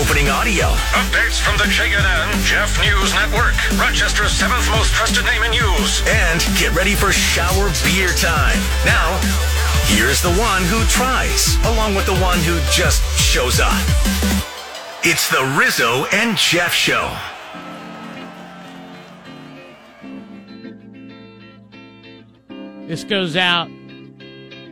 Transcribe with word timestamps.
opening 0.00 0.28
audio. 0.28 0.66
Updates 0.96 1.40
from 1.40 1.56
the 1.58 1.64
JNN 1.64 2.44
Jeff 2.44 2.80
News 2.80 3.12
Network, 3.14 3.54
Rochester's 3.78 4.32
seventh 4.32 4.68
most 4.70 4.92
trusted 4.92 5.24
name 5.24 5.42
in 5.42 5.50
news. 5.50 6.02
And 6.06 6.40
get 6.58 6.74
ready 6.74 6.94
for 6.94 7.12
shower 7.12 7.70
beer 7.84 8.08
time. 8.16 8.58
Now, 8.84 9.18
here's 9.86 10.22
the 10.22 10.32
one 10.40 10.62
who 10.64 10.84
tries, 10.84 11.56
along 11.66 11.94
with 11.94 12.06
the 12.06 12.16
one 12.16 12.38
who 12.40 12.58
just 12.72 13.02
shows 13.18 13.60
up. 13.60 13.72
It's 15.04 15.28
the 15.30 15.44
Rizzo 15.58 16.06
and 16.12 16.36
Jeff 16.36 16.72
Show. 16.72 17.14
This 22.86 23.04
goes 23.04 23.36
out 23.36 23.68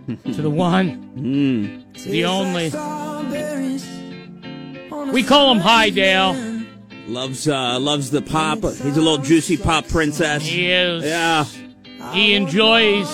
to 0.07 0.43
the 0.43 0.51
one, 0.51 0.95
hmm. 1.15 2.11
the 2.11 2.25
only. 2.25 2.71
We 5.13 5.23
call 5.23 5.51
him 5.53 5.59
High 5.59 5.91
Dale. 5.91 6.37
Loves 7.09 7.49
uh 7.49 7.79
loves 7.81 8.11
the 8.11 8.23
pop. 8.23 8.59
He's 8.61 8.97
a 8.97 9.01
little 9.01 9.19
juicy 9.19 9.57
pop 9.57 9.89
princess. 9.89 10.43
He 10.45 10.71
is. 10.71 11.05
Yeah. 11.05 11.45
He 12.13 12.35
enjoys. 12.35 13.09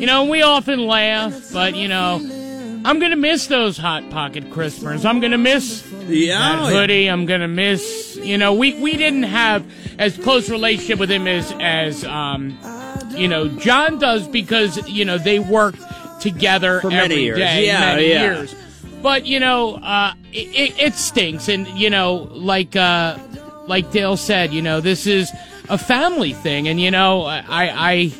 You 0.00 0.06
know, 0.06 0.24
we 0.24 0.42
often 0.42 0.86
laugh, 0.86 1.52
but 1.52 1.74
you 1.74 1.88
know, 1.88 2.16
I'm 2.84 2.98
gonna 3.00 3.16
miss 3.16 3.48
those 3.48 3.76
hot 3.76 4.08
pocket 4.10 4.50
crispers. 4.50 5.04
I'm 5.04 5.18
gonna 5.20 5.36
miss 5.38 5.84
Yeah. 6.08 6.38
that 6.38 6.72
hoodie. 6.72 7.06
I'm 7.08 7.26
gonna 7.26 7.48
miss. 7.48 8.16
You 8.22 8.38
know, 8.38 8.52
we 8.54 8.74
we 8.74 8.96
didn't 8.96 9.24
have 9.24 9.64
as 9.98 10.16
close 10.16 10.48
relationship 10.48 10.98
with 11.00 11.10
him 11.10 11.26
as 11.26 11.52
as 11.60 12.04
um, 12.04 12.56
you 13.16 13.26
know, 13.26 13.48
John 13.48 13.98
does 13.98 14.28
because 14.28 14.88
you 14.88 15.04
know 15.04 15.18
they 15.18 15.40
worked 15.40 15.80
together 16.20 16.80
For 16.80 16.90
many 16.90 17.02
every 17.14 17.22
years. 17.24 17.38
day, 17.38 17.66
Yeah, 17.66 17.80
many 17.80 18.08
yeah. 18.10 18.22
years. 18.22 18.54
But 19.02 19.26
you 19.26 19.40
know, 19.40 19.74
uh, 19.76 20.12
it, 20.32 20.78
it, 20.78 20.94
stinks, 20.94 21.48
and 21.48 21.66
you 21.68 21.90
know, 21.90 22.28
like 22.32 22.76
uh, 22.76 23.18
like 23.66 23.90
Dale 23.92 24.16
said, 24.16 24.52
you 24.52 24.62
know, 24.62 24.80
this 24.80 25.06
is 25.06 25.30
a 25.68 25.78
family 25.78 26.32
thing, 26.32 26.68
and 26.68 26.80
you 26.80 26.90
know, 26.90 27.22
I, 27.22 27.42
I 27.48 28.12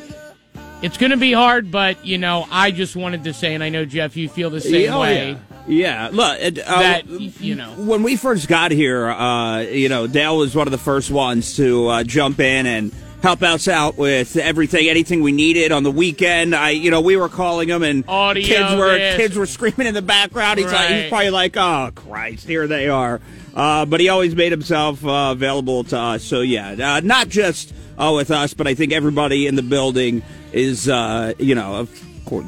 it's 0.81 0.97
going 0.97 1.11
to 1.11 1.17
be 1.17 1.33
hard, 1.33 1.71
but 1.71 2.05
you 2.05 2.17
know, 2.17 2.47
I 2.51 2.71
just 2.71 2.95
wanted 2.95 3.23
to 3.25 3.33
say, 3.33 3.53
and 3.53 3.63
I 3.63 3.69
know 3.69 3.85
Jeff, 3.85 4.15
you 4.17 4.27
feel 4.29 4.49
the 4.49 4.61
same 4.61 4.91
Oh, 4.93 5.01
way. 5.01 5.31
Yeah. 5.31 5.37
Yeah, 5.67 6.09
look, 6.11 6.39
uh, 6.41 6.49
That, 6.81 7.07
you 7.07 7.53
know. 7.53 7.69
when 7.73 8.01
we 8.01 8.15
first 8.15 8.47
got 8.47 8.71
here, 8.71 9.07
uh, 9.07 9.59
you 9.59 9.89
know, 9.89 10.07
Dale 10.07 10.35
was 10.35 10.55
one 10.55 10.67
of 10.67 10.71
the 10.71 10.79
first 10.79 11.11
ones 11.11 11.55
to 11.57 11.87
uh, 11.87 12.03
jump 12.03 12.39
in 12.39 12.65
and 12.65 12.91
help 13.21 13.43
us 13.43 13.67
out 13.67 13.97
with 13.97 14.35
everything, 14.35 14.89
anything 14.89 15.21
we 15.21 15.31
needed 15.31 15.71
on 15.71 15.83
the 15.83 15.91
weekend. 15.91 16.55
I, 16.55 16.71
you 16.71 16.91
know, 16.91 17.01
we 17.01 17.17
were 17.17 17.29
calling 17.29 17.69
him, 17.69 17.83
and 17.83 18.03
Audio, 18.07 18.43
kids 18.43 18.75
were 18.75 18.97
this. 18.97 19.17
kids 19.17 19.37
were 19.37 19.45
screaming 19.45 19.87
in 19.87 19.93
the 19.93 20.01
background. 20.01 20.59
He's 20.59 20.71
like, 20.71 20.89
he's 20.89 21.09
probably 21.09 21.29
like, 21.29 21.55
oh 21.57 21.91
Christ, 21.93 22.47
here 22.47 22.67
they 22.67 22.89
are. 22.89 23.21
Uh, 23.55 23.85
but 23.85 23.99
he 23.99 24.09
always 24.09 24.35
made 24.35 24.51
himself 24.51 25.05
uh, 25.05 25.29
available 25.31 25.83
to 25.85 25.97
us. 25.97 26.23
So 26.23 26.41
yeah, 26.41 26.95
uh, 26.95 27.01
not 27.01 27.29
just 27.29 27.73
uh, 27.97 28.11
with 28.15 28.31
us, 28.31 28.53
but 28.53 28.67
I 28.67 28.73
think 28.73 28.91
everybody 28.91 29.47
in 29.47 29.55
the 29.55 29.63
building 29.63 30.23
is, 30.51 30.89
uh, 30.89 31.33
you 31.37 31.55
know, 31.55 31.75
of 31.75 32.23
course, 32.25 32.45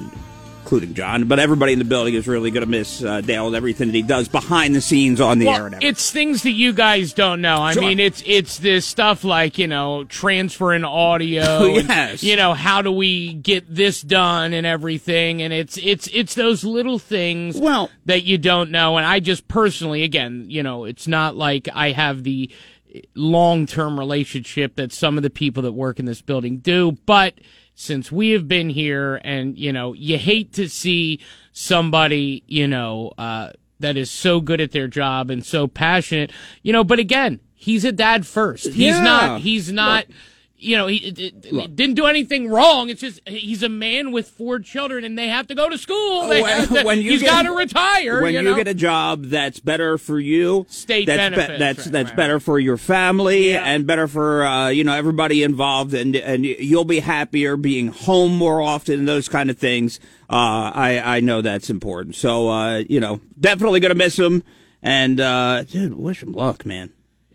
including 0.64 0.94
John, 0.94 1.26
but 1.28 1.40
everybody 1.40 1.74
in 1.74 1.80
the 1.80 1.86
building 1.86 2.14
is 2.14 2.26
really 2.26 2.50
going 2.50 2.64
to 2.64 2.70
miss 2.70 3.04
uh, 3.04 3.20
Dale 3.20 3.48
and 3.48 3.56
everything 3.56 3.90
that 3.90 3.96
he 3.96 4.02
does 4.02 4.30
behind 4.30 4.74
the 4.74 4.80
scenes 4.80 5.20
on 5.20 5.38
the 5.40 5.50
air. 5.50 5.66
And 5.66 5.76
everything. 5.76 5.90
it's 5.90 6.10
things 6.10 6.44
that 6.44 6.52
you 6.52 6.72
guys 6.72 7.12
don't 7.14 7.42
know. 7.42 7.58
I 7.58 7.74
Sure. 7.74 7.84
mean, 7.84 8.00
it's 8.00 8.24
it's 8.26 8.60
this 8.60 8.86
stuff 8.86 9.24
like 9.26 9.58
you 9.58 9.68
know 9.68 10.06
transferring 10.06 10.86
audio. 10.86 11.44
Oh, 11.46 11.76
and, 11.78 11.88
yes. 11.90 12.24
you 12.24 12.38
know 12.38 12.54
how 12.54 12.82
do 12.82 12.92
we 12.94 13.34
get 13.34 13.66
this 13.74 14.02
done 14.02 14.54
and 14.54 14.66
everything, 14.66 15.42
and 15.42 15.52
it's 15.54 15.78
it's 15.78 16.08
it's 16.14 16.34
those 16.36 16.64
little 16.64 16.98
things 16.98 17.58
Well- 17.60 17.90
that 18.06 18.24
you 18.24 18.38
don't 18.38 18.72
know. 18.72 18.96
And 18.98 19.06
I 19.06 19.20
just 19.20 19.48
personally, 19.50 20.04
again, 20.04 20.46
you 20.48 20.64
know, 20.64 20.86
it's 20.86 21.08
not 21.10 21.36
like 21.36 21.68
I 21.74 21.92
have 21.92 22.24
the 22.24 22.50
long 23.16 23.66
term 23.66 24.00
relationship 24.00 24.76
that 24.78 24.94
some 24.94 25.18
of 25.18 25.24
the 25.24 25.30
people 25.30 25.64
that 25.64 25.74
work 25.74 26.00
in 26.00 26.06
this 26.06 26.22
building 26.22 26.58
do, 26.60 26.94
but 27.06 27.34
since 27.76 28.12
we 28.12 28.30
have 28.32 28.48
been 28.48 28.70
here 28.70 29.20
and 29.24 29.58
you 29.58 29.74
know 29.74 29.94
you 29.94 30.18
hate 30.18 30.54
to 30.54 30.68
see 30.70 31.20
somebody 31.52 32.44
you 32.48 32.68
know 32.68 33.12
uh 33.18 33.50
that 33.80 33.98
is 33.98 34.10
so 34.12 34.40
good 34.40 34.62
at 34.62 34.72
their 34.72 34.88
job 34.88 35.30
and 35.30 35.46
so 35.46 35.68
passionate 35.68 36.32
you 36.62 36.72
know 36.74 36.84
but 36.84 37.00
again 37.00 37.40
he's 37.54 37.84
a 37.86 37.92
dad 37.92 38.26
first 38.26 38.66
he's 38.68 38.96
Yeah. 38.96 39.02
not 39.04 39.42
he's 39.42 39.72
not 39.72 40.06
you 40.64 40.78
know, 40.78 40.88
he, 40.88 40.98
it- 40.98 41.76
didn't 41.76 41.96
do 41.96 42.06
anything 42.06 42.48
wrong. 42.50 42.90
It's 42.90 43.02
just 43.02 43.20
he's 43.28 43.64
a 43.64 43.70
man 43.70 44.12
with 44.12 44.28
four 44.30 44.60
children, 44.60 45.04
and 45.04 45.18
they 45.18 45.28
have 45.28 45.48
to 45.48 45.56
go 45.56 45.70
to 45.70 45.78
school. 45.78 46.28
They 46.28 46.42
When- 46.42 46.68
to- 46.68 46.84
when 46.86 46.98
you 47.02 47.12
he's 47.12 47.24
got 47.24 47.44
to 47.44 47.52
retire. 47.52 48.22
when 48.22 48.34
you, 48.34 48.42
you, 48.42 48.56
get 48.56 48.68
a 48.68 48.74
job 48.74 49.26
that's 49.26 49.60
better 49.60 49.98
for 49.98 50.20
you, 50.20 50.66
State 50.70 51.06
that's 51.08 51.18
benefits, 51.18 51.60
that's 51.60 51.80
right, 51.80 51.92
that's 51.92 52.10
right, 52.10 52.18
better 52.18 52.40
for 52.40 52.60
your 52.60 52.78
family 52.78 53.52
Yeah. 53.52 53.64
and 53.66 53.86
better 53.86 54.08
for 54.08 54.46
uh, 54.46 54.70
you 54.70 54.84
know 54.84 54.94
everybody 54.94 55.44
involved, 55.44 55.94
and 55.94 56.16
and 56.16 56.46
you'll 56.46 56.86
be 56.86 57.00
happier 57.00 57.58
being 57.58 57.88
home 57.90 58.36
more 58.36 58.62
often 58.62 59.00
and 59.00 59.08
those 59.08 59.28
kind 59.30 59.50
of 59.50 59.58
things. 59.58 60.00
Uh, 60.30 60.72
I 60.74 61.18
I 61.18 61.20
know 61.20 61.42
that's 61.42 61.70
important. 61.70 62.16
So 62.16 62.50
uh, 62.50 62.78
you 62.90 63.00
know, 63.00 63.20
definitely 63.40 63.80
gonna 63.80 63.96
miss 63.96 64.18
him, 64.18 64.44
and 64.82 65.20
uh, 65.20 65.64
dude, 65.64 65.94
wish 65.96 66.24
him 66.24 66.32
luck, 66.34 66.66
man. 66.66 66.92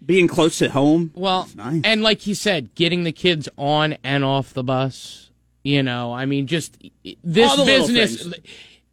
Being 0.08 0.26
close 0.26 0.56
to 0.60 0.70
home. 0.70 1.12
Well, 1.14 1.46
nice. 1.54 1.82
and 1.84 2.02
like 2.02 2.26
you 2.26 2.34
said, 2.34 2.74
getting 2.74 3.04
the 3.04 3.12
kids 3.12 3.46
on 3.58 3.98
and 4.02 4.24
off 4.24 4.54
the 4.54 4.64
bus. 4.64 5.30
You 5.62 5.82
know, 5.82 6.14
I 6.14 6.24
mean, 6.24 6.46
just 6.46 6.82
this 7.22 7.50
All 7.50 7.58
the 7.58 7.64
little 7.64 7.88
business, 7.88 8.32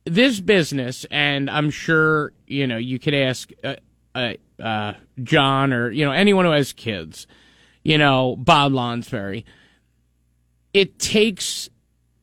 this 0.03 0.41
business, 0.41 1.05
and 1.09 1.49
I'm 1.49 1.69
sure 1.69 2.33
you 2.47 2.67
know 2.67 2.75
you 2.75 2.99
could 2.99 3.13
ask 3.13 3.49
uh, 3.63 3.75
uh, 4.13 4.33
uh, 4.61 4.95
John 5.23 5.71
or 5.71 5.89
you 5.89 6.03
know 6.03 6.11
anyone 6.11 6.43
who 6.43 6.51
has 6.51 6.73
kids. 6.73 7.27
You 7.81 7.97
know, 7.97 8.35
Bob 8.35 8.73
Lonsberry. 8.73 9.45
It 10.73 10.99
takes 10.99 11.69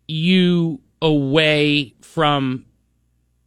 you 0.06 0.82
away 1.00 1.94
from 2.02 2.66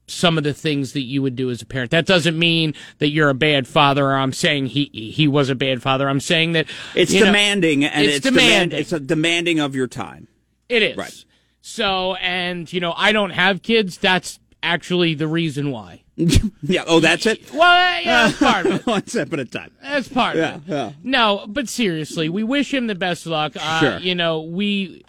some 0.07 0.37
of 0.37 0.43
the 0.43 0.53
things 0.53 0.93
that 0.93 1.01
you 1.01 1.21
would 1.21 1.35
do 1.35 1.49
as 1.49 1.61
a 1.61 1.65
parent. 1.65 1.91
That 1.91 2.05
doesn't 2.05 2.37
mean 2.37 2.73
that 2.99 3.09
you're 3.09 3.29
a 3.29 3.33
bad 3.33 3.67
father 3.67 4.05
or 4.05 4.15
I'm 4.15 4.33
saying 4.33 4.67
he 4.67 4.85
he 4.93 5.27
was 5.27 5.49
a 5.49 5.55
bad 5.55 5.81
father. 5.81 6.07
I'm 6.07 6.19
saying 6.19 6.51
that 6.53 6.67
it's 6.93 7.11
you 7.11 7.21
know, 7.21 7.25
demanding, 7.27 7.83
and 7.85 8.05
it's 8.05 8.17
it's, 8.17 8.23
demand- 8.25 8.71
demanding. 8.71 8.79
it's 8.79 8.91
a 8.93 8.99
demanding 8.99 9.59
of 9.59 9.73
your 9.75 9.87
time. 9.87 10.27
It 10.69 10.83
is. 10.83 10.97
Right. 10.97 11.25
So, 11.61 12.13
and 12.15 12.71
you 12.71 12.79
know, 12.79 12.93
I 12.95 13.11
don't 13.11 13.31
have 13.31 13.61
kids. 13.63 13.97
That's 13.97 14.39
actually 14.61 15.15
the 15.15 15.27
reason 15.27 15.71
why. 15.71 16.03
yeah. 16.61 16.83
Oh, 16.87 16.99
that's 16.99 17.25
it. 17.25 17.51
Well, 17.51 18.01
yeah, 18.01 18.27
that's 18.27 18.37
part 18.39 18.65
of 18.67 18.71
it. 18.73 18.85
One 18.87 19.05
step 19.07 19.33
at 19.33 19.39
a 19.39 19.45
time. 19.45 19.71
That's 19.81 20.07
part 20.07 20.35
Yeah, 20.37 20.55
of 20.55 20.69
it. 20.69 20.71
yeah. 20.71 20.91
No, 21.03 21.45
but 21.47 21.67
seriously, 21.67 22.29
we 22.29 22.43
wish 22.43 22.73
him 22.73 22.87
the 22.87 22.95
best 22.95 23.25
luck. 23.25 23.53
Uh, 23.59 23.79
Sure. 23.79 23.97
You 23.97 24.13
know, 24.15 24.41
we 24.41 25.03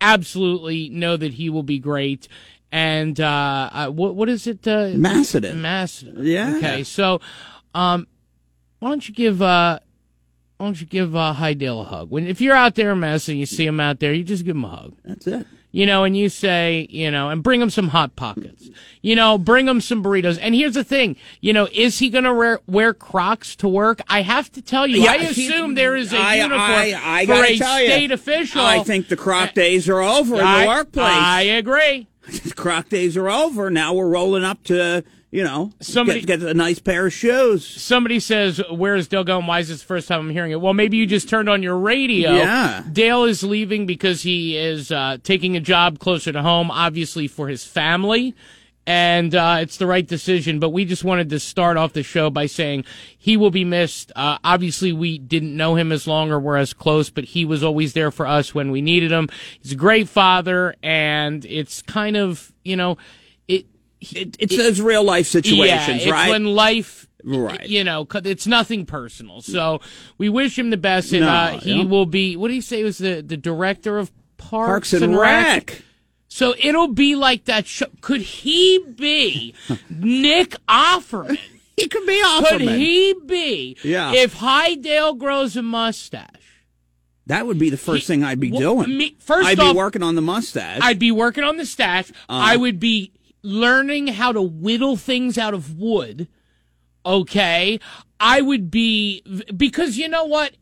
absolutely 0.00 0.88
know 0.88 1.16
that 1.16 1.34
he 1.34 1.50
will 1.50 1.62
be 1.62 1.78
great. 1.78 2.28
And 2.70 3.18
uh, 3.20 3.70
uh 3.72 3.88
what 3.88 4.14
what 4.14 4.28
is 4.28 4.46
it? 4.46 4.66
Uh, 4.68 4.90
Macedon. 4.94 5.62
Macedon. 5.62 6.16
Yeah. 6.24 6.56
Okay, 6.56 6.84
so 6.84 7.20
um, 7.74 8.06
why 8.80 8.90
don't 8.90 9.08
you 9.08 9.14
give 9.14 9.40
uh, 9.40 9.78
why 10.58 10.66
don't 10.66 10.80
you 10.80 10.86
give 10.86 11.16
uh, 11.16 11.32
High 11.32 11.54
Dale 11.54 11.80
a 11.80 11.84
hug? 11.84 12.10
When 12.10 12.26
if 12.26 12.40
you're 12.40 12.54
out 12.56 12.74
there 12.74 12.92
in 12.92 13.00
Macedon, 13.00 13.38
you 13.38 13.46
see 13.46 13.64
him 13.66 13.80
out 13.80 14.00
there, 14.00 14.12
you 14.12 14.22
just 14.24 14.44
give 14.44 14.56
him 14.56 14.64
a 14.64 14.68
hug. 14.68 14.94
That's 15.04 15.26
it. 15.26 15.46
You 15.70 15.84
know, 15.84 16.04
and 16.04 16.16
you 16.16 16.30
say, 16.30 16.86
you 16.88 17.10
know, 17.10 17.28
and 17.28 17.42
bring 17.42 17.60
him 17.60 17.68
some 17.68 17.88
hot 17.88 18.16
pockets. 18.16 18.70
You 19.02 19.14
know, 19.14 19.36
bring 19.36 19.68
him 19.68 19.82
some 19.82 20.02
burritos. 20.02 20.38
And 20.40 20.54
here's 20.54 20.72
the 20.72 20.82
thing, 20.82 21.14
you 21.42 21.52
know, 21.52 21.68
is 21.74 21.98
he 21.98 22.08
going 22.08 22.24
to 22.24 22.32
wear, 22.32 22.60
wear 22.66 22.94
Crocs 22.94 23.54
to 23.56 23.68
work? 23.68 24.00
I 24.08 24.22
have 24.22 24.50
to 24.52 24.62
tell 24.62 24.86
you, 24.86 25.02
Yeah, 25.02 25.10
I 25.12 25.18
he- 25.18 25.46
assume 25.46 25.74
there 25.74 25.94
is 25.94 26.14
a 26.14 26.18
I- 26.18 26.36
uniform 26.36 26.60
I- 26.62 27.20
I 27.20 27.26
for 27.26 27.44
a 27.44 27.56
tell 27.58 27.80
you, 27.82 27.86
state 27.86 28.10
official. 28.10 28.62
I 28.62 28.82
think 28.82 29.08
the 29.08 29.16
croc 29.16 29.52
days 29.52 29.90
are 29.90 30.00
over 30.00 30.36
in 30.36 30.60
the 30.60 30.66
workplace. 30.66 31.04
I 31.06 31.42
agree. 31.42 32.08
croc 32.56 32.88
days 32.88 33.16
are 33.16 33.28
over. 33.28 33.70
Now 33.70 33.94
we're 33.94 34.08
rolling 34.08 34.44
up 34.44 34.62
to 34.64 35.04
you 35.30 35.44
know 35.44 35.72
Somebody- 35.80 36.20
get, 36.22 36.40
get 36.40 36.48
a 36.48 36.54
nice 36.54 36.78
pair 36.78 37.06
of 37.06 37.12
shoes. 37.12 37.66
Somebody 37.66 38.18
says, 38.20 38.62
"Where 38.70 38.94
is 38.96 39.08
Dale 39.08 39.24
going? 39.24 39.46
Why 39.46 39.60
is 39.60 39.68
this 39.68 39.80
the 39.80 39.86
first 39.86 40.08
time 40.08 40.20
I'm 40.20 40.30
hearing 40.30 40.52
it?" 40.52 40.60
Well, 40.60 40.74
maybe 40.74 40.96
you 40.96 41.06
just 41.06 41.28
turned 41.28 41.48
on 41.48 41.62
your 41.62 41.76
radio. 41.76 42.32
Yeah. 42.32 42.82
Dale 42.90 43.24
is 43.24 43.42
leaving 43.42 43.84
because 43.86 44.22
he 44.22 44.56
is 44.56 44.90
uh, 44.90 45.18
taking 45.22 45.56
a 45.56 45.60
job 45.60 45.98
closer 45.98 46.32
to 46.32 46.42
home, 46.42 46.70
obviously 46.70 47.28
for 47.28 47.48
his 47.48 47.64
family, 47.64 48.34
and 48.88 49.34
uh, 49.34 49.58
it's 49.60 49.76
the 49.76 49.86
right 49.86 50.06
decision. 50.06 50.58
But 50.60 50.70
we 50.70 50.86
just 50.86 51.04
wanted 51.04 51.28
to 51.28 51.38
start 51.38 51.76
off 51.76 51.92
the 51.92 52.02
show 52.02 52.30
by 52.30 52.46
saying 52.46 52.86
he 53.18 53.36
will 53.36 53.50
be 53.50 53.62
missed. 53.62 54.10
Uh, 54.16 54.38
obviously, 54.42 54.94
we 54.94 55.18
didn't 55.18 55.54
know 55.54 55.74
him 55.74 55.92
as 55.92 56.06
long 56.06 56.32
or 56.32 56.40
were 56.40 56.56
as 56.56 56.72
close, 56.72 57.10
but 57.10 57.24
he 57.24 57.44
was 57.44 57.62
always 57.62 57.92
there 57.92 58.10
for 58.10 58.26
us 58.26 58.54
when 58.54 58.70
we 58.70 58.80
needed 58.80 59.12
him. 59.12 59.28
He's 59.60 59.72
a 59.72 59.76
great 59.76 60.08
father, 60.08 60.74
and 60.82 61.44
it's 61.44 61.82
kind 61.82 62.16
of 62.16 62.50
you 62.64 62.76
know 62.76 62.96
it. 63.46 63.66
It, 64.00 64.36
it's 64.38 64.56
those 64.56 64.80
real 64.80 65.04
life 65.04 65.26
situations, 65.26 66.06
yeah, 66.06 66.12
right? 66.12 66.24
It's 66.24 66.30
when 66.30 66.46
life, 66.46 67.06
Right. 67.22 67.68
You 67.68 67.84
know, 67.84 68.06
it's 68.14 68.46
nothing 68.46 68.86
personal. 68.86 69.42
So 69.42 69.80
we 70.16 70.30
wish 70.30 70.58
him 70.58 70.70
the 70.70 70.78
best, 70.78 71.12
and 71.12 71.26
No, 71.26 71.28
uh, 71.28 71.58
he 71.58 71.82
yeah. 71.82 71.84
will 71.84 72.06
be. 72.06 72.36
What 72.38 72.48
do 72.48 72.54
you 72.54 72.62
say? 72.62 72.82
Was 72.84 72.96
the 72.96 73.20
the 73.20 73.36
director 73.36 73.98
of 73.98 74.10
Parks, 74.38 74.92
Parks 74.92 74.92
and 74.94 75.14
Rec. 75.14 75.82
So 76.28 76.54
it'll 76.58 76.88
be 76.92 77.16
like 77.16 77.46
that 77.46 77.66
show. 77.66 77.86
Could 78.00 78.20
he 78.20 78.78
be 78.96 79.54
Nick 79.90 80.56
Offerman? 80.68 81.38
he 81.76 81.88
could 81.88 82.06
be 82.06 82.22
Offerman. 82.24 82.48
Could 82.48 82.60
he 82.62 83.14
be? 83.26 83.76
Yeah. 83.82 84.12
If 84.14 84.34
High 84.34 84.74
Dale 84.74 85.14
grows 85.14 85.56
a 85.56 85.62
mustache, 85.62 86.28
that 87.26 87.46
would 87.46 87.58
be 87.58 87.70
the 87.70 87.76
first 87.76 88.02
He- 88.06 88.06
thing 88.14 88.24
I'd 88.24 88.40
be 88.40 88.50
Well, 88.52 88.82
doing. 88.82 88.96
me- 88.96 89.16
first 89.18 89.46
I'd 89.48 89.58
off- 89.58 89.72
be 89.74 89.76
working 89.76 90.02
on 90.02 90.14
the 90.14 90.22
mustache. 90.22 90.80
I'd 90.82 90.98
be 90.98 91.10
working 91.12 91.44
on 91.44 91.56
the 91.56 91.66
stash. 91.66 92.10
Uh-huh. 92.28 92.52
I 92.52 92.56
would 92.56 92.78
be 92.80 93.12
learning 93.42 94.08
how 94.08 94.32
to 94.32 94.42
whittle 94.42 94.96
things 94.96 95.38
out 95.38 95.54
of 95.54 95.78
wood. 95.78 96.28
Okay. 97.06 97.78
I 98.20 98.40
would 98.40 98.70
be, 98.70 99.22
because 99.56 99.96
you 99.96 100.08
know 100.08 100.24
what? 100.24 100.52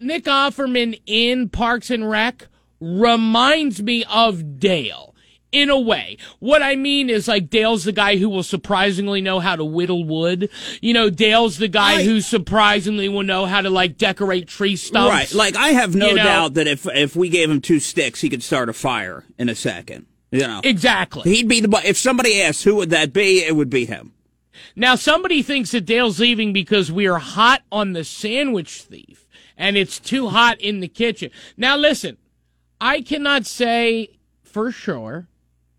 Nick 0.00 0.24
Offerman 0.24 1.00
in 1.06 1.48
Parks 1.48 1.90
and 1.90 2.08
Rec 2.08 2.46
reminds 2.82 3.82
me 3.82 4.04
of 4.10 4.58
Dale. 4.58 5.08
In 5.52 5.68
a 5.68 5.78
way. 5.78 6.16
What 6.38 6.62
I 6.62 6.76
mean 6.76 7.10
is 7.10 7.28
like 7.28 7.50
Dale's 7.50 7.84
the 7.84 7.92
guy 7.92 8.16
who 8.16 8.30
will 8.30 8.42
surprisingly 8.42 9.20
know 9.20 9.38
how 9.38 9.54
to 9.54 9.62
whittle 9.62 10.02
wood. 10.02 10.48
You 10.80 10.94
know, 10.94 11.10
Dale's 11.10 11.58
the 11.58 11.68
guy 11.68 11.96
I- 11.98 12.04
who 12.04 12.22
surprisingly 12.22 13.06
will 13.10 13.22
know 13.22 13.44
how 13.44 13.60
to 13.60 13.68
like 13.68 13.98
decorate 13.98 14.48
tree 14.48 14.76
stumps. 14.76 15.10
Right. 15.12 15.34
Like 15.34 15.54
I 15.56 15.68
have 15.74 15.94
no 15.94 16.08
You 16.08 16.14
know? 16.14 16.22
doubt 16.24 16.54
that 16.54 16.66
if 16.66 16.86
if 16.86 17.14
we 17.14 17.28
gave 17.28 17.50
him 17.50 17.60
two 17.60 17.80
sticks, 17.80 18.22
he 18.22 18.30
could 18.30 18.42
start 18.42 18.70
a 18.70 18.72
fire 18.72 19.26
in 19.38 19.50
a 19.50 19.54
second. 19.54 20.06
You 20.30 20.40
know. 20.46 20.62
Exactly. 20.64 21.30
He'd 21.30 21.48
be 21.48 21.60
the 21.60 21.82
if 21.84 21.98
somebody 21.98 22.40
asked 22.40 22.64
who 22.64 22.76
would 22.76 22.88
that 22.88 23.12
be, 23.12 23.44
it 23.44 23.54
would 23.54 23.68
be 23.68 23.84
him. 23.84 24.14
Now, 24.74 24.94
somebody 24.94 25.42
thinks 25.42 25.72
that 25.72 25.82
Dale's 25.84 26.18
leaving 26.18 26.54
because 26.54 26.90
we 26.90 27.06
are 27.06 27.18
hot 27.18 27.60
on 27.70 27.92
the 27.92 28.04
sandwich 28.04 28.80
thief 28.80 29.26
and 29.58 29.76
it's 29.76 29.98
too 29.98 30.30
hot 30.30 30.58
in 30.62 30.80
the 30.80 30.88
kitchen. 30.88 31.30
Now, 31.58 31.76
listen, 31.76 32.16
I 32.82 33.00
cannot 33.00 33.46
say 33.46 34.08
for 34.42 34.72
sure 34.72 35.28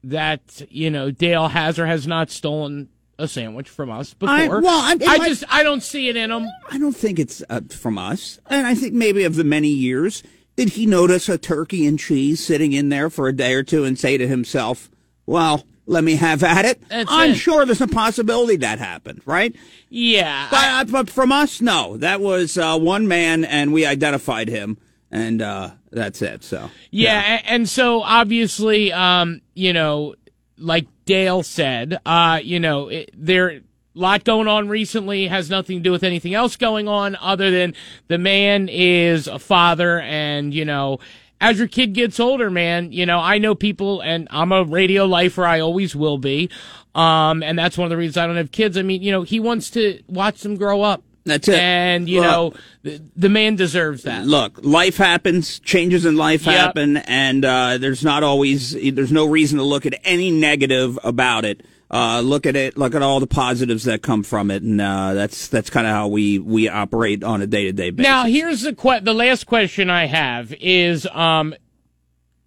that, 0.05 0.61
you 0.69 0.89
know, 0.89 1.11
Dale 1.11 1.50
has 1.50 1.77
or 1.77 1.85
has 1.85 2.07
not 2.07 2.31
stolen 2.31 2.88
a 3.19 3.27
sandwich 3.27 3.69
from 3.69 3.91
us 3.91 4.13
before. 4.13 4.33
I- 4.35 4.47
well, 4.47 4.67
I- 4.81 4.97
I 5.05 5.17
might- 5.17 5.27
just, 5.27 5.44
I 5.50 5.63
don't 5.63 5.83
see 5.83 6.07
it 6.09 6.15
in 6.15 6.31
him. 6.31 6.47
I 6.71 6.77
don't 6.77 6.95
think 6.95 7.19
it's 7.19 7.44
uh, 7.50 7.61
from 7.69 7.97
us, 7.97 8.39
and 8.50 8.65
I 8.65 8.73
think 8.73 8.94
maybe 8.94 9.23
of 9.23 9.35
the 9.35 9.44
many 9.44 9.67
years, 9.69 10.23
did 10.55 10.69
he 10.69 10.85
notice 10.85 11.29
a 11.29 11.38
turkey 11.38 11.85
and 11.85 12.00
cheese 12.00 12.44
sitting 12.44 12.73
in 12.73 12.89
there 12.89 13.09
for 13.09 13.27
a 13.27 13.33
day 13.33 13.53
or 13.53 13.63
two 13.63 13.83
and 13.83 13.99
say 13.99 14.17
to 14.17 14.27
himself, 14.27 14.89
"Well, 15.25 15.65
let 15.85 16.03
me 16.03 16.15
have 16.15 16.41
at 16.44 16.65
it"? 16.65 16.81
That's 16.89 17.09
I'm 17.11 17.31
it. 17.31 17.35
sure 17.35 17.65
there's 17.65 17.81
a 17.81 17.88
possibility 17.88 18.56
that 18.57 18.79
happened, 18.79 19.21
right? 19.25 19.56
Yeah. 19.89 20.47
But, 20.49 20.59
I- 20.59 20.81
uh, 20.81 20.85
but 20.85 21.09
from 21.09 21.31
us, 21.31 21.61
no. 21.61 21.97
That 21.97 22.19
was 22.21 22.57
uh, 22.57 22.77
one 22.79 23.07
man, 23.07 23.45
and 23.45 23.71
we 23.73 23.85
identified 23.85 24.47
him, 24.49 24.77
and 25.13 25.42
uh, 25.44 25.69
that's 25.92 26.21
it. 26.24 26.44
So 26.44 26.71
Yeah, 26.89 27.21
a- 27.21 27.50
and 27.50 27.69
so 27.69 28.01
obviously, 28.01 28.92
um, 28.92 29.42
you 29.54 29.71
know, 29.71 30.15
like 30.57 30.88
Dale 31.06 31.44
said, 31.44 32.00
uh, 32.06 32.39
you 32.44 32.60
know, 32.60 32.89
it, 32.89 33.12
there 33.15 33.50
a 33.50 33.62
lot 33.94 34.24
going 34.24 34.48
on 34.48 34.68
recently 34.69 35.27
has 35.27 35.51
nothing 35.51 35.77
to 35.77 35.83
do 35.83 35.92
with 35.92 36.04
anything 36.04 36.33
else 36.33 36.56
going 36.56 36.88
on 36.88 37.15
other 37.21 37.51
than 37.51 37.75
the 38.07 38.18
man 38.18 38.68
is 38.69 39.27
a 39.27 39.38
father 39.38 40.00
and, 40.00 40.51
you 40.51 40.65
know, 40.65 40.98
as 41.39 41.59
your 41.59 41.68
kid 41.68 41.94
gets 41.94 42.19
older, 42.19 42.50
man, 42.50 42.92
you 42.92 43.06
know, 43.06 43.19
I 43.19 43.38
know 43.38 43.54
people 43.54 44.01
and 44.01 44.27
I'm 44.31 44.51
a 44.51 44.63
radio 44.63 45.06
lifer, 45.06 45.45
I 45.45 45.59
always 45.59 45.95
will 45.95 46.18
be. 46.18 46.50
Um, 46.95 47.44
and 47.44 47.59
that's 47.59 47.77
one 47.77 47.86
of 47.86 47.89
the 47.92 47.98
reasons 47.98 48.18
I 48.18 48.25
don't 48.25 48.38
have 48.38 48.51
kids. 48.51 48.77
I 48.77 48.81
mean, 48.81 49.04
you 49.04 49.12
know, 49.12 49.24
he 49.24 49.39
wants 49.39 49.69
to 49.71 50.01
watch 50.07 50.42
them 50.42 50.56
grow 50.56 50.81
up. 50.81 51.04
That's 51.25 51.47
it. 51.47 51.55
And, 51.57 52.09
you 52.09 52.19
Look. 52.19 52.29
know, 52.31 52.53
the, 52.83 53.01
the 53.15 53.29
man 53.29 53.55
deserves 53.55 54.03
that. 54.03 54.25
look, 54.25 54.59
life 54.61 54.97
happens, 54.97 55.59
changes 55.59 56.05
in 56.05 56.17
life 56.17 56.45
Yep. 56.45 56.53
happen, 56.55 56.97
and 56.97 57.45
uh, 57.45 57.77
there's 57.77 58.03
not 58.03 58.23
always 58.23 58.73
there's 58.73 59.11
no 59.11 59.25
reason 59.25 59.57
to 59.57 59.63
look 59.63 59.85
at 59.85 59.93
any 60.03 60.31
negative 60.31 60.99
about 61.03 61.45
it. 61.45 61.65
Uh, 61.89 62.19
look 62.21 62.45
at 62.47 62.55
it, 62.55 62.75
look 62.77 62.95
at 62.95 63.01
all 63.03 63.19
the 63.19 63.27
positives 63.27 63.83
that 63.83 64.01
come 64.01 64.23
from 64.23 64.49
it, 64.51 64.63
and 64.63 64.81
uh, 64.81 65.13
that's 65.13 65.47
that's 65.47 65.69
kind 65.69 65.85
of 65.87 65.93
how 65.93 66.07
we 66.07 66.39
we 66.39 66.67
operate 66.67 67.23
on 67.23 67.41
a 67.41 67.47
day 67.47 67.65
to 67.65 67.71
day 67.71 67.89
basis. 67.91 68.09
Now, 68.09 68.25
here's 68.25 68.61
the 68.63 68.73
que- 68.73 68.99
the 69.01 69.13
last 69.13 69.45
question 69.45 69.89
I 69.89 70.05
have 70.07 70.53
is 70.59 71.05
um 71.07 71.53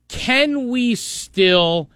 can 0.09 0.69
we 0.69 0.95
still 0.97 1.91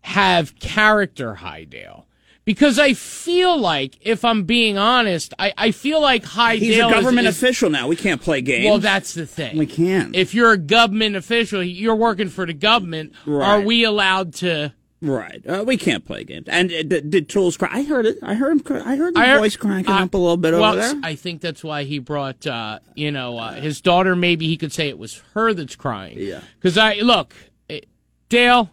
have 0.00 0.58
character 0.58 1.36
High 1.36 1.64
Dale? 1.64 2.06
Because 2.50 2.80
I 2.80 2.94
feel 2.94 3.56
like, 3.56 3.96
if 4.00 4.24
I'm 4.24 4.42
being 4.42 4.76
honest, 4.76 5.32
I, 5.38 5.52
I 5.56 5.70
feel 5.70 6.02
like 6.02 6.24
High 6.24 6.58
Dale 6.58 6.66
he's 6.66 6.78
a 6.78 7.00
government 7.00 7.28
is, 7.28 7.36
official 7.40 7.70
now. 7.70 7.86
We 7.86 7.94
can't 7.94 8.20
play 8.20 8.40
games. 8.40 8.64
Well, 8.64 8.80
that's 8.80 9.14
the 9.14 9.24
thing. 9.24 9.56
we 9.56 9.66
can't. 9.66 10.16
If 10.16 10.34
you're 10.34 10.50
a 10.50 10.58
government 10.58 11.14
official, 11.14 11.62
you're 11.62 11.94
working 11.94 12.28
for 12.28 12.44
the 12.46 12.52
government. 12.52 13.12
Right. 13.24 13.46
Are 13.46 13.60
we 13.60 13.84
allowed 13.84 14.34
to? 14.34 14.74
right, 15.00 15.40
uh, 15.46 15.62
we 15.64 15.76
can't 15.76 16.04
play 16.04 16.24
games. 16.24 16.48
And 16.48 16.72
uh, 16.72 16.82
did, 16.82 17.10
did 17.10 17.28
Tools 17.28 17.56
cry? 17.56 17.68
I 17.70 17.82
heard 17.84 18.04
it. 18.04 18.18
I 18.20 18.34
heard 18.34 18.50
him. 18.50 18.60
cry- 18.60 18.82
I 18.84 18.96
heard 18.96 19.14
the 19.14 19.20
I 19.20 19.26
heard- 19.28 19.38
voice 19.38 19.56
cranking 19.56 19.94
uh, 19.94 20.02
up 20.02 20.14
a 20.14 20.18
little 20.18 20.36
bit 20.36 20.52
well, 20.52 20.72
over 20.72 20.80
there. 20.80 20.94
I 21.04 21.14
think 21.14 21.40
that's 21.42 21.62
why 21.62 21.84
he 21.84 22.00
brought, 22.00 22.48
uh, 22.48 22.80
you 22.96 23.12
know, 23.12 23.38
uh, 23.38 23.52
his 23.60 23.80
daughter. 23.80 24.16
Maybe 24.16 24.48
he 24.48 24.56
could 24.56 24.72
say 24.72 24.88
it 24.88 24.98
was 24.98 25.22
her 25.34 25.54
that's 25.54 25.76
crying. 25.76 26.18
Yeah. 26.18 26.40
Because 26.56 26.76
I 26.76 26.94
look, 26.94 27.32
eh, 27.68 27.82
Dale. 28.28 28.70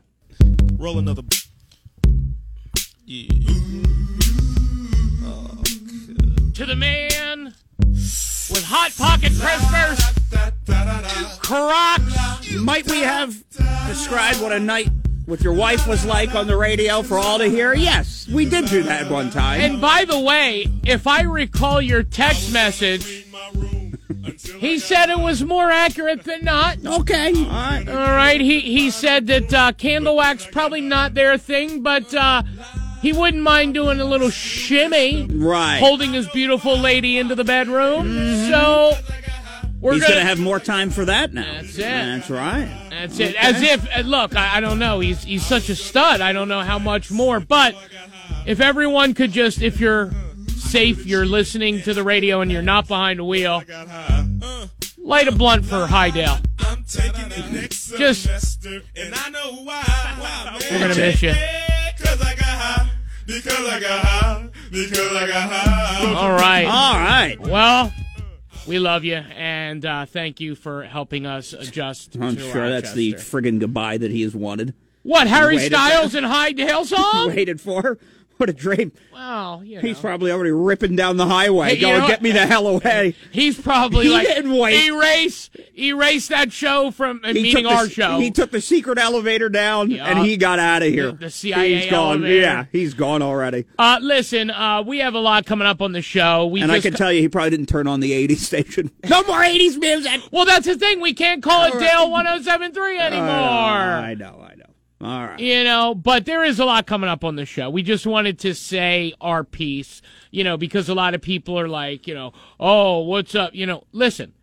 Roll 0.80 0.98
another. 0.98 1.22
Yeah. 3.06 3.54
To 6.58 6.66
the 6.66 6.76
man 6.76 7.54
with 7.84 8.64
hot 8.66 8.92
pocket 8.98 9.32
crispers, 9.34 10.00
Crocs. 11.40 12.52
Might 12.56 12.90
we 12.90 13.02
have 13.02 13.36
described 13.86 14.42
what 14.42 14.52
a 14.52 14.60
night 14.60 14.90
with 15.28 15.44
your 15.44 15.54
wife 15.54 15.86
was 15.86 16.04
like 16.04 16.34
on 16.34 16.48
the 16.48 16.58
radio 16.58 17.04
for 17.04 17.20
all 17.20 17.38
to 17.38 17.48
hear? 17.48 17.76
Yes, 17.76 18.28
we 18.28 18.50
did 18.50 18.66
do 18.66 18.82
that 18.82 19.12
one 19.12 19.30
time. 19.30 19.62
And 19.62 19.80
by 19.80 20.06
the 20.06 20.20
way, 20.20 20.66
if 20.84 21.06
I 21.06 21.22
recall 21.22 21.80
your 21.80 22.02
text 22.02 22.52
message, 22.52 23.28
he 24.58 24.80
said 24.80 25.12
it 25.12 25.20
was 25.20 25.44
more 25.44 25.70
accurate 25.70 26.24
than 26.24 26.44
not. 26.44 26.84
okay, 26.84 27.34
all 27.36 27.50
right. 27.52 27.88
All 27.88 27.96
right, 27.96 28.42
he 28.42 28.62
he 28.62 28.90
said 28.90 29.28
that 29.28 29.54
uh, 29.54 29.74
candle 29.74 30.16
wax 30.16 30.48
probably 30.52 30.82
not 30.82 31.14
their 31.14 31.38
thing, 31.38 31.84
but 31.84 32.12
uh, 32.16 32.42
he 33.08 33.14
wouldn't 33.14 33.42
mind 33.42 33.74
doing 33.74 34.02
a 34.02 34.06
little 34.06 34.30
shimmy, 34.30 35.28
Right. 35.32 35.80
holding 35.80 36.12
his 36.12 36.28
beautiful 36.28 36.78
lady 36.78 37.18
into 37.18 37.36
the 37.36 37.46
bedroom. 37.46 38.50
So 38.50 38.98
we're 39.80 39.94
He's 39.94 40.04
gonna, 40.04 40.26
have 40.26 40.40
more 40.40 40.60
time 40.60 40.90
for 40.90 41.06
that 41.06 41.34
now. 41.34 41.46
That's 41.62 41.76
it. 41.78 41.82
That's 41.82 42.30
right. 42.30 42.70
That's 42.90 43.18
it. 43.20 43.36
As 43.36 43.62
if, 43.62 43.88
uh, 43.96 44.02
look, 44.02 44.36
I, 44.36 44.58
I 44.58 44.60
don't 44.60 44.78
know. 44.78 45.00
He's 45.00 45.24
he's 45.24 45.46
such 45.46 45.70
a 45.70 45.76
stud. 45.76 46.20
I 46.20 46.34
don't 46.34 46.50
know 46.50 46.62
how 46.62 46.80
much 46.80 47.10
more. 47.12 47.40
But 47.40 47.76
if 48.46 48.60
everyone 48.60 49.14
could 49.14 49.32
just, 49.32 49.62
if 49.62 49.80
you're 49.80 50.12
safe, 50.50 51.06
you're 51.06 51.26
listening 51.26 51.82
to 51.84 51.94
the 51.94 52.04
radio 52.04 52.42
and 52.42 52.52
you're 52.52 52.62
not 52.62 52.90
behind 52.90 53.20
the 53.20 53.24
wheel, 53.24 53.64
light 54.98 55.28
a 55.30 55.32
blunt 55.32 55.66
for 55.66 55.88
High 55.88 56.10
Dale. 56.10 56.40
I'm 56.60 56.84
taking 56.84 57.30
the 57.30 57.62
next 57.62 57.98
Just- 57.98 58.24
semester, 58.24 58.82
and 58.98 59.16
I 59.16 59.30
know 59.30 59.64
why. 59.64 59.82
why 60.20 60.60
We're 60.70 60.80
gonna 60.80 60.96
miss 60.96 61.22
you. 61.24 61.34
Because 63.28 63.68
I 63.68 63.80
got 63.80 64.00
high. 64.06 64.50
Because 64.72 65.16
I 65.16 65.28
got 65.28 65.50
high. 65.52 66.00
Because 66.00 66.14
I 66.14 66.14
got 66.14 66.14
high. 66.14 66.14
All 66.14 66.32
right. 66.32 66.66
All 66.66 66.94
right. 66.96 67.40
Well, 67.40 67.94
we 68.66 68.80
love 68.80 69.04
you 69.04 69.16
and 69.16 69.86
uh, 69.86 70.06
thank 70.06 70.40
you 70.40 70.56
for 70.56 70.84
helping 70.84 71.26
us 71.26 71.54
adjust. 71.54 72.16
I'm 72.20 72.36
to 72.36 72.52
sure 72.52 72.70
that's 72.70 72.94
the 72.94 73.14
friggin' 73.14 73.60
goodbye 73.60 73.98
that 73.98 74.12
he 74.12 74.22
has 74.24 74.36
wanted. 74.36 74.74
what 75.04 75.28
Harry 75.28 75.56
waited 75.58 75.74
Styles 75.74 76.16
and 76.16 76.26
High 76.26 76.52
Dale 76.54 76.86
song. 76.86 77.28
Waited 77.36 77.62
for. 77.62 77.98
What 78.48 78.50
a 78.50 78.54
dream. 78.54 78.92
Well, 79.12 79.64
you 79.64 79.76
know. 79.76 79.82
He's 79.82 80.00
probably 80.00 80.32
already 80.32 80.52
ripping 80.52 80.96
down 80.96 81.18
the 81.18 81.26
highway, 81.26 81.70
Hey, 81.70 81.82
going, 81.82 82.02
know- 82.02 82.08
get 82.08 82.22
me 82.22 82.32
the 82.32 82.46
hell 82.46 82.68
away. 82.68 83.16
He's 83.32 83.60
probably 83.60 84.06
He 84.06 84.12
like 84.12 84.28
didn't 84.28 84.56
wait. 84.56 84.86
erase 84.88 85.50
erase 85.78 86.28
that 86.28 86.52
show 86.54 86.92
from 86.92 87.22
uh, 87.24 87.34
took 87.34 87.36
the, 87.36 87.66
our 87.66 87.90
show. 87.90 88.20
He 88.20 88.30
took 88.32 88.52
the 88.52 88.62
secret 88.62 89.00
elevator 89.00 89.50
down 89.50 89.90
Yeah. 89.90 90.06
and 90.06 90.20
he 90.20 90.38
got 90.38 90.60
out 90.60 90.84
of 90.84 90.90
here. 90.90 91.12
The- 91.14 91.18
the 91.18 91.30
CIA 91.32 91.82
He's 91.82 91.90
gone. 91.92 92.18
elevator. 92.18 92.36
Yeah, 92.42 92.66
he's 92.72 92.94
gone 92.94 93.22
already. 93.24 93.66
uh, 93.80 93.98
listen, 94.02 94.52
uh, 94.52 94.84
we 94.86 95.00
have 95.00 95.16
a 95.16 95.20
lot 95.20 95.46
coming 95.48 95.68
up 95.68 95.82
on 95.82 95.92
the 95.94 96.02
show. 96.04 96.46
We 96.46 96.62
And 96.62 96.72
I 96.72 96.80
can 96.80 96.94
tell 96.94 97.12
you, 97.12 97.22
he 97.22 97.30
probably 97.30 97.50
didn't 97.50 97.70
turn 97.70 97.88
on 97.88 98.00
the 98.02 98.12
80s 98.28 98.38
station. 98.38 98.92
No 99.10 99.24
more 99.24 99.40
80s 99.40 99.78
music. 99.80 100.22
well, 100.32 100.46
that's 100.46 100.68
the 100.68 100.76
thing. 100.76 101.00
We 101.02 101.14
can't 101.14 101.42
call 101.42 101.66
it 101.66 101.80
Dale 101.80 102.12
1073 102.12 103.00
anymore. 103.00 103.26
I 103.28 104.14
know, 104.16 104.46
I 104.48 104.56
know. 104.56 104.57
All 105.00 105.26
right. 105.28 105.40
You 105.40 105.64
know, 105.64 105.94
but 105.94 106.26
there 106.26 106.44
is 106.44 106.60
a 106.60 106.66
lot 106.66 106.88
coming 106.88 107.10
up 107.10 107.24
on 107.24 107.36
the 107.36 107.46
show. 107.46 107.70
We 107.70 107.84
just 107.84 108.08
wanted 108.08 108.40
to 108.40 108.56
say 108.56 109.14
our 109.22 109.44
piece, 109.44 110.02
you 110.32 110.44
know, 110.44 110.58
because 110.58 110.90
a 110.90 110.96
lot 110.96 111.14
of 111.14 111.22
people 111.22 111.60
are 111.60 111.68
like, 111.68 112.08
you 112.08 112.16
know, 112.16 112.34
oh, 112.60 113.02
what's 113.02 113.36
up? 113.36 113.54
You 113.54 113.68
know, 113.68 113.84
listen, 113.92 114.34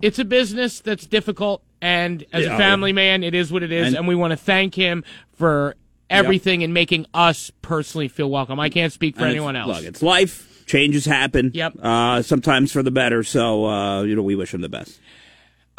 it's 0.00 0.18
a 0.18 0.24
business 0.24 0.80
that's 0.80 1.06
difficult. 1.06 1.62
And 1.82 2.24
as 2.32 2.44
Yeah. 2.46 2.54
a 2.54 2.58
family 2.58 2.92
man, 2.92 3.22
it 3.22 3.34
is 3.34 3.52
what 3.52 3.62
it 3.62 3.72
is. 3.72 3.88
And- 3.88 3.96
And, 3.96 4.08
we 4.08 4.14
want 4.14 4.30
to 4.32 4.36
thank 4.36 4.74
him 4.74 5.04
for 5.34 5.76
everything 6.08 6.62
and 6.62 6.72
making 6.74 7.06
us 7.14 7.50
personally 7.62 8.08
feel 8.08 8.30
welcome. 8.30 8.58
I 8.58 8.68
can't 8.70 8.92
speak 8.92 9.16
for 9.16 9.22
And 9.24 9.30
anyone 9.30 9.54
else. 9.56 9.68
Look, 9.76 9.84
it's 9.84 10.02
life. 10.02 10.46
Changes 10.66 11.04
happen. 11.04 11.50
Yep. 11.52 11.74
Uh, 11.82 12.22
sometimes 12.22 12.70
for 12.72 12.82
the 12.82 12.90
better. 12.90 13.22
So, 13.22 13.66
uh, 13.66 14.02
you 14.02 14.14
know, 14.16 14.22
we 14.22 14.34
wish 14.34 14.54
him 14.54 14.60
the 14.60 14.68
best. 14.68 14.98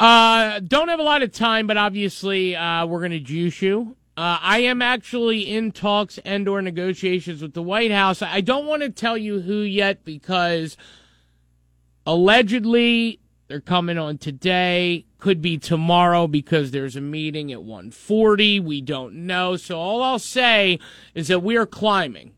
Uh, 0.00 0.60
don't 0.60 0.88
have 0.88 0.98
a 0.98 1.04
lot 1.04 1.22
of 1.22 1.32
time, 1.32 1.66
but 1.66 1.76
obviously, 1.76 2.56
uh, 2.56 2.86
we're 2.86 2.98
going 2.98 3.12
to 3.12 3.20
juice 3.20 3.62
you 3.62 3.96
Uh, 4.16 4.38
I 4.42 4.58
am 4.60 4.82
actually 4.82 5.42
in 5.42 5.72
talks 5.72 6.18
and 6.18 6.46
or 6.48 6.60
negotiations 6.60 7.40
with 7.40 7.54
the 7.54 7.62
White 7.62 7.90
House. 7.92 8.20
I 8.20 8.40
don't 8.40 8.66
want 8.66 8.82
to 8.82 8.90
tell 8.90 9.16
you 9.16 9.40
who 9.40 9.60
yet 9.60 10.04
because 10.04 10.76
allegedly 12.04 13.20
they're 13.48 13.60
coming 13.60 13.98
on 13.98 14.18
today. 14.18 15.06
Could 15.18 15.40
be 15.40 15.56
tomorrow 15.56 16.26
because 16.26 16.72
there's 16.72 16.96
a 16.96 17.00
meeting 17.00 17.52
at 17.52 17.62
1:40. 17.62 18.60
We 18.60 18.80
don't 18.80 19.14
know. 19.26 19.56
So 19.56 19.78
all 19.78 20.02
I'll 20.02 20.18
say 20.18 20.78
is 21.14 21.28
that 21.28 21.42
we 21.42 21.56
are 21.56 21.66
climbing. 21.66 22.32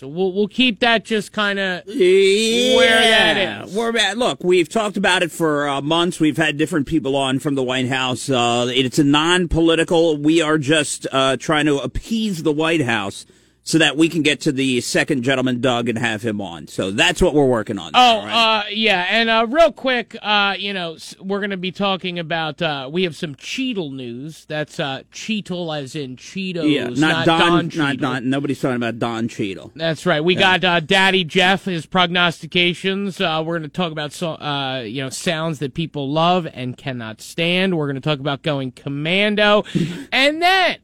So 0.00 0.08
we'll 0.08 0.32
we'll 0.32 0.48
keep 0.48 0.80
that 0.80 1.04
just 1.04 1.30
kind 1.30 1.58
of 1.58 1.82
Yeah, 1.86 2.74
where 2.74 3.00
that 3.02 3.66
is. 3.66 3.74
We're 3.74 3.94
at, 3.98 4.16
look, 4.16 4.42
we've 4.42 4.66
talked 4.66 4.96
about 4.96 5.22
it 5.22 5.30
for 5.30 5.68
uh, 5.68 5.82
months. 5.82 6.18
We've 6.18 6.38
had 6.38 6.56
different 6.56 6.86
people 6.86 7.14
on 7.16 7.38
from 7.38 7.54
the 7.54 7.62
White 7.62 7.88
House. 7.90 8.30
Uh, 8.30 8.68
it's 8.70 8.98
a 8.98 9.04
non-political. 9.04 10.16
We 10.16 10.40
are 10.40 10.56
just 10.56 11.06
uh, 11.12 11.36
trying 11.36 11.66
to 11.66 11.80
appease 11.80 12.44
the 12.44 12.50
White 12.50 12.80
House 12.80 13.26
so 13.62 13.78
that 13.78 13.96
we 13.96 14.08
can 14.08 14.22
get 14.22 14.40
to 14.42 14.52
the 14.52 14.80
second 14.80 15.22
gentleman, 15.22 15.60
Doug, 15.60 15.88
and 15.88 15.98
have 15.98 16.22
him 16.22 16.40
on. 16.40 16.66
So 16.66 16.90
that's 16.90 17.20
what 17.20 17.34
we're 17.34 17.46
working 17.46 17.78
on. 17.78 17.92
Oh, 17.94 18.00
all 18.00 18.24
right? 18.24 18.60
uh, 18.60 18.64
yeah, 18.70 19.06
and 19.08 19.28
uh, 19.28 19.46
real 19.48 19.72
quick, 19.72 20.16
uh, 20.22 20.56
you 20.58 20.72
know, 20.72 20.96
we're 21.20 21.40
going 21.40 21.50
to 21.50 21.56
be 21.56 21.72
talking 21.72 22.18
about. 22.18 22.62
Uh, 22.62 22.88
we 22.90 23.02
have 23.04 23.14
some 23.16 23.34
Cheetle 23.34 23.92
news. 23.92 24.44
That's 24.46 24.80
uh, 24.80 25.02
Cheetle, 25.12 25.78
as 25.78 25.94
in 25.94 26.16
Cheetos, 26.16 26.72
yeah, 26.72 26.88
not, 26.88 27.26
not 27.26 27.26
Don, 27.26 27.68
Don 27.68 27.78
not 27.78 27.96
Don. 27.98 28.30
Nobody's 28.30 28.60
talking 28.60 28.76
about 28.76 28.98
Don 28.98 29.28
Cheadle. 29.28 29.72
That's 29.76 30.06
right. 30.06 30.22
We 30.22 30.34
got 30.34 30.64
uh, 30.64 30.80
Daddy 30.80 31.24
Jeff, 31.24 31.64
his 31.66 31.86
prognostications. 31.86 33.20
Uh, 33.20 33.42
we're 33.44 33.58
going 33.58 33.70
to 33.70 33.74
talk 33.74 33.92
about 33.92 34.12
so, 34.12 34.32
uh, 34.32 34.82
you 34.86 35.02
know 35.02 35.10
sounds 35.10 35.58
that 35.58 35.74
people 35.74 36.10
love 36.10 36.46
and 36.52 36.76
cannot 36.76 37.20
stand. 37.20 37.76
We're 37.76 37.86
going 37.86 37.96
to 37.96 38.00
talk 38.00 38.20
about 38.20 38.42
going 38.42 38.72
commando, 38.72 39.64
and 40.12 40.40
then 40.40 40.78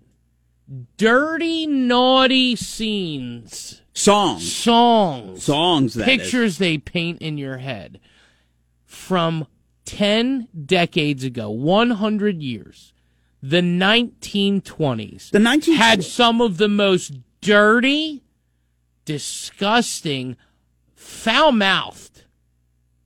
dirty, 0.96 1.66
naughty 1.66 2.56
scenes, 2.56 3.82
Songs, 3.92 4.52
songs, 4.52 5.42
songs. 5.44 5.94
That 5.94 6.08
is. 6.08 6.18
pictures 6.18 6.58
they 6.58 6.76
paint 6.78 7.23
in 7.23 7.38
your 7.38 7.58
head 7.58 7.99
from 8.85 9.46
10 9.87 10.49
decades 10.66 11.25
ago, 11.25 11.49
100 11.50 12.42
years, 12.42 12.92
the 13.42 13.61
1920s, 13.61 15.30
The 15.30 15.38
19 15.38 15.76
had 15.76 16.04
some 16.04 16.40
of 16.40 16.58
the 16.58 16.68
most 16.68 17.12
dirty, 17.40 18.23
disgusting, 19.04 20.37
foul 20.94 21.52
mouthed 21.52 22.25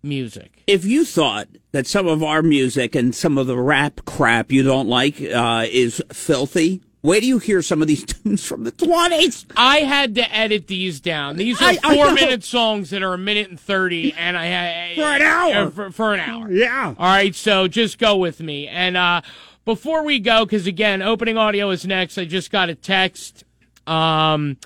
music. 0.02 0.62
if 0.66 0.84
you 0.84 1.04
thought 1.04 1.48
that 1.72 1.86
some 1.86 2.06
of 2.06 2.22
our 2.22 2.42
music 2.42 2.94
and 2.94 3.14
some 3.14 3.36
of 3.36 3.46
the 3.46 3.58
rap 3.58 4.00
crap 4.06 4.50
you 4.50 4.62
don't 4.62 4.88
like 4.88 5.20
uh, 5.20 5.66
is 5.70 6.02
filthy, 6.12 6.82
wait 7.02 7.20
do 7.20 7.26
you 7.26 7.38
hear 7.38 7.62
some 7.62 7.80
of 7.82 7.88
these 7.88 8.04
tunes 8.22 8.44
from 8.44 8.64
the 8.64 8.72
20s. 8.72 9.46
I 9.56 9.78
had 9.78 10.14
to 10.16 10.34
edit 10.34 10.66
these 10.66 11.00
down. 11.00 11.36
These 11.36 11.60
are 11.62 11.66
I- 11.70 11.78
I 11.82 11.94
four 11.96 12.06
know. 12.06 12.14
minute 12.14 12.44
songs 12.44 12.90
that 12.90 13.02
are 13.02 13.14
a 13.14 13.18
minute 13.18 13.48
and 13.50 13.58
30, 13.58 14.12
and 14.14 14.36
I 14.36 14.46
had. 14.46 14.96
For 14.96 15.02
an 15.02 15.22
hour. 15.22 15.54
uh, 15.66 15.70
For, 15.70 15.90
for 15.90 16.14
an 16.14 16.20
hour. 16.20 16.50
Yeah. 16.50 16.94
All 16.98 17.06
right, 17.06 17.34
so 17.34 17.68
just 17.68 17.98
go 17.98 18.16
with 18.16 18.40
me. 18.40 18.68
And 18.68 18.96
uh, 18.96 19.22
before 19.64 20.04
we 20.04 20.18
go, 20.20 20.44
because 20.44 20.66
again, 20.66 21.00
opening 21.02 21.36
audio 21.36 21.70
is 21.70 21.86
next. 21.86 22.18
I 22.18 22.24
just 22.24 22.50
got 22.50 22.68
a 22.68 22.74
text. 22.74 23.44
Um, 23.86 24.56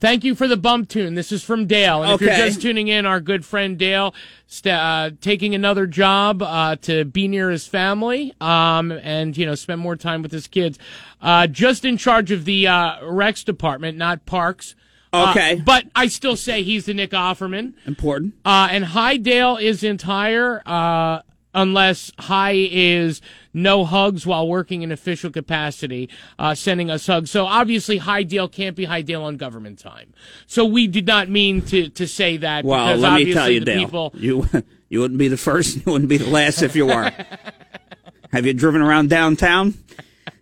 thank 0.00 0.24
you 0.24 0.34
for 0.34 0.46
the 0.48 0.56
bump 0.56 0.88
tune. 0.88 1.14
This 1.14 1.32
is 1.32 1.42
from 1.42 1.66
Dale. 1.66 2.02
And 2.02 2.12
if 2.12 2.20
you're 2.20 2.30
just 2.36 2.62
tuning 2.62 2.88
in, 2.88 3.06
our 3.06 3.20
good 3.20 3.44
friend 3.44 3.78
Dale, 3.78 4.14
st- 4.46 4.74
uh, 4.74 5.10
taking 5.20 5.54
another 5.54 5.86
job 5.86 6.42
uh, 6.42 6.76
to 6.82 7.04
be 7.04 7.28
near 7.28 7.50
his 7.50 7.66
family 7.66 8.32
um, 8.40 8.90
and 8.92 9.36
you 9.36 9.46
know 9.46 9.54
spend 9.54 9.80
more 9.80 9.96
time 9.96 10.22
with 10.22 10.32
his 10.32 10.46
kids. 10.46 10.78
Uh, 11.20 11.46
just 11.46 11.84
in 11.84 11.96
charge 11.96 12.30
of 12.30 12.44
the 12.44 12.66
uh, 12.66 13.04
Rex 13.06 13.42
department, 13.44 13.96
not 13.98 14.26
parks. 14.26 14.74
Uh, 15.12 15.30
Okay. 15.30 15.54
but 15.64 15.86
I 15.94 16.08
still 16.08 16.36
say 16.36 16.62
he's 16.62 16.86
the 16.86 16.92
Nick 16.94 17.12
Offerman. 17.12 17.72
Important. 17.86 18.34
Uh, 18.44 18.68
and 18.70 18.84
High 18.84 19.16
Dale 19.16 19.56
is 19.56 19.82
entire, 19.82 20.60
uh, 20.66 21.20
unless 21.56 22.12
High 22.20 22.68
is 22.70 23.20
no 23.52 23.84
hugs 23.84 24.24
while 24.26 24.46
working 24.46 24.82
in 24.82 24.92
official 24.92 25.30
capacity, 25.30 26.08
uh, 26.38 26.54
sending 26.54 26.90
us 26.90 27.06
hugs. 27.06 27.30
So 27.30 27.46
obviously 27.46 27.96
High 27.96 28.22
Dale 28.22 28.46
can't 28.48 28.76
be 28.76 28.84
High 28.84 29.02
Dale 29.02 29.24
on 29.24 29.36
government 29.38 29.78
time. 29.80 30.12
So 30.46 30.64
we 30.64 30.86
did 30.86 31.06
not 31.06 31.28
mean 31.28 31.62
to, 31.62 31.88
to 31.88 32.06
say 32.06 32.36
that 32.36 32.64
Well, 32.64 32.86
because 32.86 33.00
let 33.00 33.12
obviously 33.12 33.30
me 33.30 33.34
tell 33.34 33.50
you, 33.50 33.60
Dale, 33.60 33.78
people. 33.80 34.12
you 34.14 34.48
you 34.88 35.00
wouldn't 35.00 35.18
be 35.18 35.26
the 35.28 35.36
first, 35.36 35.76
you 35.84 35.92
wouldn't 35.92 36.08
be 36.10 36.18
the 36.18 36.30
last 36.30 36.62
if 36.62 36.76
you 36.76 36.86
were. 36.86 37.10
Have 38.32 38.44
you 38.46 38.52
driven 38.54 38.82
around 38.82 39.08
downtown? 39.08 39.74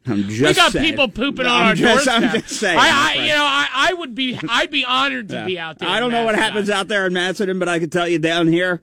I'm 0.06 0.24
just 0.28 0.40
We 0.42 0.54
got 0.54 0.72
saying. 0.72 0.84
people 0.84 1.08
pooping 1.08 1.46
on 1.46 1.52
I'm 1.62 1.66
our 1.68 1.74
just, 1.74 2.04
doorstep. 2.04 2.22
I'm 2.34 2.40
just 2.40 2.56
saying. 2.60 2.78
I, 2.78 3.14
I, 3.16 3.22
you 3.22 3.28
know, 3.28 3.44
I, 3.44 3.68
I 3.90 3.92
would 3.94 4.14
be, 4.14 4.38
I'd 4.50 4.70
be 4.70 4.84
honored 4.84 5.28
to 5.30 5.46
be 5.46 5.58
out 5.58 5.78
there. 5.78 5.88
I 5.88 5.98
don't 6.00 6.10
know 6.12 6.24
what 6.24 6.34
happens 6.34 6.68
out 6.68 6.88
there 6.88 7.06
in 7.06 7.12
Macedon, 7.14 7.58
but 7.58 7.68
I 7.70 7.78
can 7.78 7.88
tell 7.88 8.06
you 8.08 8.18
down 8.18 8.48
here, 8.48 8.82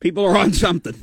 people 0.00 0.24
are 0.24 0.36
on 0.36 0.52
something. 0.52 0.94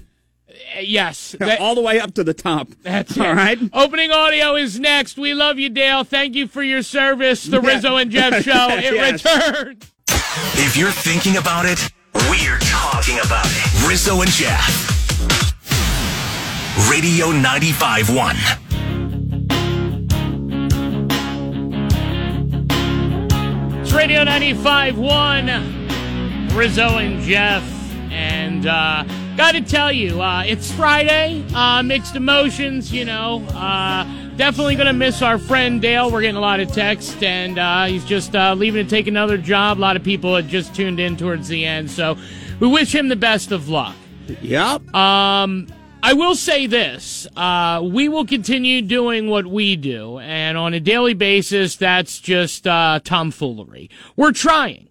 Uh, 0.50 0.54
Yes, 0.82 1.36
that- 1.40 1.60
All 1.62 1.76
the 1.76 1.82
way 1.82 2.00
up 2.00 2.14
to 2.16 2.24
the 2.24 2.34
top. 2.34 2.70
That's 2.84 3.18
All 3.18 3.26
it. 3.26 3.34
right. 3.36 3.60
Opening 3.74 4.12
audio 4.12 4.56
is 4.56 4.80
next. 4.80 5.18
We 5.18 5.34
love 5.34 5.58
you, 5.60 5.70
Dale. 5.70 6.04
Thank 6.04 6.36
you 6.36 6.48
for 6.48 6.64
your 6.64 6.82
service. 6.84 7.44
The 7.44 7.62
Yeah. 7.62 7.68
Rizzo 7.74 7.96
and 7.98 8.12
Jeff 8.12 8.44
show. 8.44 8.68
It 8.72 8.94
Yes. 8.94 9.26
returns. 9.26 9.92
If 10.60 10.78
you're 10.78 10.92
thinking 10.92 11.38
about 11.38 11.66
it, 11.66 11.80
we're 12.30 12.60
talking 12.60 13.20
about 13.20 13.46
it. 13.48 13.88
Rizzo 13.88 14.22
and 14.22 14.32
Jeff. 14.32 14.94
Radio 16.90 17.32
95.1. 17.32 18.36
It's 23.82 23.92
Radio 23.94 24.24
95.1. 24.26 26.56
Rizzo 26.56 26.98
and 26.98 27.22
Jeff. 27.22 27.64
And 28.12 28.66
uh, 28.68 29.04
got 29.38 29.52
to 29.52 29.62
tell 29.62 29.92
you, 29.92 30.20
uh, 30.20 30.44
it's 30.46 30.72
Friday. 30.72 31.46
Uh, 31.54 31.84
mixed 31.84 32.16
emotions, 32.16 32.92
you 32.92 33.06
know. 33.06 33.46
Uh, 33.50 34.04
definitely 34.36 34.76
going 34.76 34.88
to 34.88 34.94
miss 34.94 35.22
our 35.22 35.38
friend 35.38 35.80
Dale. 35.80 36.12
We're 36.12 36.22
getting 36.22 36.38
a 36.38 36.42
lot 36.42 36.60
of 36.60 36.72
text, 36.72 37.22
and 37.22 37.60
uh, 37.60 37.86
he's 37.86 38.04
just 38.04 38.36
uh, 38.36 38.56
leaving 38.56 38.84
to 38.84 38.90
take 38.90 39.06
another 39.06 39.38
job. 39.38 39.78
A 39.78 39.80
lot 39.80 39.96
of 39.96 40.04
people 40.04 40.36
had 40.36 40.48
just 40.50 40.74
tuned 40.74 41.00
in 41.00 41.16
towards 41.16 41.48
the 41.48 41.66
end. 41.66 41.92
So 41.92 42.18
we 42.60 42.68
wish 42.68 42.94
him 42.94 43.10
the 43.10 43.16
best 43.16 43.52
of 43.52 43.70
luck. 43.70 43.96
Yep. 44.42 44.94
Um, 44.96 45.68
I 46.02 46.14
will 46.14 46.36
say 46.36 46.66
this: 46.66 47.28
uh, 47.36 47.82
we 47.86 48.10
will 48.10 48.26
continue 48.26 48.82
doing 48.82 49.30
what 49.30 49.46
we 49.46 49.76
do, 49.76 50.18
and 50.18 50.58
on 50.58 50.74
a 50.74 50.80
daily 50.80 51.14
basis, 51.14 51.76
that's 51.76 52.20
just 52.20 52.66
uh, 52.66 53.02
tomfoolery. 53.04 53.92
We're 54.16 54.32
trying. 54.32 54.90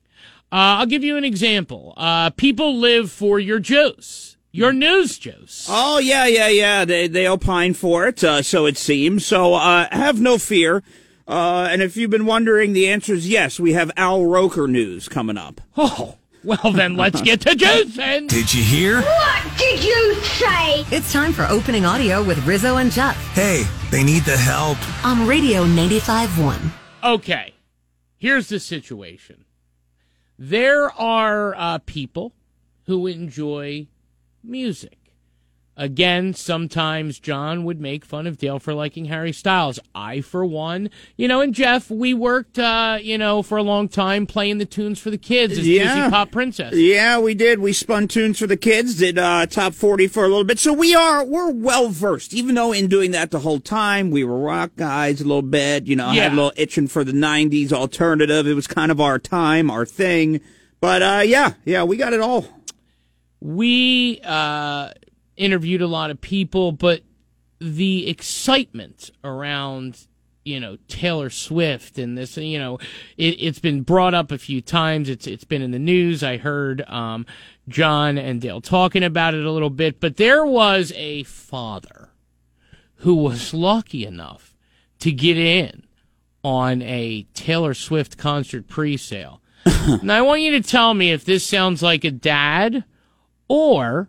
Uh, 0.52 0.78
I'll 0.78 0.86
give 0.86 1.02
you 1.02 1.16
an 1.16 1.24
example. 1.24 1.92
Uh, 1.96 2.30
people 2.30 2.76
live 2.76 3.10
for 3.10 3.40
your 3.40 3.58
juice, 3.58 4.35
your 4.56 4.72
news 4.72 5.18
juice. 5.18 5.66
Oh 5.70 5.98
yeah, 5.98 6.26
yeah, 6.26 6.48
yeah. 6.48 6.84
They 6.84 7.06
they 7.08 7.26
opine 7.28 7.74
for 7.74 8.06
it, 8.06 8.22
uh, 8.24 8.42
so 8.42 8.66
it 8.66 8.76
seems. 8.78 9.26
So 9.26 9.54
uh, 9.54 9.86
have 9.92 10.20
no 10.20 10.38
fear. 10.38 10.82
Uh, 11.28 11.68
and 11.70 11.82
if 11.82 11.96
you've 11.96 12.10
been 12.10 12.24
wondering, 12.26 12.72
the 12.72 12.88
answer 12.88 13.12
is 13.14 13.28
yes. 13.28 13.58
We 13.58 13.72
have 13.72 13.90
Al 13.96 14.24
Roker 14.24 14.66
news 14.68 15.08
coming 15.08 15.36
up. 15.38 15.60
Oh, 15.78 16.16
well 16.44 16.70
then, 16.72 16.96
let's 16.96 17.20
get 17.22 17.40
to 17.40 17.50
juicing. 17.50 18.28
Did 18.28 18.54
you 18.54 18.62
hear? 18.62 19.00
What 19.02 19.58
did 19.58 19.82
you 19.82 20.14
say? 20.22 20.84
It's 20.92 21.12
time 21.12 21.32
for 21.32 21.44
opening 21.50 21.84
audio 21.84 22.22
with 22.22 22.38
Rizzo 22.46 22.76
and 22.76 22.92
Jeff 22.92 23.16
Hey, 23.32 23.64
they 23.90 24.04
need 24.04 24.22
the 24.22 24.36
help. 24.36 24.78
on 25.04 25.26
Radio 25.26 25.64
95.1. 25.64 26.70
Okay, 27.02 27.54
here's 28.16 28.48
the 28.48 28.60
situation. 28.60 29.44
There 30.38 30.88
are 30.92 31.54
uh, 31.56 31.78
people 31.84 32.32
who 32.84 33.08
enjoy 33.08 33.88
music. 34.46 34.98
Again, 35.78 36.32
sometimes 36.32 37.18
John 37.20 37.64
would 37.64 37.82
make 37.82 38.06
fun 38.06 38.26
of 38.26 38.38
Dale 38.38 38.58
for 38.58 38.72
liking 38.72 39.04
Harry 39.04 39.30
Styles. 39.32 39.78
I, 39.94 40.22
for 40.22 40.42
one, 40.42 40.88
you 41.18 41.28
know, 41.28 41.42
and 41.42 41.52
Jeff, 41.54 41.90
we 41.90 42.14
worked, 42.14 42.58
uh, 42.58 42.96
you 43.02 43.18
know, 43.18 43.42
for 43.42 43.58
a 43.58 43.62
long 43.62 43.86
time 43.86 44.26
playing 44.26 44.56
the 44.56 44.64
tunes 44.64 44.98
for 44.98 45.10
the 45.10 45.18
kids 45.18 45.58
as 45.58 45.68
Yeah. 45.68 45.84
Disney 45.94 46.10
Pop 46.10 46.30
Princess. 46.30 46.72
Yeah, 46.74 47.18
we 47.18 47.34
did. 47.34 47.58
We 47.58 47.74
spun 47.74 48.08
tunes 48.08 48.38
for 48.38 48.46
the 48.46 48.56
kids, 48.56 48.94
did 48.94 49.18
uh, 49.18 49.44
top 49.44 49.74
forty 49.74 50.06
for 50.06 50.24
a 50.24 50.28
little 50.28 50.44
bit. 50.44 50.58
So 50.58 50.72
we 50.72 50.94
are 50.94 51.22
we're 51.22 51.50
well 51.50 51.90
versed. 51.90 52.32
Even 52.32 52.54
though 52.54 52.72
in 52.72 52.88
doing 52.88 53.10
that 53.10 53.30
the 53.30 53.40
whole 53.40 53.60
time 53.60 54.10
we 54.10 54.24
were 54.24 54.38
rock 54.38 54.70
guys 54.76 55.20
a 55.20 55.24
little 55.24 55.42
bit. 55.42 55.86
You 55.86 55.96
know, 55.96 56.10
Yeah. 56.12 56.22
had 56.22 56.32
a 56.32 56.36
little 56.36 56.52
itching 56.56 56.88
for 56.88 57.04
the 57.04 57.12
'90s 57.12 57.70
alternative. 57.70 58.46
It 58.46 58.54
was 58.54 58.66
kind 58.66 58.90
of 58.90 58.98
our 58.98 59.18
time, 59.18 59.70
our 59.70 59.84
thing. 59.84 60.40
But 60.80 61.02
uh, 61.02 61.22
yeah, 61.26 61.52
yeah, 61.66 61.82
we 61.84 61.98
got 61.98 62.14
it 62.14 62.20
all. 62.20 62.46
We 63.40 64.20
uh, 64.24 64.90
interviewed 65.36 65.82
a 65.82 65.86
lot 65.86 66.10
of 66.10 66.20
people, 66.20 66.72
but 66.72 67.02
the 67.58 68.08
excitement 68.08 69.10
around 69.24 70.06
you 70.46 70.60
know 70.60 70.78
Taylor 70.88 71.28
Swift 71.28 71.98
and 71.98 72.16
this, 72.16 72.36
you 72.36 72.58
know, 72.58 72.78
it, 73.16 73.36
it's 73.40 73.58
been 73.58 73.82
brought 73.82 74.14
up 74.14 74.30
a 74.30 74.38
few 74.38 74.62
times. 74.62 75.08
It's 75.08 75.26
it's 75.26 75.44
been 75.44 75.60
in 75.60 75.72
the 75.72 75.78
news. 75.78 76.22
I 76.22 76.36
heard 76.36 76.82
um, 76.88 77.26
John 77.68 78.16
and 78.16 78.40
Dale 78.40 78.60
talking 78.60 79.02
about 79.02 79.34
it 79.34 79.44
a 79.44 79.50
little 79.50 79.70
bit, 79.70 80.00
but 80.00 80.16
there 80.16 80.46
was 80.46 80.92
a 80.94 81.24
father 81.24 82.10
who 83.00 83.14
was 83.14 83.52
lucky 83.52 84.06
enough 84.06 84.54
to 85.00 85.12
get 85.12 85.36
in 85.36 85.82
on 86.42 86.80
a 86.82 87.24
Taylor 87.34 87.74
Swift 87.74 88.16
concert 88.16 88.68
pre-sale. 88.68 89.42
now 90.02 90.16
I 90.16 90.22
want 90.22 90.42
you 90.42 90.52
to 90.52 90.62
tell 90.62 90.94
me 90.94 91.10
if 91.10 91.24
this 91.24 91.44
sounds 91.44 91.82
like 91.82 92.04
a 92.04 92.10
dad 92.10 92.84
or 93.48 94.08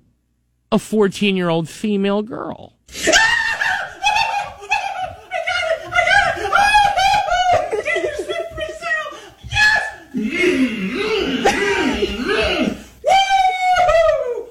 a 0.72 0.78
14-year-old 0.78 1.70
female 1.70 2.22
girl. 2.22 2.74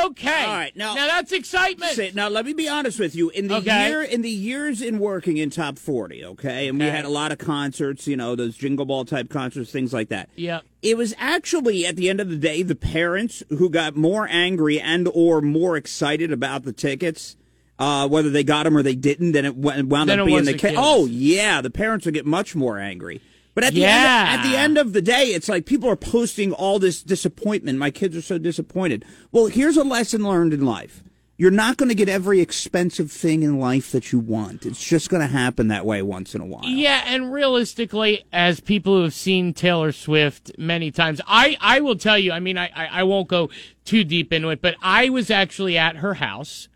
Okay. 0.06 0.44
All 0.44 0.54
right, 0.54 0.76
now- 0.76 0.94
now 0.94 1.06
that's 1.06 1.32
excitement. 1.32 1.92
Say- 1.92 2.12
now 2.14 2.28
let 2.28 2.44
me 2.46 2.52
be 2.52 2.68
honest 2.68 2.98
with 3.00 3.14
you. 3.16 3.30
In 3.30 3.48
the 3.48 3.56
Okay. 3.56 3.88
year, 3.88 4.02
in 4.02 4.22
the 4.22 4.30
years 4.30 4.80
in 4.82 4.98
working 4.98 5.36
in 5.38 5.50
top 5.50 5.78
forty, 5.78 6.24
okay, 6.24 6.68
and 6.68 6.78
we 6.78 6.86
had 6.86 7.04
a 7.04 7.08
lot 7.08 7.32
of 7.32 7.38
concerts, 7.38 8.06
you 8.06 8.16
know, 8.16 8.34
those 8.36 8.56
jingle 8.56 8.84
ball 8.86 9.04
type 9.04 9.28
concerts, 9.28 9.70
things 9.70 9.92
like 9.92 10.08
that. 10.10 10.28
Yeah. 10.36 10.60
It 10.82 10.96
was 10.96 11.14
actually 11.18 11.84
at 11.86 11.96
the 11.96 12.08
end 12.08 12.20
of 12.20 12.30
the 12.30 12.36
day 12.36 12.62
the 12.62 12.74
parents 12.76 13.42
who 13.48 13.68
got 13.70 13.96
more 13.96 14.28
angry 14.30 14.80
and 14.80 15.08
or 15.12 15.40
more 15.40 15.76
excited 15.76 16.30
about 16.32 16.64
the 16.64 16.72
tickets, 16.72 17.36
uh, 17.78 18.06
whether 18.08 18.30
they 18.30 18.44
got 18.44 18.64
them 18.64 18.76
or 18.76 18.82
they 18.82 18.94
didn't. 18.94 19.32
Then 19.32 19.44
it 19.44 19.56
wound 19.56 19.90
Than 20.08 20.20
up 20.20 20.26
being 20.26 20.44
the 20.44 20.54
case. 20.54 20.76
Oh 20.78 21.06
yeah, 21.06 21.60
the 21.60 21.70
parents 21.70 22.04
would 22.04 22.14
get 22.14 22.26
much 22.26 22.54
more 22.54 22.78
angry. 22.78 23.20
But 23.58 23.64
at 23.64 23.74
the 23.74 23.80
Yeah. 23.80 24.28
end, 24.30 24.40
at 24.40 24.48
the 24.50 24.56
end 24.56 24.78
of 24.78 24.92
the 24.92 25.02
day, 25.02 25.34
it's 25.34 25.48
like 25.48 25.66
people 25.66 25.90
are 25.90 25.96
posting 25.96 26.52
all 26.52 26.78
this 26.78 27.02
disappointment. 27.02 27.76
My 27.76 27.90
kids 27.90 28.16
are 28.16 28.22
so 28.22 28.38
disappointed. 28.38 29.04
Well, 29.32 29.46
here's 29.46 29.76
a 29.76 29.82
lesson 29.82 30.22
learned 30.22 30.52
in 30.52 30.64
life. 30.64 31.02
You're 31.36 31.50
not 31.50 31.76
going 31.76 31.88
to 31.88 31.94
get 31.96 32.08
every 32.08 32.40
expensive 32.40 33.10
thing 33.10 33.42
in 33.42 33.58
life 33.58 33.90
that 33.90 34.12
you 34.12 34.20
want. 34.20 34.64
It's 34.64 34.84
just 34.84 35.08
going 35.08 35.22
to 35.22 35.26
happen 35.32 35.68
that 35.68 35.84
way 35.84 36.02
once 36.02 36.36
in 36.36 36.40
a 36.40 36.46
while. 36.46 36.64
Yeah, 36.64 37.02
and 37.06 37.32
realistically, 37.32 38.24
as 38.32 38.60
people 38.60 38.96
who 38.96 39.02
have 39.04 39.14
seen 39.14 39.54
Taylor 39.54 39.90
Swift 39.90 40.52
many 40.56 40.90
times, 40.92 41.20
I, 41.26 41.56
I 41.60 41.80
will 41.80 41.96
tell 41.96 42.18
you, 42.18 42.30
I 42.30 42.38
mean, 42.40 42.58
I, 42.58 42.70
I, 42.74 42.86
I 42.86 43.02
won't 43.04 43.26
go 43.26 43.50
too 43.84 44.04
deep 44.04 44.32
into 44.32 44.50
it, 44.50 44.60
but 44.62 44.76
I 44.82 45.10
was 45.10 45.30
actually 45.30 45.76
at 45.76 45.96
her 45.96 46.14
house 46.14 46.68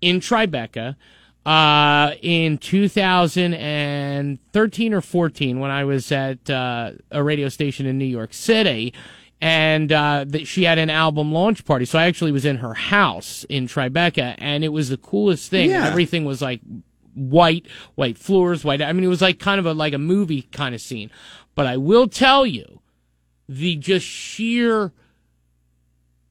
in 0.00 0.20
Tribeca 0.20 0.94
uh, 1.46 2.12
in 2.22 2.58
2013 2.58 4.94
or 4.94 5.00
14 5.00 5.60
when 5.60 5.70
I 5.70 5.84
was 5.84 6.12
at 6.12 6.50
uh, 6.50 6.90
a 7.10 7.22
radio 7.22 7.48
station 7.48 7.86
in 7.86 7.96
New 7.98 8.04
York 8.04 8.34
City. 8.34 8.92
And 9.40 9.92
uh, 9.92 10.24
that 10.26 10.48
she 10.48 10.64
had 10.64 10.78
an 10.78 10.90
album 10.90 11.30
launch 11.30 11.64
party, 11.64 11.84
so 11.84 11.96
I 11.96 12.06
actually 12.06 12.32
was 12.32 12.44
in 12.44 12.56
her 12.56 12.74
house 12.74 13.44
in 13.48 13.68
Tribeca, 13.68 14.34
and 14.38 14.64
it 14.64 14.70
was 14.70 14.88
the 14.88 14.96
coolest 14.96 15.48
thing. 15.48 15.70
Yeah. 15.70 15.86
Everything 15.86 16.24
was 16.24 16.42
like 16.42 16.60
white, 17.14 17.68
white 17.94 18.18
floors, 18.18 18.64
white. 18.64 18.82
I 18.82 18.92
mean, 18.92 19.04
it 19.04 19.08
was 19.08 19.22
like 19.22 19.38
kind 19.38 19.60
of 19.60 19.66
a 19.66 19.74
like 19.74 19.92
a 19.92 19.98
movie 19.98 20.42
kind 20.42 20.74
of 20.74 20.80
scene. 20.80 21.12
But 21.54 21.68
I 21.68 21.76
will 21.76 22.08
tell 22.08 22.46
you, 22.46 22.80
the 23.48 23.76
just 23.76 24.04
sheer 24.04 24.92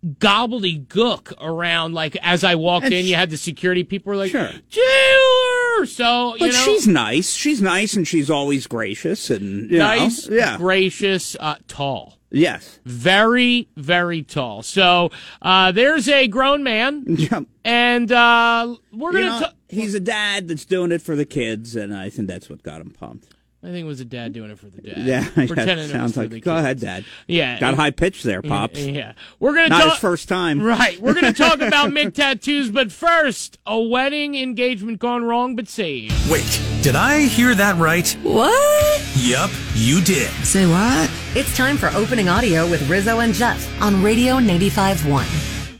gobbledygook 0.05 1.33
around. 1.41 1.93
Like 1.93 2.17
as 2.21 2.43
I 2.43 2.55
walked 2.55 2.85
And 2.85 2.93
in, 2.93 3.05
sh- 3.05 3.09
you 3.09 3.15
had 3.15 3.29
the 3.29 3.37
security 3.37 3.83
people 3.83 4.11
were 4.11 4.17
like, 4.17 4.31
Sure. 4.31 4.49
Taylor. 4.69 5.85
So 5.85 6.35
you 6.37 6.47
know, 6.47 6.51
she's 6.51 6.87
nice. 6.87 7.33
She's 7.33 7.61
nice 7.61 7.95
and 7.95 8.07
she's 8.07 8.29
always 8.29 8.67
gracious 8.67 9.29
and 9.29 9.69
nice, 9.71 10.27
Know, 10.27 10.35
yeah. 10.35 10.57
gracious, 10.57 11.35
uh, 11.39 11.55
tall. 11.67 12.17
Yes. 12.29 12.79
Very, 12.83 13.69
very 13.77 14.21
tall. 14.23 14.61
So 14.63 15.11
uh, 15.41 15.71
there's 15.71 16.09
a 16.09 16.27
grown 16.27 16.61
man, 16.63 17.05
Yeah. 17.07 17.41
and 17.63 18.11
uh, 18.11 18.75
we're 18.91 19.13
gonna. 19.13 19.25
know, 19.25 19.39
ta- 19.39 19.53
he's 19.69 19.95
a 19.95 19.99
dad 20.01 20.49
that's 20.49 20.65
doing 20.65 20.91
it 20.91 21.01
for 21.01 21.15
the 21.15 21.23
kids, 21.25 21.75
and 21.77 21.95
I 21.95 22.09
think 22.09 22.27
that's 22.27 22.49
what 22.49 22.63
got 22.63 22.81
him 22.81 22.89
pumped. 22.91 23.33
I 23.63 23.67
think 23.67 23.85
it 23.85 23.87
was 23.87 23.99
a 23.99 24.05
dad 24.05 24.33
doing 24.33 24.51
it 24.51 24.59
for 24.59 24.67
the 24.67 24.81
dad. 24.81 24.97
Yeah, 24.99 25.27
pretending 25.47 25.77
yeah 25.79 25.83
it 25.85 25.87
sounds 25.89 26.03
was 26.03 26.13
for 26.13 26.19
like. 26.21 26.29
the 26.29 26.39
Go 26.41 26.51
kids. 26.53 26.63
ahead, 26.63 26.79
Dad. 26.79 27.05
Yeah, 27.27 27.59
Got 27.59 27.73
high 27.73 27.89
pitch 27.91 28.21
there, 28.23 28.41
pops. 28.43 28.79
Yeah, 28.79 29.13
we're 29.39 29.53
gonna 29.55 29.69
Not 29.69 29.81
talk. 29.81 29.91
his 29.93 29.99
first 29.99 30.29
time. 30.29 30.61
Right, 30.61 30.99
we're 30.99 31.15
gonna 31.15 31.33
talk 31.33 31.55
about 31.59 31.89
McTattoos, 31.89 32.71
but 32.71 32.91
first, 32.91 33.57
a 33.65 33.81
wedding 33.81 34.35
engagement 34.35 34.99
gone 34.99 35.23
wrong 35.23 35.55
but 35.55 35.67
saved. 35.67 36.13
Wait, 36.29 36.61
did 36.83 36.95
I 36.95 37.21
hear 37.21 37.55
that 37.55 37.75
right? 37.77 38.07
What? 38.21 39.03
Yup, 39.17 39.49
you 39.73 40.01
did. 40.01 40.29
Say 40.45 40.67
what? 40.67 41.09
It's 41.35 41.55
time 41.57 41.77
for 41.77 41.87
opening 41.89 42.29
audio 42.29 42.69
with 42.69 42.87
Rizzo 42.87 43.19
and 43.21 43.33
Jeff 43.33 43.81
on 43.81 44.03
Radio 44.03 44.35
95.1. 44.35 45.25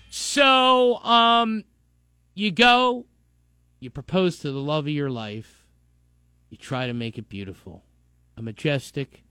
So, 0.09 0.97
um, 1.03 1.63
you 2.33 2.51
go, 2.51 3.05
you 3.79 3.89
propose 3.91 4.39
to 4.39 4.51
the 4.51 4.59
love 4.59 4.85
of 4.85 4.89
your 4.93 5.09
life, 5.09 5.56
you 6.49 6.57
try 6.57 6.87
to 6.87 6.93
make 6.93 7.17
it 7.17 7.29
beautiful, 7.29 7.83
a 8.37 8.41
majestic 8.41 9.23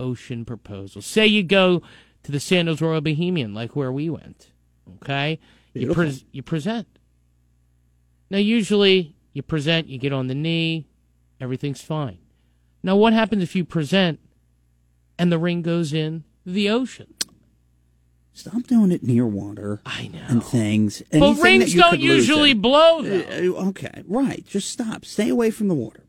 ocean 0.00 0.44
proposal. 0.44 1.00
Say 1.02 1.26
you 1.26 1.42
go 1.42 1.82
to 2.22 2.32
the 2.32 2.40
Sandals 2.40 2.80
Royal 2.82 3.00
Bahamian, 3.00 3.54
like 3.54 3.76
where 3.76 3.92
we 3.92 4.10
went. 4.10 4.50
Okay, 5.02 5.38
you 5.74 5.92
pres 5.92 6.24
you 6.32 6.42
present. 6.42 6.86
Now, 8.30 8.38
usually 8.38 9.14
you 9.32 9.42
present, 9.42 9.88
you 9.88 9.98
get 9.98 10.12
on 10.12 10.26
the 10.26 10.34
knee, 10.34 10.88
everything's 11.40 11.80
fine. 11.82 12.18
Now, 12.82 12.96
what 12.96 13.12
happens 13.12 13.42
if 13.42 13.54
you 13.54 13.64
present 13.64 14.18
and 15.18 15.30
the 15.30 15.38
ring 15.38 15.62
goes 15.62 15.92
in 15.92 16.24
the 16.44 16.68
ocean? 16.70 17.14
Stop 18.32 18.64
doing 18.64 18.92
it 18.92 19.02
near 19.02 19.26
water 19.26 19.80
I 19.86 20.08
know. 20.08 20.24
and 20.28 20.44
things. 20.44 21.02
But 21.10 21.16
Anything 21.16 21.36
that 21.36 21.42
rings 21.42 21.74
don't 21.74 22.00
usually 22.00 22.52
blow, 22.54 23.02
though. 23.02 23.56
Uh, 23.56 23.68
okay, 23.68 24.02
right. 24.06 24.44
Just 24.46 24.70
stop. 24.70 25.04
Stay 25.04 25.28
away 25.30 25.50
from 25.50 25.68
the 25.68 25.74
water. 25.74 26.04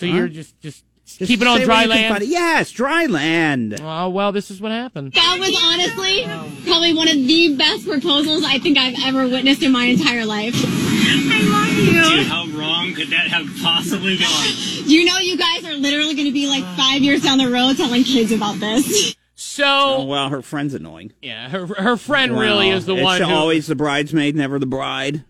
So 0.00 0.06
Huh? 0.06 0.14
you're 0.16 0.28
just 0.28 0.58
just, 0.60 0.84
Just 1.04 1.28
keep 1.28 1.40
it 1.42 1.46
on 1.46 1.60
dry 1.60 1.74
where 1.74 1.82
you 1.84 1.88
can 1.88 1.96
land. 2.02 2.12
find 2.14 2.22
it. 2.22 2.28
Yes, 2.30 2.70
dry 2.70 3.06
land. 3.06 3.80
Oh 3.82 4.08
well, 4.08 4.32
this 4.32 4.50
is 4.50 4.60
what 4.60 4.72
happened. 4.72 5.12
That 5.12 5.36
was 5.38 5.54
honestly 5.62 6.24
probably 6.64 6.94
one 6.94 7.08
of 7.08 7.14
the 7.14 7.56
best 7.56 7.86
proposals 7.86 8.44
I 8.44 8.58
think 8.58 8.78
I've 8.78 8.94
ever 9.04 9.28
witnessed 9.28 9.62
in 9.62 9.72
my 9.72 9.84
entire 9.84 10.24
life. 10.24 10.54
I 10.56 11.42
love 11.42 11.78
you. 11.78 12.16
Dude, 12.18 12.26
how 12.26 12.46
wrong 12.58 12.94
could 12.94 13.08
that 13.08 13.28
have 13.28 13.46
possibly 13.62 14.16
gone? 14.18 14.26
You 14.90 15.04
know, 15.04 15.18
you 15.18 15.36
guys 15.36 15.64
are 15.66 15.74
literally 15.74 16.14
going 16.14 16.26
to 16.26 16.32
be 16.32 16.48
like 16.48 16.64
five 16.76 17.00
years 17.02 17.22
down 17.22 17.38
the 17.38 17.48
road 17.48 17.76
telling 17.76 18.02
kids 18.02 18.32
about 18.32 18.58
this. 18.58 19.14
So 19.36 19.64
Oh 19.64 20.04
well, 20.04 20.28
her 20.30 20.42
friend's 20.42 20.74
annoying. 20.74 21.12
yeah, 21.22 21.48
her 21.48 21.66
her 21.66 21.96
friend 21.96 22.36
really 22.38 22.70
is 22.70 22.86
the 22.86 22.94
It's 22.96 23.02
one 23.04 23.20
who. 23.22 23.28
always 23.30 23.66
the 23.68 23.74
bridesmaid, 23.76 24.34
never 24.34 24.58
the 24.58 24.66
bride. 24.66 25.24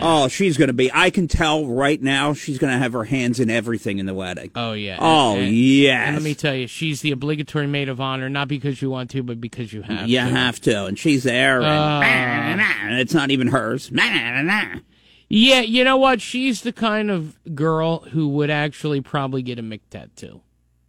Oh, 0.00 0.28
she's 0.28 0.56
going 0.56 0.68
to 0.68 0.72
be. 0.74 0.90
I 0.92 1.10
can 1.10 1.28
tell 1.28 1.66
right 1.66 2.00
now. 2.00 2.32
She's 2.32 2.58
going 2.58 2.72
to 2.72 2.78
have 2.78 2.94
her 2.94 3.04
hands 3.04 3.38
in 3.38 3.50
everything 3.50 3.98
in 3.98 4.06
the 4.06 4.14
wedding. 4.14 4.50
Oh 4.54 4.72
yeah. 4.72 4.96
Oh, 4.98 5.34
and, 5.34 5.42
and- 5.44 5.54
yes. 5.54 6.06
And 6.06 6.16
let 6.16 6.22
me 6.22 6.34
tell 6.34 6.54
you, 6.54 6.66
she's 6.66 7.02
the 7.02 7.10
obligatory 7.10 7.66
maid 7.66 7.88
of 7.88 8.00
honor, 8.00 8.28
not 8.30 8.48
because 8.48 8.80
you 8.80 8.88
want 8.90 9.10
to, 9.10 9.22
but 9.22 9.40
because 9.40 9.72
you 9.72 9.82
have. 9.82 10.08
You 10.08 10.18
to. 10.20 10.24
have 10.24 10.60
to, 10.62 10.86
and 10.86 10.98
she's 10.98 11.22
there, 11.24 11.60
and, 11.60 12.60
Uh. 12.60 12.64
and 12.82 12.98
it's 12.98 13.12
not 13.14 13.30
even 13.30 13.48
hers. 13.48 13.90
Yeah, 15.28 15.60
you 15.60 15.84
know 15.84 15.96
what? 15.96 16.20
She's 16.20 16.60
the 16.60 16.72
kind 16.72 17.10
of 17.10 17.36
girl 17.54 18.00
who 18.00 18.28
would 18.28 18.50
actually 18.50 19.00
probably 19.00 19.42
get 19.42 19.58
a 19.58 19.62
Mick 19.62 19.80
tattoo. 19.90 20.42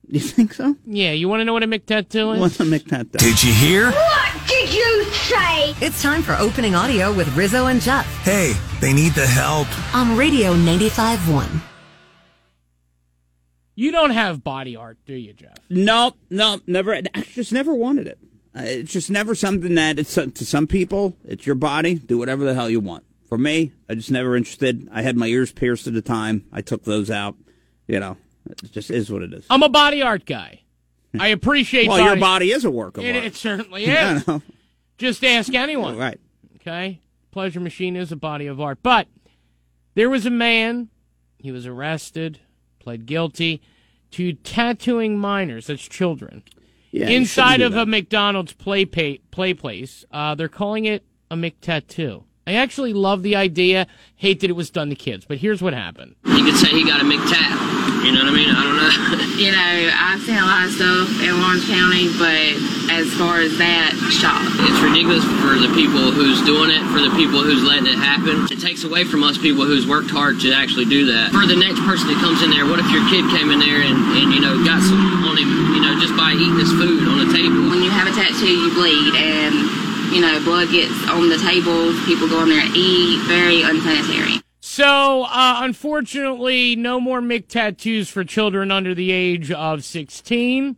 You 0.08 0.20
think 0.20 0.54
so? 0.54 0.76
Yeah, 0.86 1.12
you 1.14 1.28
want 1.30 1.40
to 1.42 1.46
know 1.46 1.54
what 1.54 1.64
a 1.64 1.68
McTattoo 1.68 2.36
is? 2.36 2.40
What's 2.40 2.60
a 2.60 2.64
McNutt? 2.64 3.12
Did 3.14 3.42
you 3.44 3.52
hear? 3.54 3.92
What 5.66 5.74
did 5.74 5.82
you 5.82 5.82
say? 5.82 5.86
It's 5.88 6.02
time 6.02 6.22
for 6.22 6.34
opening 6.36 6.76
audio 6.76 7.14
with 7.14 7.34
Rizzo 7.36 7.68
and 7.68 7.82
Jeff 7.82 8.06
Hey, 8.24 8.54
they 8.82 8.94
need 8.94 9.14
the 9.14 9.26
help. 9.26 9.68
on 9.96 10.16
Radio 10.18 10.54
95.1. 10.54 11.62
You 13.78 13.92
don't 13.92 14.12
have 14.12 14.44
body 14.44 14.76
art, 14.76 14.98
do 15.06 15.14
you, 15.14 15.34
Jeff? 15.34 15.58
No, 15.70 16.14
no, 16.30 16.62
never. 16.66 16.94
I 16.96 17.02
just 17.34 17.52
never 17.52 17.74
wanted 17.74 18.08
it. 18.08 18.18
Uh, 18.56 18.62
It's 18.64 18.94
just 18.94 19.10
never 19.12 19.36
something 19.36 19.76
that 19.76 20.00
it's 20.00 20.18
uh, 20.18 20.28
to 20.36 20.46
some 20.46 20.66
people. 20.66 21.18
It's 21.26 21.46
your 21.46 21.56
body. 21.56 21.96
Do 21.96 22.18
whatever 22.18 22.46
the 22.46 22.54
hell 22.54 22.70
you 22.70 22.80
want. 22.80 23.04
For 23.28 23.38
me, 23.38 23.74
I 23.90 23.96
just 23.96 24.12
never 24.12 24.38
interested. 24.38 24.88
I 24.94 25.02
had 25.02 25.18
my 25.18 25.28
ears 25.28 25.52
pierced 25.52 25.88
at 25.88 25.94
the 25.94 26.02
time. 26.02 26.46
I 26.54 26.62
took 26.62 26.84
those 26.86 27.12
out. 27.12 27.36
You 27.88 28.00
know, 28.00 28.16
it 28.50 28.72
just 28.72 28.90
is 28.92 29.12
what 29.12 29.24
it 29.24 29.34
is. 29.34 29.46
I'm 29.50 29.62
a 29.64 29.68
body 29.70 30.02
art 30.02 30.26
guy. 30.26 30.62
I 31.20 31.28
appreciate 31.30 31.88
well, 31.90 31.98
body. 31.98 32.06
your 32.10 32.16
body 32.18 32.52
is 32.52 32.64
a 32.66 32.72
work 32.72 32.98
of 32.98 33.04
art. 33.06 33.16
it 33.16 33.36
certainly 33.36 33.90
I 33.92 34.14
is. 34.16 34.28
know. 34.28 34.42
Just 34.98 35.24
ask 35.24 35.54
anyone. 35.54 35.98
Right. 35.98 36.20
Okay? 36.56 37.02
Pleasure 37.32 37.60
Machine 37.60 37.96
is 37.96 38.12
a 38.12 38.16
body 38.16 38.48
of 38.48 38.62
art. 38.62 38.80
But 38.82 39.08
there 39.94 40.10
was 40.10 40.26
a 40.26 40.32
man, 40.32 40.90
he 41.38 41.52
was 41.52 41.66
arrested, 41.66 42.40
pled 42.80 43.06
guilty 43.06 43.62
to 44.12 44.34
tattooing 44.34 45.18
minors, 45.18 45.68
that's 45.68 45.88
children, 45.88 46.44
Yeah, 46.92 47.10
inside 47.10 47.62
of 47.62 47.76
a. 47.76 47.86
McDonald's 47.86 48.54
play, 48.54 48.86
pay, 48.86 49.18
play 49.32 49.54
place. 49.54 50.06
Uh, 50.12 50.36
they're 50.36 50.48
calling 50.48 50.86
it 50.86 51.04
a 51.30 51.36
McTattoo. 51.36 52.24
I 52.48 52.54
actually 52.54 52.94
love 52.94 53.24
the 53.24 53.36
idea. 53.36 53.88
Hate 54.18 54.40
that 54.42 54.50
it 54.50 54.54
was 54.54 54.70
done 54.70 54.90
to 54.90 54.96
kids, 54.96 55.26
but 55.26 55.38
here's 55.38 55.62
what 55.62 55.74
happened. 55.74 56.16
You 56.26 56.46
could 56.46 56.56
say 56.56 56.70
he 56.70 56.86
got 56.86 57.02
a 57.02 57.04
McTap. 57.04 58.06
You 58.06 58.14
know 58.14 58.22
what 58.22 58.30
I 58.30 58.38
mean? 58.38 58.54
I 58.54 58.62
don't 58.62 58.78
know. 58.78 59.22
You 59.36 59.52
know, 59.52 59.92
I've 59.92 60.24
seen 60.24 60.40
a 60.40 60.48
lot 60.48 60.64
of 60.64 60.72
stuff 60.72 61.12
in 61.20 61.28
Orange 61.44 61.68
County, 61.68 62.08
but 62.16 62.56
as 62.88 63.12
far 63.20 63.44
as 63.44 63.52
that 63.60 63.92
shop. 64.16 64.40
It's 64.64 64.80
ridiculous 64.80 65.28
for 65.44 65.60
the 65.60 65.68
people 65.76 66.08
who's 66.16 66.40
doing 66.48 66.72
it, 66.72 66.80
for 66.96 67.04
the 67.04 67.12
people 67.20 67.44
who's 67.44 67.60
letting 67.60 67.84
it 67.84 68.00
happen. 68.00 68.48
It 68.48 68.64
takes 68.64 68.88
away 68.88 69.04
from 69.04 69.28
us 69.28 69.36
people 69.36 69.68
who's 69.68 69.84
worked 69.84 70.08
hard 70.08 70.40
to 70.48 70.56
actually 70.56 70.88
do 70.88 71.12
that. 71.12 71.36
For 71.36 71.44
the 71.44 71.60
next 71.60 71.84
person 71.84 72.08
that 72.16 72.16
comes 72.24 72.40
in 72.48 72.56
there, 72.56 72.64
what 72.64 72.80
if 72.80 72.88
your 72.96 73.04
kid 73.12 73.28
came 73.36 73.52
in 73.52 73.60
there 73.60 73.84
and, 73.84 74.00
and 74.16 74.32
you 74.32 74.40
know, 74.40 74.56
got 74.64 74.80
some 74.80 75.04
on 75.28 75.36
him, 75.36 75.52
you 75.76 75.84
know, 75.84 76.00
just 76.00 76.16
by 76.16 76.32
eating 76.32 76.56
his 76.56 76.72
food 76.80 77.04
on 77.12 77.28
the 77.28 77.30
table? 77.36 77.60
When 77.68 77.84
you 77.84 77.92
have 77.92 78.08
a 78.08 78.16
tattoo, 78.16 78.48
you 78.48 78.72
bleed, 78.72 79.20
and 79.20 79.68
you 80.12 80.22
know, 80.22 80.40
blood 80.44 80.70
gets 80.72 80.94
on 81.10 81.30
the 81.30 81.38
tables. 81.38 81.96
People 82.06 82.28
go 82.28 82.44
in 82.44 82.50
there 82.50 82.62
and 82.62 82.76
eat. 82.76 83.20
Very 83.28 83.62
unsanitary. 83.62 84.42
So, 84.62 85.24
uh, 85.24 85.60
unfortunately, 85.62 86.76
no 86.76 87.00
more 87.00 87.22
McTattoos 87.22 88.10
for 88.10 88.24
children 88.24 88.72
under 88.72 88.96
the 88.96 89.12
age 89.12 89.52
of 89.52 89.84
16. 89.84 90.76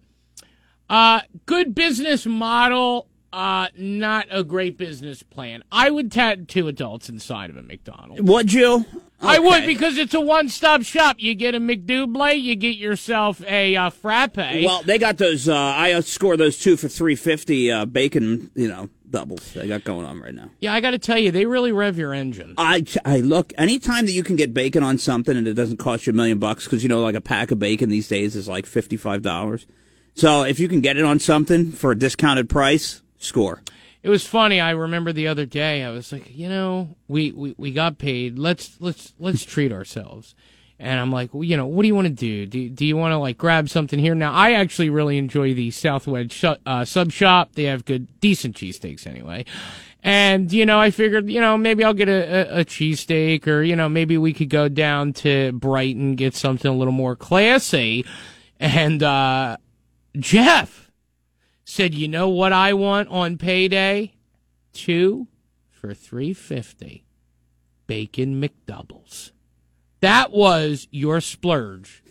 Uh, 0.90 1.22
good 1.46 1.74
business 1.74 2.26
model, 2.26 3.08
uh, 3.34 3.68
not 3.78 4.28
a 4.30 4.44
great 4.44 4.78
business 4.78 5.24
plan. 5.24 5.64
I 5.72 5.90
would 5.90 6.12
tattoo 6.12 6.68
adults 6.68 7.10
inside 7.10 7.50
of 7.50 7.58
a 7.58 7.64
McDonald's. 7.64 8.22
Would 8.22 8.54
you? 8.54 8.86
I 9.20 9.40
would 9.40 9.66
because 9.66 9.98
it's 9.98 10.14
a 10.14 10.22
one-stop 10.22 10.84
shop. 10.84 11.18
You 11.20 11.34
get 11.34 11.56
a 11.56 11.60
McDouble, 11.60 12.40
you 12.40 12.56
get 12.56 12.78
yourself 12.78 13.42
a 13.48 13.76
uh, 13.76 13.90
frappe. 13.90 14.38
Well, 14.38 14.84
they 14.84 14.98
got 14.98 15.18
those. 15.18 15.50
Uh, 15.50 15.56
I 15.56 16.00
score 16.02 16.38
those 16.38 16.60
two 16.60 16.78
for 16.78 16.88
three 16.88 17.16
fifty 17.16 17.72
uh, 17.72 17.86
bacon. 17.86 18.52
You 18.56 18.68
know, 18.68 18.90
doubles 19.10 19.54
they 19.54 19.68
got 19.68 19.84
going 19.84 20.06
on 20.06 20.20
right 20.22 20.34
now. 20.34 20.50
yeah, 20.60 20.74
I 20.74 20.82
got 20.82 20.92
to 20.92 21.00
tell 21.00 21.18
you, 21.18 21.32
they 21.32 21.46
really 21.46 21.72
rev 21.72 21.98
your 21.98 22.14
engine. 22.14 22.54
I, 22.58 22.84
I 23.06 23.18
look 23.18 23.54
anytime 23.58 24.06
that 24.06 24.12
you 24.12 24.24
can 24.24 24.36
get 24.36 24.54
bacon 24.54 24.84
on 24.84 24.98
something 24.98 25.36
and 25.36 25.48
it 25.48 25.54
doesn't 25.54 25.78
cost 25.78 26.06
you 26.08 26.12
a 26.14 26.16
million 26.16 26.40
bucks 26.40 26.66
because 26.66 26.84
you 26.84 26.90
know 26.90 27.02
like 27.02 27.16
a 27.16 27.22
pack 27.22 27.52
of 27.52 27.60
bacon 27.60 27.90
these 27.90 28.08
days 28.08 28.36
is 28.36 28.48
like 28.48 28.66
fifty 28.66 28.98
five 28.98 29.22
dollars. 29.22 29.66
So 30.14 30.44
if 30.44 30.60
you 30.60 30.68
can 30.68 30.82
get 30.82 30.98
it 30.98 31.06
on 31.06 31.20
something 31.20 31.72
for 31.72 31.92
a 31.92 31.98
discounted 31.98 32.50
price, 32.50 33.02
score. 33.18 33.62
It 34.04 34.10
was 34.10 34.26
funny. 34.26 34.60
I 34.60 34.72
remember 34.72 35.12
the 35.12 35.28
other 35.28 35.46
day. 35.46 35.84
I 35.84 35.90
was 35.90 36.12
like, 36.12 36.36
you 36.36 36.48
know, 36.48 36.96
we, 37.08 37.32
we, 37.32 37.56
we 37.58 37.72
got 37.72 37.98
paid. 37.98 38.38
Let's 38.38 38.80
let's 38.80 39.14
let's 39.20 39.44
treat 39.44 39.72
ourselves. 39.72 40.36
And 40.80 41.00
I'm 41.00 41.12
like, 41.12 41.34
well, 41.34 41.44
you 41.44 41.58
know, 41.58 41.66
what 41.66 41.82
do 41.82 41.88
you 41.88 41.96
want 41.96 42.08
to 42.08 42.14
do? 42.14 42.46
Do 42.46 42.70
do 42.70 42.86
you 42.86 42.96
want 42.96 43.12
to 43.12 43.18
like 43.18 43.38
grab 43.38 43.68
something 43.70 43.98
here? 43.98 44.14
Now, 44.14 44.32
I 44.34 44.54
actually 44.54 44.90
really 44.90 45.18
enjoy 45.18 45.54
the 45.54 45.72
Southwest 45.72 46.34
sh- 46.34 46.46
uh, 46.66 46.86
sub 46.86 47.12
shop. 47.12 47.54
They 47.54 47.64
have 47.64 47.86
good, 47.86 48.20
decent 48.20 48.56
cheesesteaks 48.56 49.08
anyway. 49.08 49.46
And 50.04 50.54
you 50.54 50.66
know, 50.66 50.80
I 50.80 50.92
figured, 50.92 51.30
you 51.30 51.42
know, 51.42 51.58
maybe 51.58 51.84
I'll 51.84 51.96
get 51.96 52.10
a, 52.10 52.58
a, 52.58 52.60
a 52.62 52.66
cheesesteak, 52.66 53.48
or 53.48 53.64
you 53.64 53.76
know, 53.76 53.90
maybe 53.90 54.18
we 54.18 54.34
could 54.34 54.50
go 54.50 54.70
down 54.70 55.14
to 55.14 55.52
Brighton 55.54 56.16
get 56.16 56.36
something 56.36 56.72
a 56.72 56.76
little 56.76 56.94
more 56.94 57.16
classy. 57.16 58.06
And 58.60 59.02
uh, 59.02 59.58
Jeff 60.18 60.87
said, 61.68 61.94
"You 61.94 62.08
know 62.08 62.30
what 62.30 62.54
I 62.54 62.74
want 62.74 63.10
on 63.10 63.38
payday? 63.38 64.14
Two 64.74 65.28
for 65.70 65.94
three 65.94 66.34
fifty, 66.34 67.04
bacon 67.86 68.42
McDoubles. 68.42 69.32
That 70.00 70.32
was 70.32 70.88
your 70.92 71.20
splurge 71.22 72.04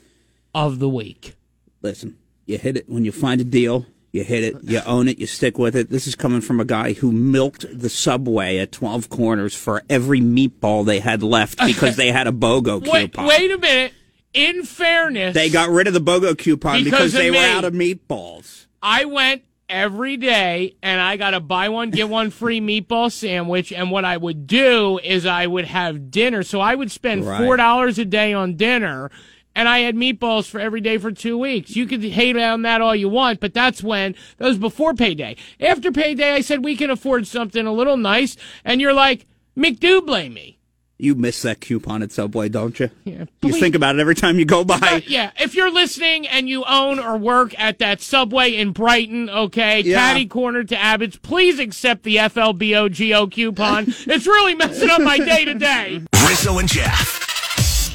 of 0.55 0.79
the 0.79 0.89
week. 0.89 1.35
Listen, 1.83 2.19
you 2.45 2.59
hit 2.59 2.77
it 2.77 2.89
when 2.89 3.05
you 3.05 3.13
find 3.13 3.41
a 3.41 3.45
deal. 3.45 3.87
You 4.13 4.25
hit 4.25 4.45
it, 4.45 4.57
you 4.63 4.81
own 4.87 5.09
it, 5.09 5.19
you 5.19 5.27
stick 5.27 5.59
with 5.59 5.77
it. 5.77 5.91
This 5.91 6.07
is 6.07 6.15
coming 6.15 6.41
from 6.41 6.59
a 6.59 6.65
guy 6.65 6.95
who 6.95 7.13
milked 7.13 7.67
the 7.71 7.91
subway 7.91 8.57
at 8.57 8.73
12 8.73 9.11
corners 9.11 9.55
for 9.55 9.83
every 9.91 10.21
meatball 10.23 10.87
they 10.87 11.01
had 11.01 11.23
left 11.23 11.59
because 11.59 11.97
they 11.97 12.11
had 12.11 12.27
a 12.27 12.33
BOGO 12.33 12.81
Wait, 12.91 13.13
coupon. 13.13 13.27
wait 13.27 13.51
a 13.51 13.59
minute. 13.59 13.93
In 14.33 14.65
fairness, 14.65 15.35
They 15.35 15.51
got 15.51 15.69
rid 15.69 15.87
of 15.87 15.93
the 15.93 16.01
BOGO 16.01 16.37
coupon 16.39 16.83
Because 16.85 16.91
because, 16.91 17.13
they 17.13 17.31
were 17.31 17.37
out 17.37 17.65
of 17.65 17.75
meatballs. 17.75 18.66
I 18.83 19.05
went 19.05 19.43
every 19.69 20.17
day 20.17 20.77
and 20.83 21.01
I 21.01 21.17
got 21.17 21.35
a 21.35 21.41
buy 21.41 21.69
one 21.69 21.91
get 21.91 22.09
one 22.09 22.31
free 22.31 22.61
meatball 22.61 23.11
sandwich 23.11 23.73
and 23.73 23.91
what 23.91 24.05
I 24.05 24.17
would 24.17 24.47
do 24.47 25.01
is 25.03 25.27
I 25.27 25.47
would 25.49 25.65
have 25.65 26.09
dinner 26.11 26.45
so 26.45 26.61
I 26.61 26.77
would 26.77 26.93
spend 26.93 27.27
Right. 27.27 27.39
four 27.43 27.57
dollars 27.57 27.99
a 27.99 28.05
day 28.05 28.33
on 28.33 28.55
dinner 28.55 29.11
and 29.57 29.69
I 29.69 29.81
had 29.81 29.97
meatballs 29.97 30.49
for 30.49 30.61
every 30.61 30.81
day 30.81 30.99
for 30.99 31.11
two 31.11 31.37
weeks. 31.37 31.75
You 31.75 31.87
could 31.87 32.05
hate 32.05 32.37
on 32.37 32.63
that 32.63 32.81
all 32.81 32.95
you 32.95 33.09
want, 33.09 33.41
but 33.41 33.55
that's 33.55 33.83
when 33.83 34.15
that 34.37 34.47
was 34.47 34.59
before 34.59 34.95
payday. 34.95 35.35
After 35.59 35.91
payday, 35.91 36.35
I 36.35 36.43
said 36.43 36.63
we 36.63 36.77
can 36.77 36.91
afford 36.91 37.27
something 37.27 37.67
a 37.67 37.73
little 37.73 37.97
nice, 37.97 38.37
and 38.67 38.83
you're 38.83 38.93
like, 38.93 39.25
McDouble 39.57 40.31
me. 40.31 40.56
You 40.99 41.15
miss 41.15 41.43
that 41.43 41.61
coupon 41.61 42.03
at 42.03 42.11
Subway, 42.11 42.49
don't 42.49 42.79
you? 42.81 42.91
Yeah, 43.05 43.27
You 43.43 43.53
think 43.53 43.75
about 43.75 43.97
it 43.97 44.01
every 44.01 44.15
time 44.15 44.39
you 44.39 44.47
go 44.47 44.65
by. 44.65 44.79
Uh, 44.81 45.01
yeah, 45.07 45.31
if 45.39 45.55
you're 45.55 45.71
listening 45.71 46.27
and 46.27 46.49
you 46.49 46.65
own 46.67 46.99
or 46.99 47.19
work 47.19 47.55
at 47.59 47.81
that 47.81 48.01
Subway 48.01 48.57
in 48.57 48.73
Brighton, 48.73 49.29
okay, 49.29 49.81
Yeah. 49.81 49.97
catty 49.99 50.27
corner 50.27 50.65
to 50.65 50.75
Abbott's, 50.75 51.17
please 51.19 51.59
accept 51.59 52.03
the 52.03 52.17
FLBOGO 52.17 53.31
coupon. 53.31 53.85
it's 54.07 54.27
really 54.27 54.55
messing 54.55 54.89
up 54.89 55.03
my 55.03 55.19
day 55.19 55.45
to 55.45 55.53
day. 55.55 56.01
Rizzo 56.27 56.59
and 56.59 56.69
Jeff. 56.69 57.23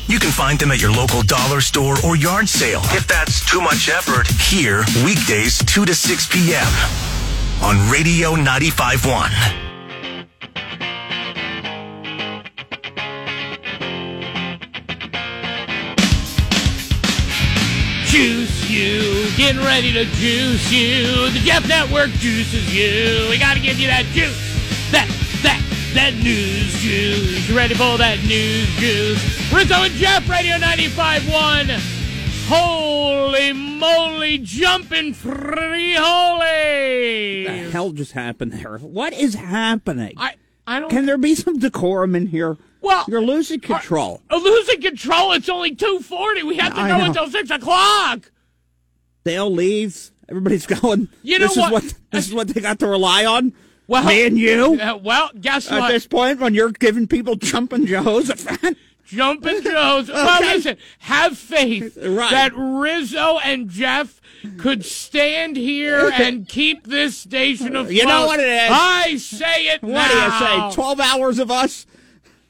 You 0.08 0.20
can 0.20 0.30
find 0.32 0.60
them 0.60 0.72
at 0.72 0.80
your 0.82 0.92
local 0.92 1.24
dollar 1.24 1.62
store 1.62 1.96
or 2.06 2.16
yard 2.16 2.48
sale. 2.50 2.82
If 2.86 3.08
that's 3.08 3.44
too 3.50 3.62
much 3.62 3.90
effort, 3.90 4.28
here 4.28 4.84
weekdays 5.04 5.58
2 5.66 5.86
to 5.86 5.96
6 5.96 6.28
p.m. 6.28 6.68
on 7.64 7.90
Radio 7.90 8.36
951. 8.36 9.71
Juice 18.12 18.70
you, 18.70 19.32
getting 19.38 19.62
ready 19.62 19.94
to 19.94 20.04
juice 20.04 20.70
you. 20.70 21.30
The 21.32 21.40
Jeff 21.46 21.66
Network 21.66 22.10
juices 22.20 22.76
you. 22.76 23.26
We 23.30 23.40
gotta 23.40 23.62
give 23.62 23.80
you 23.80 23.88
that 23.88 24.04
juice, 24.08 24.36
that 24.92 25.08
that 25.44 25.64
that 25.94 26.16
news 26.16 26.74
juice. 26.82 27.48
You 27.48 27.56
ready 27.56 27.74
for 27.74 27.98
that 28.00 28.22
news 28.26 28.68
juice? 28.76 29.54
Rizzo 29.54 29.84
and 29.84 29.94
Jeff, 29.94 30.28
Radio 30.28 30.58
95.1. 30.58 31.80
Holy 32.50 33.54
moly, 33.54 34.40
jumping 34.40 35.14
free 35.14 35.96
holy! 35.98 37.46
the 37.46 37.70
hell 37.72 37.92
just 37.92 38.12
happened 38.12 38.52
there? 38.52 38.78
What 38.80 39.14
is 39.14 39.36
happening? 39.36 40.16
I 40.18 40.36
I 40.68 40.82
don't. 40.82 40.90
Can 40.90 41.06
there 41.06 41.18
be 41.18 41.34
some 41.34 41.60
decorum 41.60 42.16
in 42.16 42.28
here? 42.28 42.58
Well, 42.82 43.06
You're 43.08 43.22
losing 43.22 43.60
control. 43.60 44.22
Uh, 44.30 44.38
losing 44.38 44.82
control. 44.82 45.32
It's 45.34 45.48
only 45.50 45.76
two 45.76 46.00
forty. 46.00 46.44
We 46.44 46.58
have 46.58 46.74
to 46.74 46.82
I 46.82 46.88
go 46.90 46.98
know. 46.98 47.06
until 47.06 47.30
six 47.30 47.50
o'clock. 47.52 48.32
Dale 49.24 49.52
leaves. 49.52 50.12
Everybody's 50.30 50.66
going. 50.82 51.08
You 51.24 51.40
know 51.40 51.48
this 51.48 51.58
what? 51.58 51.68
Is 51.68 51.72
what 51.94 51.94
this 52.12 52.28
is 52.28 52.34
what 52.34 52.48
they 52.50 52.60
got 52.62 52.80
to 52.80 52.88
rely 52.88 53.26
on. 53.26 53.54
Well, 53.88 54.06
Me 54.06 54.26
and 54.26 54.38
you. 54.38 54.80
Uh, 54.82 54.98
well, 54.98 55.30
guess 55.40 55.70
At 55.70 55.80
what? 55.80 55.90
At 55.90 55.94
this 55.94 56.08
point, 56.08 56.40
when 56.40 56.54
you're 56.54 56.72
giving 56.72 57.08
people 57.08 57.36
jumping 57.36 57.86
Jehoshaphat, 57.86 58.78
Jumping 59.06 59.62
Joes. 59.64 60.08
Well, 60.14 60.42
listen, 60.42 60.78
have 61.00 61.38
faith 61.38 61.98
Right. 62.02 62.32
that 62.32 62.54
Rizzo 62.56 63.40
and 63.40 63.70
Jeff 63.70 64.22
could 64.58 64.86
stand 64.86 65.58
here 65.58 66.10
and 66.14 66.48
keep 66.48 66.88
this 66.88 67.18
station 67.18 67.76
afloat. 67.76 67.92
You 67.92 68.06
know 68.06 68.26
what 68.28 68.40
it 68.40 68.48
is? 68.48 68.70
I 68.72 69.18
say 69.18 69.66
it 69.68 69.84
what 69.84 70.10
do 70.10 70.18
you 70.18 70.32
say? 70.32 70.72
Twelve 70.74 71.00
hours 71.02 71.38
of 71.40 71.52
us. 71.52 71.86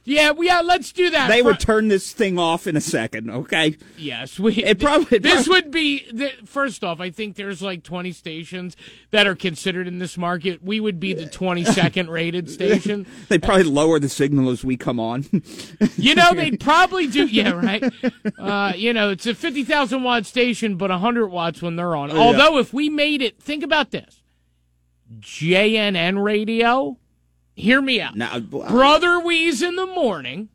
Yeah, 0.04 0.32
well, 0.32 0.44
yeah, 0.46 0.62
let's 0.62 0.92
do 0.92 1.12
that. 1.12 1.28
They 1.30 1.44
would 1.44 1.60
turn 1.60 1.88
this 1.88 2.12
thing 2.12 2.40
off 2.40 2.66
in 2.66 2.76
a 2.76 2.82
second. 2.82 3.30
Okay. 3.30 3.78
Yes, 3.98 4.40
we. 4.40 4.56
It 4.64 4.80
probably- 4.80 5.18
it 5.18 5.22
this 5.24 5.46
probably- 5.48 5.62
would 5.62 5.72
be 5.72 6.06
the, 6.12 6.32
first 6.44 6.84
off. 6.84 7.00
I 7.00 7.12
think 7.12 7.36
there's 7.36 7.62
like 7.62 7.84
20 7.84 8.12
stations 8.12 8.76
that 9.12 9.28
are 9.28 9.36
considered 9.36 9.88
in 9.88 10.00
this 10.00 10.18
market. 10.18 10.64
We 10.64 10.80
would 10.80 11.00
be 11.00 11.14
the 11.14 11.28
22nd 11.28 12.10
rated 12.10 12.50
station. 12.50 13.06
They 13.30 13.38
probably 13.38 13.64
lower 13.66 14.00
the 14.00 14.10
signal 14.10 14.50
as 14.50 14.64
we 14.64 14.76
come 14.76 15.00
on. 15.00 15.26
You 15.98 16.16
know, 16.16 16.34
they'd 16.34 16.60
probably 16.60 17.06
do. 17.06 17.28
Yeah, 17.28 17.52
right. 17.52 17.84
Uh, 18.40 18.74
you 18.76 18.94
know, 18.94 19.10
it's 19.12 19.28
a 19.28 19.36
50,000 19.36 20.02
watt 20.04 20.26
station, 20.26 20.78
but 20.78 20.90
100 20.90 21.28
watts 21.28 21.62
when 21.62 21.76
they're 21.76 21.96
on. 21.96 22.10
Although, 22.12 22.58
if 22.58 22.74
we 22.74 22.90
made 22.90 23.22
it, 23.22 23.40
think 23.40 23.64
about 23.64 23.92
this 23.92 24.24
JNN 25.20 26.24
radio, 26.24 26.98
hear 27.56 27.82
me 27.82 28.02
out. 28.02 28.16
now, 28.16 28.40
Brother 28.40 29.20
Wease 29.20 29.62
in 29.62 29.76
the 29.76 29.86
morning. 29.88 30.50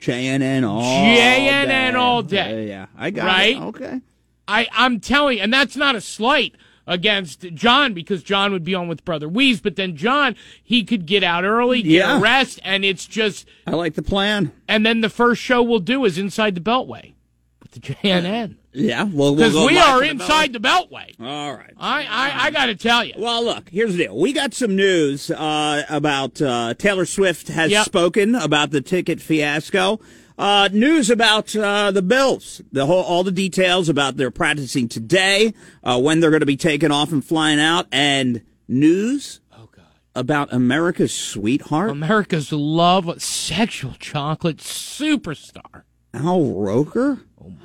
JNN 0.00 0.66
all 0.68 0.80
JNN 0.82 1.66
day. 1.68 1.94
all 1.94 2.22
day. 2.22 2.68
Yeah, 2.68 2.86
I 2.96 3.10
got 3.10 3.26
Right? 3.26 3.56
it. 3.56 3.60
Okay. 3.62 4.00
I, 4.48 4.66
I'm 4.72 4.98
telling 5.00 5.36
you, 5.38 5.44
and 5.44 5.52
that's 5.52 5.76
not 5.76 5.94
a 5.94 6.00
slight 6.00 6.54
against 6.86 7.42
John 7.54 7.92
because 7.94 8.22
John 8.22 8.50
would 8.52 8.64
be 8.64 8.74
on 8.74 8.88
with 8.88 9.04
Brother 9.04 9.28
Wease, 9.28 9.60
but 9.60 9.76
then 9.76 9.94
John, 9.96 10.34
he 10.62 10.82
could 10.82 11.06
get 11.06 11.22
out 11.22 11.44
early, 11.44 11.82
get 11.82 11.90
Yeah. 11.92 12.16
a 12.16 12.20
rest, 12.20 12.58
and 12.64 12.84
it's 12.84 13.06
just, 13.06 13.46
I 13.66 13.72
like 13.72 13.94
the 13.94 14.02
plan. 14.02 14.50
and 14.66 14.84
then 14.84 15.02
the 15.02 15.10
first 15.10 15.40
show 15.42 15.62
we'll 15.62 15.78
do 15.80 16.04
is 16.04 16.18
Inside 16.18 16.54
the 16.56 16.60
Beltway 16.60 17.12
with 17.72 17.82
the 17.82 17.94
JNN. 17.94 18.56
Yeah, 18.72 19.04
well, 19.04 19.34
we'll 19.34 19.50
Because 19.50 19.54
we 19.66 19.78
are 19.78 20.00
the 20.00 20.10
inside 20.10 20.52
the 20.52 20.60
Beltway. 20.60 21.14
All 21.20 21.54
right. 21.54 21.72
I, 21.76 22.04
I, 22.04 22.46
I 22.46 22.50
got 22.50 22.66
to 22.66 22.76
tell 22.76 23.04
you. 23.04 23.14
Well, 23.16 23.44
look, 23.44 23.68
here's 23.68 23.96
the 23.96 24.04
deal. 24.04 24.16
We 24.16 24.32
got 24.32 24.54
some 24.54 24.76
news 24.76 25.30
uh, 25.30 25.82
about 25.88 26.40
uh, 26.40 26.74
Taylor 26.74 27.04
Swift 27.06 27.48
has 27.48 27.70
Yep. 27.70 27.86
spoken 27.86 28.34
about 28.34 28.70
the 28.70 28.80
ticket 28.80 29.20
fiasco. 29.20 30.00
Uh, 30.38 30.68
news 30.72 31.10
about 31.10 31.54
uh, 31.54 31.90
the 31.90 32.00
Bills, 32.00 32.62
the 32.72 32.86
whole, 32.86 33.02
all 33.02 33.22
the 33.24 33.32
details 33.32 33.88
about 33.88 34.16
their 34.16 34.30
practicing 34.30 34.88
today, 34.88 35.52
uh, 35.84 36.00
when 36.00 36.20
they're 36.20 36.30
going 36.30 36.40
to 36.40 36.46
be 36.46 36.56
taking 36.56 36.90
off 36.90 37.12
and 37.12 37.22
flying 37.24 37.60
out, 37.60 37.86
and 37.92 38.42
news 38.66 39.40
about 40.14 40.52
America's 40.52 41.12
sweetheart, 41.14 41.90
America's 41.90 42.52
love 42.52 43.22
sexual 43.22 43.92
chocolate 44.00 44.56
superstar. 44.56 45.82
Al 46.12 46.44
Roker, 46.54 47.18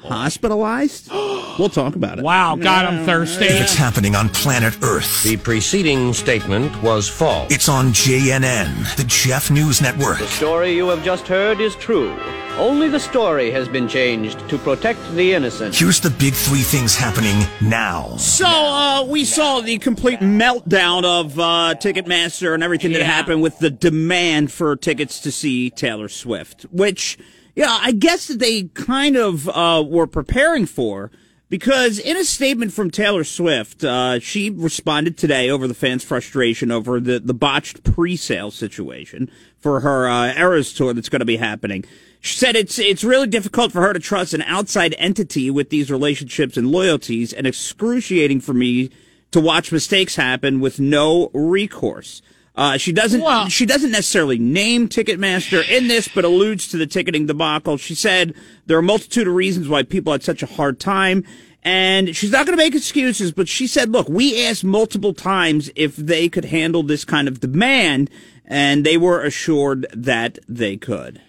hospitalized. 0.03 1.10
we'll 1.60 1.69
talk 1.69 1.95
about 1.95 2.19
it. 2.19 2.23
Wow, 2.23 2.55
God, 2.55 2.86
I'm 2.86 3.05
thirsty. 3.05 3.45
If 3.45 3.62
it's 3.62 3.75
happening 3.75 4.15
on 4.15 4.29
planet 4.29 4.77
Earth, 4.84 5.23
The 5.23 5.38
preceding 5.38 6.13
statement 6.13 6.81
was 6.84 7.10
false. 7.10 7.51
it's 7.51 7.67
on 7.69 7.88
JNN, 7.88 8.95
the 8.97 9.03
Jeff 9.05 9.49
News 9.49 9.81
Network. 9.81 10.19
The 10.19 10.27
story 10.27 10.75
you 10.75 10.88
have 10.89 11.03
just 11.03 11.27
heard 11.27 11.60
is 11.60 11.75
true. 11.75 12.15
Only 12.58 12.88
the 12.88 12.99
story 13.01 13.51
has 13.51 13.67
been 13.67 13.86
changed 13.86 14.47
to 14.47 14.58
protect 14.58 14.99
the 15.15 15.34
innocent. 15.34 15.75
Here's 15.75 15.99
the 15.99 16.10
big 16.12 16.34
three 16.34 16.62
things 16.62 16.95
happening 16.95 17.36
now. 17.62 18.15
So 18.15 18.47
uh, 18.47 19.03
we 19.03 19.25
saw 19.25 19.60
the 19.60 19.77
complete 19.77 20.19
meltdown 20.21 21.03
of 21.03 21.38
uh, 21.38 21.75
Ticketmaster 21.77 22.53
and 22.53 22.63
everything 22.63 22.93
that 22.93 23.01
happened 23.01 23.41
with 23.41 23.60
the 23.60 23.69
demand 23.69 24.53
for 24.53 24.77
tickets 24.77 25.19
to 25.21 25.31
see 25.34 25.69
Taylor 25.69 26.08
Swift, 26.08 26.62
which, 26.71 27.17
yeah, 27.56 27.80
I 27.82 27.91
guess 27.91 28.28
that 28.28 28.39
they 28.39 28.63
kind 28.63 29.15
of 29.15 29.50
uh, 29.50 29.84
were 29.86 30.08
preparing 30.08 30.65
for. 30.65 31.12
Because 31.48 32.00
in 32.00 32.18
a 32.18 32.26
statement 32.26 32.74
from 32.74 32.89
Taylor 32.89 33.24
Swift, 33.24 33.84
uh, 33.84 34.20
she 34.20 34.50
responded 34.50 35.15
today 35.15 35.48
over 35.48 35.68
the 35.68 35.76
fans' 35.76 36.04
frustration 36.04 36.72
over 36.72 37.00
the, 37.00 37.20
the 37.20 37.36
botched 37.36 37.84
pre-sale 37.84 38.50
situation 38.50 39.30
for 39.60 39.82
her 39.82 40.08
uh, 40.08 40.34
Eras 40.34 40.74
tour 40.74 40.91
that's 40.91 41.08
going 41.08 41.20
to 41.20 41.26
be 41.26 41.38
happening. 41.38 41.86
She 42.20 42.36
said 42.36 42.56
it's 42.56 42.80
it's 42.80 43.04
really 43.04 43.28
difficult 43.28 43.72
for 43.72 43.82
her 43.82 43.94
to 43.94 44.00
trust 44.00 44.34
an 44.34 44.41
outside 44.41 44.96
entity 44.98 45.52
with 45.52 45.70
these 45.70 45.91
relationships 45.91 46.58
and 46.58 46.72
loyalties, 46.72 47.32
and 47.32 47.46
excruciating 47.46 48.41
for 48.41 48.54
me 48.54 48.89
to 49.30 49.39
watch 49.39 49.72
mistakes 49.72 50.15
happen 50.15 50.60
with 50.60 50.80
no 50.80 51.30
recourse. 51.32 52.24
Uh, 52.56 52.78
she 52.78 52.91
doesn't. 52.94 53.22
Well- 53.22 53.50
she 53.50 53.65
doesn't 53.65 53.91
necessarily 53.91 54.38
name 54.39 54.88
Ticketmaster 54.88 55.68
in 55.70 55.88
this, 55.88 56.08
but 56.08 56.24
alludes 56.24 56.68
to 56.70 56.78
the 56.78 56.88
ticketing 56.88 57.26
debacle. 57.26 57.78
She 57.78 57.96
said 57.96 58.34
there 58.65 58.78
are 58.78 58.80
a 58.80 58.84
multitude 58.84 59.28
of 59.28 59.34
reasons 59.34 59.68
why 59.68 59.84
people 59.84 60.13
had 60.13 60.24
such 60.24 60.41
a 60.41 60.46
hard 60.46 60.80
time, 60.80 61.24
and 61.63 62.15
she's 62.15 62.32
not 62.32 62.46
going 62.46 62.58
to 62.58 62.63
make 62.63 62.74
excuses. 62.74 63.34
But 63.34 63.50
she 63.50 63.68
said, 63.68 63.89
"Look, 63.89 64.08
we 64.08 64.46
asked 64.46 64.63
multiple 64.63 65.13
times 65.13 65.70
if 65.76 65.98
they 65.98 66.30
could 66.30 66.46
handle 66.46 66.82
this 66.82 67.04
kind 67.04 67.28
of 67.28 67.41
demand, 67.41 68.10
and 68.46 68.86
they 68.86 68.98
were 68.98 69.22
assured 69.22 69.86
that 69.94 70.39
they 70.48 70.78
could." 70.78 71.22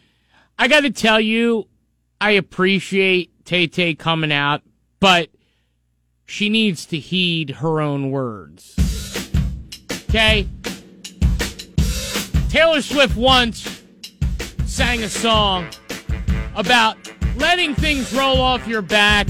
I 0.59 0.69
got 0.69 0.83
to 0.83 0.91
tell 0.91 1.21
you, 1.21 1.67
I 2.21 2.31
appreciate 2.33 3.45
Tay 3.45 3.67
Tay 3.67 3.95
coming 3.95 4.33
out, 4.33 4.63
but 5.01 5.29
she 6.25 6.49
needs 6.49 6.87
to 6.87 6.99
heed 6.99 7.51
her 7.57 7.81
own 7.81 8.11
words. 8.13 8.77
Okay? 10.09 10.47
Taylor 12.57 12.81
Swift 12.81 13.19
once 13.19 13.83
sang 14.65 15.03
a 15.03 15.11
song 15.11 15.67
about 16.55 16.97
letting 17.37 17.75
things 17.75 18.11
roll 18.15 18.41
off 18.41 18.67
your 18.67 18.81
back, 18.81 19.29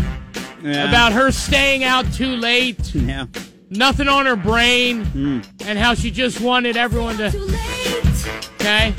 Yeah. 0.62 0.89
about 0.89 1.11
her 1.12 1.33
staying 1.33 1.83
out 1.83 2.05
too 2.15 2.37
late, 2.37 2.95
Yeah. 2.95 3.25
nothing 3.69 4.07
on 4.07 4.27
her 4.27 4.37
brain, 4.37 5.07
Hmm. 5.07 5.41
and 5.67 5.77
how 5.77 5.95
she 5.95 6.12
just 6.12 6.41
wanted 6.41 6.77
everyone 6.77 7.17
to. 7.17 7.27
Okay? 8.61 8.95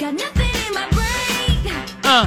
Got 0.00 0.14
nothing 0.14 0.50
in 0.66 0.74
my 0.74 0.88
brain. 0.90 1.72
Uh. 2.02 2.26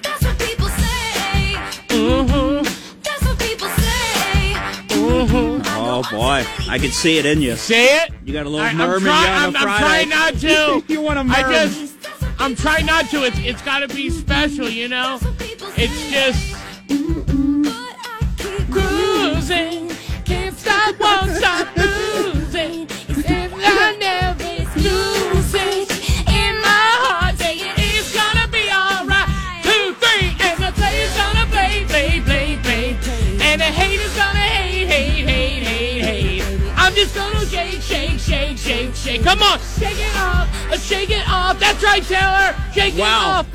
That's 0.00 0.24
what 0.24 0.38
people 0.38 0.68
say. 0.68 1.58
Mm-hmm. 1.88 2.62
That's 3.02 3.22
what 3.26 3.38
people 3.38 3.68
say. 3.68 4.54
Mm-hmm. 4.88 5.55
Oh 5.98 6.02
boy, 6.10 6.44
I 6.68 6.78
can 6.78 6.90
see 6.90 7.16
it 7.16 7.24
in 7.24 7.40
you. 7.40 7.56
See 7.56 7.86
it. 7.86 8.12
You 8.22 8.34
got 8.34 8.44
a 8.44 8.50
little 8.50 8.66
I, 8.66 8.72
am 8.72 8.76
murmur 8.76 9.06
try, 9.06 9.30
on 9.30 9.56
I'm, 9.56 9.56
a 9.56 9.58
I'm 9.60 9.78
trying 9.80 10.08
not 10.10 10.34
to. 10.34 10.84
you 10.92 11.00
want 11.00 11.26
to 11.26 11.34
I 11.34 11.40
just, 11.50 11.96
I'm 12.38 12.54
trying 12.54 12.84
not 12.84 13.08
to. 13.12 13.24
It's, 13.24 13.38
it's 13.38 13.62
got 13.62 13.78
to 13.78 13.88
be 13.88 14.10
special, 14.10 14.68
you 14.68 14.88
know. 14.88 15.18
It's 15.78 16.10
just 16.10 16.54
cruising, 18.70 19.90
can't 20.26 20.54
stop, 20.54 21.00
won't 21.00 21.30
stop 21.30 21.74
losing. 21.78 22.86
And 23.26 24.02
just 36.96 37.14
gonna 37.14 37.46
shake, 37.46 37.80
shake, 37.80 38.18
shake, 38.18 38.58
shake, 38.58 38.94
shake. 38.94 39.22
Come 39.22 39.42
on, 39.42 39.58
shake 39.78 39.98
it 39.98 40.16
off, 40.16 40.48
uh, 40.72 40.76
shake 40.78 41.10
it 41.10 41.28
off. 41.28 41.60
That's 41.60 41.82
right, 41.84 42.02
Taylor. 42.02 42.56
Shake 42.74 42.94
it 42.94 43.00
Wow. 43.00 43.40
off. 43.40 43.46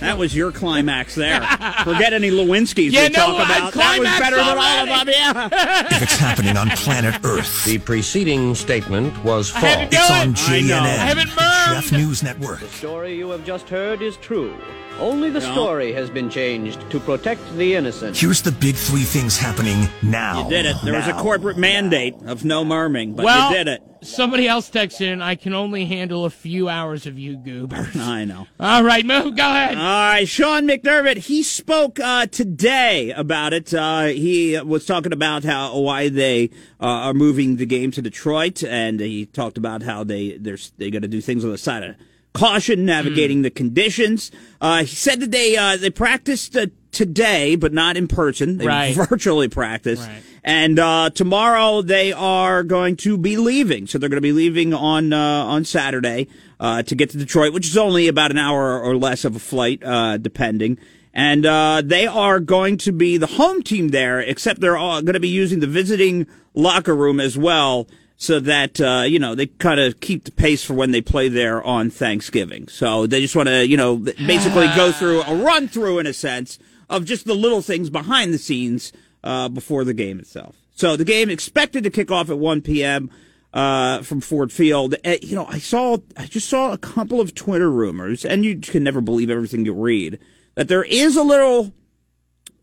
That 0.00 0.16
was 0.16 0.34
your 0.34 0.50
climax 0.50 1.14
there. 1.14 1.40
Forget 1.84 2.14
any 2.14 2.30
Lewinsky's 2.30 2.94
Yeah, 2.94 3.02
we 3.02 3.08
no, 3.10 3.18
talk 3.18 3.28
I 3.28 3.32
about. 3.34 3.48
That 3.48 3.64
was 3.64 3.74
climaxed 3.74 4.20
better 4.20 4.36
than 4.36 4.58
all 4.58 4.98
of 4.98 5.06
them. 5.06 5.08
Yeah. 5.08 5.86
If 5.96 6.02
it's 6.02 6.16
happening 6.16 6.56
on 6.56 6.70
planet 6.70 7.16
Earth, 7.24 7.64
The 7.66 7.76
preceding 7.78 8.54
statement 8.54 9.12
was 9.24 9.54
I 9.54 9.58
had 9.60 9.90
to 9.90 9.96
false. 9.98 10.08
do 10.08 10.14
it's 10.14 10.46
on 10.50 10.54
it. 10.54 10.64
I. 10.64 10.68
JNN, 10.68 10.80
I 10.80 10.88
haven't 10.88 11.28
the 11.34 11.36
murmured. 11.42 11.82
Jeff 11.82 11.92
News 11.92 12.22
Network. 12.22 12.60
The 12.60 12.68
story 12.68 13.14
you 13.16 13.28
have 13.30 13.44
just 13.44 13.68
heard 13.68 14.00
is 14.00 14.16
true. 14.18 14.54
Only 15.00 15.30
the 15.30 15.40
Yeah. 15.40 15.52
story 15.52 15.92
has 15.94 16.10
been 16.10 16.28
changed 16.28 16.78
to 16.90 17.00
protect 17.00 17.40
the 17.56 17.74
innocent. 17.74 18.16
Here's 18.16 18.42
the 18.42 18.52
big 18.52 18.74
three 18.76 19.02
things 19.04 19.38
happening 19.38 19.88
now. 20.02 20.44
You 20.44 20.50
did 20.50 20.66
it. 20.66 20.76
There 20.84 20.94
was 20.94 21.06
a 21.08 21.14
corporate 21.14 21.56
mandate 21.56 22.14
of 22.26 22.44
no 22.44 22.64
murmuring, 22.64 23.14
but 23.14 23.24
well, 23.24 23.50
you 23.50 23.56
did 23.56 23.68
it. 23.68 23.82
somebody 24.02 24.46
else 24.46 24.68
texted 24.70 25.12
in. 25.12 25.22
I 25.22 25.34
can 25.36 25.54
only 25.54 25.86
handle 25.86 26.24
a 26.26 26.30
few 26.30 26.68
hours 26.68 27.06
of 27.06 27.18
you 27.18 27.36
goobers. 27.36 27.96
I 27.96 28.24
know. 28.26 28.46
All 28.58 28.82
right, 28.84 29.04
move. 29.04 29.36
Go 29.36 29.48
ahead. 29.50 29.76
All 29.78 29.82
right, 29.84 30.28
Sean 30.28 30.66
McDermott. 30.68 31.16
He 31.16 31.42
spoke 31.42 31.98
uh, 31.98 32.26
today 32.26 33.10
about 33.12 33.52
it. 33.54 33.72
Uh, 33.72 34.04
he 34.06 34.60
was 34.60 34.84
talking 34.84 35.12
about 35.14 35.44
how 35.44 35.78
why 35.78 36.08
they 36.10 36.50
uh, 36.80 36.84
are 37.08 37.14
moving 37.14 37.56
the 37.56 37.66
game 37.66 37.90
to 37.92 38.02
Detroit, 38.02 38.62
and 38.62 39.00
he 39.00 39.24
talked 39.26 39.56
about 39.56 39.82
how 39.82 40.04
they 40.04 40.36
they're 40.38 40.58
they 40.76 40.90
got 40.90 41.02
to 41.02 41.08
do 41.08 41.20
things 41.22 41.42
on 41.44 41.50
the 41.52 41.58
side 41.58 41.82
of 41.84 41.94
caution, 42.34 42.84
navigating 42.84 43.42
the 43.42 43.50
conditions. 43.50 44.30
Uh, 44.60 44.80
he 44.80 44.86
said 44.94 45.20
that 45.20 45.30
they 45.30 45.56
uh, 45.56 45.76
they 45.76 45.90
practiced 45.90 46.56
uh, 46.56 46.66
today, 46.92 47.56
but 47.56 47.72
not 47.72 47.96
in 47.96 48.08
person. 48.08 48.58
They 48.58 48.66
Right. 48.66 48.94
virtually 49.08 49.48
practiced. 49.48 50.06
Right. 50.06 50.22
And 50.42 50.78
uh, 50.78 51.10
tomorrow 51.10 51.82
they 51.82 52.12
are 52.12 52.62
going 52.62 52.96
to 52.98 53.18
be 53.18 53.36
leaving. 53.36 53.86
So 53.86 53.98
they're 53.98 54.08
going 54.08 54.16
to 54.16 54.22
be 54.22 54.32
leaving 54.32 54.72
on 54.72 55.12
uh, 55.12 55.18
on 55.44 55.64
Saturday 55.64 56.28
uh, 56.58 56.82
to 56.84 56.94
get 56.94 57.10
to 57.10 57.18
Detroit, 57.18 57.52
which 57.52 57.66
is 57.66 57.76
only 57.76 58.08
about 58.08 58.30
an 58.30 58.38
hour 58.38 58.80
or 58.80 58.96
less 58.96 59.24
of 59.24 59.36
a 59.36 59.40
flight, 59.40 59.82
uh, 59.84 60.16
depending. 60.16 60.78
And 61.12 61.44
uh, 61.44 61.82
they 61.84 62.06
are 62.06 62.38
going 62.38 62.76
to 62.78 62.92
be 62.92 63.16
the 63.16 63.26
home 63.26 63.62
team 63.64 63.88
there, 63.88 64.20
except 64.20 64.60
they're 64.60 64.76
all 64.76 65.02
going 65.02 65.14
to 65.14 65.20
be 65.20 65.28
using 65.28 65.58
the 65.58 65.66
visiting 65.66 66.26
locker 66.54 66.94
room 66.94 67.18
as 67.18 67.36
well, 67.36 67.88
so 68.20 68.38
that 68.38 68.78
uh, 68.82 69.04
you 69.06 69.18
know 69.18 69.34
they 69.34 69.46
kind 69.46 69.80
of 69.80 69.98
keep 70.00 70.24
the 70.24 70.30
pace 70.30 70.62
for 70.62 70.74
when 70.74 70.90
they 70.90 71.00
play 71.00 71.30
there 71.30 71.62
on 71.64 71.88
Thanksgiving. 71.88 72.68
So 72.68 73.06
they 73.06 73.22
just 73.22 73.34
want 73.34 73.48
to 73.48 73.66
you 73.66 73.78
know 73.78 73.96
basically 73.96 74.66
go 74.76 74.92
through 74.98 75.22
a 75.22 75.34
run 75.34 75.66
through 75.66 75.98
in 75.98 76.06
a 76.06 76.12
sense 76.12 76.58
of 76.90 77.06
just 77.06 77.24
the 77.24 77.34
little 77.34 77.62
things 77.62 77.88
behind 77.88 78.34
the 78.34 78.38
scenes 78.38 78.92
uh, 79.24 79.48
before 79.48 79.84
the 79.84 79.94
game 79.94 80.20
itself. 80.20 80.54
So 80.76 80.96
the 80.96 81.04
game 81.04 81.30
expected 81.30 81.82
to 81.84 81.90
kick 81.90 82.10
off 82.10 82.28
at 82.28 82.38
1 82.38 82.60
p.m. 82.60 83.10
Uh, 83.54 84.02
from 84.02 84.20
Ford 84.20 84.52
Field. 84.52 84.94
Uh, 85.04 85.16
you 85.22 85.34
know, 85.34 85.46
I 85.46 85.58
saw, 85.58 85.98
I 86.16 86.26
just 86.26 86.48
saw 86.48 86.72
a 86.72 86.78
couple 86.78 87.20
of 87.20 87.34
Twitter 87.34 87.70
rumors, 87.70 88.24
and 88.24 88.44
you 88.44 88.58
can 88.58 88.84
never 88.84 89.00
believe 89.00 89.30
everything 89.30 89.64
you 89.64 89.74
read. 89.74 90.18
That 90.54 90.68
there 90.68 90.84
is 90.84 91.16
a 91.16 91.22
little 91.22 91.72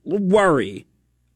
worry. 0.03 0.87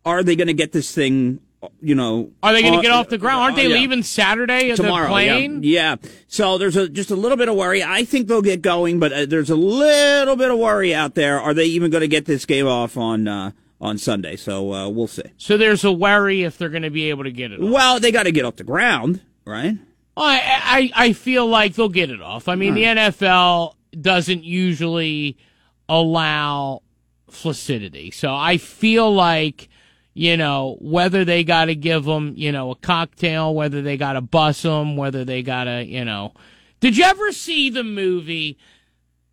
Are 0.06 0.24
they 0.24 0.36
going 0.36 0.48
to 0.48 0.54
get 0.54 0.72
this 0.72 0.94
thing? 0.94 1.40
You 1.80 1.94
know, 1.96 2.32
Are 2.42 2.54
they 2.54 2.62
going 2.62 2.74
to 2.74 2.78
on- 2.78 2.84
get 2.84 2.92
off 2.92 3.10
the 3.10 3.18
ground? 3.20 3.42
Aren't 3.42 3.56
they 3.56 3.66
uh, 3.68 3.70
yeah 3.70 3.76
leaving 3.76 4.02
Saturday? 4.04 4.76
tomorrow. 4.76 5.06
The 5.08 5.12
plane? 5.12 5.62
Yeah. 5.64 5.98
yeah. 6.02 6.10
So 6.28 6.58
there's 6.58 6.76
a 6.76 6.90
just 6.90 7.12
a 7.12 7.16
little 7.16 7.38
bit 7.38 7.50
of 7.50 7.56
worry. 7.56 7.84
I 7.84 8.04
think 8.04 8.28
they'll 8.28 8.42
get 8.42 8.62
going, 8.62 9.00
but 9.00 9.14
uh, 9.14 9.26
there's 9.28 9.50
a 9.50 9.56
little 9.56 10.36
bit 10.36 10.50
of 10.50 10.58
worry 10.58 10.94
out 10.96 11.16
there. 11.16 11.40
Are 11.40 11.54
they 11.54 11.66
even 11.66 11.92
going 11.92 12.02
to 12.02 12.08
get 12.08 12.26
this 12.26 12.46
game 12.46 12.66
off 12.68 12.98
on 12.98 13.28
uh, 13.28 13.52
on 13.80 13.98
Sunday? 14.00 14.36
So 14.38 14.74
uh, 14.74 14.90
we'll 14.90 15.08
see. 15.08 15.24
So 15.38 15.58
there's 15.58 15.84
a 15.84 15.92
worry 15.92 16.44
if 16.44 16.58
they're 16.58 16.70
going 16.70 16.82
to 16.84 16.90
be 16.90 17.10
able 17.10 17.26
to 17.26 17.32
get 17.32 17.52
it 17.52 17.62
off. 17.62 17.70
Well, 17.70 18.00
they 18.00 18.12
got 18.12 18.24
to 18.24 18.32
get 18.32 18.44
off 18.46 18.56
the 18.56 18.64
ground, 18.64 19.22
right? 19.46 19.78
I, 20.18 20.92
I, 20.96 21.06
I 21.08 21.14
feel 21.14 21.48
like 21.48 21.76
they'll 21.76 21.90
get 21.90 22.10
it 22.10 22.22
off. 22.22 22.48
I 22.48 22.56
mean, 22.56 22.74
the 22.74 22.84
NFL 22.84 23.76
doesn't 24.00 24.44
usually 24.44 25.38
allow 25.88 26.82
flaccidity. 27.30 28.12
So 28.14 28.34
I 28.34 28.58
feel 28.58 29.14
like, 29.14 29.70
you 30.14 30.36
know, 30.38 30.78
whether 30.80 31.24
they 31.24 31.44
got 31.44 31.66
to 31.66 31.76
give 31.76 32.06
them, 32.06 32.34
you 32.36 32.52
know, 32.52 32.72
a 32.72 32.76
cocktail, 32.76 33.54
whether 33.56 33.82
they 33.82 33.98
got 33.98 34.14
to 34.14 34.22
bus 34.22 34.62
them, 34.62 34.98
whether 34.98 35.24
they 35.24 35.42
got 35.42 35.66
to, 35.66 35.86
you 35.86 36.04
know. 36.04 36.34
Did 36.80 36.98
you 36.98 37.04
ever 37.06 37.32
see 37.32 37.70
the 37.70 37.84
movie 37.84 38.58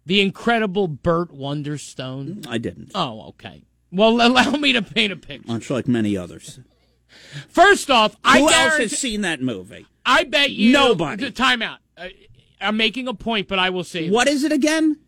The 0.07 0.21
incredible 0.21 0.89
Burt 0.89 1.33
Wonderstone. 1.33 2.47
I 2.49 2.59
didn't. 2.59 2.93
Oh, 2.95 3.29
okay. 3.29 3.63
Well, 3.91 4.21
allow 4.27 4.53
me 4.53 4.73
to 4.73 4.83
paint 4.83 5.13
a 5.13 5.17
picture. 5.17 5.51
Much 5.51 5.71
like 5.71 5.89
many 5.89 6.17
others. 6.17 6.61
First 7.49 7.91
off, 7.91 8.17
I 8.23 8.39
Who 8.39 8.51
else 8.51 8.79
has 8.79 8.99
seen 8.99 9.23
that 9.23 9.41
movie? 9.41 9.87
I 10.05 10.25
bet 10.25 10.51
you 10.51 10.73
Nobody. 10.73 11.31
Time 11.31 11.63
out. 11.63 11.79
Uh, 11.97 12.09
I'm 12.61 12.77
making 12.77 13.09
a 13.09 13.15
point, 13.15 13.49
but 13.49 13.59
I 13.59 13.71
will 13.71 13.85
say 13.85 14.11
What 14.11 14.29
is 14.29 14.45
it 14.45 14.53
again? 14.53 14.99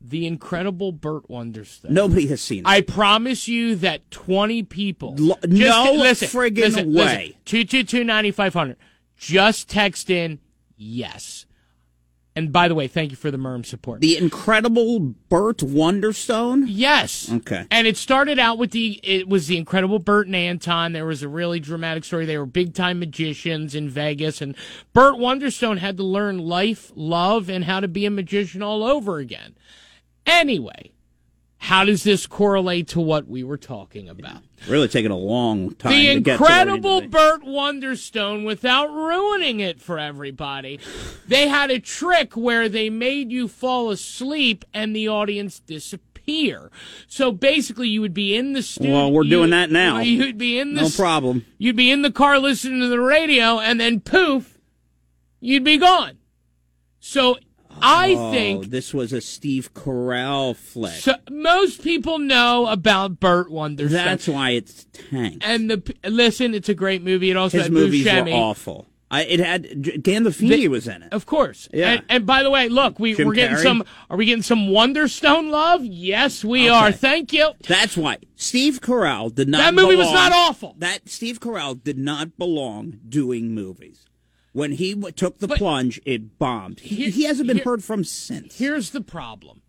The 0.00 0.26
incredible 0.26 0.92
Burt 0.92 1.28
Wonderstone. 1.28 1.90
Nobody 1.90 2.26
has 2.28 2.40
seen 2.40 2.60
it. 2.60 2.66
I 2.68 2.82
promise 2.82 3.48
you 3.48 3.74
that 3.76 4.10
20 4.10 4.62
people. 4.62 5.14
Just- 5.14 5.48
no 5.48 5.92
listen, 5.92 6.28
friggin' 6.28 6.56
listen, 6.58 6.94
way. 6.94 7.36
Five 8.32 8.54
hundred. 8.54 8.76
Just 9.16 9.68
text 9.68 10.08
in 10.08 10.38
yes. 10.76 11.46
And 12.38 12.52
by 12.52 12.68
the 12.68 12.74
way, 12.76 12.86
thank 12.86 13.10
you 13.10 13.16
for 13.16 13.32
the 13.32 13.36
Merm 13.36 13.66
support. 13.66 14.00
The 14.00 14.16
incredible 14.16 15.00
Burt 15.00 15.58
Wonderstone? 15.58 16.66
Yes. 16.68 17.28
Okay. 17.32 17.66
And 17.68 17.88
it 17.88 17.96
started 17.96 18.38
out 18.38 18.58
with 18.58 18.70
the 18.70 19.00
it 19.02 19.28
was 19.28 19.48
the 19.48 19.56
incredible 19.56 19.98
Burt 19.98 20.28
and 20.28 20.36
Anton. 20.36 20.92
There 20.92 21.04
was 21.04 21.24
a 21.24 21.28
really 21.28 21.58
dramatic 21.58 22.04
story. 22.04 22.26
They 22.26 22.38
were 22.38 22.46
big 22.46 22.74
time 22.74 23.00
magicians 23.00 23.74
in 23.74 23.88
Vegas, 23.88 24.40
and 24.40 24.54
Burt 24.92 25.16
Wonderstone 25.16 25.78
had 25.78 25.96
to 25.96 26.04
learn 26.04 26.38
life, 26.38 26.92
love, 26.94 27.50
and 27.50 27.64
how 27.64 27.80
to 27.80 27.88
be 27.88 28.06
a 28.06 28.10
magician 28.10 28.62
all 28.62 28.84
over 28.84 29.18
again. 29.18 29.56
Anyway, 30.28 30.92
how 31.56 31.84
does 31.84 32.04
this 32.04 32.26
correlate 32.26 32.86
to 32.88 33.00
what 33.00 33.26
we 33.26 33.42
were 33.42 33.56
talking 33.56 34.08
about? 34.08 34.42
Really 34.68 34.88
taking 34.88 35.10
a 35.10 35.16
long 35.16 35.74
time 35.74 35.92
the 35.92 36.14
to 36.14 36.20
get 36.20 36.36
to 36.36 36.42
where 36.42 36.66
we 36.66 36.72
incredible 36.72 37.00
to. 37.00 37.08
Burt 37.08 37.42
Wonderstone 37.42 38.44
without 38.44 38.92
ruining 38.92 39.60
it 39.60 39.80
for 39.80 39.98
everybody. 39.98 40.80
They 41.26 41.48
had 41.48 41.70
a 41.70 41.80
trick 41.80 42.36
where 42.36 42.68
they 42.68 42.90
made 42.90 43.32
you 43.32 43.48
fall 43.48 43.90
asleep 43.90 44.64
and 44.74 44.94
the 44.94 45.08
audience 45.08 45.60
disappear. 45.60 46.70
So 47.06 47.32
basically, 47.32 47.88
you 47.88 48.02
would 48.02 48.14
be 48.14 48.36
in 48.36 48.52
the 48.52 48.62
studio. 48.62 48.94
Well, 48.94 49.12
we're 49.12 49.24
doing 49.24 49.50
that 49.50 49.70
now. 49.70 49.98
You'd 50.00 50.36
be 50.36 50.58
in 50.58 50.74
the 50.74 50.82
No 50.82 50.90
problem. 50.90 51.46
You'd 51.56 51.76
be 51.76 51.90
in 51.90 52.02
the 52.02 52.12
car 52.12 52.38
listening 52.38 52.80
to 52.80 52.88
the 52.88 53.00
radio, 53.00 53.58
and 53.58 53.80
then 53.80 54.00
poof, 54.00 54.58
you'd 55.40 55.64
be 55.64 55.78
gone. 55.78 56.18
So 57.00 57.38
I 57.82 58.14
Oh, 58.16 58.30
think 58.32 58.66
this 58.70 58.92
was 58.94 59.12
a 59.12 59.20
Steve 59.20 59.72
Carell 59.74 60.56
flick. 60.56 60.94
so. 60.94 61.14
Most 61.30 61.82
people 61.82 62.18
know 62.18 62.66
about 62.66 63.20
Burt 63.20 63.48
Wonderstone. 63.50 63.90
That's 63.90 64.28
why 64.28 64.50
it's 64.50 64.86
tanked. 65.10 65.44
and 65.44 65.70
the 65.70 65.94
listen, 66.04 66.54
it's 66.54 66.68
a 66.68 66.74
great 66.74 67.02
movie. 67.02 67.30
It 67.30 67.36
also 67.36 67.58
His 67.58 67.66
had 67.66 67.72
movies 67.72 68.06
Buscemi. 68.06 68.32
were 68.32 68.36
awful. 68.38 68.86
I, 69.10 69.22
it 69.24 69.40
had 69.40 70.02
Dan 70.02 70.24
Lefevre 70.24 70.68
was 70.68 70.86
in 70.86 71.02
it. 71.02 71.14
Of 71.14 71.24
course. 71.24 71.66
Yeah. 71.72 71.92
And, 71.92 72.04
and 72.10 72.26
by 72.26 72.42
the 72.42 72.50
way, 72.50 72.68
look, 72.68 72.98
we, 72.98 73.14
Jim 73.14 73.26
we're 73.26 73.32
getting 73.34 73.56
Carrey? 73.56 73.62
some. 73.62 73.84
Are 74.10 74.18
we 74.18 74.26
getting 74.26 74.42
some 74.42 74.68
Wonderstone 74.68 75.48
love? 75.50 75.82
Yes, 75.82 76.44
we 76.44 76.68
are. 76.68 76.92
Thank 76.92 77.32
you. 77.32 77.52
That's 77.66 77.96
why 77.96 78.18
Steve 78.36 78.82
Carell 78.82 79.34
did 79.34 79.48
not. 79.48 79.58
That 79.58 79.72
movie 79.74 79.96
was 79.96 80.12
not 80.12 80.32
awful. 80.32 80.74
That 80.76 81.08
Steve 81.08 81.40
Carell 81.40 81.82
did 81.82 81.96
not 81.96 82.36
belong 82.36 82.98
doing 83.08 83.54
movies. 83.54 84.04
When 84.52 84.72
he 84.72 84.94
w- 84.94 85.12
took 85.12 85.38
the 85.38 85.48
plunge, 85.48 86.00
it 86.04 86.38
bombed. 86.38 86.80
He, 86.80 87.10
he 87.10 87.24
hasn't 87.24 87.46
been 87.46 87.58
here- 87.58 87.64
heard 87.64 87.84
from 87.84 88.04
since. 88.04 88.58
Here's 88.58 88.90
the 88.90 89.00
problem. 89.00 89.62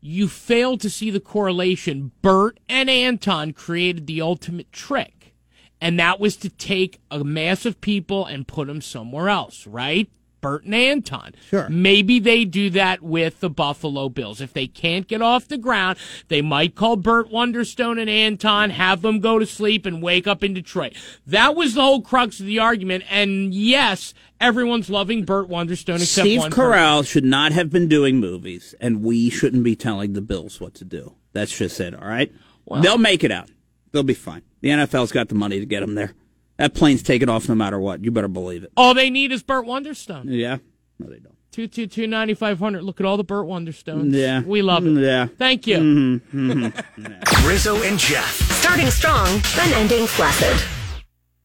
You 0.00 0.28
fail 0.28 0.78
to 0.78 0.88
see 0.90 1.10
the 1.10 1.20
correlation. 1.20 2.12
Burt 2.22 2.58
and 2.68 2.88
Anton 2.88 3.52
created 3.52 4.06
the 4.06 4.20
ultimate 4.22 4.72
trick, 4.72 5.34
and 5.80 5.98
that 6.00 6.18
was 6.18 6.36
to 6.38 6.48
take 6.48 7.00
a 7.10 7.22
mass 7.22 7.66
of 7.66 7.80
people 7.80 8.24
and 8.24 8.48
put 8.48 8.66
them 8.66 8.80
somewhere 8.80 9.28
else, 9.28 9.66
right? 9.66 10.10
Burt 10.40 10.64
and 10.64 10.74
Anton. 10.74 11.34
Sure. 11.48 11.68
Maybe 11.68 12.18
they 12.18 12.44
do 12.44 12.70
that 12.70 13.02
with 13.02 13.40
the 13.40 13.50
Buffalo 13.50 14.08
Bills. 14.08 14.40
If 14.40 14.52
they 14.52 14.66
can't 14.66 15.06
get 15.06 15.22
off 15.22 15.48
the 15.48 15.58
ground, 15.58 15.98
they 16.28 16.42
might 16.42 16.74
call 16.74 16.96
Burt 16.96 17.30
Wonderstone 17.30 18.00
and 18.00 18.10
Anton, 18.10 18.70
have 18.70 19.02
them 19.02 19.20
go 19.20 19.38
to 19.38 19.46
sleep 19.46 19.86
and 19.86 20.02
wake 20.02 20.26
up 20.26 20.42
in 20.42 20.54
Detroit. 20.54 20.94
That 21.26 21.54
was 21.54 21.74
the 21.74 21.82
whole 21.82 22.02
crux 22.02 22.40
of 22.40 22.46
the 22.46 22.58
argument. 22.58 23.04
And 23.10 23.52
yes, 23.54 24.14
everyone's 24.40 24.90
loving 24.90 25.24
Burt 25.24 25.48
Wonderstone 25.48 25.96
except 25.96 26.26
Steve 26.26 26.40
one 26.40 26.50
person. 26.50 26.72
Carell 26.72 27.06
should 27.06 27.24
not 27.24 27.52
have 27.52 27.70
been 27.70 27.88
doing 27.88 28.18
movies, 28.18 28.74
and 28.80 29.02
we 29.02 29.30
shouldn't 29.30 29.64
be 29.64 29.76
telling 29.76 30.14
the 30.14 30.22
Bills 30.22 30.60
what 30.60 30.74
to 30.74 30.84
do. 30.84 31.14
That's 31.32 31.56
just 31.56 31.78
it. 31.80 31.94
All 31.94 32.08
right, 32.08 32.32
they'll 32.80 32.98
make 32.98 33.22
it 33.22 33.30
out. 33.30 33.50
They'll 33.92 34.02
be 34.02 34.14
fine. 34.14 34.42
The 34.60 34.68
NFL's 34.70 35.12
got 35.12 35.28
the 35.28 35.34
money 35.34 35.58
to 35.60 35.66
get 35.66 35.80
them 35.80 35.94
there. 35.94 36.14
That 36.60 36.74
plane's 36.74 37.02
taking 37.02 37.30
off 37.30 37.48
no 37.48 37.54
matter 37.54 37.80
what. 37.80 38.04
You 38.04 38.10
better 38.10 38.28
believe 38.28 38.64
it. 38.64 38.72
All 38.76 38.92
they 38.92 39.08
need 39.08 39.32
is 39.32 39.42
Burt 39.42 39.64
Wonderstone. 39.64 40.24
Yeah. 40.26 40.58
No, 40.98 41.06
they 41.08 41.18
don't. 41.18 41.34
Two 41.52 41.66
two 41.66 41.86
two 41.86 42.06
ninety 42.06 42.34
five 42.34 42.58
hundred. 42.58 42.82
Look 42.82 43.00
at 43.00 43.06
all 43.06 43.16
the 43.16 43.24
Burt 43.24 43.46
Wonderstones. 43.46 44.12
Yeah. 44.14 44.42
we 44.42 44.60
love 44.60 44.86
it. 44.86 44.90
Yeah. 45.00 45.28
Thank 45.38 45.66
you. 45.66 45.78
Mm-hmm. 45.78 46.50
Mm-hmm. 46.50 47.46
Rizzo 47.48 47.82
and 47.82 47.98
Jeff. 47.98 48.30
Starting 48.60 48.90
strong, 48.90 49.40
then 49.56 49.72
ending 49.72 50.06
flaccid. 50.06 50.54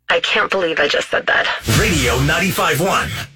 I 0.09 0.19
can't 0.19 0.51
believe 0.51 0.81
I 0.81 0.89
just 0.89 1.09
said 1.09 1.25
that. 1.27 1.47
Radio 1.79 2.17
95.1. 2.27 3.27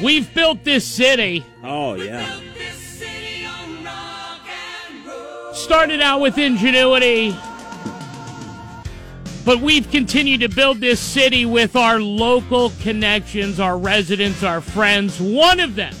We've 0.00 0.32
built 0.32 0.62
this 0.62 0.86
city. 0.86 1.44
Oh 1.64 1.94
yeah. 1.94 2.40
Started 5.70 6.00
out 6.00 6.20
with 6.20 6.36
ingenuity, 6.36 7.30
but 9.44 9.60
we've 9.60 9.88
continued 9.88 10.40
to 10.40 10.48
build 10.48 10.78
this 10.78 10.98
city 10.98 11.46
with 11.46 11.76
our 11.76 12.00
local 12.00 12.70
connections, 12.80 13.60
our 13.60 13.78
residents, 13.78 14.42
our 14.42 14.60
friends. 14.60 15.20
One 15.20 15.60
of 15.60 15.76
them 15.76 15.94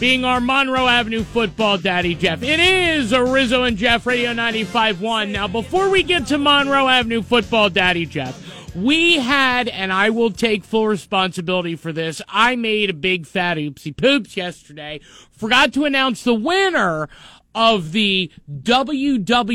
being 0.00 0.24
our 0.24 0.40
Monroe 0.40 0.88
Avenue 0.88 1.22
football 1.22 1.76
daddy, 1.76 2.14
Jeff. 2.14 2.42
It 2.42 2.60
is 2.60 3.12
a 3.12 3.22
Rizzo 3.22 3.64
and 3.64 3.76
Jeff 3.76 4.06
Radio 4.06 4.32
95.1. 4.32 5.32
Now, 5.32 5.46
before 5.46 5.90
we 5.90 6.02
get 6.02 6.26
to 6.28 6.38
Monroe 6.38 6.88
Avenue 6.88 7.20
football 7.20 7.68
daddy, 7.68 8.06
Jeff, 8.06 8.42
we 8.74 9.18
had, 9.18 9.68
and 9.68 9.92
I 9.92 10.08
will 10.08 10.30
take 10.30 10.64
full 10.64 10.88
responsibility 10.88 11.76
for 11.76 11.92
this, 11.92 12.22
I 12.26 12.56
made 12.56 12.88
a 12.88 12.94
big 12.94 13.26
fat 13.26 13.58
oopsie 13.58 13.94
poops 13.94 14.34
yesterday. 14.34 15.00
Forgot 15.30 15.74
to 15.74 15.84
announce 15.84 16.24
the 16.24 16.32
winner 16.32 17.10
of 17.54 17.92
the 17.92 18.30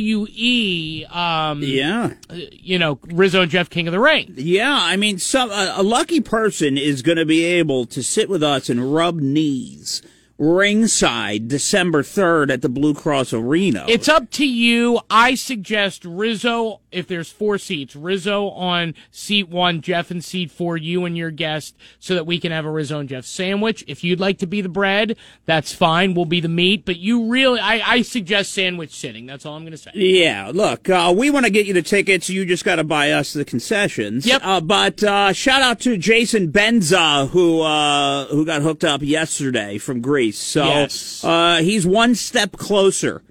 WWE, 0.04 1.16
um, 1.16 1.62
Yeah. 1.64 2.14
you 2.52 2.78
know, 2.80 3.00
Rizzo 3.04 3.42
and 3.44 3.52
Jeff 3.52 3.70
King 3.70 3.88
of 3.88 3.92
the 3.92 4.00
Ring. 4.00 4.34
Yeah, 4.36 4.78
I 4.80 4.96
mean, 4.98 5.18
some 5.20 5.50
a, 5.52 5.74
a 5.78 5.84
lucky 5.84 6.20
person 6.22 6.78
is 6.78 7.02
going 7.02 7.18
to 7.18 7.26
be 7.26 7.44
able 7.46 7.86
to 7.88 8.04
sit 8.04 8.30
with 8.30 8.44
us 8.44 8.70
and 8.70 8.94
rub 8.94 9.20
knees 9.20 10.02
ringside 10.38 11.48
December 11.48 12.02
3rd 12.04 12.52
at 12.52 12.62
the 12.62 12.70
Blue 12.70 12.94
Cross 12.94 13.34
Arena. 13.34 13.86
It's 13.88 14.10
up 14.10 14.30
to 14.32 14.46
you. 14.46 15.00
I 15.10 15.36
suggest 15.36 16.04
Rizzo, 16.04 16.82
if 16.94 17.08
there's 17.08 17.32
four 17.32 17.58
seats, 17.58 17.96
Rizzo 17.96 18.50
on 18.50 18.94
seat 19.12 19.50
one, 19.50 19.82
Jeff 19.82 20.12
in 20.12 20.22
seat 20.22 20.52
four, 20.52 20.78
you 20.78 21.06
and 21.06 21.18
your 21.18 21.32
guest, 21.32 21.76
so 22.00 22.14
that 22.16 22.26
we 22.26 22.40
can 22.40 22.52
have 22.52 22.66
a 22.66 22.72
Rizzo 22.72 23.00
and 23.00 23.10
Jeff 23.10 23.26
sandwich. 23.26 23.84
If 23.88 24.04
you'd 24.04 24.20
like 24.20 24.38
to 24.40 24.48
be 24.48 24.62
the 24.62 24.70
bread, 24.70 25.18
that's 25.46 25.74
fine. 25.74 26.14
We'll 26.14 26.26
be 26.26 26.40
the 26.40 26.48
meat. 26.50 26.86
But 26.86 26.98
you 26.98 27.26
really, 27.30 27.60
I, 27.60 27.82
I 27.86 28.02
suggest 28.02 28.54
sandwich 28.54 28.92
sitting. 28.96 29.26
That's 29.26 29.46
all 29.46 29.56
I'm 29.56 29.64
going 29.64 29.72
to 29.72 29.78
say. 29.78 29.92
Yeah, 29.94 30.52
look, 30.54 30.90
uh, 30.90 31.14
we 31.16 31.30
want 31.30 31.46
to 31.46 31.52
get 31.52 31.66
you 31.66 31.74
the 31.74 31.82
tickets. 31.82 32.30
You 32.30 32.46
just 32.46 32.64
got 32.66 32.76
to 32.76 32.84
buy 32.84 33.12
us 33.12 33.34
the 33.34 33.46
concessions. 33.46 34.26
Yep. 34.26 34.42
Uh, 34.44 34.62
but 34.62 35.04
uh, 35.04 35.34
shout 35.34 35.62
out 35.62 35.80
to 35.82 35.98
Jason 35.98 36.52
Benza 36.52 37.30
who 37.30 37.62
uh, 37.62 38.26
who 38.28 38.46
got 38.46 38.62
hooked 38.62 38.84
up 38.84 39.02
yesterday 39.02 39.78
from 39.78 40.02
Greece. 40.02 40.38
So 40.38 40.64
Yes. 40.66 41.24
uh, 41.24 41.58
he's 41.62 41.86
one 41.86 42.16
step 42.16 42.54
closer 42.54 43.22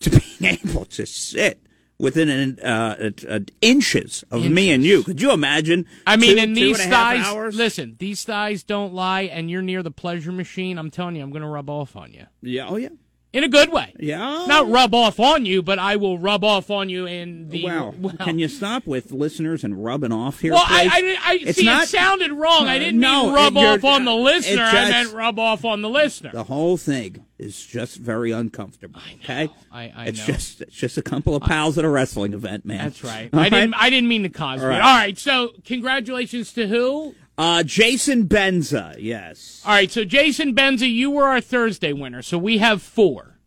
to 0.00 0.10
being 0.38 0.58
able 0.64 0.84
to 0.86 1.06
sit 1.06 1.60
within 1.98 2.28
an, 2.28 2.58
uh, 2.60 3.10
uh, 3.28 3.40
inches 3.60 4.24
of 4.30 4.44
me 4.44 4.70
and 4.72 4.84
you. 4.84 5.02
Could 5.02 5.20
you 5.20 5.32
imagine? 5.32 5.86
I 6.06 6.16
mean, 6.16 6.36
Two- 6.36 6.42
and 6.42 6.56
these 6.56 6.80
and 6.80 6.90
thighs, 6.90 7.24
hours? 7.24 7.54
listen, 7.54 7.96
these 7.98 8.24
thighs 8.24 8.62
don't 8.62 8.92
lie, 8.92 9.22
and 9.22 9.50
you're 9.50 9.62
near 9.62 9.82
the 9.82 9.90
pleasure 9.90 10.32
machine. 10.32 10.78
I'm 10.78 10.90
telling 10.90 11.16
you, 11.16 11.22
I'm 11.22 11.30
going 11.30 11.42
to 11.42 11.48
rub 11.48 11.70
off 11.70 11.94
on 11.96 12.12
you. 12.12 12.26
Yeah. 12.42 12.66
Oh 12.68 12.76
yeah. 12.76 12.88
In 13.32 13.44
a 13.44 13.48
good 13.48 13.72
way. 13.72 13.94
Yeah. 13.98 14.44
Not 14.46 14.68
rub 14.68 14.94
off 14.94 15.18
on 15.18 15.46
you, 15.46 15.62
but 15.62 15.78
I 15.78 15.96
will 15.96 16.18
rub 16.18 16.44
off 16.44 16.70
on 16.70 16.90
you 16.90 17.06
in 17.06 17.48
the. 17.48 17.64
Well, 17.64 17.94
well, 17.98 18.14
can 18.18 18.38
you 18.38 18.46
stop 18.46 18.86
with 18.86 19.10
listeners 19.10 19.64
and 19.64 19.82
rubbing 19.82 20.12
off 20.12 20.40
here? 20.40 20.52
Well, 20.52 20.62
I? 20.66 21.18
I, 21.24 21.32
I 21.32 21.38
It's 21.40 21.58
see. 21.58 21.64
not- 21.64 21.84
it 21.84 21.88
sounded 21.88 22.30
wrong. 22.32 22.66
I 22.68 22.78
didn't 22.78 23.00
No, 23.00 23.24
mean 23.26 23.34
rub 23.34 23.56
it- 23.56 23.64
off 23.64 23.84
on 23.84 24.04
the 24.04 24.14
listener. 24.14 24.62
I 24.62 24.90
meant 24.90 25.14
rub 25.14 25.38
off 25.38 25.64
on 25.64 25.80
the 25.80 25.88
listener. 25.88 26.30
The 26.32 26.44
whole 26.44 26.76
thing 26.76 27.24
is 27.38 27.64
just 27.64 27.96
very 27.96 28.32
uncomfortable. 28.32 29.00
Okay, 29.24 29.48
I, 29.72 29.92
I 29.96 30.06
it's 30.08 30.18
know. 30.18 30.26
just 30.26 30.60
it's 30.60 30.76
just 30.76 30.98
a 30.98 31.02
couple 31.02 31.34
of 31.34 31.42
pals 31.42 31.78
at 31.78 31.86
a 31.86 31.88
wrestling 31.88 32.34
event, 32.34 32.66
man. 32.66 32.84
That's 32.84 33.02
right. 33.02 33.30
All 33.32 33.40
I 33.40 33.48
didn't. 33.48 33.72
I 33.74 33.88
didn't 33.88 34.08
mean 34.08 34.24
to 34.24 34.28
cause 34.28 34.60
All 34.60 34.66
it. 34.66 34.72
right. 34.72 34.80
All 34.82 34.94
right. 34.94 35.16
So, 35.18 35.52
congratulations 35.64 36.52
to 36.52 36.68
who? 36.68 37.14
Uh, 37.38 37.62
Jason 37.62 38.26
Benza, 38.26 38.96
yes. 38.98 39.62
All 39.64 39.72
right. 39.72 39.90
So, 39.90 40.04
Jason 40.04 40.54
Benza, 40.54 40.90
you 40.90 41.10
were 41.10 41.24
our 41.24 41.40
Thursday 41.40 41.92
winner. 41.92 42.22
So 42.22 42.38
we 42.38 42.58
have 42.58 42.82
four. 42.82 43.38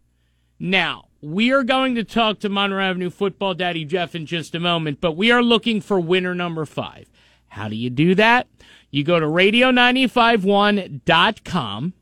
Now 0.59 1.05
we 1.25 1.51
are 1.51 1.63
going 1.63 1.95
to 1.95 2.03
talk 2.03 2.37
to 2.39 2.49
Monroe 2.49 2.83
Avenue 2.83 3.09
football 3.09 3.55
daddy 3.55 3.83
Jeff 3.83 4.13
in 4.13 4.27
just 4.27 4.53
a 4.53 4.59
moment, 4.59 5.01
but 5.01 5.13
we 5.13 5.31
are 5.31 5.41
looking 5.41 5.81
for 5.81 5.99
winner 5.99 6.35
number 6.35 6.65
five. 6.65 7.09
How 7.47 7.67
do 7.67 7.75
you 7.75 7.89
do 7.89 8.13
that? 8.15 8.47
You 8.91 9.03
go 9.03 9.19
to 9.19 9.25
radio951.com, 9.25 11.93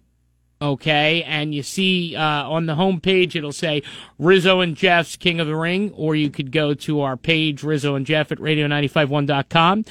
okay, 0.62 1.24
and 1.24 1.56
you 1.56 1.64
see 1.64 2.18
uh, 2.18 2.50
on 2.50 2.66
the 2.66 2.76
homepage 2.76 3.34
it'll 3.36 3.54
say 3.54 3.82
Rizzo 4.20 4.60
and 4.60 4.76
Jeff's 4.76 5.16
King 5.16 5.40
of 5.40 5.48
the 5.48 5.56
Ring, 5.56 5.94
or 5.96 6.16
you 6.16 6.30
could 6.30 6.52
go 6.52 6.74
to 6.74 7.00
our 7.02 7.16
page, 7.16 7.64
Rizzo 7.64 7.96
and 7.96 8.06
Jeff 8.06 8.30
at 8.32 8.40
radio951.com. 8.40 9.86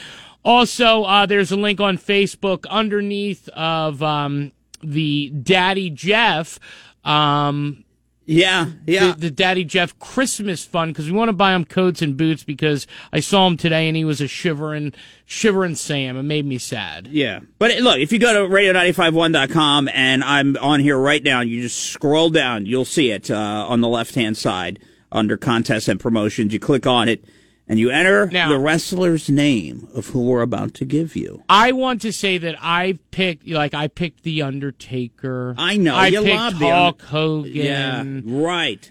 Also, 0.44 1.04
uh, 1.04 1.26
there's 1.26 1.52
a 1.52 1.56
link 1.56 1.80
on 1.80 1.96
Facebook 1.98 2.66
underneath 2.68 3.48
of 3.50 4.02
um, 4.02 4.52
the 4.82 5.30
Daddy 5.30 5.90
Jeff. 5.90 6.58
Um, 7.04 7.84
yeah, 8.24 8.66
yeah. 8.86 9.12
The, 9.12 9.20
the 9.20 9.30
Daddy 9.30 9.64
Jeff 9.64 9.98
Christmas 9.98 10.64
Fund 10.64 10.92
because 10.92 11.10
we 11.10 11.16
want 11.16 11.28
to 11.28 11.32
buy 11.32 11.54
him 11.54 11.64
coats 11.64 12.02
and 12.02 12.16
boots 12.16 12.44
because 12.44 12.86
I 13.12 13.20
saw 13.20 13.46
him 13.46 13.56
today 13.56 13.88
and 13.88 13.96
he 13.96 14.04
was 14.04 14.20
a 14.20 14.28
shivering, 14.28 14.92
shivering 15.24 15.74
Sam. 15.74 16.16
It 16.16 16.22
made 16.22 16.46
me 16.46 16.58
sad. 16.58 17.08
Yeah. 17.08 17.40
But 17.58 17.76
look, 17.80 17.98
if 17.98 18.12
you 18.12 18.18
go 18.18 18.32
to 18.32 18.54
radio951.com 18.54 19.90
and 19.92 20.22
I'm 20.22 20.56
on 20.58 20.80
here 20.80 20.98
right 20.98 21.22
now, 21.22 21.40
you 21.40 21.62
just 21.62 21.90
scroll 21.90 22.30
down, 22.30 22.66
you'll 22.66 22.84
see 22.84 23.10
it 23.10 23.30
uh, 23.30 23.66
on 23.68 23.80
the 23.80 23.88
left 23.88 24.14
hand 24.14 24.36
side 24.36 24.78
under 25.10 25.36
contests 25.36 25.88
and 25.88 25.98
promotions. 25.98 26.52
You 26.52 26.60
click 26.60 26.86
on 26.86 27.08
it 27.08 27.24
and 27.72 27.80
you 27.80 27.88
enter 27.88 28.26
Now- 28.26 28.50
the 28.50 28.58
wrestler's 28.58 29.30
name 29.30 29.88
of 29.94 30.08
who 30.08 30.24
we're 30.24 30.42
about 30.42 30.74
to 30.74 30.84
give 30.84 31.16
you. 31.16 31.42
I 31.48 31.72
want 31.72 32.02
to 32.02 32.12
say 32.12 32.36
that 32.36 32.56
I 32.60 32.98
picked, 33.12 33.48
like, 33.48 33.72
I 33.72 33.88
picked 33.88 34.24
The 34.24 34.42
Undertaker. 34.42 35.54
I 35.56 35.78
know. 35.78 35.94
I 35.94 36.08
you 36.08 36.22
picked 36.22 36.36
love 36.36 36.58
the 36.58 36.68
Hulk 36.68 37.00
Hogan. 37.00 37.52
Yeah, 37.54 38.04
right. 38.26 38.90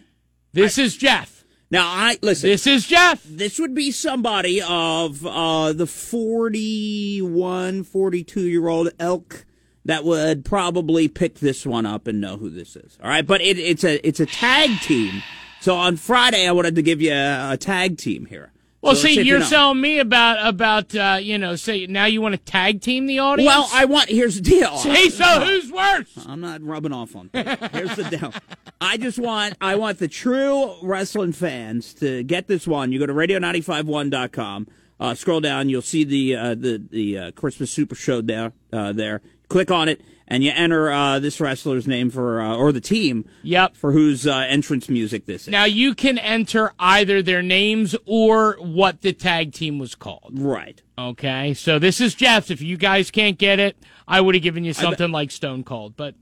This 0.53 0.79
is 0.79 0.97
Jeff. 0.97 1.43
Now, 1.69 1.86
I 1.86 2.17
listen. 2.23 2.49
This 2.49 2.65
is 2.65 2.88
Jeff. 2.88 3.23
This 3.23 3.59
would 3.59 3.75
be 3.75 3.91
somebody 3.91 4.63
of 4.63 5.23
uh, 5.27 5.73
the 5.73 5.86
41, 5.86 7.84
42 7.84 8.41
year 8.41 8.67
old 8.67 8.89
elk 8.99 9.45
that 9.86 10.03
would 10.03 10.43
probably 10.43 11.07
pick 11.07 11.36
this 11.36 11.67
one 11.67 11.86
up 11.86 12.07
and 12.07 12.19
know 12.19 12.38
who 12.38 12.49
this 12.49 12.75
is. 12.75 12.97
All 13.01 13.09
right, 13.09 13.25
but 13.25 13.41
it, 13.41 13.59
it's 13.59 13.84
a 13.84 14.05
it's 14.05 14.19
a 14.19 14.25
tag 14.25 14.71
team. 14.82 15.21
So 15.59 15.75
on 15.75 15.97
Friday, 15.97 16.47
I 16.47 16.51
wanted 16.51 16.73
to 16.75 16.82
give 16.82 16.99
you 16.99 17.13
a, 17.13 17.51
a 17.53 17.57
tag 17.57 17.97
team 17.97 18.25
here. 18.25 18.51
Well, 18.82 18.95
So 18.95 19.03
see, 19.07 19.13
you 19.17 19.23
you're 19.23 19.41
telling 19.41 19.79
me 19.79 19.99
about 19.99 20.45
about 20.45 20.95
uh, 20.95 21.19
you 21.21 21.38
know, 21.38 21.55
say 21.55 21.86
now 21.86 22.05
you 22.05 22.19
want 22.21 22.34
to 22.34 22.39
tag 22.39 22.82
team 22.82 23.05
the 23.05 23.19
audience. 23.19 23.47
Well, 23.47 23.69
I 23.71 23.86
want. 23.86 24.09
Here's 24.09 24.36
the 24.36 24.41
deal. 24.41 24.75
See, 24.79 25.09
so 25.11 25.23
who's 25.23 25.71
worse? 25.71 26.25
I'm 26.27 26.41
not 26.41 26.63
rubbing 26.63 26.91
off 26.91 27.15
on. 27.15 27.29
people. 27.29 27.67
Here's 27.73 27.95
the 27.95 28.03
deal. 28.05 28.34
I 28.79 28.97
just 28.97 29.19
want 29.19 29.55
I 29.61 29.75
want 29.75 29.99
the 29.99 30.07
true 30.07 30.73
wrestling 30.82 31.32
fans 31.34 31.93
to 31.95 32.23
get 32.23 32.47
this 32.47 32.65
one. 32.67 32.91
You 32.91 32.97
go 32.97 33.05
to 33.05 33.13
radio951.com. 33.13 34.67
Uh, 34.99 35.15
scroll 35.15 35.39
down, 35.41 35.67
you'll 35.67 35.82
see 35.82 36.03
the 36.03 36.36
uh, 36.36 36.55
the 36.55 36.84
the 36.91 37.17
uh, 37.17 37.32
Christmas 37.32 37.71
Super 37.71 37.95
Show 37.95 38.21
there. 38.21 38.53
Uh, 38.71 38.91
there, 38.93 39.21
click 39.47 39.71
on 39.71 39.89
it, 39.89 39.99
and 40.32 40.45
you 40.45 40.51
enter 40.55 40.89
uh, 40.89 41.19
this 41.19 41.41
wrestler's 41.41 41.86
name 41.86 42.09
for 42.09 42.39
uh, 42.39 42.55
or 42.55 42.71
the 42.71 42.79
team. 42.79 43.25
Yep. 43.43 43.75
For 43.75 43.91
whose 43.91 44.25
uh, 44.25 44.45
entrance 44.47 44.88
music 44.88 45.25
this 45.25 45.43
is. 45.43 45.47
Now 45.49 45.65
you 45.65 45.93
can 45.93 46.17
enter 46.17 46.71
either 46.79 47.21
their 47.21 47.41
names 47.41 47.95
or 48.05 48.53
what 48.59 49.01
the 49.01 49.11
tag 49.11 49.51
team 49.51 49.77
was 49.77 49.93
called. 49.93 50.32
Right. 50.39 50.82
Okay, 50.97 51.53
so 51.53 51.79
this 51.79 51.99
is 51.99 52.15
Jeff's. 52.15 52.49
If 52.49 52.61
you 52.61 52.77
guys 52.77 53.11
can't 53.11 53.38
get 53.38 53.59
it, 53.59 53.75
I 54.07 54.21
would 54.21 54.36
have 54.36 54.41
given 54.43 54.63
you 54.63 54.71
something 54.73 55.11
like 55.11 55.32
Stone 55.32 55.65
Cold, 55.65 55.97
but 55.97 56.15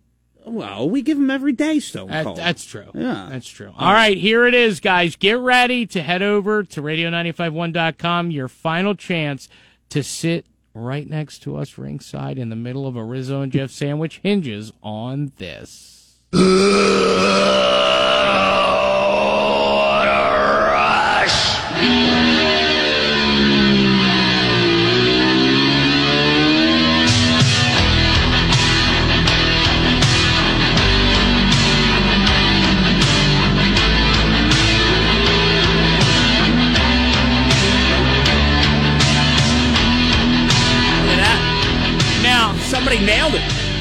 Well, 0.43 0.89
we 0.89 1.03
give 1.03 1.17
them 1.17 1.29
every 1.29 1.53
day, 1.53 1.79
Stone 1.79 2.09
that, 2.09 2.23
Cold. 2.25 2.37
that's 2.37 2.65
true. 2.65 2.89
Yeah. 2.95 3.27
That's 3.29 3.47
true. 3.47 3.71
All 3.77 3.93
right, 3.93 4.17
here 4.17 4.47
it 4.47 4.55
is, 4.55 4.79
guys. 4.79 5.15
Get 5.17 5.37
ready 5.37 5.85
to 5.87 6.01
head 6.01 6.23
over 6.23 6.63
to 6.63 6.81
radio951.com. 6.81 8.31
Your 8.31 8.47
final 8.47 8.95
chance 8.95 9.47
to 9.89 10.01
sit 10.01 10.45
right 10.79 11.09
next 11.09 11.39
to 11.39 11.57
us 11.57 11.77
ringside 11.77 12.37
in 12.37 12.49
the 12.49 12.55
middle 12.55 12.87
of 12.87 12.95
a 12.95 13.03
Rizzo 13.03 13.41
and 13.41 13.51
Jeff 13.51 13.71
sandwich 13.71 14.21
hinges 14.23 14.71
on 14.81 15.33
this. 15.37 16.19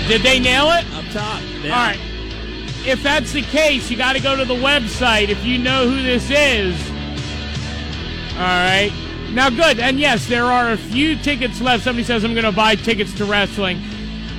did 0.09 0.23
they 0.23 0.39
nail 0.41 0.67
it? 0.71 0.85
up 0.95 1.05
top. 1.13 1.41
All 1.63 1.69
right. 1.71 1.99
If 2.87 3.03
that's 3.03 3.33
the 3.33 3.43
case, 3.43 3.91
you 3.91 3.97
got 3.97 4.15
to 4.15 4.21
go 4.21 4.37
to 4.37 4.45
the 4.45 4.55
website 4.55 5.29
if 5.29 5.45
you 5.45 5.59
know 5.59 5.89
who 5.89 6.03
this 6.03 6.31
is. 6.31 6.75
All 8.35 8.45
right. 8.45 8.91
Now, 9.33 9.51
good. 9.51 9.79
And 9.79 9.99
yes, 10.01 10.27
there 10.27 10.45
are 10.45 10.73
a 10.73 10.77
few 10.77 11.17
tickets 11.17 11.61
left. 11.61 11.85
Somebody 11.85 12.05
says, 12.05 12.25
I'm 12.25 12.33
going 12.33 12.45
to 12.47 12.53
buy 12.53 12.77
tickets 12.77 13.13
to 13.15 13.25
wrestling. 13.25 13.79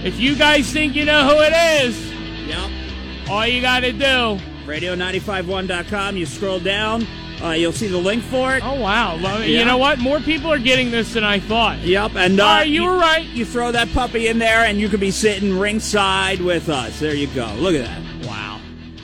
If 0.04 0.20
you 0.20 0.36
guys 0.36 0.72
think 0.72 0.96
you 0.96 1.06
know 1.06 1.28
who 1.28 1.42
it 1.44 1.54
is, 1.86 2.10
Yep. 2.48 3.30
all 3.30 3.46
you 3.46 3.62
got 3.62 3.82
to 3.82 3.92
do. 3.92 4.40
Radio951.com. 4.66 6.18
You 6.18 6.26
scroll 6.26 6.60
down, 6.60 7.06
uh, 7.44 7.52
you'll 7.52 7.72
see 7.72 7.88
the 7.88 7.98
link 7.98 8.24
for 8.24 8.56
it. 8.56 8.66
Oh, 8.66 8.80
wow. 8.80 9.16
Lo- 9.16 9.40
You 9.42 9.64
know 9.66 9.78
what? 9.78 10.00
More 10.00 10.20
people 10.20 10.52
are 10.52 10.60
getting 10.60 10.92
this 10.92 11.14
than 11.14 11.24
I 11.24 11.40
thought. 11.40 11.80
Yep, 11.80 12.16
and 12.16 12.40
uh, 12.40 12.44
All 12.46 12.56
right, 12.58 12.68
you 12.68 12.84
were 12.84 12.98
right. 12.98 13.26
You 13.26 13.46
throw 13.46 13.72
that 13.72 13.92
puppy 13.94 14.28
in 14.28 14.40
there, 14.40 14.66
and 14.66 14.80
you 14.80 14.90
could 14.90 15.00
be 15.00 15.12
sitting 15.12 15.58
ringside 15.58 16.42
with 16.42 16.70
us. 16.70 17.00
There 17.00 17.16
you 17.16 17.28
go. 17.28 17.46
Look 17.58 17.76
at 17.76 17.86
that. 17.86 18.26
Wow. 18.28 18.60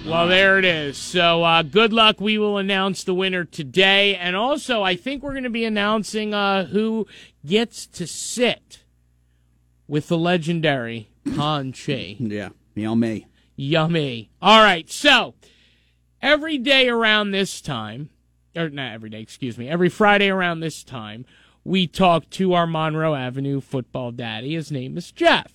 Well, 0.05 0.27
there 0.27 0.59
it 0.59 0.65
is. 0.65 0.97
So, 0.97 1.43
uh, 1.43 1.63
good 1.63 1.91
luck. 1.91 2.21
We 2.21 2.38
will 2.38 2.57
announce 2.59 3.03
the 3.03 3.15
winner 3.15 3.43
today. 3.43 4.15
And 4.15 4.36
also, 4.36 4.83
I 4.83 4.95
think 4.95 5.23
we're 5.23 5.31
going 5.31 5.45
to 5.45 5.49
be 5.49 5.65
announcing 5.65 6.33
uh, 6.33 6.65
who 6.65 7.07
gets 7.45 7.88
to 7.88 8.05
sit 8.05 8.83
with 9.88 10.07
the 10.07 10.17
legendary 10.17 11.09
Conche. 11.25 12.17
Yeah, 12.19 12.49
yummy. 12.75 13.25
Yummy. 13.55 14.29
All 14.41 14.59
right. 14.61 14.88
So, 14.91 15.33
every 16.21 16.57
day 16.59 16.88
around 16.89 17.31
this 17.31 17.59
time, 17.61 18.09
or 18.55 18.69
not 18.69 18.93
every 18.93 19.09
day, 19.09 19.21
excuse 19.21 19.57
me, 19.57 19.69
every 19.69 19.89
Friday 19.89 20.29
around 20.29 20.59
this 20.59 20.83
time, 20.83 21.25
we 21.63 21.87
talk 21.87 22.29
to 22.31 22.53
our 22.53 22.67
Monroe 22.67 23.15
Avenue 23.15 23.61
football 23.61 24.11
daddy. 24.11 24.53
His 24.53 24.71
name 24.71 24.97
is 24.97 25.11
Jeff. 25.11 25.51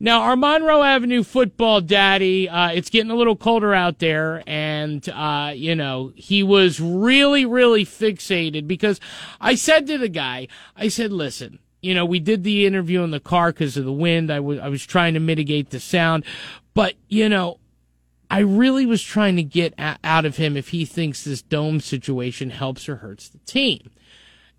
Now, 0.00 0.20
our 0.20 0.36
Monroe 0.36 0.84
Avenue 0.84 1.24
football 1.24 1.80
daddy, 1.80 2.48
uh, 2.48 2.70
it's 2.70 2.90
getting 2.90 3.10
a 3.10 3.16
little 3.16 3.34
colder 3.34 3.74
out 3.74 3.98
there, 3.98 4.44
and, 4.46 5.08
uh, 5.08 5.52
you 5.54 5.74
know, 5.74 6.12
he 6.14 6.44
was 6.44 6.78
really, 6.78 7.44
really 7.44 7.84
fixated 7.84 8.68
because 8.68 9.00
I 9.40 9.56
said 9.56 9.88
to 9.88 9.98
the 9.98 10.08
guy, 10.08 10.46
I 10.76 10.86
said, 10.86 11.12
listen, 11.12 11.58
you 11.82 11.94
know, 11.94 12.04
we 12.04 12.20
did 12.20 12.44
the 12.44 12.64
interview 12.64 13.02
in 13.02 13.10
the 13.10 13.18
car 13.18 13.50
because 13.50 13.76
of 13.76 13.84
the 13.84 13.92
wind. 13.92 14.30
I 14.30 14.38
was 14.38 14.60
I 14.60 14.68
was 14.68 14.86
trying 14.86 15.14
to 15.14 15.20
mitigate 15.20 15.70
the 15.70 15.80
sound, 15.80 16.24
but, 16.74 16.94
you 17.08 17.28
know, 17.28 17.58
I 18.30 18.40
really 18.40 18.86
was 18.86 19.02
trying 19.02 19.36
to 19.36 19.42
get 19.42 19.74
a- 19.78 19.98
out 20.04 20.24
of 20.24 20.36
him 20.36 20.56
if 20.56 20.68
he 20.68 20.84
thinks 20.84 21.24
this 21.24 21.42
dome 21.42 21.80
situation 21.80 22.50
helps 22.50 22.88
or 22.88 22.96
hurts 22.96 23.28
the 23.28 23.38
team. 23.38 23.90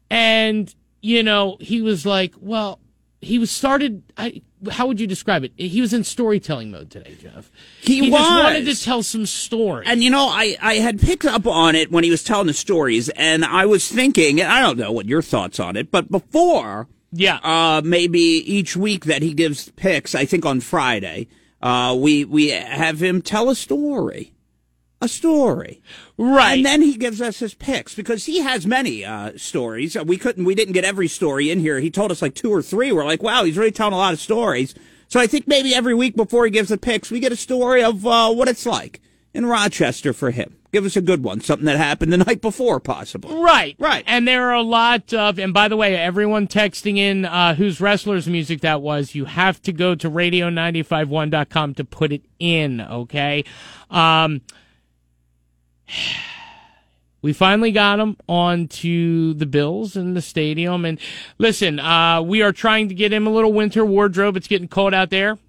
And, 0.09 0.73
you 1.01 1.21
know, 1.23 1.57
he 1.59 1.81
was 1.81 2.05
like, 2.05 2.33
well, 2.39 2.79
he 3.21 3.37
was 3.37 3.51
started. 3.51 4.01
I, 4.17 4.41
how 4.71 4.87
would 4.87 4.99
you 4.99 5.07
describe 5.07 5.43
it? 5.43 5.51
He 5.55 5.81
was 5.81 5.93
in 5.93 6.03
storytelling 6.03 6.71
mode 6.71 6.89
today, 6.89 7.15
Jeff. 7.21 7.51
He 7.81 8.09
just 8.09 8.11
wanted 8.11 8.65
to 8.65 8.81
tell 8.81 9.03
some 9.03 9.25
story. 9.25 9.85
And 9.87 10.03
you 10.03 10.09
know, 10.09 10.27
I, 10.27 10.57
I 10.61 10.75
had 10.75 10.99
picked 10.99 11.25
up 11.25 11.45
on 11.45 11.75
it 11.75 11.91
when 11.91 12.03
he 12.03 12.09
was 12.09 12.23
telling 12.23 12.47
the 12.47 12.53
stories, 12.53 13.09
and 13.09 13.43
I 13.43 13.65
was 13.65 13.89
thinking, 13.89 14.39
and 14.41 14.51
I 14.51 14.61
don't 14.61 14.77
know 14.77 14.91
what 14.91 15.05
your 15.05 15.21
thoughts 15.21 15.59
on 15.59 15.75
it, 15.75 15.91
but 15.91 16.09
before, 16.09 16.87
yeah, 17.11 17.39
uh, 17.43 17.81
maybe 17.83 18.19
each 18.19 18.75
week 18.77 19.05
that 19.05 19.21
he 19.21 19.33
gives 19.33 19.69
picks, 19.71 20.15
I 20.15 20.25
think 20.25 20.45
on 20.45 20.59
Friday, 20.61 21.27
uh, 21.61 21.95
we 21.97 22.25
we 22.25 22.49
have 22.49 23.01
him 23.01 23.21
tell 23.21 23.49
a 23.49 23.55
story, 23.55 24.33
a 25.01 25.07
story, 25.07 25.81
right? 26.17 26.57
And 26.57 26.65
then 26.65 26.81
he 26.81 26.95
gives 26.97 27.21
us 27.21 27.39
his 27.39 27.53
picks 27.53 27.95
because 27.95 28.25
he 28.25 28.39
has 28.39 28.65
many 28.65 29.03
uh, 29.03 29.33
stories. 29.37 29.97
We 29.97 30.17
couldn't, 30.17 30.45
we 30.45 30.55
didn't 30.55 30.73
get 30.73 30.85
every 30.85 31.07
story 31.07 31.49
in 31.49 31.59
here. 31.59 31.79
He 31.79 31.91
told 31.91 32.11
us 32.11 32.21
like 32.21 32.35
two 32.35 32.51
or 32.51 32.61
three. 32.61 32.91
We're 32.91 33.05
like, 33.05 33.23
wow, 33.23 33.43
he's 33.43 33.57
really 33.57 33.71
telling 33.71 33.93
a 33.93 33.97
lot 33.97 34.13
of 34.13 34.19
stories. 34.19 34.73
So 35.07 35.19
I 35.19 35.27
think 35.27 35.47
maybe 35.47 35.73
every 35.73 35.95
week 35.95 36.15
before 36.15 36.45
he 36.45 36.51
gives 36.51 36.69
the 36.69 36.77
picks, 36.77 37.09
we 37.09 37.19
get 37.19 37.31
a 37.31 37.37
story 37.37 37.83
of 37.83 38.05
uh, 38.05 38.31
what 38.31 38.47
it's 38.47 38.65
like 38.65 39.01
in 39.33 39.45
Rochester 39.45 40.13
for 40.13 40.31
him. 40.31 40.55
Give 40.71 40.85
us 40.85 40.95
a 40.95 41.01
good 41.01 41.23
one, 41.23 41.41
something 41.41 41.65
that 41.65 41.77
happened 41.77 42.13
the 42.13 42.17
night 42.17 42.41
before, 42.41 42.79
possibly. 42.79 43.35
Right, 43.35 43.75
right. 43.79 44.03
And 44.05 44.27
there 44.27 44.49
are 44.49 44.53
a 44.53 44.61
lot 44.61 45.13
of, 45.13 45.39
and 45.39 45.51
by 45.51 45.67
the 45.67 45.75
way, 45.75 45.95
everyone 45.95 46.47
texting 46.47 46.97
in 46.97 47.25
uh, 47.25 47.55
whose 47.55 47.81
wrestlers 47.81 48.27
music 48.27 48.61
that 48.61 48.81
was, 48.81 49.15
you 49.15 49.25
have 49.25 49.61
to 49.63 49.71
go 49.71 49.95
to 49.95 50.09
radio951.com 50.09 51.73
to 51.75 51.83
put 51.83 52.11
it 52.11 52.21
in, 52.37 52.81
okay? 52.81 53.43
Um, 53.89 54.41
we 57.23 57.33
finally 57.33 57.71
got 57.71 57.99
him 57.99 58.15
onto 58.27 59.33
the 59.33 59.47
Bills 59.47 59.95
in 59.95 60.13
the 60.13 60.21
stadium. 60.21 60.85
And 60.85 60.99
listen, 61.39 61.79
uh, 61.79 62.21
we 62.21 62.43
are 62.43 62.53
trying 62.53 62.89
to 62.89 62.95
get 62.95 63.11
him 63.11 63.25
a 63.25 63.31
little 63.31 63.53
winter 63.53 63.83
wardrobe. 63.83 64.37
It's 64.37 64.47
getting 64.47 64.67
cold 64.67 64.93
out 64.93 65.09
there. 65.09 65.39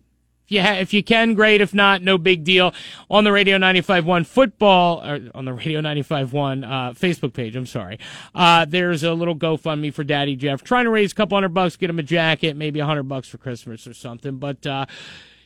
Ha- 0.58 0.78
if 0.80 0.92
you 0.92 1.02
can, 1.02 1.34
great. 1.34 1.60
If 1.60 1.72
not, 1.72 2.02
no 2.02 2.18
big 2.18 2.44
deal. 2.44 2.74
On 3.08 3.24
the 3.24 3.32
Radio 3.32 3.56
95.1 3.58 4.26
football, 4.26 5.02
or 5.04 5.20
on 5.34 5.44
the 5.44 5.52
Radio 5.52 5.80
95.1 5.80 6.64
uh, 6.64 6.92
Facebook 6.92 7.32
page, 7.32 7.54
I'm 7.56 7.66
sorry, 7.66 7.98
uh, 8.34 8.64
there's 8.64 9.02
a 9.02 9.12
little 9.14 9.36
GoFundMe 9.36 9.92
for 9.94 10.04
Daddy 10.04 10.36
Jeff. 10.36 10.62
Trying 10.62 10.84
to 10.84 10.90
raise 10.90 11.12
a 11.12 11.14
couple 11.14 11.36
hundred 11.36 11.54
bucks, 11.54 11.76
get 11.76 11.90
him 11.90 11.98
a 11.98 12.02
jacket, 12.02 12.56
maybe 12.56 12.80
a 12.80 12.86
hundred 12.86 13.04
bucks 13.04 13.28
for 13.28 13.38
Christmas 13.38 13.86
or 13.86 13.94
something. 13.94 14.38
But 14.38 14.66
uh, 14.66 14.86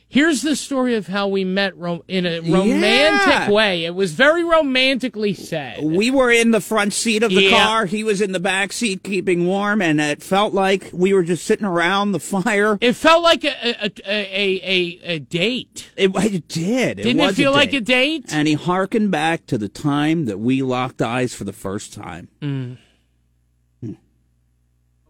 here's 0.07 0.41
the 0.43 0.55
story 0.55 0.95
of 0.95 1.07
how 1.07 1.27
we 1.27 1.43
met 1.43 1.75
ro- 1.77 2.03
in 2.07 2.25
a 2.25 2.39
romantic 2.39 3.27
Yeah. 3.27 3.49
way. 3.51 3.85
It 3.85 3.93
was 3.95 4.13
very 4.13 4.43
romantically 4.43 5.33
said. 5.33 5.83
We 5.83 6.09
were 6.11 6.31
in 6.31 6.51
the 6.51 6.61
front 6.61 6.93
seat 6.93 7.23
of 7.23 7.31
the 7.31 7.43
Yeah. 7.43 7.49
car. 7.65 7.85
He 7.85 8.03
was 8.03 8.21
in 8.21 8.31
the 8.31 8.39
back 8.39 8.71
seat 8.71 9.03
keeping 9.03 9.45
warm, 9.45 9.81
and 9.81 9.99
it 9.99 10.23
felt 10.23 10.53
like 10.53 10.89
we 10.93 11.13
were 11.13 11.23
just 11.23 11.45
sitting 11.45 11.65
around 11.65 12.11
the 12.13 12.19
fire. 12.19 12.77
It 12.81 12.93
felt 12.93 13.23
like 13.23 13.43
a 13.43 13.49
a 13.49 13.85
a 13.85 13.91
a, 14.05 14.61
a, 14.63 14.99
a 15.15 15.19
date. 15.19 15.89
It, 15.97 16.11
it 16.15 16.47
did. 16.47 16.97
Didn't 16.97 17.19
it 17.19 17.25
was 17.25 17.35
feel 17.35 17.51
like 17.51 17.73
a 17.73 17.81
date? 17.81 18.25
And 18.31 18.47
he 18.47 18.53
hearkened 18.53 19.11
back 19.11 19.45
to 19.47 19.57
the 19.57 19.69
time 19.69 20.25
that 20.25 20.39
we 20.39 20.61
locked 20.61 21.01
eyes 21.01 21.33
for 21.33 21.43
the 21.43 21.53
first 21.53 21.93
time. 21.93 22.29
Mm. 22.41 22.77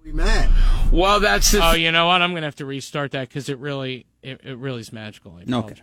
We 0.03 0.11
met. 0.11 0.49
Well, 0.91 1.19
that's 1.19 1.49
the. 1.51 1.67
oh, 1.67 1.73
you 1.73 1.91
know 1.91 2.05
what? 2.05 2.21
I'm 2.21 2.33
gonna 2.35 2.45
have 2.45 2.55
to 2.57 2.65
restart 2.65 3.11
that 3.13 3.27
because 3.27 3.49
it 3.49 3.57
really, 3.57 4.05
it, 4.25 4.41
it 4.43 4.57
really 4.57 4.81
is 4.81 4.91
magical. 4.91 5.37
I 5.39 5.43
apologize. 5.43 5.81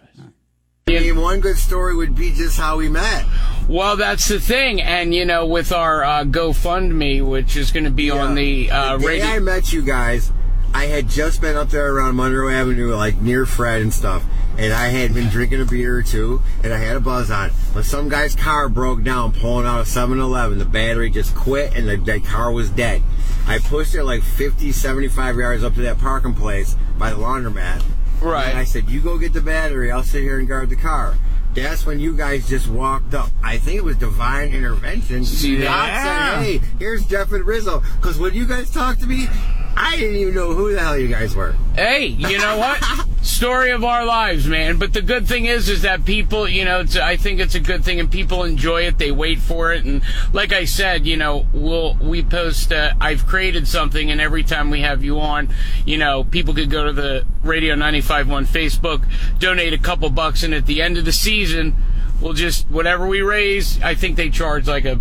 I 0.88 0.98
mean, 0.98 1.20
one 1.20 1.40
good 1.40 1.56
story 1.56 1.94
would 1.94 2.16
be 2.16 2.32
just 2.32 2.58
how 2.58 2.76
we 2.76 2.88
met. 2.88 3.24
Well, 3.68 3.96
that's 3.96 4.26
the 4.28 4.40
thing, 4.40 4.82
and 4.82 5.14
you 5.14 5.24
know, 5.24 5.46
with 5.46 5.72
our 5.72 6.02
uh, 6.02 6.24
GoFundMe, 6.24 7.26
which 7.26 7.56
is 7.56 7.70
going 7.70 7.84
to 7.84 7.90
be 7.90 8.10
on 8.10 8.34
the 8.34 8.70
uh, 8.70 8.96
the 8.96 9.02
day 9.02 9.06
radio. 9.06 9.26
I 9.26 9.38
met 9.38 9.72
you 9.72 9.82
guys, 9.82 10.32
I 10.74 10.86
had 10.86 11.08
just 11.08 11.40
been 11.40 11.56
up 11.56 11.68
there 11.68 11.94
around 11.94 12.16
Monroe 12.16 12.48
Avenue, 12.48 12.94
like 12.94 13.20
near 13.20 13.46
Fred 13.46 13.80
and 13.80 13.92
stuff, 13.92 14.24
and 14.58 14.72
I 14.72 14.88
had 14.88 15.14
been 15.14 15.28
drinking 15.28 15.60
a 15.60 15.64
beer 15.64 15.98
or 15.98 16.02
two, 16.02 16.42
and 16.64 16.72
I 16.72 16.78
had 16.78 16.96
a 16.96 17.00
buzz 17.00 17.30
on. 17.30 17.52
But 17.72 17.84
some 17.84 18.08
guy's 18.08 18.34
car 18.34 18.68
broke 18.68 19.04
down 19.04 19.32
pulling 19.32 19.66
out 19.66 19.80
of 19.80 19.86
7-Eleven. 19.86 20.58
The 20.58 20.64
battery 20.64 21.10
just 21.10 21.34
quit, 21.36 21.74
and 21.76 21.88
the, 21.88 21.96
that 21.96 22.24
car 22.24 22.50
was 22.50 22.70
dead. 22.70 23.02
I 23.46 23.58
pushed 23.58 23.94
it 23.94 24.04
like 24.04 24.22
50, 24.22 24.72
75 24.72 25.36
yards 25.36 25.62
up 25.62 25.74
to 25.74 25.82
that 25.82 25.98
parking 25.98 26.34
place 26.34 26.74
by 26.98 27.10
the 27.10 27.16
laundromat. 27.16 27.82
Right. 28.22 28.48
And 28.48 28.58
I 28.58 28.64
said, 28.64 28.88
"You 28.88 29.00
go 29.00 29.18
get 29.18 29.32
the 29.32 29.40
battery. 29.40 29.90
I'll 29.90 30.02
sit 30.02 30.22
here 30.22 30.38
and 30.38 30.48
guard 30.48 30.70
the 30.70 30.76
car." 30.76 31.16
That's 31.54 31.84
when 31.84 32.00
you 32.00 32.16
guys 32.16 32.48
just 32.48 32.68
walked 32.68 33.12
up. 33.12 33.30
I 33.42 33.58
think 33.58 33.76
it 33.76 33.84
was 33.84 33.96
divine 33.96 34.50
intervention. 34.54 35.24
See 35.24 35.60
God 35.60 35.88
said, 35.88 36.42
"Hey, 36.42 36.60
here's 36.78 37.04
Jeff 37.04 37.32
and 37.32 37.44
Rizzo." 37.44 37.82
Because 38.00 38.18
when 38.18 38.32
you 38.32 38.46
guys 38.46 38.70
talk 38.70 38.98
to 38.98 39.06
me, 39.06 39.28
I 39.76 39.96
didn't 39.96 40.16
even 40.16 40.34
know 40.34 40.52
who 40.52 40.72
the 40.72 40.80
hell 40.80 40.98
you 40.98 41.08
guys 41.08 41.34
were. 41.34 41.54
Hey, 41.74 42.06
you 42.06 42.38
know 42.38 42.58
what? 42.58 42.82
Story 43.22 43.70
of 43.70 43.84
our 43.84 44.04
lives, 44.04 44.46
man. 44.46 44.78
But 44.78 44.92
the 44.92 45.00
good 45.00 45.26
thing 45.26 45.46
is, 45.46 45.68
is 45.68 45.82
that 45.82 46.04
people, 46.04 46.48
you 46.48 46.64
know, 46.64 46.80
it's, 46.80 46.96
I 46.96 47.16
think 47.16 47.40
it's 47.40 47.54
a 47.54 47.60
good 47.60 47.84
thing, 47.84 48.00
and 48.00 48.10
people 48.10 48.44
enjoy 48.44 48.82
it. 48.82 48.98
They 48.98 49.12
wait 49.12 49.38
for 49.38 49.72
it, 49.72 49.84
and 49.84 50.02
like 50.32 50.52
I 50.52 50.64
said, 50.64 51.06
you 51.06 51.16
know, 51.16 51.46
we'll 51.52 51.94
we 51.94 52.22
post. 52.22 52.72
Uh, 52.72 52.92
I've 53.00 53.26
created 53.26 53.66
something, 53.66 54.10
and 54.10 54.20
every 54.20 54.42
time 54.42 54.70
we 54.70 54.80
have 54.80 55.04
you 55.04 55.20
on, 55.20 55.48
you 55.86 55.98
know, 55.98 56.24
people 56.24 56.52
could 56.52 56.70
go 56.70 56.84
to 56.84 56.92
the 56.92 57.24
Radio 57.42 57.74
95.1 57.74 58.46
Facebook, 58.46 59.06
donate 59.38 59.72
a 59.72 59.78
couple 59.78 60.10
bucks, 60.10 60.42
and 60.42 60.52
at 60.52 60.66
the 60.66 60.82
end 60.82 60.98
of 60.98 61.04
the 61.04 61.12
season, 61.12 61.76
we'll 62.20 62.34
just 62.34 62.68
whatever 62.68 63.06
we 63.06 63.22
raise. 63.22 63.80
I 63.82 63.94
think 63.94 64.16
they 64.16 64.30
charge 64.30 64.66
like 64.66 64.84
a 64.84 65.00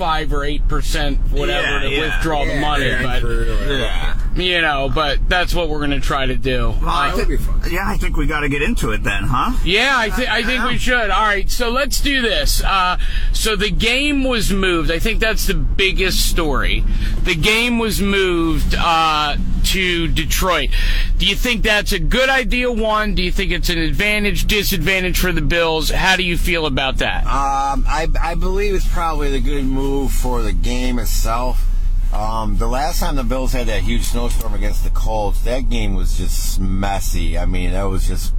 five 0.00 0.32
or 0.32 0.44
eight 0.44 0.66
percent, 0.66 1.18
whatever, 1.30 1.60
Yeah, 1.62 1.78
to 1.80 1.88
yeah. 1.90 2.00
withdraw 2.16 2.46
the 2.46 2.54
money. 2.58 2.86
yeah, 2.86 3.20
but 3.20 3.28
yeah. 3.68 4.18
you 4.34 4.62
know, 4.62 4.90
but 4.94 5.18
that's 5.28 5.54
what 5.54 5.68
we're 5.68 5.80
going 5.86 5.90
to 5.90 6.00
try 6.00 6.24
to 6.24 6.36
do. 6.36 6.70
Well, 6.80 6.88
I 6.88 7.10
think, 7.10 7.38
yeah, 7.70 7.84
I 7.84 7.98
think 7.98 8.16
we 8.16 8.24
got 8.26 8.40
to 8.40 8.48
get 8.48 8.62
into 8.62 8.92
it 8.92 9.02
then, 9.02 9.24
huh? 9.24 9.58
Yeah, 9.62 9.92
I 9.98 10.08
think 10.08 10.30
I 10.30 10.42
think 10.42 10.64
we 10.64 10.78
should. 10.78 11.10
All 11.10 11.22
right, 11.22 11.50
so 11.50 11.68
let's 11.68 12.00
do 12.00 12.22
this. 12.22 12.64
Uh, 12.64 12.96
so 13.34 13.56
the 13.56 13.70
game 13.70 14.24
was 14.24 14.50
moved. 14.50 14.90
I 14.90 14.98
think 14.98 15.20
that's 15.20 15.46
the 15.46 15.52
biggest 15.54 16.26
story. 16.30 16.82
The 17.24 17.34
game 17.34 17.78
was 17.78 18.00
moved 18.00 18.74
uh, 18.78 19.36
to 19.64 20.08
Detroit. 20.08 20.70
Do 21.18 21.26
you 21.26 21.34
think 21.34 21.62
that's 21.62 21.92
a 21.92 21.98
good 21.98 22.28
idea? 22.28 22.70
One, 22.70 23.14
do 23.14 23.22
you 23.22 23.30
think 23.30 23.52
it's 23.52 23.68
an 23.68 23.78
advantage, 23.78 24.46
disadvantage 24.46 25.18
for 25.18 25.32
the 25.32 25.40
Bills? 25.40 25.90
How 25.90 26.16
do 26.16 26.22
you 26.22 26.36
feel 26.36 26.66
about 26.66 26.98
that? 26.98 27.24
Um, 27.24 27.84
I, 27.86 28.08
I 28.20 28.34
believe 28.34 28.74
it's 28.74 28.88
probably 28.88 29.30
the 29.30 29.40
good 29.40 29.64
move 29.64 30.12
for 30.12 30.42
the 30.42 30.52
game 30.52 30.98
itself. 30.98 31.66
Um, 32.12 32.56
the 32.56 32.66
last 32.66 33.00
time 33.00 33.16
the 33.16 33.22
Bills 33.22 33.52
had 33.52 33.68
that 33.68 33.82
huge 33.82 34.02
snowstorm 34.02 34.54
against 34.54 34.82
the 34.82 34.90
Colts, 34.90 35.42
that 35.42 35.70
game 35.70 35.94
was 35.94 36.18
just 36.18 36.58
messy. 36.58 37.38
I 37.38 37.46
mean, 37.46 37.70
that 37.70 37.84
was 37.84 38.06
just 38.06 38.34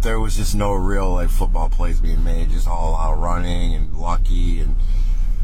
there 0.00 0.20
was 0.20 0.36
just 0.36 0.54
no 0.54 0.72
real 0.72 1.14
like 1.14 1.28
football 1.28 1.68
plays 1.68 2.00
being 2.00 2.24
made, 2.24 2.50
just 2.50 2.68
all 2.68 2.96
out 2.96 3.18
running 3.18 3.74
and 3.74 3.92
lucky 3.92 4.60
and. 4.60 4.76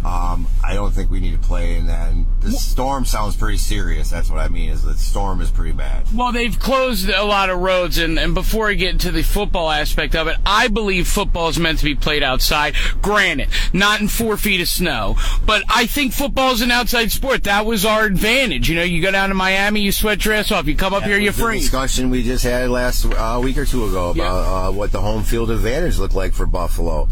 Um, 0.04 0.48
I 0.64 0.74
don't 0.74 0.92
think 0.92 1.10
we 1.10 1.20
need 1.20 1.40
to 1.40 1.46
play 1.46 1.76
in 1.76 1.86
that. 1.86 2.10
And 2.10 2.26
the 2.40 2.50
storm 2.50 3.04
sounds 3.04 3.36
pretty 3.36 3.58
serious. 3.58 4.10
That's 4.10 4.30
what 4.30 4.40
I 4.40 4.48
mean. 4.48 4.70
Is 4.70 4.82
the 4.82 4.94
storm 4.94 5.40
is 5.40 5.50
pretty 5.50 5.72
bad. 5.72 6.06
Well, 6.12 6.32
they've 6.32 6.58
closed 6.58 7.08
a 7.08 7.24
lot 7.24 7.50
of 7.50 7.60
roads, 7.60 7.98
and, 7.98 8.18
and 8.18 8.34
before 8.34 8.68
I 8.68 8.74
get 8.74 8.90
into 8.90 9.12
the 9.12 9.22
football 9.22 9.70
aspect 9.70 10.16
of 10.16 10.26
it, 10.26 10.36
I 10.44 10.68
believe 10.68 11.06
football 11.06 11.48
is 11.48 11.58
meant 11.58 11.78
to 11.78 11.84
be 11.84 11.94
played 11.94 12.22
outside. 12.24 12.74
Granted, 13.00 13.48
not 13.72 14.00
in 14.00 14.08
four 14.08 14.36
feet 14.36 14.60
of 14.60 14.68
snow, 14.68 15.16
but 15.46 15.62
I 15.68 15.86
think 15.86 16.12
football 16.12 16.52
is 16.52 16.62
an 16.62 16.72
outside 16.72 17.12
sport. 17.12 17.44
That 17.44 17.64
was 17.64 17.84
our 17.84 18.04
advantage. 18.04 18.68
You 18.68 18.76
know, 18.76 18.82
you 18.82 19.00
go 19.00 19.12
down 19.12 19.28
to 19.28 19.34
Miami, 19.36 19.82
you 19.82 19.92
sweat 19.92 20.24
your 20.24 20.34
ass 20.34 20.50
off. 20.50 20.66
You 20.66 20.74
come 20.74 20.94
up 20.94 21.04
here, 21.04 21.18
you're 21.18 21.32
free. 21.32 21.60
Discussion 21.60 22.10
we 22.10 22.24
just 22.24 22.42
had 22.42 22.70
last 22.70 23.04
uh, 23.04 23.40
week 23.42 23.56
or 23.56 23.64
two 23.64 23.84
ago 23.84 24.10
about 24.10 24.68
uh, 24.68 24.72
what 24.72 24.90
the 24.90 25.00
home 25.00 25.22
field 25.22 25.50
advantage 25.50 25.98
looked 25.98 26.14
like 26.14 26.32
for 26.32 26.46
Buffalo. 26.46 27.08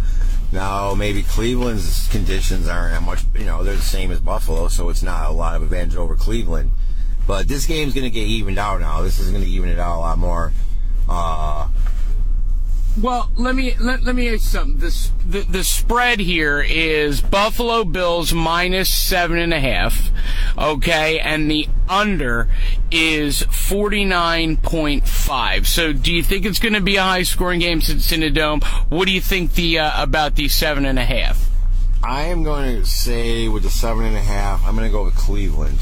Now 0.53 0.95
maybe 0.95 1.23
Cleveland's 1.23 2.09
conditions 2.09 2.69
aren't 2.69 2.95
that 2.95 3.03
much. 3.03 3.23
You 3.39 3.45
know, 3.45 3.63
they're 3.63 3.77
the 3.77 3.83
same 3.83 4.11
as 4.11 4.21
Buffalo, 4.21 4.69
so 4.69 4.89
it's 4.89 5.03
not 5.03 5.29
a 5.29 5.33
lot 5.33 5.55
of 5.55 5.63
advantage 5.63 5.97
over 5.97 6.17
Cleveland. 6.17 6.73
But 7.27 7.47
this 7.47 7.67
game's 7.67 7.95
going 7.95 8.05
to 8.05 8.11
get 8.11 8.27
evened 8.27 8.59
out 8.59 8.81
now. 8.81 9.03
This 9.03 9.21
is 9.21 9.31
going 9.31 9.45
to 9.45 9.49
even 9.49 9.69
it 9.69 9.79
out 9.79 9.99
a 9.99 10.01
lot 10.01 10.19
more. 10.19 10.53
Uh, 11.09 11.69
Well, 13.01 13.31
let 13.37 13.55
me 13.55 13.75
let, 13.79 14.03
let 14.03 14.15
me 14.15 14.27
ask 14.29 14.33
you 14.33 14.39
something. 14.41 14.79
This 14.79 15.13
the, 15.27 15.41
the 15.41 15.63
spread 15.65 16.19
here 16.19 16.61
is 16.61 17.21
Buffalo 17.21 17.85
Bills 17.85 18.33
minus 18.33 18.93
seven 18.93 19.39
and 19.39 19.55
a 19.55 19.61
half, 19.61 20.11
okay, 20.59 21.21
and 21.21 21.51
the 21.51 21.69
under 21.89 22.49
is 22.91 23.43
forty 23.43 24.05
nine 24.05 24.57
point 24.57 25.07
five. 25.07 25.69
So, 25.69 25.93
do 25.93 26.13
you 26.13 26.23
think 26.25 26.45
it's 26.45 26.59
going 26.59 26.75
to 26.75 26.81
be 26.81 26.97
a 26.97 27.03
high 27.03 27.23
scoring 27.23 27.61
game 27.61 27.81
since 27.81 28.11
in 28.11 28.23
a 28.25 28.31
dome? 28.31 28.61
What 28.89 29.07
do 29.07 29.13
you 29.13 29.21
think 29.21 29.55
the 29.55 29.79
uh, 29.79 30.03
about 30.03 30.35
the 30.35 30.49
seven 30.49 30.85
and 30.85 30.99
a 30.99 31.05
half? 31.05 31.49
I 32.03 32.23
am 32.23 32.43
going 32.43 32.81
to 32.81 32.85
say 32.87 33.47
with 33.49 33.63
the 33.63 33.71
seven 33.71 34.05
and 34.05 34.17
a 34.17 34.21
half, 34.21 34.67
I'm 34.67 34.75
going 34.75 34.89
to 34.89 34.93
go 34.93 35.05
with 35.05 35.15
Cleveland. 35.15 35.79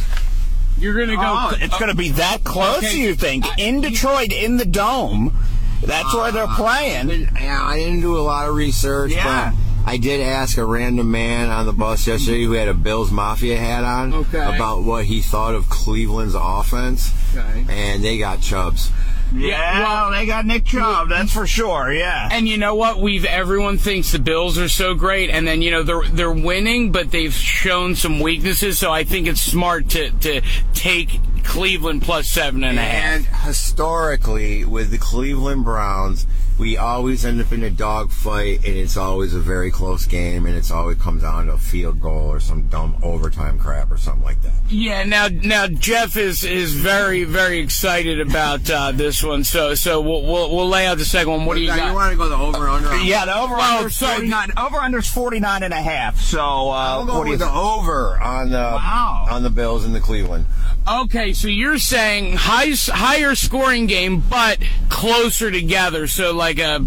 You're 0.78 0.94
going 0.94 1.08
to 1.08 1.16
go. 1.16 1.22
Oh, 1.24 1.56
it's 1.58 1.78
going 1.78 1.90
to 1.90 1.96
be 1.96 2.10
that 2.10 2.44
close, 2.44 2.78
Okay. 2.78 2.98
you 2.98 3.14
think? 3.14 3.46
In 3.58 3.80
Detroit, 3.80 4.30
in 4.32 4.58
the 4.58 4.66
dome. 4.66 5.34
That's 5.82 6.14
where 6.14 6.32
they're 6.32 6.44
uh, 6.44 6.56
playing. 6.56 7.28
Yeah, 7.34 7.60
I 7.62 7.76
didn't 7.78 8.00
do 8.00 8.16
a 8.16 8.20
lot 8.20 8.48
of 8.48 8.54
research, 8.54 9.12
Yeah. 9.12 9.52
but 9.52 9.90
I 9.90 9.96
did 9.96 10.20
ask 10.20 10.58
a 10.58 10.64
random 10.64 11.10
man 11.10 11.48
on 11.50 11.64
the 11.66 11.72
bus 11.72 12.06
yesterday 12.06 12.44
who 12.44 12.52
had 12.52 12.68
a 12.68 12.74
Bills 12.74 13.10
Mafia 13.10 13.56
hat 13.56 13.84
on 13.84 14.12
Okay. 14.12 14.54
about 14.56 14.82
what 14.82 15.06
he 15.06 15.20
thought 15.20 15.54
of 15.54 15.68
Cleveland's 15.70 16.34
offense, 16.36 17.12
Okay. 17.34 17.64
and 17.68 18.04
they 18.04 18.18
got 18.18 18.40
Chubbs. 18.42 18.90
Yeah, 19.34 19.80
well, 19.80 20.10
they 20.10 20.24
got 20.24 20.46
Nick 20.46 20.64
Chubb, 20.64 21.10
that's 21.10 21.30
for 21.32 21.46
sure, 21.46 21.92
yeah. 21.92 22.30
And 22.32 22.48
you 22.48 22.56
know 22.56 22.74
what? 22.74 22.98
We've 22.98 23.26
everyone 23.26 23.76
thinks 23.76 24.10
the 24.10 24.18
Bills 24.18 24.56
are 24.56 24.70
so 24.70 24.94
great, 24.94 25.28
and 25.28 25.46
then 25.46 25.60
you 25.60 25.70
know 25.70 25.82
they're 25.82 26.02
they're 26.10 26.32
winning, 26.32 26.92
but 26.92 27.10
they've 27.10 27.32
shown 27.34 27.94
some 27.94 28.20
weaknesses. 28.20 28.78
So 28.78 28.90
I 28.90 29.04
think 29.04 29.26
it's 29.28 29.42
smart 29.42 29.90
to 29.90 30.10
to 30.10 30.40
take 30.72 31.20
Cleveland 31.44 32.02
plus 32.02 32.28
seven 32.28 32.64
and 32.64 32.78
a 32.78 32.82
half. 32.82 33.14
And 33.14 33.26
historically, 33.46 34.64
with 34.64 34.90
the 34.90 34.98
Cleveland 34.98 35.64
Browns, 35.64 36.26
we 36.58 36.76
always 36.76 37.24
end 37.24 37.40
up 37.40 37.52
in 37.52 37.62
a 37.62 37.70
dogfight, 37.70 38.64
and 38.66 38.76
it's 38.76 38.96
always 38.96 39.32
a 39.32 39.38
very 39.38 39.70
close 39.70 40.06
game, 40.06 40.44
and 40.44 40.56
it's 40.56 40.72
always 40.72 40.98
comes 40.98 41.22
down 41.22 41.46
to 41.46 41.52
a 41.52 41.58
field 41.58 42.00
goal 42.00 42.28
or 42.32 42.40
some 42.40 42.62
dumb 42.68 42.96
overtime 43.02 43.60
crap 43.60 43.92
or 43.92 43.96
something 43.96 44.24
like 44.24 44.42
that. 44.42 44.52
Yeah, 44.68 45.04
now 45.04 45.28
now 45.28 45.68
Jeff 45.68 46.16
is 46.16 46.42
is 46.42 46.74
very 46.74 47.22
very 47.22 47.60
excited 47.60 48.18
about 48.20 48.68
uh, 48.68 48.90
this 48.90 49.22
one. 49.22 49.44
So 49.44 49.76
so 49.76 50.00
we'll, 50.00 50.22
we'll 50.22 50.54
we'll 50.54 50.68
lay 50.68 50.86
out 50.86 50.98
the 50.98 51.04
second 51.04 51.30
one. 51.30 51.44
What 51.46 51.54
do 51.54 51.60
you 51.60 51.68
Now, 51.68 51.76
got? 51.76 51.88
You 51.90 51.94
want 51.94 52.10
to 52.12 52.18
go 52.18 52.28
the 52.28 52.36
over 52.36 52.68
under? 52.68 52.96
Yeah, 52.98 53.24
the 53.24 53.36
over 53.38 53.54
Well, 53.54 53.78
under 53.78 53.90
so- 53.90 54.06
49 54.08 54.52
over 54.58 54.76
under's 54.78 55.08
49 55.08 55.62
and 55.62 55.72
a 55.72 55.80
half. 55.80 56.20
So 56.20 56.40
uh 56.40 56.42
I'll 56.72 57.06
go 57.06 57.18
what 57.18 57.24
do 57.24 57.28
you 57.28 57.32
with 57.34 57.40
the 57.40 57.52
over 57.52 58.20
on 58.20 58.50
the 58.50 58.56
Wow. 58.56 59.26
on 59.30 59.44
the 59.44 59.50
Bills 59.50 59.84
in 59.84 59.92
the 59.92 60.00
Cleveland. 60.00 60.44
Okay, 60.90 61.27
so 61.34 61.48
you're 61.48 61.78
saying 61.78 62.36
high 62.36 62.72
higher 62.72 63.34
scoring 63.34 63.86
game, 63.86 64.22
but 64.28 64.58
closer 64.88 65.50
together. 65.50 66.06
So 66.06 66.32
like 66.32 66.58
a 66.58 66.84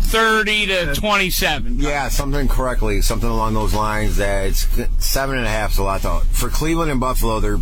30 0.00 0.66
to 0.66 0.90
uh, 0.90 0.94
27. 0.94 1.80
Yeah, 1.80 2.08
something 2.08 2.48
correctly, 2.48 3.02
something 3.02 3.28
along 3.28 3.54
those 3.54 3.74
lines. 3.74 4.16
That 4.16 4.46
it's 4.46 4.66
seven 4.98 5.36
and 5.36 5.46
a 5.46 5.50
half 5.50 5.72
is 5.72 5.78
a 5.78 5.82
lot. 5.82 6.02
To, 6.02 6.20
for 6.30 6.48
Cleveland 6.48 6.90
and 6.90 7.00
Buffalo, 7.00 7.40
they're 7.40 7.60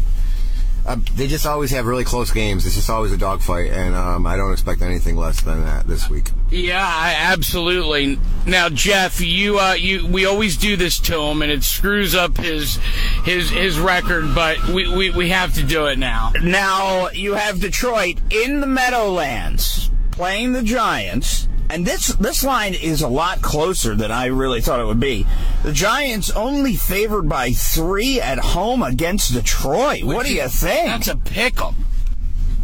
uh, 0.87 0.97
they 1.17 1.27
just 1.27 1.47
always 1.47 1.71
have 1.73 1.87
really 1.87 2.05
close 2.05 2.31
games. 2.31 2.65
It's 2.65 2.77
just 2.77 2.89
always 2.89 3.11
a 3.11 3.17
dogfight, 3.17 3.73
and 3.73 3.95
um, 3.95 4.25
I 4.25 4.37
don't 4.37 4.53
expect 4.53 4.83
anything 4.83 5.17
less 5.17 5.41
than 5.41 5.63
that 5.65 5.87
this 5.87 6.09
week. 6.09 6.31
Yeah, 6.51 6.81
I, 6.81 7.17
absolutely. 7.19 8.19
Now, 8.47 8.69
Jeff, 8.69 9.21
you 9.21 9.59
uh, 9.59 9.73
you 9.73 10.07
we 10.07 10.27
always 10.27 10.57
do 10.57 10.77
this 10.77 11.01
to 11.01 11.21
him, 11.21 11.43
and 11.43 11.51
it 11.51 11.65
screws 11.65 12.15
up 12.15 12.37
his 12.37 12.77
his 13.25 13.51
his 13.51 13.79
record. 13.81 14.33
But 14.35 14.65
we, 14.69 14.89
we, 14.95 15.11
we 15.11 15.29
have 15.31 15.55
to 15.55 15.65
do 15.65 15.87
it 15.87 15.99
now. 15.99 16.33
Now 16.41 17.09
you 17.11 17.35
have 17.35 17.61
Detroit 17.61 18.21
in 18.31 18.61
the 18.61 18.67
Meadowlands 18.67 19.91
playing 20.13 20.53
the 20.53 20.63
Giants. 20.63 21.49
And 21.69 21.85
this 21.87 22.09
this 22.09 22.45
line 22.45 22.75
is 22.75 23.03
a 23.03 23.09
lot 23.09 23.43
closer 23.43 23.95
than 23.95 24.11
I 24.11 24.27
really 24.27 24.61
thought 24.61 24.81
it 24.81 24.87
would 24.87 25.01
be. 25.01 25.27
The 25.63 25.73
Giants 25.73 26.31
only 26.31 26.77
favored 26.77 27.29
by 27.29 27.51
three 27.53 28.21
at 28.21 28.39
home 28.39 28.83
against 28.83 29.33
Detroit. 29.33 30.05
what 30.05 30.27
do 30.27 30.35
you 30.35 30.49
think? 30.49 30.87
That's 30.89 31.09
a 31.09 31.17
pickle. 31.17 31.75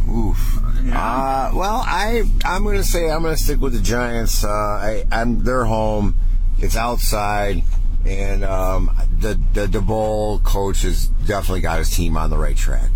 Oof. 0.09 0.59
Uh, 0.91 1.51
well, 1.53 1.83
I 1.85 2.23
I'm 2.45 2.63
gonna 2.63 2.83
say 2.83 3.09
I'm 3.09 3.23
gonna 3.23 3.37
stick 3.37 3.59
with 3.61 3.73
the 3.73 3.81
Giants. 3.81 4.43
Uh, 4.43 4.49
I, 4.49 5.05
I'm 5.11 5.43
they're 5.43 5.65
home. 5.65 6.15
It's 6.59 6.75
outside, 6.75 7.63
and 8.05 8.43
um, 8.43 8.91
the 9.19 9.39
the 9.53 9.67
Daboll 9.67 10.43
coach 10.43 10.81
has 10.83 11.07
definitely 11.25 11.61
got 11.61 11.79
his 11.79 11.89
team 11.89 12.17
on 12.17 12.29
the 12.29 12.37
right 12.37 12.55
track. 12.55 12.89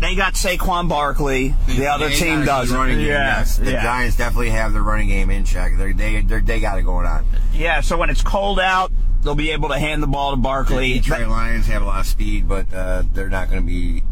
They 0.00 0.14
got 0.14 0.34
Saquon 0.34 0.88
Barkley. 0.88 1.54
The 1.66 1.86
other 1.86 2.10
team 2.10 2.44
doesn't. 2.44 2.76
Running 2.76 2.98
game, 2.98 3.06
yeah, 3.06 3.38
yes. 3.38 3.56
The 3.56 3.72
yeah. 3.72 3.82
Giants 3.82 4.16
definitely 4.16 4.50
have 4.50 4.72
the 4.72 4.82
running 4.82 5.08
game 5.08 5.30
in 5.30 5.44
check. 5.44 5.72
They're, 5.76 5.94
they 5.94 6.20
they 6.20 6.40
they 6.40 6.60
got 6.60 6.78
it 6.78 6.82
going 6.82 7.06
on. 7.06 7.24
Yeah, 7.54 7.80
so 7.80 7.96
when 7.96 8.10
it's 8.10 8.22
cold 8.22 8.60
out, 8.60 8.92
they'll 9.22 9.34
be 9.34 9.52
able 9.52 9.70
to 9.70 9.78
hand 9.78 10.02
the 10.02 10.06
ball 10.06 10.32
to 10.32 10.36
Barkley. 10.36 10.94
The 10.94 11.00
Detroit 11.00 11.28
Lions 11.28 11.66
have 11.66 11.82
a 11.82 11.86
lot 11.86 12.00
of 12.00 12.06
speed, 12.06 12.46
but 12.46 12.72
uh, 12.74 13.04
they're 13.14 13.30
not 13.30 13.48
going 13.50 13.62
to 13.62 13.66
be 13.66 14.02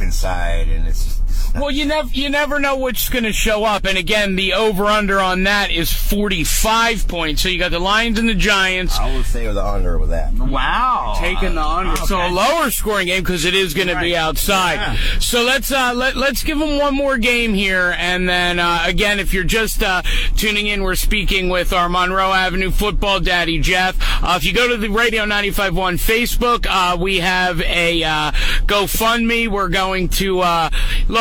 inside, 0.00 0.68
and 0.68 0.86
it's 0.86 1.04
just, 1.04 1.21
Well, 1.54 1.70
you 1.70 1.84
never 1.84 2.08
you 2.08 2.30
never 2.30 2.58
know 2.58 2.76
what's 2.76 3.08
going 3.08 3.24
to 3.24 3.32
show 3.32 3.64
up. 3.64 3.84
And 3.84 3.98
again, 3.98 4.36
the 4.36 4.54
over 4.54 4.86
under 4.86 5.20
on 5.20 5.44
that 5.44 5.70
is 5.70 5.92
45 5.92 7.06
points. 7.08 7.42
So 7.42 7.48
you 7.48 7.58
got 7.58 7.70
the 7.70 7.78
Lions 7.78 8.18
and 8.18 8.28
the 8.28 8.34
Giants. 8.34 8.98
I 8.98 9.14
would 9.14 9.26
say 9.26 9.46
with 9.46 9.56
the 9.56 9.64
under 9.64 9.98
with 9.98 10.10
that. 10.10 10.32
Wow, 10.32 11.14
taking 11.18 11.54
the 11.54 11.62
under. 11.62 11.96
So 11.96 12.16
a 12.16 12.28
lower 12.30 12.70
scoring 12.70 13.06
game 13.06 13.22
because 13.22 13.44
it 13.44 13.54
is 13.54 13.74
going 13.74 13.88
to 13.88 14.00
be 14.00 14.16
outside. 14.16 14.74
Yeah. 14.74 15.18
So 15.18 15.42
let's 15.42 15.70
uh, 15.70 15.92
let 15.94 16.16
let's 16.16 16.42
give 16.42 16.58
them 16.58 16.78
one 16.78 16.94
more 16.94 17.18
game 17.18 17.54
here, 17.54 17.94
and 17.98 18.28
then 18.28 18.58
uh, 18.58 18.84
again, 18.86 19.20
if 19.20 19.34
you're 19.34 19.44
just 19.44 19.82
uh, 19.82 20.02
tuning 20.36 20.66
in, 20.66 20.82
we're 20.82 20.94
speaking 20.94 21.48
with 21.48 21.72
our 21.72 21.88
Monroe 21.88 22.32
Avenue 22.32 22.70
football 22.70 23.20
daddy 23.20 23.58
Jeff. 23.60 23.96
Uh, 24.22 24.34
if 24.36 24.44
you 24.44 24.52
go 24.52 24.68
to 24.68 24.76
the 24.76 24.88
Radio 24.88 25.24
95.1 25.24 25.72
Facebook, 25.98 26.66
uh, 26.68 26.96
we 26.96 27.18
have 27.18 27.60
a 27.62 28.02
uh, 28.02 28.30
GoFundMe. 28.66 29.48
We're 29.48 29.68
going 29.68 30.08
to 30.10 30.40
uh, 30.40 30.70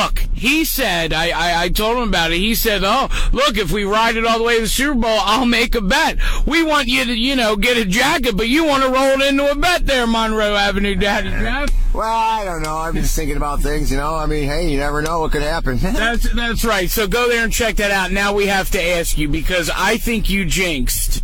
look. 0.03 0.19
He 0.33 0.63
said, 0.65 1.13
I, 1.13 1.29
I 1.29 1.63
I 1.63 1.69
told 1.69 1.97
him 1.97 2.09
about 2.09 2.31
it. 2.31 2.37
He 2.37 2.55
said, 2.55 2.81
"Oh, 2.83 3.09
look, 3.31 3.57
if 3.57 3.71
we 3.71 3.83
ride 3.83 4.15
it 4.15 4.25
all 4.25 4.39
the 4.39 4.43
way 4.43 4.55
to 4.55 4.61
the 4.61 4.67
Super 4.67 4.95
Bowl, 4.95 5.19
I'll 5.21 5.45
make 5.45 5.75
a 5.75 5.81
bet. 5.81 6.17
We 6.45 6.63
want 6.63 6.87
you 6.87 7.05
to, 7.05 7.13
you 7.13 7.35
know, 7.35 7.55
get 7.55 7.77
a 7.77 7.85
jacket, 7.85 8.35
but 8.35 8.47
you 8.47 8.65
want 8.65 8.83
to 8.83 8.89
roll 8.89 9.21
it 9.21 9.29
into 9.29 9.49
a 9.49 9.55
bet 9.55 9.85
there, 9.85 10.07
Monroe 10.07 10.55
Avenue 10.55 10.95
daddy 10.95 11.29
Jeff." 11.29 11.69
Well, 11.93 12.07
I 12.07 12.45
don't 12.45 12.61
know. 12.61 12.77
I'm 12.77 12.95
just 12.95 13.15
thinking 13.15 13.35
about 13.35 13.61
things, 13.61 13.91
you 13.91 13.97
know. 13.97 14.15
I 14.15 14.25
mean, 14.25 14.45
hey, 14.45 14.69
you 14.69 14.77
never 14.77 15.01
know 15.01 15.19
what 15.19 15.33
could 15.33 15.41
happen. 15.41 15.77
That's 15.81 16.33
that's 16.33 16.63
right. 16.63 16.89
So 16.89 17.07
go 17.07 17.27
there 17.27 17.43
and 17.43 17.51
check 17.51 17.75
that 17.75 17.91
out. 17.91 18.11
Now 18.11 18.33
we 18.33 18.47
have 18.47 18.71
to 18.71 18.81
ask 18.81 19.17
you 19.17 19.27
because 19.27 19.69
I 19.69 19.97
think 19.97 20.29
you 20.29 20.45
jinxed. 20.45 21.23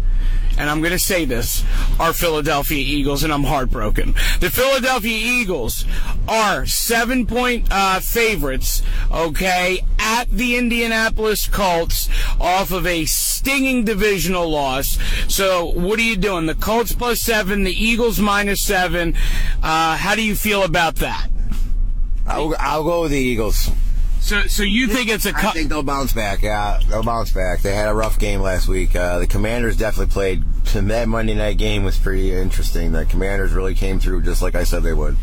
And 0.58 0.72
I'm 0.72 0.80
going 0.80 0.92
to 0.92 1.00
say 1.00 1.24
this, 1.24 1.64
our 2.00 2.14
Philadelphia 2.14 2.80
Eagles, 2.80 3.24
and 3.24 3.32
I'm 3.32 3.44
heartbroken. 3.44 4.14
The 4.40 4.50
Philadelphia 4.50 5.16
Eagles 5.16 5.86
are 6.28 6.66
seven 6.66 7.28
point 7.28 7.68
uh, 7.70 8.00
favorites, 8.00 8.82
okay, 9.12 9.84
at 10.00 10.30
the 10.30 10.58
Indianapolis 10.58 11.48
Colts 11.48 12.10
off 12.40 12.72
of 12.72 12.88
a 12.88 13.06
stinging 13.06 13.86
divisional 13.86 14.50
loss. 14.50 14.98
So 15.28 15.68
what 15.68 16.00
are 16.00 16.04
you 16.04 16.18
doing? 16.18 16.48
The 16.48 16.56
Colts 16.56 16.92
plus 16.92 17.22
seven, 17.22 17.64
the 17.64 17.72
Eagles 17.72 18.20
minus 18.20 18.64
seven. 18.64 19.16
Uh, 19.62 19.96
how 19.96 20.16
do 20.16 20.24
you 20.24 20.36
feel 20.36 20.64
about 20.64 20.96
that? 20.96 21.30
I'll, 22.26 22.56
I'll 22.60 22.84
go 22.84 23.04
with 23.04 23.12
the 23.12 23.20
Eagles. 23.20 23.70
So, 24.28 24.42
so 24.48 24.64
you 24.64 24.88
think 24.88 25.10
it's 25.10 25.26
a 25.26 25.30
I 25.34 25.52
think 25.52 25.70
they'll 25.70 25.84
bounce 25.84 26.12
back. 26.12 26.42
Yeah, 26.42 26.82
they'll 26.90 27.02
bounce 27.02 27.32
back. 27.32 27.62
They 27.62 27.74
had 27.74 27.88
a 27.88 27.94
rough 27.94 28.20
game 28.20 28.42
last 28.42 28.68
week. 28.68 28.94
Uh, 28.94 29.20
the 29.20 29.28
Commanders 29.28 29.78
definitely 29.78 30.12
played. 30.12 30.44
That 30.74 31.08
Monday 31.08 31.34
night 31.34 31.58
game 31.58 31.86
was 31.86 31.98
pretty 31.98 32.34
interesting. 32.34 32.92
The 32.92 33.06
Commanders 33.06 33.54
really 33.54 33.74
came 33.74 34.00
through, 34.00 34.24
just 34.24 34.42
like 34.42 34.54
I 34.54 34.66
said 34.66 34.84
they 34.84 34.94
would. 34.94 35.16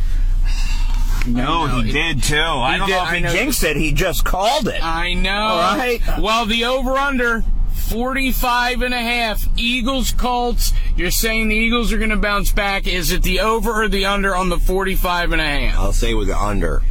No, 1.27 1.67
he 1.83 1.93
did 1.93 2.23
too. 2.23 2.37
I 2.37 2.73
He 2.73 2.79
don't 2.79 2.89
did, 2.89 2.95
know 2.97 3.03
if 3.03 3.09
I 3.09 3.17
he 3.19 3.23
jinxed 3.39 3.65
it. 3.65 3.77
He 3.77 3.93
just 3.93 4.25
called 4.25 4.69
it. 4.69 4.83
I 4.83 5.13
know. 5.15 5.31
All 5.31 5.77
right. 5.77 6.01
Well, 6.19 6.47
the 6.47 6.65
over 6.65 6.93
under 6.97 7.43
45 7.75 8.83
and 8.83 8.95
a 8.95 9.01
half. 9.01 9.47
Eagles 9.59 10.13
Colts. 10.13 10.73
You're 10.97 11.11
saying 11.11 11.49
the 11.49 11.57
Eagles 11.57 11.93
are 11.93 11.99
going 11.99 12.11
to 12.11 12.17
bounce 12.17 12.53
back. 12.53 12.87
Is 12.87 13.13
it 13.13 13.23
the 13.23 13.41
over 13.41 13.71
or 13.85 13.89
the 13.89 14.07
under 14.07 14.35
on 14.35 14.49
the 14.49 14.59
45 14.59 15.33
and 15.33 15.41
a 15.41 15.45
half? 15.45 15.79
I'll 15.79 15.93
say 15.93 16.15
with 16.15 16.29
the 16.29 16.39
under. 16.39 16.83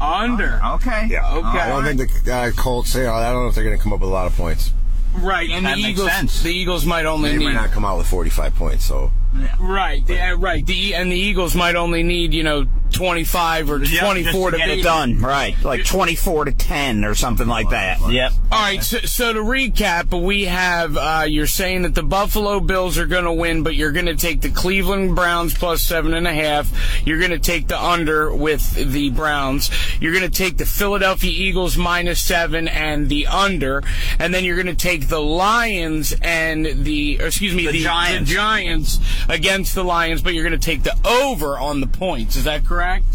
Under. 0.00 0.60
Okay. 0.74 1.08
Yeah. 1.10 1.34
Okay. 1.36 1.46
I 1.58 1.68
don't 1.68 1.84
think 1.84 2.24
the 2.24 2.32
uh, 2.34 2.50
Colts. 2.52 2.94
You 2.94 3.04
know, 3.04 3.14
I 3.14 3.32
don't 3.32 3.42
know 3.44 3.48
if 3.48 3.54
they're 3.54 3.64
going 3.64 3.76
to 3.76 3.82
come 3.82 3.92
up 3.92 4.00
with 4.00 4.08
a 4.10 4.12
lot 4.12 4.26
of 4.26 4.36
points. 4.36 4.72
Right, 5.14 5.48
and 5.48 5.64
That 5.64 5.76
the 5.76 5.82
makes 5.82 5.98
Eagles 5.98 6.10
sense. 6.10 6.42
the 6.42 6.50
Eagles 6.50 6.84
might 6.84 7.06
only 7.06 7.30
They 7.30 7.38
need 7.38 7.44
might 7.46 7.54
not 7.54 7.70
come 7.70 7.86
out 7.86 7.96
with 7.96 8.06
45 8.06 8.54
points. 8.54 8.84
So 8.84 9.10
Right, 9.58 10.02
yeah, 10.08 10.34
right. 10.38 10.64
The 10.64 10.94
and 10.94 11.10
the 11.10 11.16
Eagles 11.16 11.54
might 11.54 11.76
only 11.76 12.02
need, 12.02 12.32
you 12.32 12.42
know, 12.42 12.66
25 12.92 13.70
or 13.70 13.84
Yep, 13.84 14.00
24 14.02 14.50
just 14.50 14.52
to 14.52 14.56
get 14.58 14.74
beat 14.74 14.80
it 14.80 14.82
done. 14.82 15.20
Right, 15.20 15.54
like 15.62 15.84
twenty-four 15.84 16.46
to 16.46 16.52
ten 16.52 17.04
or 17.04 17.14
something 17.14 17.46
like 17.46 17.70
that. 17.70 17.98
Yep. 18.10 18.32
All 18.48 18.60
right, 18.60 18.80
so, 18.80 18.98
so 18.98 19.32
to 19.32 19.40
recap, 19.40 20.14
we 20.24 20.44
have 20.44 20.96
uh, 20.96 21.24
you're 21.26 21.48
saying 21.48 21.82
that 21.82 21.96
the 21.96 22.04
Buffalo 22.04 22.60
Bills 22.60 22.96
are 22.96 23.06
going 23.06 23.24
to 23.24 23.32
win, 23.32 23.64
but 23.64 23.74
you're 23.74 23.90
going 23.90 24.06
to 24.06 24.14
take 24.14 24.40
the 24.40 24.50
Cleveland 24.50 25.16
Browns 25.16 25.52
plus 25.52 25.82
seven 25.82 26.14
and 26.14 26.28
a 26.28 26.32
half. 26.32 26.72
You're 27.04 27.18
going 27.18 27.32
to 27.32 27.40
take 27.40 27.66
the 27.66 27.82
under 27.82 28.32
with 28.32 28.72
the 28.92 29.10
Browns. 29.10 29.68
You're 30.00 30.12
going 30.12 30.30
to 30.30 30.30
take 30.30 30.58
the 30.58 30.64
Philadelphia 30.64 31.32
Eagles 31.32 31.76
minus 31.76 32.20
seven 32.20 32.68
and 32.68 33.08
the 33.08 33.26
under, 33.26 33.82
and 34.20 34.32
then 34.32 34.44
you're 34.44 34.62
going 34.62 34.66
to 34.68 34.74
take 34.76 35.08
the 35.08 35.20
Lions 35.20 36.14
and 36.22 36.66
the 36.84 37.18
or 37.20 37.26
excuse 37.26 37.52
me 37.52 37.66
The 37.66 37.82
Giants. 37.82 38.30
the 38.30 38.34
Giants 38.36 39.00
against 39.28 39.74
the 39.74 39.82
Lions, 39.82 40.22
but 40.22 40.34
you're 40.34 40.48
going 40.48 40.58
to 40.58 40.64
take 40.64 40.84
the 40.84 40.96
over 41.04 41.58
on 41.58 41.80
the 41.80 41.88
points. 41.88 42.36
Is 42.36 42.44
that 42.44 42.64
correct? 42.64 43.06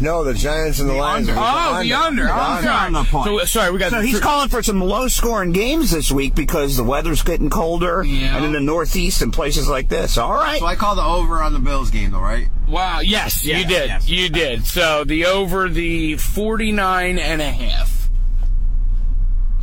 No, 0.00 0.24
the 0.24 0.34
Giants 0.34 0.78
and 0.80 0.90
the, 0.90 0.94
Lions. 0.94 1.28
under. 1.28 1.40
Oh, 1.40 1.82
the 1.82 1.92
under. 1.94 2.24
The 2.24 2.30
I'm 2.32 2.56
under. 2.58 2.68
sorry. 2.68 2.86
on 2.86 2.92
the 2.92 3.04
point. 3.04 3.26
So, 3.26 3.44
sorry, 3.46 3.70
we 3.72 3.78
got 3.78 3.90
So 3.92 4.00
he's 4.00 4.18
thr- 4.18 4.22
calling 4.22 4.48
for 4.48 4.62
some 4.62 4.80
low-scoring 4.80 5.52
games 5.52 5.90
this 5.90 6.10
week 6.12 6.34
because 6.34 6.76
the 6.76 6.84
weather's 6.84 7.22
getting 7.22 7.48
colder, 7.50 8.02
Yeah. 8.04 8.36
and 8.36 8.44
in 8.44 8.52
the 8.52 8.60
Northeast 8.60 9.22
and 9.22 9.32
places 9.32 9.68
like 9.68 9.88
this. 9.88 10.18
All 10.18 10.32
right. 10.34 10.58
So 10.60 10.66
I 10.66 10.74
call 10.76 10.96
the 10.96 11.02
over 11.04 11.42
on 11.42 11.52
the 11.52 11.58
Bills 11.58 11.90
game, 11.90 12.10
though, 12.10 12.20
right? 12.20 12.48
Wow, 12.68 13.00
yes, 13.00 13.44
Yeah, 13.44 13.58
you 13.58 13.66
did. 13.66 13.88
yes. 13.88 14.08
You 14.08 14.28
did. 14.28 14.66
So 14.66 15.04
the 15.04 15.26
over 15.26 15.68
the 15.68 16.16
49 16.16 17.18
and 17.18 17.40
a 17.40 17.50
half. 17.50 18.10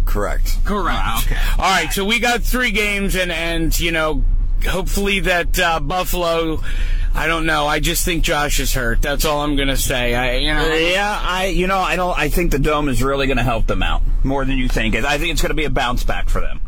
Correct. 0.05 0.63
Correct. 0.63 1.25
okay. 1.25 1.38
All 1.57 1.63
right, 1.71 1.91
so 1.91 2.05
we 2.05 2.19
got 2.19 2.43
three 2.43 2.71
games 2.71 3.15
and 3.15 3.31
and 3.31 3.77
you 3.79 3.91
know, 3.91 4.23
hopefully 4.66 5.22
that 5.22 5.59
uh, 5.59 5.80
Buffalo 5.80 6.61
I 7.16 7.28
don't 7.28 7.45
know. 7.45 7.68
I 7.68 7.80
just 7.80 8.03
think 8.05 8.24
Josh 8.24 8.59
is 8.59 8.74
hurt. 8.74 9.03
That's 9.03 9.24
all 9.24 9.41
I'm 9.41 9.55
going 9.55 9.68
to 9.68 9.78
say. 9.78 10.16
I 10.16 10.38
you 10.38 10.53
know 10.53 10.74
Yeah, 10.74 11.20
I 11.22 11.45
you 11.45 11.68
know 11.68 11.78
I 11.78 11.95
don't 11.95 12.18
I 12.18 12.30
think 12.30 12.51
the 12.51 12.59
dome 12.59 12.89
is 12.89 13.03
really 13.03 13.28
going 13.28 13.38
to 13.38 13.43
help 13.43 13.68
them 13.68 13.84
out 13.84 14.01
more 14.24 14.45
than 14.45 14.57
you 14.57 14.68
think. 14.68 14.95
I 14.95 15.18
think 15.18 15.32
it's 15.32 15.41
going 15.41 15.51
to 15.51 15.55
be 15.55 15.66
a 15.66 15.70
bounce 15.70 16.03
back 16.03 16.30
for 16.30 16.41
them. 16.41 16.61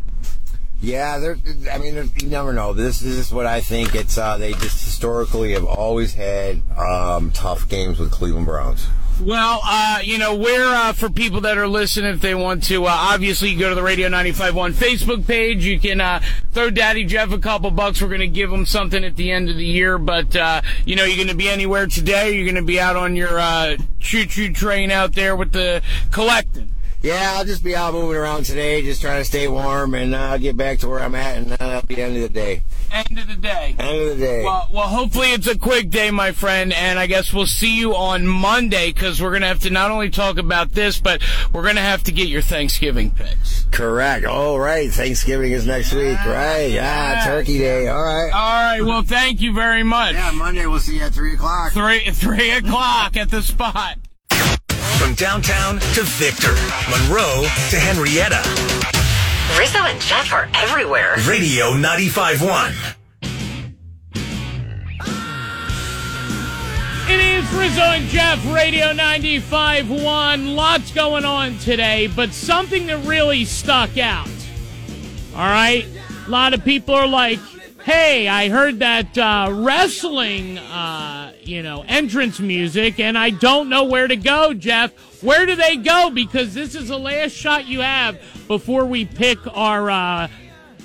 Yeah, 0.80 1.18
they're, 1.18 1.38
I 1.72 1.78
mean, 1.78 2.10
you 2.16 2.28
never 2.28 2.52
know. 2.52 2.74
This, 2.74 3.00
this 3.00 3.16
is 3.16 3.32
what 3.32 3.46
I 3.46 3.62
think. 3.62 3.94
It's 3.94 4.18
uh, 4.18 4.36
they 4.36 4.52
just 4.52 4.84
historically 4.84 5.52
have 5.52 5.64
always 5.64 6.12
had 6.14 6.60
um, 6.76 7.30
tough 7.30 7.68
games 7.68 7.98
with 7.98 8.10
Cleveland 8.10 8.46
Browns. 8.46 8.86
Well, 9.20 9.60
uh, 9.64 10.00
you 10.04 10.18
know, 10.18 10.34
where 10.34 10.66
uh, 10.66 10.92
for 10.92 11.08
people 11.08 11.40
that 11.40 11.56
are 11.56 11.66
listening, 11.66 12.12
if 12.12 12.20
they 12.20 12.34
want 12.34 12.62
to, 12.64 12.84
uh, 12.84 12.90
obviously 12.90 13.48
you 13.48 13.58
go 13.58 13.70
to 13.70 13.74
the 13.74 13.82
Radio 13.82 14.10
95.1 14.10 14.74
Facebook 14.74 15.26
page. 15.26 15.64
You 15.64 15.80
can 15.80 16.02
uh, 16.02 16.20
throw 16.52 16.68
Daddy 16.68 17.02
Jeff 17.04 17.32
a 17.32 17.38
couple 17.38 17.70
bucks. 17.70 18.02
We're 18.02 18.08
going 18.08 18.20
to 18.20 18.26
give 18.26 18.52
him 18.52 18.66
something 18.66 19.04
at 19.04 19.16
the 19.16 19.32
end 19.32 19.48
of 19.48 19.56
the 19.56 19.64
year. 19.64 19.96
But, 19.96 20.36
uh, 20.36 20.60
you 20.84 20.96
know, 20.96 21.04
you're 21.04 21.16
going 21.16 21.28
to 21.28 21.34
be 21.34 21.48
anywhere 21.48 21.86
today. 21.86 22.34
You're 22.34 22.44
going 22.44 22.56
to 22.56 22.62
be 22.66 22.78
out 22.78 22.94
on 22.94 23.16
your 23.16 23.38
uh, 23.38 23.78
choo-choo 24.00 24.52
train 24.52 24.90
out 24.90 25.14
there 25.14 25.34
with 25.34 25.52
the 25.52 25.82
collecting. 26.10 26.72
Yeah, 27.00 27.34
I'll 27.36 27.44
just 27.44 27.64
be 27.64 27.74
out 27.74 27.94
moving 27.94 28.16
around 28.16 28.44
today, 28.44 28.82
just 28.82 29.00
trying 29.00 29.20
to 29.20 29.24
stay 29.24 29.48
warm 29.48 29.94
and 29.94 30.14
uh, 30.14 30.36
get 30.36 30.58
back 30.58 30.80
to 30.80 30.88
where 30.88 31.00
I'm 31.00 31.14
at, 31.14 31.38
and 31.38 31.46
that'll 31.46 31.86
be 31.86 31.94
the 31.94 32.02
end 32.02 32.16
of 32.16 32.22
the 32.22 32.28
day. 32.28 32.62
End 32.92 33.18
of 33.18 33.28
the 33.28 33.36
day. 33.36 33.76
End 33.78 33.98
of 33.98 34.18
the 34.18 34.24
day. 34.24 34.44
Well, 34.44 34.68
well, 34.72 34.88
hopefully 34.88 35.32
it's 35.32 35.46
a 35.46 35.58
quick 35.58 35.90
day, 35.90 36.10
my 36.10 36.32
friend, 36.32 36.72
and 36.72 36.98
I 36.98 37.06
guess 37.06 37.32
we'll 37.32 37.46
see 37.46 37.78
you 37.78 37.94
on 37.94 38.26
Monday 38.26 38.92
because 38.92 39.20
we're 39.20 39.32
gonna 39.32 39.48
have 39.48 39.60
to 39.60 39.70
not 39.70 39.90
only 39.90 40.10
talk 40.10 40.38
about 40.38 40.72
this, 40.72 41.00
but 41.00 41.22
we're 41.52 41.64
gonna 41.64 41.80
have 41.80 42.04
to 42.04 42.12
get 42.12 42.28
your 42.28 42.42
Thanksgiving 42.42 43.10
picks. 43.10 43.64
Correct. 43.70 44.24
All 44.24 44.58
right. 44.58 44.90
Thanksgiving 44.90 45.52
is 45.52 45.66
next 45.66 45.92
week, 45.92 46.18
right? 46.24 46.70
Yeah, 46.70 47.24
Turkey 47.24 47.58
Day. 47.58 47.88
All 47.88 48.02
right. 48.02 48.30
All 48.32 48.62
right. 48.62 48.82
Well, 48.82 49.02
thank 49.02 49.40
you 49.40 49.52
very 49.52 49.82
much. 49.82 50.14
Yeah, 50.14 50.30
Monday 50.32 50.66
we'll 50.66 50.78
see 50.78 50.96
you 50.96 51.02
at 51.02 51.12
three 51.12 51.34
o'clock. 51.34 51.72
Three 51.72 52.10
three 52.10 52.50
o'clock 52.52 53.16
at 53.16 53.30
the 53.30 53.42
spot. 53.42 53.98
From 54.98 55.14
downtown 55.14 55.78
to 55.78 56.02
Victor, 56.02 56.54
Monroe 56.90 57.42
to 57.70 57.76
Henrietta, 57.76 58.42
Rizzo 59.54 59.78
and 59.78 60.00
Jeff 60.00 60.32
are 60.32 60.48
everywhere. 60.54 61.14
Radio 61.26 61.72
95.1. 61.72 62.94
It 67.08 67.20
is 67.20 67.50
Rizzo 67.54 67.80
and 67.82 68.06
Jeff, 68.08 68.44
Radio 68.52 68.86
95.1. 68.92 70.54
Lots 70.54 70.92
going 70.92 71.24
on 71.24 71.56
today, 71.58 72.08
but 72.08 72.32
something 72.32 72.88
that 72.88 72.98
really 73.06 73.44
stuck 73.44 73.96
out. 73.96 74.28
All 75.34 75.46
right? 75.46 75.86
A 76.26 76.30
lot 76.30 76.52
of 76.52 76.64
people 76.64 76.94
are 76.94 77.06
like, 77.06 77.38
hey, 77.84 78.26
I 78.26 78.48
heard 78.48 78.80
that 78.80 79.16
uh, 79.16 79.48
wrestling, 79.52 80.58
uh, 80.58 81.32
you 81.42 81.62
know, 81.62 81.84
entrance 81.86 82.40
music, 82.40 82.98
and 82.98 83.16
I 83.16 83.30
don't 83.30 83.68
know 83.68 83.84
where 83.84 84.08
to 84.08 84.16
go, 84.16 84.52
Jeff. 84.52 84.92
Where 85.26 85.44
do 85.44 85.56
they 85.56 85.76
go? 85.76 86.08
Because 86.10 86.54
this 86.54 86.76
is 86.76 86.86
the 86.88 86.98
last 86.98 87.32
shot 87.32 87.66
you 87.66 87.80
have 87.80 88.16
before 88.46 88.86
we 88.86 89.04
pick 89.04 89.38
our, 89.56 89.90
uh, 89.90 90.28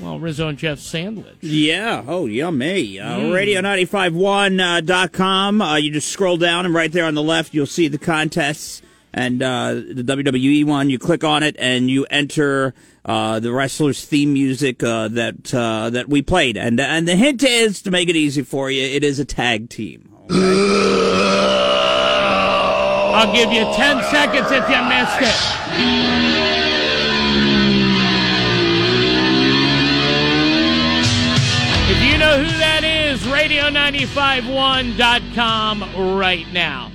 well, 0.02 0.20
Rizzo 0.20 0.48
and 0.48 0.58
Jeff 0.58 0.80
sandwich. 0.80 1.36
Yeah. 1.42 2.04
Oh, 2.08 2.26
yummy. 2.26 3.00
Uh, 3.00 3.20
Mm. 3.20 3.32
Radio951.com. 3.32 5.62
Uh, 5.62 5.76
you 5.76 5.92
just 5.92 6.08
scroll 6.08 6.38
down, 6.38 6.66
and 6.66 6.74
right 6.74 6.92
there 6.92 7.06
on 7.06 7.14
the 7.14 7.22
left, 7.22 7.54
you'll 7.54 7.68
see 7.68 7.88
the 7.88 8.00
contests 8.00 8.82
and 9.14 9.44
uh, 9.44 9.76
the 9.76 10.04
WWE 10.04 10.66
one. 10.66 10.90
You 10.90 10.98
click 10.98 11.24
on 11.24 11.44
it, 11.44 11.56
and 11.60 11.88
you 11.88 12.08
enter 12.10 12.74
uh, 13.06 13.40
the 13.40 13.54
wrestler's 13.54 14.04
theme 14.04 14.34
music 14.34 14.82
uh, 14.82 15.08
that 15.10 15.54
uh, 15.54 15.92
that 15.92 16.10
we 16.10 16.24
played. 16.24 16.58
And 16.58 16.80
and 16.80 17.08
the 17.08 17.16
hint 17.16 17.44
is 17.44 17.84
to 17.84 17.92
make 17.92 18.10
it 18.10 18.16
easy 18.16 18.42
for 18.42 18.72
you, 18.72 18.82
it 18.84 19.04
is 19.04 19.20
a 19.20 19.26
tag 19.26 19.70
team. 19.70 20.10
I'll 23.24 23.32
give 23.32 23.54
you 23.54 23.64
10 23.76 24.04
seconds 24.06 24.50
if 24.50 24.68
you 24.68 24.82
missed 24.90 25.22
it. 25.22 25.36
If 31.92 32.02
you 32.04 32.18
know 32.18 32.44
who 32.44 32.50
that 32.58 32.84
is, 32.84 33.22
radio951.com 33.22 36.18
right 36.18 36.52
now. 36.52 36.92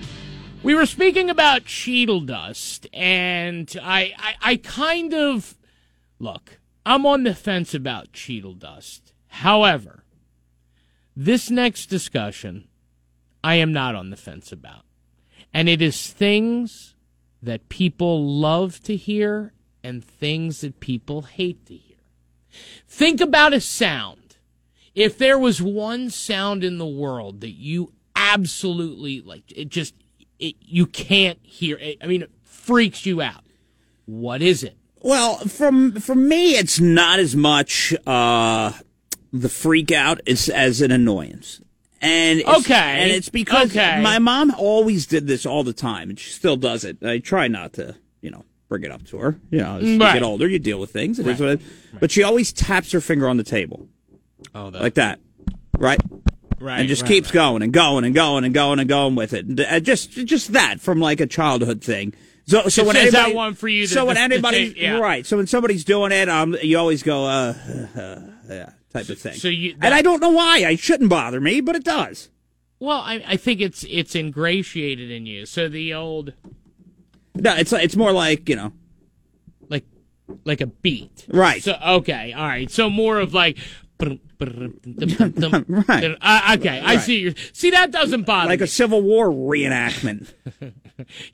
We 0.64 0.74
were 0.74 0.86
speaking 0.86 1.30
about 1.30 1.62
Cheetle 1.62 2.26
dust, 2.26 2.88
and 2.92 3.72
I, 3.80 4.12
I, 4.18 4.34
I 4.42 4.56
kind 4.56 5.14
of 5.14 5.56
look. 6.18 6.58
I'm 6.84 7.06
on 7.06 7.22
the 7.22 7.36
fence 7.36 7.72
about 7.72 8.10
Cheetle 8.10 8.58
dust. 8.58 9.12
However, 9.28 10.02
this 11.14 11.52
next 11.52 11.86
discussion, 11.86 12.66
I 13.44 13.54
am 13.54 13.72
not 13.72 13.94
on 13.94 14.10
the 14.10 14.16
fence 14.16 14.50
about, 14.50 14.82
and 15.56 15.70
it 15.70 15.80
is 15.80 16.12
things 16.12 16.94
that 17.42 17.70
people 17.70 18.22
love 18.26 18.82
to 18.82 18.94
hear 18.94 19.54
and 19.82 20.04
things 20.04 20.60
that 20.60 20.80
people 20.80 21.22
hate 21.22 21.64
to 21.64 21.74
hear. 21.74 21.96
Think 22.86 23.22
about 23.22 23.54
a 23.54 23.60
sound. 23.62 24.36
If 24.94 25.16
there 25.16 25.38
was 25.38 25.62
one 25.62 26.10
sound 26.10 26.62
in 26.62 26.76
the 26.76 26.86
world 26.86 27.40
that 27.40 27.52
you 27.52 27.94
absolutely 28.14 29.22
like, 29.22 29.50
it 29.50 29.70
just 29.70 29.94
it, 30.38 30.56
you 30.60 30.84
can't 30.84 31.38
hear. 31.42 31.78
It, 31.78 31.96
I 32.02 32.06
mean, 32.06 32.20
it 32.20 32.30
freaks 32.42 33.06
you 33.06 33.22
out. 33.22 33.44
What 34.04 34.42
is 34.42 34.62
it? 34.62 34.76
Well, 35.00 35.38
from 35.38 35.92
for 35.92 36.14
me, 36.14 36.56
it's 36.56 36.80
not 36.80 37.18
as 37.18 37.34
much 37.34 37.94
uh, 38.06 38.72
the 39.32 39.48
freak 39.48 39.90
out 39.90 40.20
as 40.26 40.50
as 40.50 40.82
an 40.82 40.90
annoyance. 40.90 41.62
And 42.06 42.40
it's, 42.40 42.48
Okay. 42.60 42.74
and 42.74 43.10
it's 43.10 43.28
because 43.28 43.70
Okay. 43.70 44.00
my 44.02 44.18
mom 44.18 44.52
always 44.56 45.06
did 45.06 45.26
this 45.26 45.44
all 45.46 45.64
the 45.64 45.72
time, 45.72 46.10
and 46.10 46.18
she 46.18 46.30
still 46.30 46.56
does 46.56 46.84
it. 46.84 46.98
I 47.02 47.18
try 47.18 47.48
not 47.48 47.72
to, 47.74 47.96
you 48.22 48.30
know, 48.30 48.44
bring 48.68 48.84
it 48.84 48.90
up 48.92 49.04
to 49.08 49.18
her. 49.18 49.38
You 49.50 49.58
know, 49.58 49.78
as 49.78 49.84
you 49.84 49.98
get 49.98 50.22
older, 50.22 50.48
you 50.48 50.58
deal 50.58 50.78
with 50.78 50.90
things. 50.90 51.18
It 51.18 51.26
is 51.26 51.40
Right. 51.40 51.40
what 51.40 51.48
it- 51.50 51.60
But 52.00 52.10
she 52.10 52.22
always 52.22 52.52
taps 52.52 52.92
her 52.92 53.00
finger 53.00 53.28
on 53.28 53.36
the 53.36 53.44
table 53.44 53.88
Oh, 54.54 54.68
like 54.68 54.94
that, 54.94 55.18
right? 55.78 56.00
Right, 56.58 56.80
and 56.80 56.88
just 56.88 57.02
right, 57.02 57.08
keeps 57.08 57.28
right. 57.28 57.34
going 57.34 57.62
and 57.62 57.72
going 57.72 58.04
and 58.04 58.14
going 58.14 58.44
and 58.44 58.54
going 58.54 58.78
and 58.78 58.88
going 58.88 59.14
with 59.14 59.32
it. 59.34 59.44
And, 59.46 59.60
uh, 59.60 59.78
just 59.80 60.12
just 60.12 60.52
that 60.54 60.80
from 60.80 61.00
like 61.00 61.20
a 61.20 61.26
childhood 61.26 61.82
thing. 61.82 62.14
So 62.46 62.68
so 62.68 62.82
It 62.82 62.86
when 62.86 62.96
says 62.96 63.12
that 63.12 63.18
anybody, 63.24 63.34
one 63.36 63.54
for 63.54 63.68
you, 63.68 63.86
the- 63.86 63.92
so 63.94 64.04
when 64.06 64.14
the- 64.14 64.20
the 64.20 64.34
anybody 64.34 64.74
yeah. 64.76 64.98
right, 64.98 65.26
so 65.26 65.36
when 65.36 65.46
somebody's 65.46 65.84
doing 65.84 66.12
it, 66.12 66.28
um, 66.30 66.56
you 66.62 66.78
always 66.78 67.02
go 67.02 67.24
uh, 67.26 67.54
uh 67.96 68.20
yeah 68.48 68.70
type 68.96 69.08
of 69.08 69.18
thing. 69.18 69.34
so 69.34 69.48
you- 69.48 69.74
and 69.80 69.92
I 69.94 70.02
don't 70.02 70.20
know 70.20 70.30
why. 70.30 70.64
I 70.66 70.76
shouldn't 70.76 71.10
bother 71.10 71.40
me, 71.40 71.60
but 71.60 71.76
it 71.76 71.84
does. 71.84 72.30
Well, 72.78 73.00
I, 73.00 73.22
I 73.26 73.36
think 73.36 73.60
it's 73.60 73.84
it's 73.88 74.14
ingratiated 74.14 75.10
in 75.10 75.24
you. 75.26 75.46
So 75.46 75.68
the 75.68 75.94
old 75.94 76.32
No, 77.34 77.54
it's 77.54 77.72
it's 77.72 77.96
more 77.96 78.12
like 78.12 78.48
you 78.48 78.56
know, 78.56 78.72
like 79.68 79.84
like 80.44 80.60
a 80.60 80.66
beat, 80.66 81.24
Right. 81.28 81.62
So 81.62 81.74
okay, 82.00 82.32
all 82.32 82.46
right. 82.46 82.70
So 82.70 82.90
more 82.90 83.18
of 83.18 83.32
like. 83.34 83.58
right. 83.98 84.18
Right. 85.88 86.16
Uh, 86.20 86.56
okay, 86.58 86.80
I 86.80 86.96
Right. 86.96 87.00
see. 87.00 87.20
Your, 87.20 87.32
see 87.54 87.70
that 87.70 87.90
doesn't 87.92 88.24
bother 88.26 88.50
like 88.50 88.60
me. 88.60 88.64
a 88.64 88.66
Civil 88.66 89.00
War 89.00 89.28
reenactment. 89.30 90.34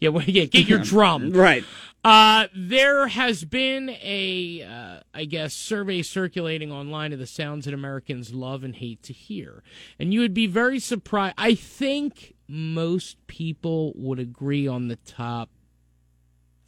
yeah, 0.00 0.10
well, 0.10 0.22
yeah. 0.24 0.44
Get 0.44 0.68
your 0.68 0.78
drum. 0.92 1.32
right. 1.32 1.64
Uh, 2.04 2.48
there 2.54 3.06
has 3.06 3.44
been 3.44 3.88
a, 3.90 4.62
uh, 4.62 5.00
I 5.14 5.24
guess, 5.24 5.54
survey 5.54 6.02
circulating 6.02 6.72
online 6.72 7.12
of 7.12 7.20
the 7.20 7.26
sounds 7.26 7.64
that 7.64 7.74
Americans 7.74 8.34
love 8.34 8.64
and 8.64 8.74
hate 8.74 9.02
to 9.04 9.12
hear. 9.12 9.62
And 10.00 10.12
you 10.12 10.20
would 10.20 10.34
be 10.34 10.48
very 10.48 10.80
surprised. 10.80 11.34
I 11.38 11.54
think 11.54 12.34
most 12.48 13.24
people 13.28 13.92
would 13.94 14.18
agree 14.18 14.66
on 14.66 14.88
the 14.88 14.96
top 14.96 15.50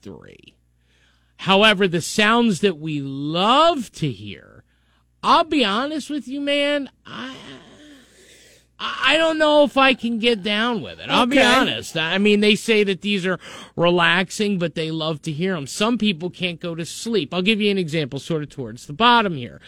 three. 0.03 0.55
However, 1.39 1.89
the 1.89 2.01
sounds 2.01 2.61
that 2.61 2.79
we 2.79 3.01
love 3.01 3.91
to 3.93 4.11
hear, 4.11 4.63
I'll 5.23 5.45
be 5.45 5.65
honest 5.65 6.11
with 6.11 6.29
you, 6.29 6.41
man, 6.41 6.91
I. 7.05 7.35
I 8.79 9.17
don't 9.17 9.39
know 9.39 9.63
if 9.63 9.77
I 9.77 9.95
can 9.95 10.19
get 10.19 10.43
down 10.43 10.83
with 10.83 10.99
it. 10.99 11.09
I'll 11.09 11.27
be 11.27 11.41
honest. 11.41 11.97
I 11.97 12.19
mean, 12.19 12.41
they 12.41 12.57
say 12.57 12.83
that 12.85 13.03
these 13.03 13.25
are 13.25 13.39
relaxing, 13.77 14.59
but 14.59 14.75
they 14.75 14.91
love 14.91 15.23
to 15.23 15.33
hear 15.33 15.55
them. 15.55 15.67
Some 15.67 15.97
people 15.97 16.29
can't 16.29 16.61
go 16.61 16.75
to 16.75 16.85
sleep. 16.85 17.33
I'll 17.33 17.43
give 17.43 17.61
you 17.61 17.71
an 17.71 17.79
example, 17.79 18.19
sort 18.19 18.43
of 18.43 18.51
towards 18.51 18.87
the 18.87 18.93
bottom 18.93 19.37
here. 19.37 19.61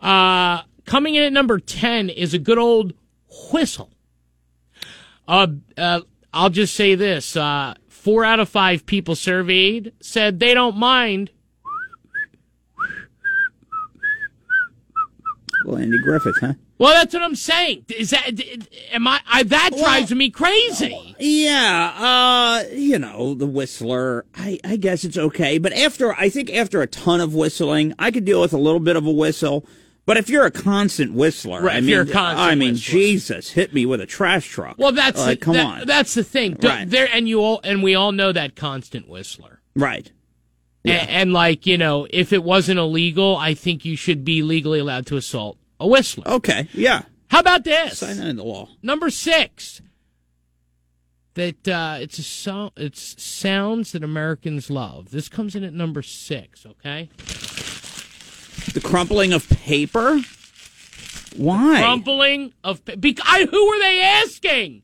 Uh, 0.00 0.62
coming 0.86 1.14
in 1.14 1.22
at 1.22 1.32
number 1.32 1.60
10 1.60 2.10
is 2.10 2.34
a 2.34 2.38
good 2.38 2.58
old 2.58 2.94
whistle. 3.52 3.90
Uh, 5.28 5.46
uh, 5.76 6.00
I'll 6.32 6.50
just 6.50 6.74
say 6.74 6.94
this. 6.94 7.36
Uh, 7.36 7.74
four 7.88 8.24
out 8.24 8.40
of 8.40 8.48
five 8.48 8.86
people 8.86 9.14
surveyed 9.14 9.92
said 10.00 10.40
they 10.40 10.54
don't 10.54 10.76
mind. 10.76 11.30
Well, 15.64 15.76
Andy 15.76 15.98
Griffith, 15.98 16.36
huh? 16.40 16.54
Well, 16.78 16.94
that's 16.94 17.12
what 17.12 17.22
I'm 17.24 17.34
saying. 17.34 17.86
Is 17.88 18.10
that, 18.10 18.30
am 18.92 19.06
I, 19.08 19.20
I 19.28 19.42
that 19.42 19.70
drives 19.76 20.14
me 20.14 20.30
crazy. 20.30 21.16
Yeah, 21.18 21.92
uh, 21.98 22.68
you 22.72 22.98
know, 23.00 23.34
the 23.34 23.46
whistler, 23.46 24.24
I, 24.36 24.60
I 24.64 24.76
guess 24.76 25.02
it's 25.04 25.18
okay. 25.18 25.58
But 25.58 25.72
after, 25.72 26.14
I 26.14 26.28
think 26.28 26.52
after 26.54 26.80
a 26.80 26.86
ton 26.86 27.20
of 27.20 27.34
whistling, 27.34 27.94
I 27.98 28.10
could 28.12 28.24
deal 28.24 28.40
with 28.40 28.52
a 28.52 28.58
little 28.58 28.78
bit 28.80 28.94
of 28.94 29.04
a 29.06 29.10
whistle. 29.10 29.66
But 30.06 30.16
if 30.16 30.30
you're 30.30 30.46
a 30.46 30.50
constant 30.52 31.12
whistler, 31.12 31.60
Right, 31.60 31.74
I 31.74 31.78
if 31.78 31.84
mean, 31.84 31.90
you're 31.94 32.02
a 32.02 32.06
constant 32.06 32.48
I 32.48 32.54
mean, 32.54 32.72
whistler. 32.74 32.92
Jesus, 32.92 33.50
hit 33.50 33.74
me 33.74 33.84
with 33.84 34.00
a 34.00 34.06
trash 34.06 34.48
truck. 34.48 34.76
Well, 34.78 34.92
that's 34.92 35.18
like, 35.20 35.40
the, 35.40 35.44
come 35.44 35.54
that- 35.54 35.80
on, 35.82 35.86
That's 35.86 36.14
the 36.14 36.24
thing. 36.24 36.56
Right. 36.62 36.88
There 36.88 37.08
and 37.12 37.28
you 37.28 37.40
all 37.40 37.60
and 37.62 37.82
we 37.82 37.94
all 37.94 38.12
know 38.12 38.32
that 38.32 38.54
constant 38.56 39.06
whistler. 39.08 39.60
right? 39.74 40.10
A- 40.86 40.90
And, 40.90 41.32
like 41.34 41.66
you 41.66 41.76
know, 41.76 42.06
if 42.08 42.32
it 42.32 42.42
wasn't 42.42 42.78
illegal, 42.78 43.36
I 43.36 43.52
think 43.52 43.84
you 43.84 43.96
should 43.96 44.24
be 44.24 44.42
legally 44.42 44.78
allowed 44.78 45.04
to 45.06 45.16
assault 45.18 45.58
a 45.80 45.86
whistler. 45.86 46.26
Okay, 46.28 46.68
yeah. 46.72 47.02
How 47.30 47.40
about 47.40 47.64
this? 47.64 47.98
Sign 47.98 48.16
that 48.16 48.26
in 48.26 48.36
the 48.36 48.44
law. 48.44 48.68
Number 48.82 49.10
six. 49.10 49.80
That 51.34 51.68
uh, 51.68 51.98
it's 52.00 52.18
a 52.18 52.22
so- 52.22 52.72
it's 52.76 53.22
sounds 53.22 53.92
that 53.92 54.02
Americans 54.02 54.70
love. 54.70 55.10
This 55.10 55.28
comes 55.28 55.54
in 55.54 55.62
at 55.62 55.72
number 55.72 56.02
six. 56.02 56.66
Okay. 56.66 57.10
The 58.72 58.80
crumpling 58.82 59.32
of 59.32 59.48
paper. 59.48 60.20
Why? 61.36 61.78
Crumpling 61.80 62.54
of 62.64 62.84
pa- 62.84 62.94
I, 63.24 63.46
who 63.48 63.68
were 63.68 63.78
they 63.78 64.00
asking? 64.00 64.82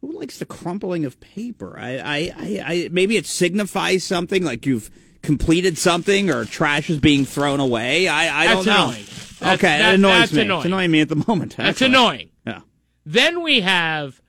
Who 0.00 0.18
likes 0.18 0.38
the 0.38 0.46
crumpling 0.46 1.04
of 1.04 1.20
paper? 1.20 1.78
I, 1.78 1.98
I, 1.98 2.32
I, 2.36 2.62
I, 2.64 2.88
maybe 2.90 3.18
it 3.18 3.26
signifies 3.26 4.02
something 4.02 4.42
like 4.42 4.64
you've 4.64 4.90
completed 5.22 5.76
something 5.76 6.30
or 6.30 6.46
trash 6.46 6.88
is 6.88 6.98
being 6.98 7.26
thrown 7.26 7.60
away. 7.60 8.08
I, 8.08 8.44
I 8.44 8.46
That's 8.46 8.64
don't 8.64 8.74
know. 8.74 8.88
annoying. 8.90 9.04
That's- 9.40 9.58
okay, 9.58 9.78
that- 9.78 9.92
it 9.92 9.94
annoys 9.96 10.12
that's 10.12 10.32
me. 10.32 10.42
annoying. 10.42 10.58
It's 10.60 10.66
annoying 10.66 10.90
me 10.90 11.00
at 11.00 11.08
the 11.08 11.24
moment. 11.26 11.56
That's 11.56 11.68
actually. 11.82 11.86
annoying. 11.86 12.30
Yeah. 12.46 12.60
Then 13.06 13.42
we 13.42 13.60
have 13.60 14.20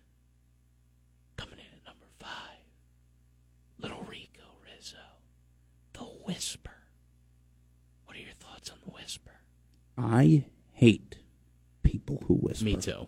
coming 1.37 1.55
in 1.59 1.65
at 1.77 1.85
number 1.85 2.05
five, 2.19 2.29
Little 3.79 4.03
Rico 4.09 4.43
Rizzo, 4.63 4.97
The 5.93 5.99
Whisper. 6.25 6.71
What 8.05 8.15
are 8.17 8.19
your 8.21 8.33
thoughts 8.39 8.69
on 8.69 8.77
The 8.85 8.91
Whisper? 8.91 9.31
I 9.97 10.45
hate 10.71 11.17
people 11.83 12.23
who 12.27 12.35
whisper. 12.35 12.65
Me 12.65 12.75
too. 12.77 13.07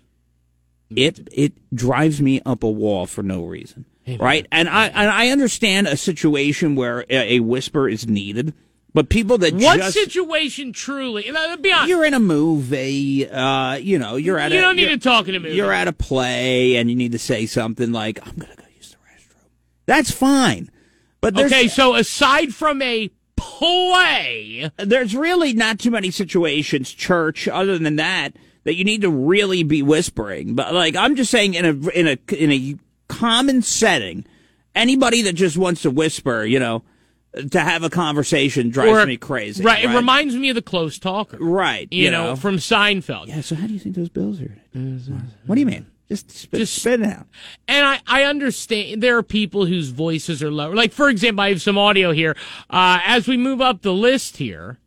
It 0.96 1.28
it 1.32 1.54
drives 1.74 2.22
me 2.22 2.40
up 2.46 2.62
a 2.64 2.70
wall 2.70 3.08
for 3.08 3.24
no 3.24 3.46
reason, 3.46 3.86
right? 4.20 4.46
And 4.52 4.70
I 4.70 4.88
and 4.90 5.10
I 5.10 5.30
understand 5.30 5.88
a 5.88 5.98
situation 5.98 6.76
where 6.76 7.00
a, 7.10 7.36
a 7.36 7.40
whisper 7.40 7.90
is 7.90 8.06
needed, 8.08 8.54
but 8.94 9.10
people 9.10 9.38
that 9.40 9.54
What 9.54 9.78
just 9.78 9.94
situation 9.94 10.72
truly? 10.74 11.24
be 11.24 11.72
honest. 11.72 11.90
you're 11.90 12.06
in 12.06 12.14
a 12.14 12.20
movie, 12.20 13.28
uh, 13.30 13.76
you 13.76 13.98
know, 14.00 14.16
you're 14.16 14.38
at 14.40 14.52
You 14.52 14.60
a, 14.60 14.62
don't 14.62 14.76
need 14.76 14.90
to 14.90 14.98
talk 14.98 15.28
in 15.28 15.36
a 15.36 15.40
movie. 15.40 15.56
You're 15.56 15.74
at 15.74 15.88
a 15.88 15.94
play 15.94 16.76
and 16.76 16.90
you 16.90 16.96
need 16.96 17.12
to 17.14 17.20
say 17.20 17.46
something 17.46 17.92
like, 17.92 18.20
"I'm 18.26 18.36
gonna 18.36 18.56
go 18.56 18.64
use 18.76 18.92
the 18.92 18.98
restroom." 18.98 19.50
That's 19.86 20.12
fine, 20.12 20.70
but 21.22 21.36
there's, 21.36 21.52
okay, 21.52 21.68
so 21.68 21.96
aside 21.96 22.54
from 22.54 22.82
a 22.82 23.10
play, 23.36 24.70
there's 24.78 25.16
really 25.16 25.54
not 25.54 25.80
too 25.80 25.92
many 25.92 26.12
situations, 26.12 26.92
church, 26.92 27.48
other 27.48 27.78
than 27.78 27.96
that, 27.98 28.34
that 28.64 28.76
you 28.76 28.84
need 28.84 29.02
to 29.02 29.10
really 29.10 29.64
be 29.64 29.82
whispering. 29.82 30.56
But 30.56 30.74
like, 30.74 30.96
I'm 30.96 31.16
just 31.16 31.32
saying, 31.32 31.54
in 31.56 31.66
a 31.66 31.90
in 31.90 32.08
a 32.08 32.18
in 32.36 32.52
a 32.52 32.76
common 33.08 33.62
setting, 33.62 34.26
anybody 34.76 35.22
that 35.24 35.34
just 35.34 35.58
wants 35.58 35.82
to 35.84 35.92
whisper, 35.92 36.46
you 36.46 36.60
know, 36.60 36.84
to 37.52 37.60
have 37.60 37.84
a 37.84 37.90
conversation 37.90 38.70
drives 38.70 38.90
or- 38.92 39.06
me 39.06 39.18
crazy. 39.18 39.64
Right, 39.64 39.84
it 39.84 39.96
reminds 39.96 40.36
me 40.36 40.50
of 40.50 40.56
the 40.56 40.62
close 40.62 41.00
talker. 41.00 41.38
Right, 41.40 41.88
You, 41.92 42.06
you 42.06 42.12
know, 42.12 42.28
know. 42.32 42.36
from 42.36 42.58
Seinfeld. 42.58 43.28
Yeah. 43.28 43.42
So 43.42 43.56
how 43.56 43.68
do 43.68 43.74
you 43.74 43.80
think 43.80 43.96
those 43.96 44.10
bills 44.10 44.40
are? 44.42 44.56
What 45.46 45.56
do 45.56 45.60
you 45.62 45.66
mean? 45.68 45.88
Just 46.10 46.30
spit, 46.32 46.60
Just- 46.60 46.76
spit 46.76 47.02
it 47.02 47.08
out. 47.08 47.26
And 47.68 47.86
I, 47.86 48.00
I 48.06 48.24
understand 48.26 49.02
there 49.02 49.18
are 49.18 49.24
people 49.24 49.66
whose 49.66 49.90
voices 49.90 50.44
are 50.44 50.52
lower. 50.52 50.76
Like, 50.76 50.92
for 50.92 51.10
example, 51.10 51.42
I 51.44 51.50
have 51.50 51.62
some 51.62 51.78
audio 51.78 52.12
here. 52.12 52.36
Uh, 52.70 53.00
as 53.06 53.28
we 53.28 53.38
move 53.38 53.62
up 53.62 53.82
the 53.82 53.94
list 53.94 54.38
here. 54.38 54.80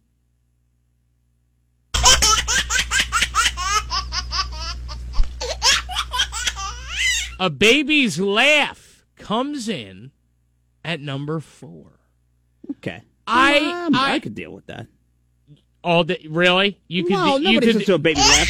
A 7.39 7.51
baby's 7.51 8.19
laugh 8.19 9.05
comes 9.17 9.69
in 9.69 10.11
at 10.85 11.01
number 11.01 11.39
four. 11.41 11.96
Okay. 12.73 13.03
I, 13.27 13.85
Um, 13.87 13.95
I, 13.95 14.15
I 14.15 14.19
could 14.21 14.35
deal 14.35 14.53
with 14.53 14.67
that. 14.67 14.87
all 15.83 16.05
day, 16.05 16.25
really? 16.29 16.79
You 16.89 17.05
could, 17.05 17.13
no, 17.13 17.37
you 17.37 17.45
nobody 17.45 17.55
could, 17.55 17.65
listens 17.67 17.85
to 17.87 17.95
a 17.95 17.99
baby 17.99 18.21
laugh. 18.21 18.49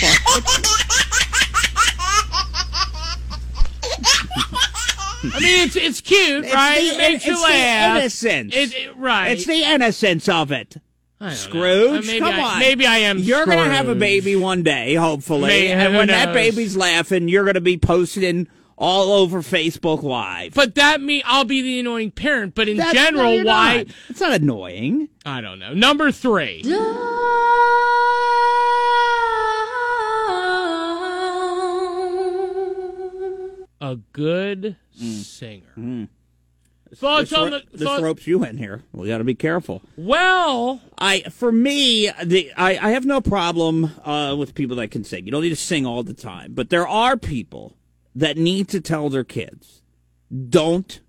I 5.28 5.40
mean, 5.40 5.66
it's 5.66 5.76
it's 5.76 6.00
cute, 6.00 6.44
It's 6.44 6.54
right? 6.54 6.78
the- 6.80 6.86
it 6.94 6.98
makes 6.98 7.26
you 7.26 7.32
it's 7.32 7.42
laugh. 7.42 7.94
The 7.94 8.00
innocence. 8.00 8.54
It- 8.54 8.74
it- 8.74 8.96
right. 8.96 9.28
It's 9.32 9.44
the 9.46 9.62
innocence 9.64 10.28
of 10.28 10.52
it. 10.52 10.76
I 11.20 11.24
don't 11.24 11.30
know. 11.30 11.34
Scrooge, 11.36 12.04
Uh, 12.04 12.06
maybe 12.06 12.18
come 12.20 12.34
I- 12.34 12.40
on. 12.42 12.58
maybe 12.60 12.86
I 12.86 12.98
am 12.98 13.18
You're 13.18 13.46
gonna 13.46 13.70
have 13.72 13.88
a 13.88 13.94
baby 13.94 14.36
one 14.36 14.62
day, 14.62 14.94
hopefully, 14.94 15.48
May- 15.48 15.68
and 15.68 15.92
who 15.92 15.98
when 15.98 16.08
that 16.08 16.32
baby's 16.34 16.76
laughing, 16.76 17.28
you're 17.28 17.44
gonna 17.44 17.60
be 17.62 17.78
posting 17.78 18.48
all 18.78 19.12
over 19.12 19.40
Facebook 19.42 20.02
Live. 20.02 20.54
But 20.54 20.74
that 20.74 21.00
mean 21.00 21.22
I'll 21.24 21.44
be 21.44 21.62
the 21.62 21.80
annoying 21.80 22.10
parent. 22.10 22.54
But 22.54 22.68
in 22.68 22.76
That's- 22.76 22.94
general, 22.94 23.34
you're 23.34 23.44
why? 23.44 23.76
not. 23.78 23.86
It's 24.08 24.20
not 24.20 24.32
annoying. 24.34 25.08
I 25.24 25.40
don't 25.40 25.58
know. 25.58 25.72
Number 25.74 26.12
three. 26.12 26.62
A 33.80 33.96
good 34.12 34.76
singer. 34.92 36.08
Thoughts 36.94 37.30
this, 37.30 37.38
on 37.38 37.50
the 37.50 37.62
this 37.72 38.00
ropes 38.00 38.26
you 38.26 38.42
in 38.44 38.56
here. 38.56 38.82
We 38.92 39.08
got 39.08 39.18
to 39.18 39.24
be 39.24 39.34
careful. 39.34 39.82
Well, 39.96 40.80
I 40.98 41.20
for 41.30 41.52
me, 41.52 42.10
the 42.24 42.52
I, 42.56 42.70
I 42.78 42.90
have 42.90 43.04
no 43.04 43.20
problem 43.20 43.90
uh, 44.04 44.34
with 44.38 44.54
people 44.54 44.76
that 44.76 44.90
can 44.90 45.04
sing. 45.04 45.26
You 45.26 45.32
don't 45.32 45.42
need 45.42 45.50
to 45.50 45.56
sing 45.56 45.84
all 45.84 46.02
the 46.02 46.14
time, 46.14 46.52
but 46.54 46.70
there 46.70 46.86
are 46.88 47.16
people 47.16 47.76
that 48.16 48.38
need 48.38 48.66
to 48.68 48.80
tell 48.80 49.10
their 49.10 49.24
kids, 49.24 49.82
don't 50.48 51.00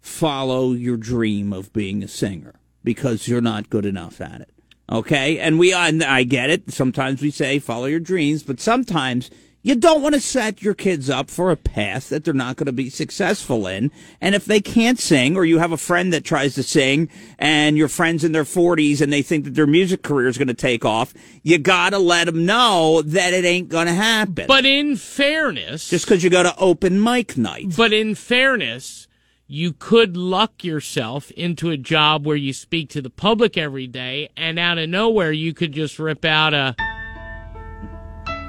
follow 0.00 0.72
your 0.72 0.98
dream 0.98 1.52
of 1.52 1.72
being 1.72 2.02
a 2.02 2.08
singer 2.08 2.54
because 2.84 3.26
you're 3.26 3.40
not 3.40 3.70
good 3.70 3.86
enough 3.86 4.20
at 4.20 4.42
it. 4.42 4.50
Okay, 4.90 5.38
and 5.38 5.58
we 5.58 5.72
and 5.72 6.04
I 6.04 6.24
get 6.24 6.50
it. 6.50 6.70
Sometimes 6.70 7.22
we 7.22 7.30
say 7.30 7.58
follow 7.58 7.86
your 7.86 8.00
dreams, 8.00 8.42
but 8.42 8.60
sometimes 8.60 9.30
you 9.62 9.76
don't 9.76 10.02
want 10.02 10.14
to 10.14 10.20
set 10.20 10.60
your 10.60 10.74
kids 10.74 11.08
up 11.08 11.30
for 11.30 11.52
a 11.52 11.56
path 11.56 12.08
that 12.08 12.24
they're 12.24 12.34
not 12.34 12.56
going 12.56 12.66
to 12.66 12.72
be 12.72 12.90
successful 12.90 13.66
in. 13.66 13.92
And 14.20 14.34
if 14.34 14.44
they 14.44 14.60
can't 14.60 14.98
sing, 14.98 15.36
or 15.36 15.44
you 15.44 15.58
have 15.58 15.70
a 15.70 15.76
friend 15.76 16.12
that 16.12 16.24
tries 16.24 16.56
to 16.56 16.64
sing, 16.64 17.08
and 17.38 17.78
your 17.78 17.88
friends 17.88 18.24
in 18.24 18.32
their 18.32 18.44
40s 18.44 19.00
and 19.00 19.12
they 19.12 19.22
think 19.22 19.44
that 19.44 19.54
their 19.54 19.66
music 19.66 20.02
career 20.02 20.26
is 20.26 20.36
going 20.36 20.48
to 20.48 20.54
take 20.54 20.84
off, 20.84 21.14
you 21.44 21.58
got 21.58 21.90
to 21.90 21.98
let 21.98 22.24
them 22.24 22.44
know 22.44 23.02
that 23.02 23.32
it 23.32 23.44
ain't 23.44 23.68
going 23.68 23.86
to 23.86 23.94
happen. 23.94 24.46
but 24.48 24.66
in 24.66 24.96
fairness, 24.96 25.88
just 25.88 26.06
because 26.06 26.24
you 26.24 26.30
go 26.30 26.42
to 26.42 26.56
open 26.56 27.00
mic 27.00 27.36
night. 27.36 27.74
But 27.76 27.92
in 27.92 28.16
fairness, 28.16 29.06
you 29.46 29.72
could 29.72 30.16
luck 30.16 30.64
yourself 30.64 31.30
into 31.32 31.70
a 31.70 31.76
job 31.76 32.26
where 32.26 32.36
you 32.36 32.52
speak 32.52 32.88
to 32.90 33.02
the 33.02 33.10
public 33.10 33.56
every 33.56 33.86
day, 33.86 34.30
and 34.36 34.58
out 34.58 34.78
of 34.78 34.88
nowhere, 34.88 35.30
you 35.30 35.54
could 35.54 35.72
just 35.72 36.00
rip 36.00 36.24
out 36.24 36.52
a. 36.52 36.74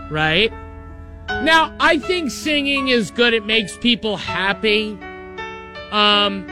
Right? 0.10 0.52
Now, 1.42 1.74
I 1.80 2.00
think 2.00 2.32
singing 2.32 2.88
is 2.90 3.12
good. 3.12 3.34
It 3.34 3.46
makes 3.46 3.76
people 3.78 4.18
happy. 4.18 4.98
Um. 5.92 6.46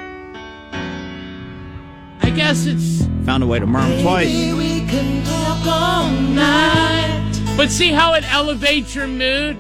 I 2.22 2.30
guess 2.30 2.66
it's. 2.66 3.06
Found 3.26 3.44
a 3.44 3.48
way 3.48 3.60
to 3.60 3.68
murmur 3.68 4.02
twice. 4.02 4.28
we 4.28 4.82
can 4.88 5.24
talk 5.24 5.66
all 5.68 6.10
night. 6.12 7.32
But 7.56 7.70
see 7.70 7.92
how 7.92 8.14
it 8.14 8.24
elevates 8.32 8.96
your 8.96 9.08
mood? 9.08 9.58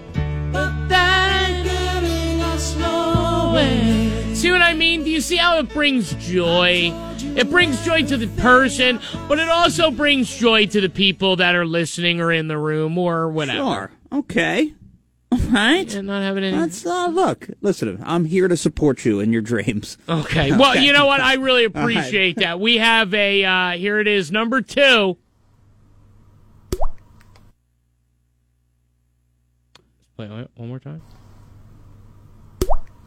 But 0.52 0.88
that 0.88 1.50
ain't 1.50 1.66
getting 1.66 2.42
us 2.42 2.76
nowhere. 2.78 4.36
See 4.36 4.52
what 4.52 4.62
I 4.62 4.74
mean? 4.74 5.04
Do 5.04 5.12
you 5.12 5.22
see 5.22 5.38
how 5.38 5.60
it 5.60 5.70
brings 5.70 6.14
joy? 6.16 6.92
It 7.36 7.50
brings 7.50 7.84
joy 7.86 8.04
to 8.08 8.18
the 8.18 8.28
person, 8.42 9.00
but 9.28 9.40
it 9.40 9.48
also 9.48 9.92
brings 9.92 10.36
joy 10.36 10.66
to 10.68 10.82
the 10.82 10.90
people 10.90 11.36
that 11.38 11.56
are 11.56 11.66
listening 11.66 12.20
or 12.20 12.32
in 12.32 12.48
the 12.48 12.58
room 12.58 12.98
or 12.98 13.30
whatever. 13.30 13.60
Sure. 13.60 13.92
Okay. 14.12 14.74
Right. 15.52 15.94
And 15.94 16.08
not 16.08 16.22
having 16.22 16.44
any. 16.46 16.56
That's 16.56 16.86
uh, 16.86 17.08
look. 17.08 17.48
Listen, 17.62 18.02
I'm 18.06 18.24
here 18.26 18.48
to 18.48 18.56
support 18.56 19.04
you 19.04 19.20
in 19.20 19.34
your 19.34 19.42
dreams. 19.42 19.98
Okay. 20.08 20.52
Well, 20.52 20.72
Okay. 20.72 20.86
you 20.86 20.94
know 20.94 21.06
what? 21.06 21.20
I 21.20 21.34
really 21.36 21.66
All 21.66 21.72
right. 21.74 21.82
appreciate 21.98 22.38
that. 22.38 22.60
We 22.62 22.78
have 22.78 23.14
a 23.14 23.44
uh 23.44 23.72
here 23.72 24.00
it 24.00 24.08
is, 24.08 24.32
number 24.32 24.62
2. 24.62 25.18
Play 30.16 30.26
it 30.26 30.52
one 30.56 30.68
more 30.70 30.80
time. 30.80 31.02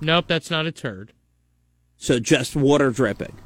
Nope, 0.00 0.26
that's 0.28 0.50
not 0.50 0.66
a 0.66 0.72
turd. 0.72 1.12
So 1.96 2.18
just 2.18 2.56
water 2.56 2.90
dripping. 2.90 3.38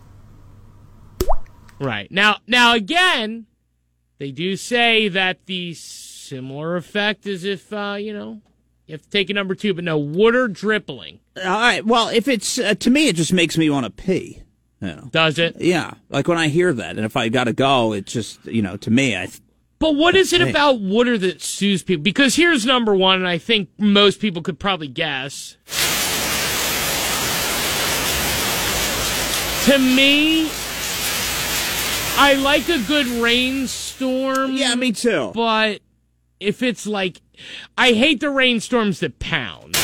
Right. 1.78 2.10
Now 2.10 2.38
now 2.46 2.74
again, 2.74 3.46
they 4.18 4.32
do 4.32 4.56
say 4.56 5.08
that 5.08 5.46
the 5.46 5.74
similar 5.74 6.76
effect 6.76 7.26
is 7.26 7.44
if 7.44 7.72
uh, 7.72 7.96
you 8.00 8.12
know, 8.12 8.40
you 8.88 8.94
have 8.94 9.02
to 9.02 9.10
take 9.10 9.30
a 9.30 9.34
number 9.34 9.54
2, 9.54 9.74
but 9.74 9.84
no 9.84 9.96
water 9.98 10.48
dripping. 10.48 11.20
All 11.36 11.44
right. 11.44 11.84
Well, 11.84 12.08
if 12.08 12.26
it's 12.26 12.58
uh, 12.58 12.74
to 12.74 12.90
me, 12.90 13.08
it 13.08 13.16
just 13.16 13.32
makes 13.32 13.56
me 13.58 13.68
want 13.70 13.84
to 13.84 13.90
pee. 13.90 14.42
You 14.80 14.88
know. 14.88 15.08
Does 15.12 15.38
it? 15.38 15.56
Yeah. 15.60 15.94
Like 16.08 16.26
when 16.26 16.38
I 16.38 16.48
hear 16.48 16.72
that, 16.72 16.96
and 16.96 17.04
if 17.04 17.16
I 17.16 17.28
got 17.28 17.44
to 17.44 17.52
go, 17.52 17.92
it 17.92 18.06
just 18.06 18.44
you 18.46 18.62
know 18.62 18.76
to 18.78 18.90
me, 18.90 19.16
I. 19.16 19.26
th- 19.26 19.40
But 19.78 19.94
what 19.96 20.14
is 20.16 20.32
it 20.32 20.40
about 20.40 20.80
water 20.80 21.18
that 21.18 21.42
soothes 21.42 21.82
people? 21.82 22.02
Because 22.02 22.36
here's 22.36 22.64
number 22.64 22.94
one, 22.94 23.16
and 23.18 23.28
I 23.28 23.38
think 23.38 23.68
most 23.78 24.20
people 24.20 24.40
could 24.42 24.58
probably 24.58 24.88
guess. 24.88 25.56
To 29.66 29.78
me, 29.78 30.48
I 32.16 32.34
like 32.42 32.68
a 32.70 32.78
good 32.88 33.06
rainstorm. 33.06 34.52
Yeah, 34.52 34.74
me 34.76 34.92
too. 34.92 35.30
But 35.34 35.80
if 36.40 36.62
it's 36.62 36.86
like, 36.86 37.20
I 37.76 37.92
hate 37.92 38.20
the 38.20 38.30
rainstorms 38.30 39.00
that 39.00 39.18
pound. 39.18 39.74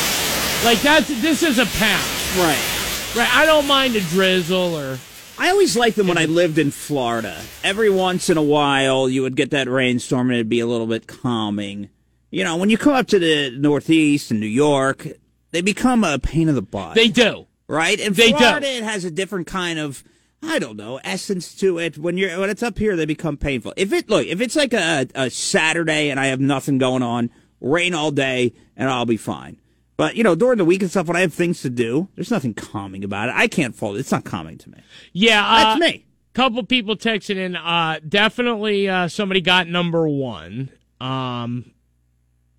Like 0.63 0.81
that's 0.81 1.07
this 1.21 1.43
is 1.43 1.59
a 1.59 1.65
pound, 1.65 2.03
Right. 2.37 3.13
right? 3.15 3.35
I 3.35 3.45
don't 3.45 3.67
mind 3.67 3.95
a 3.95 4.01
drizzle 4.01 4.75
or. 4.75 4.97
I 5.37 5.49
always 5.49 5.75
liked 5.75 5.97
them 5.97 6.07
when 6.07 6.17
I 6.17 6.25
lived 6.25 6.57
in 6.57 6.71
Florida. 6.71 7.41
Every 7.61 7.89
once 7.89 8.29
in 8.29 8.37
a 8.37 8.41
while, 8.43 9.09
you 9.09 9.21
would 9.23 9.35
get 9.35 9.51
that 9.51 9.67
rainstorm, 9.69 10.29
and 10.29 10.35
it'd 10.35 10.47
be 10.47 10.61
a 10.61 10.65
little 10.65 10.87
bit 10.87 11.07
calming. 11.07 11.89
You 12.31 12.45
know, 12.45 12.55
when 12.55 12.69
you 12.69 12.77
come 12.77 12.93
up 12.93 13.07
to 13.07 13.19
the 13.19 13.51
Northeast 13.51 14.31
and 14.31 14.39
New 14.39 14.45
York, 14.47 15.05
they 15.51 15.59
become 15.61 16.05
a 16.05 16.19
pain 16.19 16.47
in 16.47 16.55
the 16.55 16.61
butt. 16.61 16.95
They 16.95 17.09
do. 17.09 17.47
right? 17.67 17.99
In 17.99 18.13
They 18.13 18.31
do. 18.31 18.37
Florida, 18.37 18.65
it 18.77 18.83
has 18.83 19.03
a 19.03 19.11
different 19.11 19.45
kind 19.47 19.77
of. 19.77 20.03
I 20.41 20.59
don't 20.59 20.77
know, 20.77 20.99
essence 21.03 21.55
to 21.55 21.79
it. 21.79 21.97
When 21.97 22.17
you're 22.17 22.39
when 22.39 22.49
it's 22.49 22.61
up 22.63 22.77
here, 22.77 22.95
they 22.95 23.05
become 23.05 23.35
painful. 23.35 23.73
If 23.75 23.91
it 23.91 24.07
look, 24.09 24.25
if 24.27 24.39
it's 24.41 24.55
like 24.55 24.73
a, 24.73 25.07
a 25.15 25.29
Saturday 25.29 26.09
and 26.11 26.19
I 26.19 26.27
have 26.27 26.39
nothing 26.39 26.77
going 26.77 27.01
on, 27.03 27.29
rain 27.61 27.93
all 27.93 28.11
day, 28.11 28.53
and 28.75 28.89
I'll 28.89 29.05
be 29.05 29.17
fine. 29.17 29.57
But 29.97 30.15
you 30.15 30.23
know, 30.23 30.35
during 30.35 30.57
the 30.57 30.65
week 30.65 30.81
and 30.81 30.91
stuff, 30.91 31.07
when 31.07 31.15
I 31.15 31.21
have 31.21 31.33
things 31.33 31.61
to 31.61 31.69
do, 31.69 32.09
there's 32.15 32.31
nothing 32.31 32.53
calming 32.53 33.03
about 33.03 33.29
it. 33.29 33.35
I 33.35 33.47
can't 33.47 33.75
fall. 33.75 33.95
It's 33.95 34.11
not 34.11 34.25
calming 34.25 34.57
to 34.59 34.69
me. 34.69 34.79
Yeah, 35.13 35.45
uh, 35.45 35.63
That's 35.63 35.79
me. 35.79 36.05
Couple 36.33 36.63
people 36.65 36.97
texting 36.97 37.37
in. 37.37 37.55
Uh, 37.55 37.99
definitely, 38.07 38.89
uh, 38.89 39.07
somebody 39.07 39.39
got 39.39 39.67
number 39.67 40.07
one. 40.07 40.69
Um, 40.99 41.71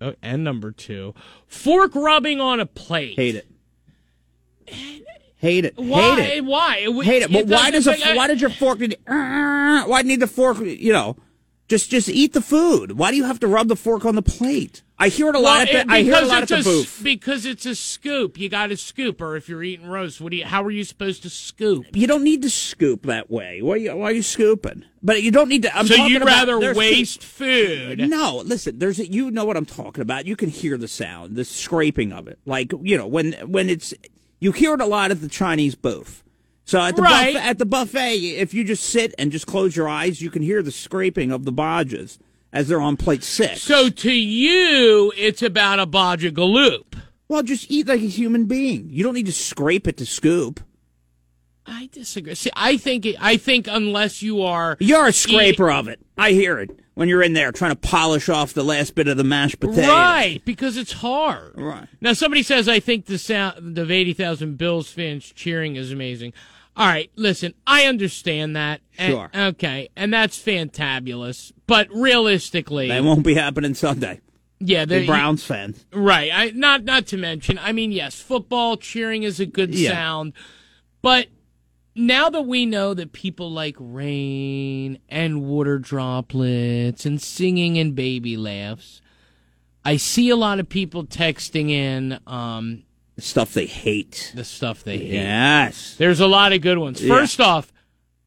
oh, 0.01 0.15
and 0.23 0.43
number 0.43 0.71
two, 0.71 1.13
fork 1.45 1.93
rubbing 1.93 2.41
on 2.41 2.59
a 2.59 2.65
plate. 2.65 3.15
Hate 3.15 3.35
it. 3.35 3.47
Hate 5.35 5.65
it. 5.65 5.75
Why? 5.77 6.19
Hate 6.19 6.37
it. 6.37 6.45
Why? 6.45 6.77
It, 6.77 7.05
Hate 7.05 7.21
it. 7.21 7.31
But 7.31 7.45
why 7.45 7.69
does 7.69 7.85
a, 7.85 7.95
why 8.15 8.27
does 8.27 8.41
your 8.41 8.49
fork 8.49 8.79
need? 8.79 8.97
Uh, 9.05 9.83
why 9.83 10.01
need 10.01 10.19
the 10.19 10.27
fork? 10.27 10.57
You 10.59 10.91
know, 10.91 11.15
just 11.67 11.91
just 11.91 12.09
eat 12.09 12.33
the 12.33 12.41
food. 12.41 12.93
Why 12.93 13.11
do 13.11 13.17
you 13.17 13.25
have 13.25 13.39
to 13.41 13.47
rub 13.47 13.67
the 13.67 13.75
fork 13.75 14.05
on 14.05 14.15
the 14.15 14.23
plate? 14.23 14.81
I 14.99 15.09
hear 15.09 15.29
it 15.29 15.35
a 15.35 15.39
lot. 15.39 15.67
Well, 15.69 15.77
at 15.77 15.87
the, 15.87 15.93
I 15.93 16.01
hear 16.01 16.15
it 16.15 16.23
a 16.23 16.25
lot 16.25 16.41
at 16.43 16.47
the 16.49 16.59
a 16.59 16.63
booth. 16.63 17.01
Because 17.03 17.45
it's 17.45 17.67
a 17.67 17.75
scoop. 17.75 18.37
You 18.39 18.49
got 18.49 18.67
to 18.67 18.77
scoop, 18.77 19.21
or 19.21 19.35
if 19.35 19.47
you're 19.47 19.61
eating 19.63 19.87
roast, 19.87 20.19
what 20.19 20.31
do 20.31 20.37
you? 20.37 20.45
How 20.45 20.63
are 20.63 20.71
you 20.71 20.83
supposed 20.83 21.21
to 21.23 21.29
scoop? 21.29 21.85
You 21.93 22.07
don't 22.07 22.23
need 22.23 22.41
to 22.41 22.49
scoop 22.49 23.03
that 23.03 23.29
way. 23.29 23.61
Why 23.61 23.73
are 23.73 23.77
you, 23.77 23.95
why 23.95 24.05
are 24.09 24.11
you 24.13 24.23
scooping? 24.23 24.85
But 25.03 25.21
you 25.21 25.29
don't 25.29 25.49
need 25.49 25.61
to. 25.63 25.77
I'm 25.77 25.85
so 25.85 25.93
you'd 26.07 26.23
about- 26.23 26.47
rather 26.47 26.73
waste 26.73 27.23
food? 27.23 27.99
No, 28.09 28.41
listen. 28.43 28.79
There's 28.79 28.99
a, 28.99 29.05
you 29.11 29.29
know 29.29 29.45
what 29.45 29.55
I'm 29.55 29.65
talking 29.67 30.01
about. 30.01 30.25
You 30.25 30.35
can 30.35 30.49
hear 30.49 30.77
the 30.77 30.87
sound, 30.87 31.35
the 31.35 31.45
scraping 31.45 32.11
of 32.11 32.27
it. 32.27 32.39
Like 32.45 32.71
you 32.81 32.97
know 32.97 33.05
when 33.07 33.33
when 33.45 33.69
it's 33.69 33.93
you 34.39 34.51
hear 34.51 34.73
it 34.73 34.81
a 34.81 34.85
lot 34.85 35.11
at 35.11 35.21
the 35.21 35.29
Chinese 35.29 35.75
booth. 35.75 36.23
So 36.65 36.81
at 36.81 36.95
the 36.97 37.01
Right. 37.03 37.33
buffet, 37.35 37.47
at 37.47 37.57
the 37.59 37.65
buffet, 37.65 38.15
if 38.17 38.53
you 38.53 38.63
just 38.65 38.83
sit 38.83 39.15
and 39.17 39.31
just 39.31 39.47
close 39.47 39.75
your 39.77 39.87
eyes, 39.87 40.21
you 40.21 40.29
can 40.29 40.41
hear 40.41 40.61
the 40.61 40.71
scraping 40.71 41.31
of 41.31 41.45
the 41.45 41.51
bodges 41.53 42.19
as 42.53 42.67
they're 42.67 42.81
on 42.81 42.97
plate 42.97 43.23
six. 43.23 43.61
So 43.61 43.89
to 43.89 44.11
you, 44.11 45.11
it's 45.17 45.41
about 45.41 45.79
a 45.79 45.85
bodge 45.85 46.31
galoop. 46.31 46.95
Well, 47.27 47.43
just 47.43 47.69
eat 47.69 47.87
like 47.87 48.01
a 48.01 48.07
human 48.07 48.45
being. 48.45 48.87
You 48.89 49.03
don't 49.03 49.13
need 49.13 49.25
to 49.25 49.33
scrape 49.33 49.87
it 49.87 49.97
to 49.97 50.05
scoop. 50.05 50.61
I 51.65 51.89
disagree. 51.91 52.35
See, 52.35 52.49
I 52.55 52.77
think 52.77 53.05
it, 53.05 53.17
I 53.19 53.35
think 53.35 53.67
unless 53.67 54.21
you 54.21 54.41
are 54.41 54.77
You're 54.79 55.07
a 55.07 55.11
scraper 55.11 55.69
of 55.69 55.89
it. 55.89 55.99
I 56.17 56.31
hear 56.31 56.59
it 56.59 56.79
when 56.93 57.09
you're 57.09 57.21
in 57.21 57.33
there 57.33 57.51
trying 57.51 57.71
to 57.71 57.75
polish 57.75 58.29
off 58.29 58.53
the 58.53 58.63
last 58.63 58.95
bit 58.95 59.09
of 59.09 59.17
the 59.17 59.23
mashed 59.25 59.59
potato. 59.59 59.89
Right, 59.89 60.41
because 60.45 60.77
it's 60.77 60.93
hard. 60.93 61.51
Right. 61.55 61.87
Now 61.99 62.13
somebody 62.13 62.41
says 62.41 62.69
I 62.69 62.79
think 62.79 63.05
the 63.05 63.17
sound 63.17 63.77
of 63.77 63.91
eighty 63.91 64.13
thousand 64.13 64.57
Bills 64.57 64.89
fans 64.89 65.25
cheering 65.25 65.75
is 65.75 65.91
amazing. 65.91 66.31
All 66.77 66.85
right, 66.87 67.09
listen, 67.15 67.53
I 67.65 67.85
understand 67.85 68.55
that. 68.55 68.81
and- 68.99 69.11
Sure. 69.13 69.29
okay, 69.35 69.89
and 69.95 70.13
that's 70.13 70.37
fantabulous. 70.37 71.51
But 71.65 71.87
realistically, 71.91 72.87
That 72.87 73.03
won't 73.03 73.25
be 73.25 73.33
happening 73.33 73.73
Sunday. 73.73 74.21
yeah, 74.59 74.85
The 74.85 74.99
the 74.99 75.05
Browns 75.07 75.43
fans. 75.43 75.85
Right. 75.91 76.31
I 76.33 76.51
not 76.51 76.83
not 76.83 77.07
to 77.07 77.17
mention, 77.17 77.59
I 77.59 77.71
mean, 77.73 77.91
yes, 77.91 78.21
football 78.21 78.77
cheering 78.77 79.23
is 79.23 79.39
a 79.39 79.45
good 79.45 79.73
Yeah. 79.75 79.91
sound, 79.91 80.33
but 81.01 81.27
now 81.95 82.29
that 82.29 82.43
we 82.43 82.65
know 82.67 82.93
that 82.93 83.11
people 83.11 83.51
like 83.51 83.75
rain 83.79 84.99
and 85.09 85.43
water 85.43 85.79
droplets 85.79 87.05
and 87.07 87.19
singing 87.21 87.77
and 87.79 87.95
baby 87.95 88.37
laughs, 88.37 89.01
I 89.83 89.97
see 89.97 90.29
a 90.29 90.35
lot 90.35 90.59
of 90.59 90.69
people 90.69 91.05
texting 91.05 91.69
in 91.71 92.19
um, 92.27 92.83
stuff 93.17 93.53
they 93.53 93.65
hate. 93.65 94.31
The 94.35 94.43
stuff 94.43 94.83
they 94.83 94.97
hate. 94.97 95.13
Yes. 95.13 95.95
There's 95.97 96.19
a 96.19 96.27
lot 96.27 96.53
of 96.53 96.61
good 96.61 96.77
ones. 96.77 97.03
Yeah. 97.03 97.13
First 97.13 97.41
off, 97.41 97.71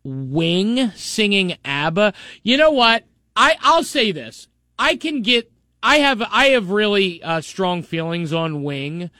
Wing 0.02 0.90
singing 0.92 1.56
ABBA. 1.64 2.14
You 2.42 2.56
know 2.56 2.70
what? 2.70 3.04
I 3.36 3.56
I'll 3.60 3.84
say 3.84 4.12
this. 4.12 4.48
I 4.78 4.96
can 4.96 5.22
get. 5.22 5.50
I 5.82 5.96
have 5.96 6.22
I 6.22 6.46
have 6.48 6.70
really 6.70 7.22
uh, 7.22 7.40
strong 7.40 7.82
feelings 7.82 8.32
on 8.32 8.62
Wing. 8.62 9.10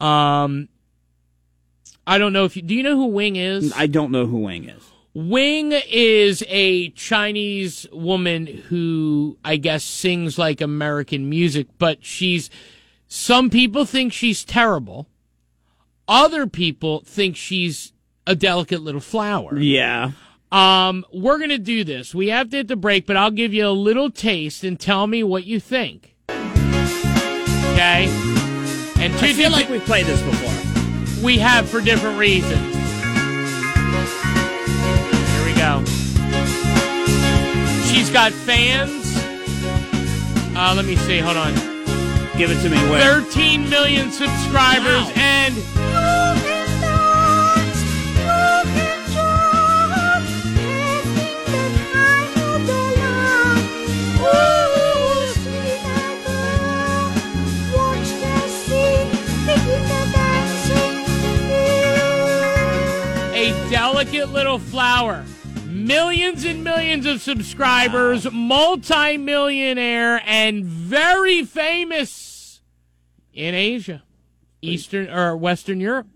Um, 0.00 0.68
I 2.06 2.18
don't 2.18 2.32
know 2.32 2.44
if 2.44 2.56
you 2.56 2.62
do. 2.62 2.74
You 2.74 2.82
know 2.82 2.96
who 2.96 3.06
Wing 3.06 3.36
is? 3.36 3.72
I 3.74 3.86
don't 3.86 4.10
know 4.10 4.26
who 4.26 4.38
Wing 4.38 4.68
is. 4.68 4.82
Wing 5.14 5.72
is 5.72 6.44
a 6.48 6.90
Chinese 6.90 7.86
woman 7.92 8.46
who 8.46 9.38
I 9.44 9.56
guess 9.56 9.84
sings 9.84 10.38
like 10.38 10.60
American 10.60 11.28
music, 11.30 11.68
but 11.78 12.04
she's 12.04 12.50
some 13.14 13.48
people 13.48 13.84
think 13.84 14.12
she's 14.12 14.44
terrible. 14.44 15.06
Other 16.08 16.48
people 16.48 17.04
think 17.06 17.36
she's 17.36 17.92
a 18.26 18.34
delicate 18.34 18.82
little 18.82 19.00
flower. 19.00 19.56
Yeah. 19.56 20.10
Um, 20.50 21.06
we're 21.12 21.38
gonna 21.38 21.58
do 21.58 21.84
this. 21.84 22.12
We 22.12 22.30
have 22.30 22.50
to 22.50 22.56
hit 22.56 22.68
the 22.68 22.74
break, 22.74 23.06
but 23.06 23.16
I'll 23.16 23.30
give 23.30 23.54
you 23.54 23.68
a 23.68 23.70
little 23.70 24.10
taste 24.10 24.64
and 24.64 24.80
tell 24.80 25.06
me 25.06 25.22
what 25.22 25.44
you 25.44 25.60
think. 25.60 26.16
Okay? 26.28 28.08
And 28.98 29.14
I 29.14 29.32
feel 29.32 29.52
like 29.52 29.68
we've 29.68 29.84
played 29.84 30.06
this 30.06 30.20
before. 30.20 31.22
we 31.24 31.38
have 31.38 31.68
for 31.68 31.80
different 31.80 32.18
reasons. 32.18 32.74
Here 35.30 35.44
we 35.46 35.54
go. 35.54 35.84
She's 37.86 38.10
got 38.10 38.32
fans. 38.32 39.14
Uh, 40.56 40.74
let 40.74 40.84
me 40.84 40.96
see. 40.96 41.20
Hold 41.20 41.36
on. 41.36 41.73
Give 42.36 42.50
it 42.50 42.60
to 42.62 42.68
me. 42.68 42.76
Where? 42.90 43.20
13 43.22 43.70
million 43.70 44.10
subscribers 44.10 45.08
and 45.14 45.54
a 63.32 63.70
delicate 63.70 64.30
little 64.30 64.58
flower. 64.58 65.24
Millions 65.68 66.44
and 66.44 66.64
millions 66.64 67.06
of 67.06 67.20
subscribers, 67.22 68.30
multi-millionaire, 68.32 70.20
and 70.26 70.64
very 70.94 71.44
famous 71.44 72.60
in 73.32 73.54
Asia, 73.54 74.02
Eastern 74.62 75.08
or 75.10 75.36
Western 75.36 75.80
Europe. 75.80 76.06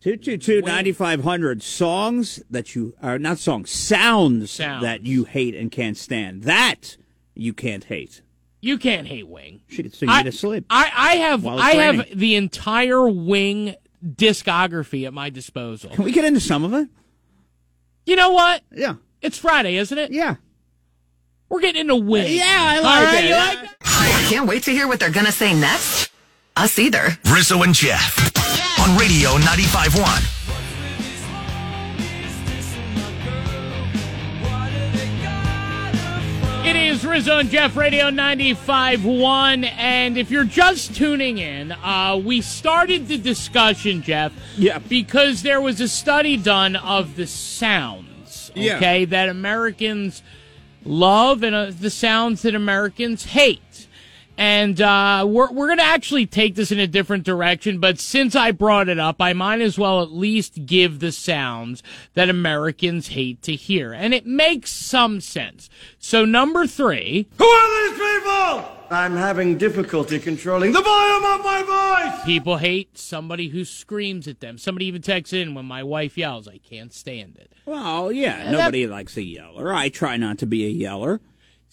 222 0.00 0.62
9500 0.62 1.62
songs 1.62 2.42
that 2.50 2.74
you 2.74 2.94
are 3.00 3.18
not 3.20 3.38
songs 3.38 3.70
sounds, 3.70 4.50
Sounds. 4.50 4.82
that 4.82 5.06
you 5.06 5.24
hate 5.24 5.54
and 5.54 5.70
can't 5.70 5.96
stand 5.96 6.42
that 6.42 6.96
you 7.34 7.52
can't 7.52 7.84
hate 7.84 8.20
You 8.60 8.78
can't 8.78 9.06
hate 9.06 9.28
Wing. 9.28 9.60
she 9.68 9.84
could 9.84 9.94
sing 9.94 10.08
I, 10.08 10.24
me 10.24 10.30
to 10.30 10.36
sleep 10.36 10.64
I, 10.68 10.90
I 10.92 11.14
have 11.18 11.46
I 11.46 11.70
have 11.74 12.08
the 12.18 12.34
entire 12.34 13.08
Wing 13.08 13.76
discography 14.04 15.06
at 15.06 15.14
my 15.14 15.30
disposal. 15.30 15.90
can 15.90 16.02
we 16.04 16.10
get 16.10 16.24
into 16.24 16.40
some 16.40 16.64
of 16.64 16.72
it 16.74 16.88
You 18.04 18.16
know 18.16 18.32
what? 18.32 18.62
yeah 18.72 18.94
It's 19.20 19.38
Friday, 19.38 19.76
isn't 19.76 19.96
it? 19.96 20.10
yeah 20.10 20.34
We're 21.52 21.60
getting 21.60 21.82
into 21.82 21.96
Wing. 21.96 22.32
Yeah, 22.34 22.46
I 22.48 22.78
like 22.80 23.04
right, 23.04 23.24
it. 23.24 23.28
you 23.28 23.36
like 23.36 23.60
that? 23.60 23.76
I 23.84 24.26
can't 24.30 24.48
wait 24.48 24.62
to 24.62 24.70
hear 24.70 24.88
what 24.88 24.98
they're 24.98 25.10
going 25.10 25.26
to 25.26 25.32
say 25.32 25.52
next. 25.52 26.10
Us 26.56 26.78
either. 26.78 27.18
Rizzo 27.30 27.62
and 27.62 27.74
Jeff 27.74 28.18
on 28.80 28.96
Radio 28.96 29.32
95.1. 29.36 30.30
It 36.64 36.76
is 36.76 37.04
Rizzo 37.04 37.38
and 37.38 37.50
Jeff 37.50 37.76
Radio 37.76 38.04
95.1. 38.10 39.64
And 39.76 40.16
if 40.16 40.30
you're 40.30 40.44
just 40.44 40.94
tuning 40.94 41.38
in, 41.38 41.72
uh, 41.72 42.18
we 42.24 42.40
started 42.40 43.08
the 43.08 43.18
discussion, 43.18 44.00
Jeff. 44.00 44.32
Yeah. 44.56 44.78
Because 44.78 45.42
there 45.42 45.60
was 45.60 45.80
a 45.80 45.88
study 45.88 46.36
done 46.36 46.76
of 46.76 47.16
the 47.16 47.26
sounds, 47.26 48.52
Yeah. 48.54 48.76
okay, 48.76 49.04
that 49.06 49.28
Americans 49.28 50.22
love 50.84 51.42
and 51.42 51.54
uh, 51.54 51.70
the 51.70 51.90
sounds 51.90 52.42
that 52.42 52.54
Americans 52.54 53.24
hate. 53.26 53.88
And 54.38 54.80
uh, 54.80 55.26
we're, 55.28 55.52
we're 55.52 55.66
going 55.66 55.78
to 55.78 55.84
actually 55.84 56.24
take 56.26 56.54
this 56.54 56.72
in 56.72 56.78
a 56.78 56.86
different 56.86 57.22
direction, 57.24 57.78
but 57.78 57.98
since 58.00 58.34
I 58.34 58.50
brought 58.50 58.88
it 58.88 58.98
up, 58.98 59.20
I 59.20 59.34
might 59.34 59.60
as 59.60 59.78
well 59.78 60.02
at 60.02 60.10
least 60.10 60.64
give 60.64 61.00
the 61.00 61.12
sounds 61.12 61.82
that 62.14 62.30
Americans 62.30 63.08
hate 63.08 63.42
to 63.42 63.54
hear. 63.54 63.92
And 63.92 64.14
it 64.14 64.24
makes 64.24 64.72
some 64.72 65.20
sense. 65.20 65.68
So, 65.98 66.24
number 66.24 66.66
three, 66.66 67.28
Who 67.38 67.44
are 67.44 67.90
these 67.90 67.98
people? 67.98 68.68
I'm 68.90 69.16
having 69.16 69.58
difficulty 69.58 70.18
controlling 70.18 70.72
the 70.72 70.80
volume 70.82 71.24
of 71.24 71.44
my 71.44 72.10
voice. 72.12 72.24
people 72.24 72.56
hate 72.56 72.96
somebody 72.96 73.48
who 73.48 73.64
screams 73.66 74.26
at 74.26 74.40
them. 74.40 74.56
Somebody 74.56 74.86
even 74.86 75.02
texts 75.02 75.34
in 75.34 75.54
when 75.54 75.66
my 75.66 75.82
wife 75.82 76.16
yells, 76.16 76.48
I 76.48 76.56
can't 76.58 76.92
stand 76.92 77.36
it. 77.36 77.51
Well 77.66 78.12
yeah 78.12 78.44
that- 78.44 78.52
nobody 78.52 78.86
likes 78.86 79.16
a 79.16 79.22
yeller 79.22 79.72
i 79.72 79.88
try 79.88 80.16
not 80.16 80.38
to 80.38 80.46
be 80.46 80.64
a 80.64 80.70
yeller 80.70 81.20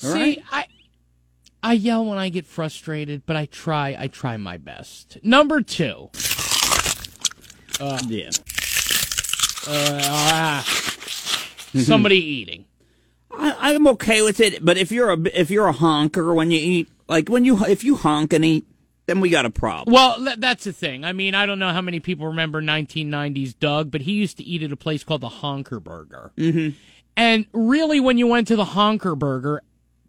All 0.04 0.12
See, 0.12 0.20
right? 0.20 0.44
I 0.52 0.66
I 1.62 1.74
yell 1.74 2.06
when 2.06 2.18
I 2.18 2.30
get 2.30 2.46
frustrated, 2.46 3.26
but 3.26 3.36
I 3.36 3.46
try 3.46 3.94
I 4.00 4.08
try 4.08 4.38
my 4.38 4.56
best. 4.56 5.18
Number 5.24 5.62
two. 5.62 6.10
Uh, 7.82 8.00
yeah 8.08 8.30
uh, 9.70 10.00
ah. 10.04 10.64
somebody 11.76 12.18
eating. 12.18 12.66
I, 13.32 13.74
I'm 13.74 13.88
okay 13.88 14.22
with 14.22 14.40
it, 14.40 14.64
but 14.64 14.78
if 14.78 14.92
you're 14.92 15.12
a 15.12 15.18
if 15.34 15.52
you're 15.52 15.68
a 15.68 15.74
honker 15.74 16.34
when 16.34 16.52
you 16.52 16.60
eat, 16.60 16.90
like 17.08 17.30
when 17.30 17.46
you 17.46 17.64
if 17.66 17.84
you 17.84 17.96
honk 17.96 18.34
and 18.34 18.44
eat, 18.44 18.66
then 19.10 19.22
we 19.22 19.30
got 19.30 19.47
a 19.47 19.49
problem. 19.49 19.91
Well, 19.91 20.36
that's 20.38 20.66
the 20.66 20.72
thing. 20.72 21.03
I 21.03 21.14
mean, 21.14 21.34
I 21.34 21.47
don't 21.47 21.57
know 21.57 21.74
how 21.74 21.82
many 21.82 21.99
people 21.99 22.28
remember 22.28 22.62
1990s 22.62 23.57
Doug, 23.57 23.89
but 23.89 24.01
he 24.01 24.12
used 24.12 24.38
to 24.38 24.43
eat 24.43 24.62
at 24.62 24.72
a 24.72 24.78
place 24.78 25.03
called 25.03 25.22
the 25.22 25.30
Honker 25.30 25.80
Burger. 25.80 26.32
Mm-hmm. 26.38 26.78
And 27.18 27.47
really, 27.51 27.99
when 27.99 28.20
you 28.20 28.28
went 28.28 28.47
to 28.49 28.55
the 28.55 28.66
Honker 28.66 29.16
Burger, 29.16 29.64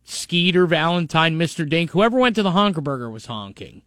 Skeeter, 0.05 0.67
Valentine, 0.67 1.39
Mr. 1.39 1.67
Dink, 1.67 1.93
whoever 1.93 2.19
went 2.19 2.37
to 2.37 2.43
the 2.43 2.51
Honker 2.51 2.83
Burger 2.83 3.09
was 3.09 3.25
honking. 3.25 3.81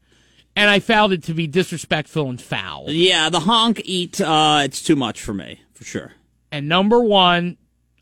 And 0.56 0.68
I 0.68 0.80
found 0.80 1.14
it 1.14 1.22
to 1.24 1.36
be 1.36 1.46
disrespectful 1.46 2.28
and 2.28 2.42
foul. 2.42 2.86
Yeah, 2.88 3.30
the 3.30 3.42
honk 3.42 3.82
eat, 3.86 4.20
uh, 4.20 4.62
it's 4.64 4.82
too 4.82 4.96
much 4.96 5.22
for 5.22 5.34
me, 5.34 5.62
for 5.74 5.84
sure. 5.84 6.14
And 6.52 6.68
number 6.68 7.00
one, 7.00 7.58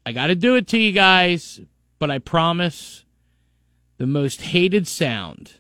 I 0.06 0.14
got 0.14 0.28
to 0.28 0.36
do 0.36 0.56
it 0.56 0.68
to 0.70 0.78
you 0.78 0.94
guys, 0.94 1.60
but 2.00 2.10
I 2.10 2.20
promise 2.20 3.04
the 3.98 4.08
most 4.08 4.42
hated 4.42 4.88
sound. 4.88 5.56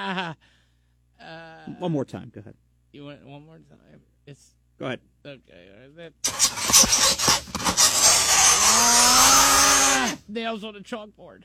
Ah. 0.00 0.34
One 1.78 1.92
more 1.92 2.04
time, 2.04 2.30
go 2.34 2.40
ahead. 2.40 2.54
You 2.92 3.04
want 3.04 3.20
it 3.20 3.26
one 3.26 3.44
more 3.46 3.56
time? 3.56 4.00
It's 4.26 4.54
Go 4.78 4.86
ahead. 4.86 5.00
okay. 5.24 5.68
all 5.74 5.80
right, 5.82 5.96
that- 5.96 6.12
Ah, 8.76 10.16
nails 10.28 10.64
on 10.64 10.76
a 10.76 10.80
chalkboard. 10.80 11.42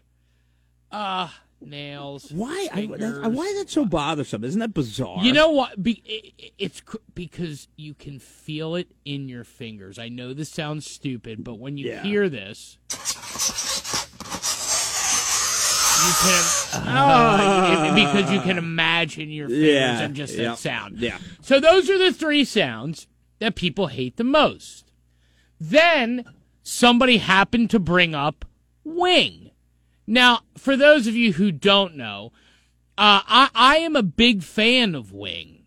Ah, 0.91 1.39
nails. 1.61 2.31
Why? 2.31 2.67
I, 2.73 2.85
that, 2.87 3.31
why 3.31 3.43
is 3.45 3.57
that 3.59 3.69
so 3.69 3.85
bothersome? 3.85 4.43
Isn't 4.43 4.59
that 4.59 4.73
bizarre? 4.73 5.23
You 5.23 5.33
know 5.33 5.51
what? 5.51 5.81
Be, 5.81 6.01
i- 6.09 6.51
it's 6.57 6.81
because 7.13 7.67
you 7.75 7.93
can 7.93 8.17
feel 8.19 8.75
it 8.75 8.87
in 9.05 9.29
your 9.29 9.43
fingers. 9.43 9.99
I 9.99 10.09
know 10.09 10.33
this 10.33 10.49
sounds 10.49 10.89
stupid, 10.89 11.43
but 11.43 11.59
when 11.59 11.77
you 11.77 11.87
Yeah. 11.89 12.01
hear 12.03 12.27
this, 12.29 12.77
you 16.05 16.13
can 16.21 16.87
uh, 16.87 17.93
because 17.95 18.31
you 18.31 18.39
can 18.41 18.57
imagine 18.57 19.29
your 19.29 19.47
fingers 19.49 19.67
Yeah, 19.67 19.99
and 20.01 20.15
just 20.15 20.35
yeah, 20.37 20.49
that 20.49 20.57
sound. 20.57 20.99
yeah. 20.99 21.17
So 21.41 21.59
those 21.59 21.89
are 21.89 21.97
the 21.97 22.13
three 22.13 22.43
sounds 22.45 23.07
that 23.39 23.55
people 23.55 23.87
hate 23.87 24.17
the 24.17 24.23
most. 24.23 24.91
Then 25.59 26.25
somebody 26.63 27.17
happened 27.17 27.69
to 27.71 27.79
bring 27.79 28.13
up 28.15 28.45
wing. 28.83 29.51
Now, 30.07 30.39
for 30.57 30.75
those 30.75 31.05
of 31.07 31.15
you 31.15 31.33
who 31.33 31.51
don't 31.51 31.95
know, 31.95 32.31
uh, 32.97 33.21
I, 33.27 33.49
I 33.53 33.77
am 33.77 33.95
a 33.95 34.03
big 34.03 34.41
fan 34.43 34.95
of 34.95 35.13
Wing. 35.13 35.65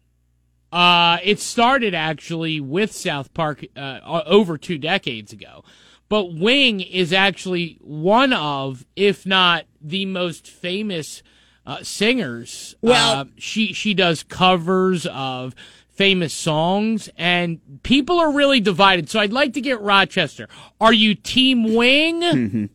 Uh, 0.72 1.18
it 1.22 1.38
started 1.38 1.94
actually 1.94 2.60
with 2.60 2.92
South 2.92 3.32
Park 3.34 3.64
uh, 3.76 4.00
over 4.26 4.58
two 4.58 4.78
decades 4.78 5.32
ago. 5.32 5.64
But 6.12 6.34
Wing 6.34 6.80
is 6.80 7.10
actually 7.10 7.78
one 7.80 8.34
of, 8.34 8.84
if 8.96 9.24
not 9.24 9.64
the 9.80 10.04
most 10.04 10.46
famous 10.46 11.22
uh, 11.64 11.82
singers. 11.82 12.74
Well- 12.82 13.20
Uh, 13.20 13.24
she 13.38 13.72
she 13.72 13.94
does 13.94 14.22
covers 14.22 15.06
of 15.06 15.54
famous 15.88 16.34
songs, 16.34 17.08
and 17.16 17.60
people 17.82 18.20
are 18.20 18.30
really 18.30 18.60
divided. 18.60 19.08
So 19.08 19.20
I'd 19.20 19.32
like 19.32 19.54
to 19.54 19.62
get 19.62 19.80
Rochester. 19.80 20.50
Are 20.82 20.92
you 20.92 21.14
Team 21.14 21.72
Wing, 21.74 22.68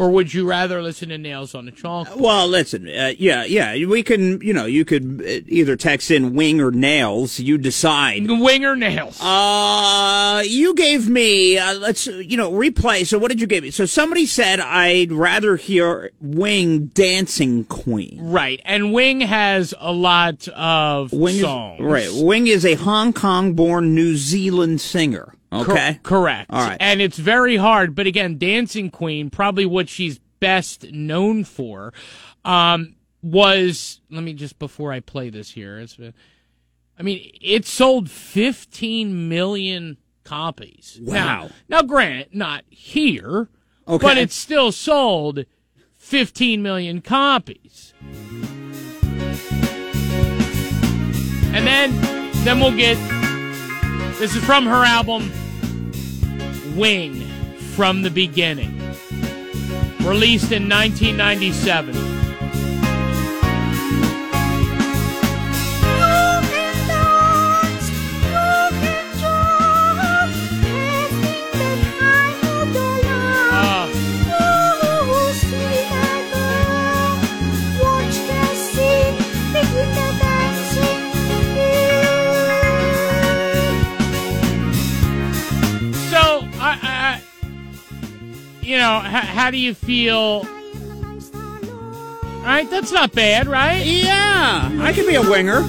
or 0.00 0.08
would 0.08 0.32
you 0.32 0.48
rather 0.48 0.82
listen 0.82 1.10
to 1.10 1.18
Nails 1.18 1.54
on 1.54 1.66
the 1.66 1.70
Chalk? 1.70 2.16
Well, 2.16 2.48
listen, 2.48 2.88
uh, 2.88 3.12
yeah, 3.18 3.44
yeah, 3.44 3.84
we 3.84 4.02
can, 4.02 4.40
you 4.40 4.54
know, 4.54 4.64
you 4.64 4.86
could 4.86 5.20
uh, 5.20 5.44
either 5.46 5.76
text 5.76 6.10
in 6.10 6.34
wing 6.34 6.58
or 6.58 6.70
nails. 6.70 7.38
You 7.38 7.58
decide. 7.58 8.26
Wing 8.26 8.64
or 8.64 8.76
nails? 8.76 9.20
Uh, 9.20 10.42
you 10.46 10.74
gave 10.74 11.06
me, 11.06 11.58
uh, 11.58 11.74
let's, 11.74 12.06
you 12.06 12.38
know, 12.38 12.50
replay. 12.50 13.06
So 13.06 13.18
what 13.18 13.28
did 13.30 13.42
you 13.42 13.46
give 13.46 13.62
me? 13.62 13.70
So 13.70 13.84
somebody 13.84 14.24
said 14.24 14.58
I'd 14.58 15.12
rather 15.12 15.56
hear 15.56 16.12
Wing 16.18 16.86
Dancing 16.86 17.64
Queen. 17.66 18.20
Right, 18.22 18.62
and 18.64 18.94
Wing 18.94 19.20
has 19.20 19.74
a 19.78 19.92
lot 19.92 20.48
of 20.48 21.12
Wing 21.12 21.34
is, 21.34 21.42
songs. 21.42 21.80
right. 21.82 22.08
Wing 22.10 22.46
is 22.46 22.64
a 22.64 22.72
Hong 22.76 23.12
Kong 23.12 23.52
born 23.52 23.94
New 23.94 24.16
Zealand 24.16 24.80
singer. 24.80 25.34
Okay. 25.52 25.98
correct. 26.02 26.50
All 26.50 26.66
right. 26.66 26.76
And 26.80 27.00
it's 27.00 27.18
very 27.18 27.56
hard, 27.56 27.94
but 27.94 28.06
again, 28.06 28.38
Dancing 28.38 28.90
Queen, 28.90 29.30
probably 29.30 29.66
what 29.66 29.88
she's 29.88 30.18
best 30.38 30.90
known 30.92 31.44
for, 31.44 31.92
um, 32.44 32.94
was 33.22 34.00
let 34.10 34.22
me 34.22 34.32
just 34.32 34.58
before 34.58 34.92
I 34.92 35.00
play 35.00 35.28
this 35.30 35.50
here. 35.50 35.78
It's, 35.78 35.98
I 36.98 37.02
mean, 37.02 37.30
it 37.40 37.66
sold 37.66 38.10
15 38.10 39.28
million 39.28 39.96
copies. 40.24 40.98
Wow. 41.02 41.14
Now, 41.14 41.50
now 41.68 41.82
granted, 41.82 42.34
not 42.34 42.64
here, 42.70 43.48
Okay. 43.88 44.02
but 44.06 44.16
it 44.18 44.30
still 44.30 44.70
sold 44.70 45.44
15 45.96 46.62
million 46.62 47.00
copies. 47.00 47.92
And 51.52 51.66
then, 51.66 52.00
then 52.44 52.60
we'll 52.60 52.76
get. 52.76 52.96
This 54.18 54.36
is 54.36 54.44
from 54.44 54.66
her 54.66 54.84
album 54.84 55.32
Wing 56.80 57.20
from 57.76 58.00
the 58.00 58.10
Beginning, 58.10 58.74
released 60.00 60.50
in 60.50 60.66
1997. 60.66 62.19
You 88.70 88.78
know, 88.78 88.98
h- 89.04 89.10
how 89.24 89.50
do 89.50 89.56
you 89.58 89.74
feel? 89.74 90.46
All 91.34 92.46
right, 92.46 92.70
that's 92.70 92.92
not 92.92 93.10
bad, 93.12 93.48
right? 93.48 93.84
Yeah, 93.84 94.70
I 94.80 94.92
could 94.92 95.08
be 95.08 95.16
a 95.16 95.22
winger. 95.22 95.64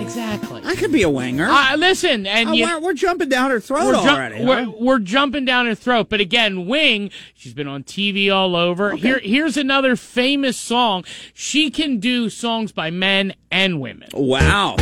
Exactly. 0.00 0.62
I 0.64 0.76
could 0.76 0.92
be 0.92 1.02
a 1.02 1.10
winger. 1.10 1.48
Uh, 1.50 1.76
listen, 1.76 2.24
and 2.26 2.50
Oh, 2.50 2.52
you, 2.52 2.64
we're, 2.66 2.80
we're 2.80 2.94
jumping 2.94 3.28
down 3.28 3.50
her 3.50 3.58
throat 3.60 3.84
we're, 3.86 3.92
ju- 4.02 4.08
already. 4.08 4.44
we're, 4.44 4.64
huh? 4.64 4.72
we're 4.78 4.98
jumping 5.00 5.44
down 5.44 5.66
her 5.66 5.74
throat. 5.74 6.08
But 6.08 6.20
again, 6.20 6.66
Wing, 6.66 7.10
she's 7.34 7.52
been 7.54 7.66
on 7.68 7.82
TV 7.82 8.32
all 8.32 8.54
over. 8.54 8.94
Here, 8.96 9.18
here's 9.18 9.56
another 9.56 9.96
famous 9.96 10.56
song. 10.56 11.04
She 11.34 11.70
can 11.70 11.98
do 11.98 12.30
songs 12.30 12.70
by 12.70 12.90
men 12.90 13.34
and 13.50 13.80
women. 13.80 14.08
Wow. 14.14 14.76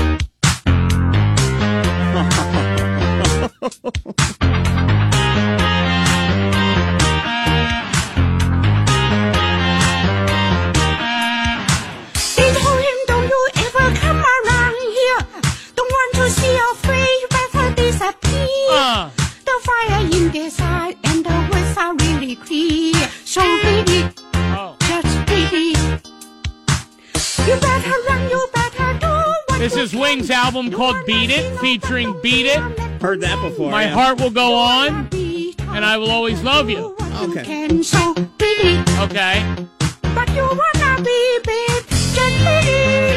fire 20.19 20.27
in 20.27 20.33
this 20.33 20.61
eye 20.61 20.95
and 21.05 21.25
the 21.25 21.49
words 21.53 21.77
are 21.77 21.95
really 21.95 22.37
clear. 22.37 22.95
So 23.25 23.41
pretty, 23.61 24.05
Oh. 24.35 24.77
just 24.81 25.27
pretty. 25.27 25.75
You 27.47 27.57
better 27.61 27.95
run, 28.09 28.29
you 28.31 28.47
better 28.55 28.99
do 28.99 29.07
what 29.47 29.59
This 29.59 29.77
is 29.77 29.95
Wing's 29.95 30.31
album 30.31 30.71
called 30.71 30.97
Beat 31.07 31.31
It, 31.31 31.59
featuring 31.61 32.15
Beat 32.23 32.47
It. 32.47 32.61
Heard 33.01 33.21
that 33.23 33.41
before. 33.43 33.71
My 33.71 33.85
yeah. 33.85 33.95
heart 33.95 34.21
will 34.21 34.31
go 34.31 34.55
on, 34.55 35.09
and 35.13 35.85
I 35.85 35.97
will 35.97 36.11
always 36.11 36.43
love 36.43 36.69
you. 36.69 36.97
Okay. 37.23 37.45
can. 37.45 37.83
So 37.83 38.15
pretty, 38.39 38.79
Okay. 39.01 39.43
but 40.15 40.29
you 40.35 40.43
wanna 40.43 41.03
be 41.03 41.39
big, 41.45 41.85
just 41.89 42.15
pretty, 42.15 42.39
pretty. 42.45 43.08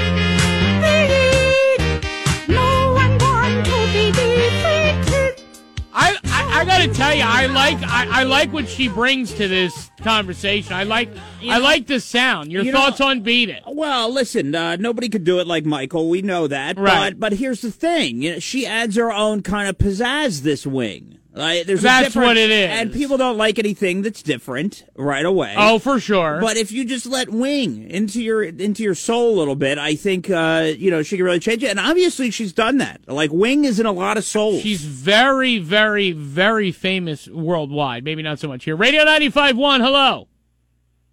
I 6.81 6.87
gotta 6.87 6.97
tell 6.97 7.13
you, 7.13 7.23
I 7.23 7.45
like 7.45 7.77
I, 7.83 8.21
I 8.21 8.23
like 8.23 8.51
what 8.51 8.67
she 8.67 8.87
brings 8.87 9.31
to 9.35 9.47
this 9.47 9.91
conversation. 9.97 10.73
I 10.73 10.81
like 10.81 11.09
I 11.47 11.59
like 11.59 11.85
the 11.85 11.99
sound. 11.99 12.51
Your 12.51 12.63
you 12.63 12.71
know- 12.71 12.79
thoughts 12.79 12.99
on 12.99 13.21
Beat 13.21 13.49
It? 13.49 13.61
Well, 13.67 14.11
listen, 14.11 14.55
uh, 14.55 14.77
nobody 14.77 15.07
could 15.07 15.23
do 15.23 15.39
it 15.39 15.45
like 15.45 15.63
Michael. 15.63 16.09
We 16.09 16.23
know 16.23 16.47
that. 16.47 16.79
Right. 16.79 17.11
But 17.11 17.19
but 17.19 17.33
here's 17.33 17.61
the 17.61 17.69
thing. 17.71 18.23
You 18.23 18.33
know, 18.33 18.39
she 18.39 18.65
adds 18.65 18.95
her 18.95 19.11
own 19.11 19.43
kind 19.43 19.69
of 19.69 19.77
pizzazz. 19.77 20.41
This 20.41 20.65
wing. 20.65 21.19
Like, 21.33 21.65
there's 21.65 21.79
a 21.79 21.83
That's 21.83 22.15
what 22.15 22.35
it 22.35 22.49
is. 22.49 22.69
and 22.71 22.91
people 22.91 23.17
don't 23.17 23.37
like 23.37 23.57
anything 23.57 24.01
that's 24.01 24.21
different 24.21 24.83
right 24.97 25.25
away. 25.25 25.55
Oh, 25.57 25.79
for 25.79 25.99
sure. 25.99 26.39
But 26.41 26.57
if 26.57 26.71
you 26.73 26.83
just 26.83 27.05
let 27.05 27.29
Wing 27.29 27.89
into 27.89 28.21
your 28.21 28.43
into 28.43 28.83
your 28.83 28.95
soul 28.95 29.35
a 29.35 29.37
little 29.37 29.55
bit, 29.55 29.77
I 29.77 29.95
think 29.95 30.29
uh, 30.29 30.73
you 30.77 30.91
know 30.91 31.03
she 31.03 31.15
can 31.15 31.25
really 31.25 31.39
change 31.39 31.63
it. 31.63 31.69
And 31.69 31.79
obviously, 31.79 32.31
she's 32.31 32.51
done 32.51 32.79
that. 32.79 33.01
Like 33.07 33.31
Wing 33.31 33.63
is 33.63 33.79
in 33.79 33.85
a 33.85 33.91
lot 33.93 34.17
of 34.17 34.25
souls. 34.25 34.61
She's 34.61 34.83
very, 34.83 35.57
very, 35.57 36.11
very 36.11 36.71
famous 36.71 37.27
worldwide. 37.29 38.03
Maybe 38.03 38.21
not 38.23 38.39
so 38.39 38.47
much 38.49 38.65
here. 38.65 38.75
Radio 38.75 39.05
95.1, 39.05 39.79
hello. 39.81 40.27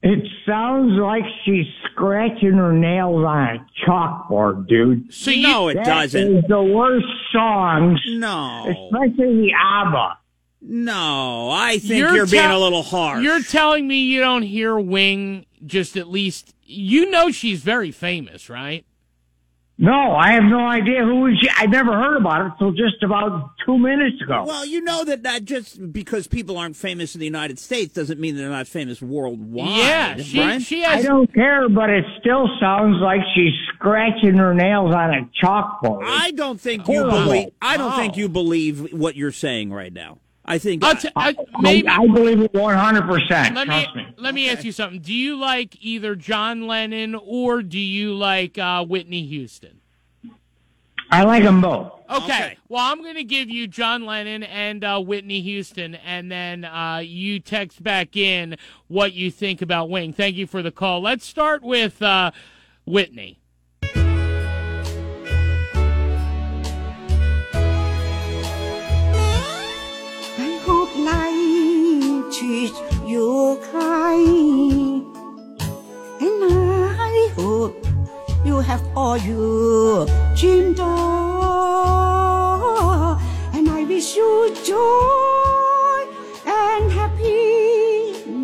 It 0.03 0.25
sounds 0.47 0.93
like 0.93 1.25
she's 1.45 1.67
scratching 1.91 2.53
her 2.53 2.73
nails 2.73 3.25
on 3.25 3.57
a 3.57 3.67
chalkboard, 3.85 4.69
dude. 4.69 5.13
So 5.13 5.31
you- 5.33 5.43
No, 5.49 5.69
it 5.69 5.75
That 5.75 5.87
doesn't. 5.87 6.37
is 6.37 6.45
the 6.49 6.63
worst 6.63 7.07
songs. 7.33 8.01
No. 8.07 8.67
Especially 8.69 9.35
the 9.37 9.53
ABBA. 9.61 10.19
No, 10.61 11.51
I 11.53 11.79
think 11.79 12.01
you're, 12.01 12.27
being 12.27 12.45
a 12.45 12.59
little 12.59 12.83
harsh. 12.83 13.23
You're 13.23 13.43
telling 13.43 13.87
me 13.87 14.01
you 14.01 14.21
don't 14.21 14.43
hear 14.43 14.77
Wing 14.79 15.47
just 15.65 15.97
at 15.97 16.09
least. 16.09 16.55
You 16.65 17.11
know 17.11 17.31
she's 17.31 17.63
very 17.63 17.91
famous, 17.93 18.49
right? 18.51 18.85
No, 19.81 20.13
I 20.17 20.33
have 20.33 20.43
no 20.43 20.67
idea 20.67 21.05
who 21.05 21.27
is 21.29 21.39
she. 21.41 21.49
I 21.57 21.67
never 21.67 21.93
heard 21.93 22.17
about 22.17 22.41
it 22.47 22.53
until 22.59 22.73
just 22.73 23.01
about 23.05 23.53
two 23.65 23.79
minutes 23.79 24.21
ago. 24.21 24.43
Well, 24.45 24.67
you 24.67 24.81
know 24.81 25.05
that 25.05 25.23
not 25.23 25.45
just 25.45 25.93
because 25.93 26.27
people 26.27 26.59
aren't 26.59 26.75
famous 26.75 27.15
in 27.15 27.21
the 27.21 27.25
United 27.27 27.61
States 27.61 27.95
doesn't 27.95 28.19
mean 28.19 28.37
they're 28.37 28.51
not 28.51 28.67
famous 28.67 29.01
worldwide. 29.01 29.69
Yeah, 29.69 30.17
she- 30.17 30.41
right? 30.41 30.61
she 30.61 30.85
I 30.85 31.01
don't 31.03 31.33
care, 31.33 31.69
but 31.69 31.91
it 31.91 32.05
still 32.19 32.49
sounds 32.59 32.97
like 33.01 33.21
she's 33.37 33.53
scratching 33.75 34.35
her 34.37 34.53
nails 34.53 34.93
on 34.93 35.15
a 35.15 35.29
chalkboard. 35.41 36.03
I 36.05 36.33
don't 36.33 36.61
think 36.61 36.89
you 36.89 36.95
Horrible. 37.01 37.25
believe. 37.25 37.49
I 37.63 37.77
don't 37.77 37.93
Oh. 37.93 37.97
think 37.97 38.17
you 38.17 38.29
believe 38.29 38.93
what 38.93 39.15
you're 39.15 39.31
saying 39.31 39.73
right 39.73 39.93
now. 39.93 40.19
I 40.49 40.59
think. 40.59 40.83
I'll 40.83 40.97
t- 40.97 41.09
I- 41.15 41.29
I, 41.55 41.61
maybe. 41.61 41.87
I 41.89 42.07
believe 42.07 42.41
it 42.41 42.53
100%. 42.53 43.31
let 43.55 43.55
me 43.55 43.65
trust 43.65 43.97
me. 43.97 44.07
let 44.17 44.35
me 44.35 44.49
ask 44.51 44.65
you 44.65 44.73
something. 44.73 45.01
Do 45.01 45.13
you 45.15 45.37
like 45.37 45.77
either 45.81 46.17
John 46.17 46.67
Lennon 46.67 47.15
or 47.15 47.63
do 47.63 47.79
you 47.79 48.15
like 48.15 48.57
uh, 48.59 48.85
Whitney 48.85 49.27
Houston? 49.27 49.81
I 51.11 51.25
like 51.25 51.43
them 51.43 51.61
both. 51.63 51.93
Okay. 52.11 52.59
Well, 52.69 52.85
I'm 52.85 53.03
going 53.03 53.15
to 53.15 53.25
give 53.25 53.49
you 53.49 53.67
John 53.67 54.05
Lennon 54.05 54.43
and 54.43 54.85
uh, 54.85 55.01
Whitney 55.01 55.41
Houston, 55.41 55.95
and 55.95 56.31
then 56.31 56.65
uh, 56.67 57.01
you 57.03 57.41
text 57.41 57.83
back 57.83 58.15
in 58.17 58.57
what 58.89 59.13
you 59.15 59.31
think 59.31 59.63
about 59.63 59.89
Wing. 59.89 60.13
Thank 60.13 60.37
you 60.37 60.47
for 60.47 60.63
the 60.63 60.71
call. 60.71 61.01
Let's 61.01 61.25
start 61.25 61.63
with 61.63 62.03
uh, 62.03 62.31
Whitney. 62.85 63.39
Life 72.39 72.47
treats 72.47 72.79
you 73.07 73.59
kind. 73.73 75.05
And 76.21 76.45
I 76.45 77.31
hope 77.37 77.87
you 78.45 78.59
have 78.61 78.83
all 78.97 79.17
you 79.17 80.07
dreamed 80.37 80.81
of. 80.81 80.87
And 83.55 83.69
I 83.69 83.85
wish 83.85 84.17
you 84.17 84.55
joy 84.65 86.07
and 86.47 86.93
happiness. 86.93 88.39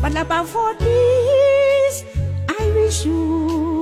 But 0.00 0.16
above 0.16 0.56
all 0.56 0.74
this, 0.74 2.04
I 2.48 2.70
wish 2.74 3.04
you 3.06 3.75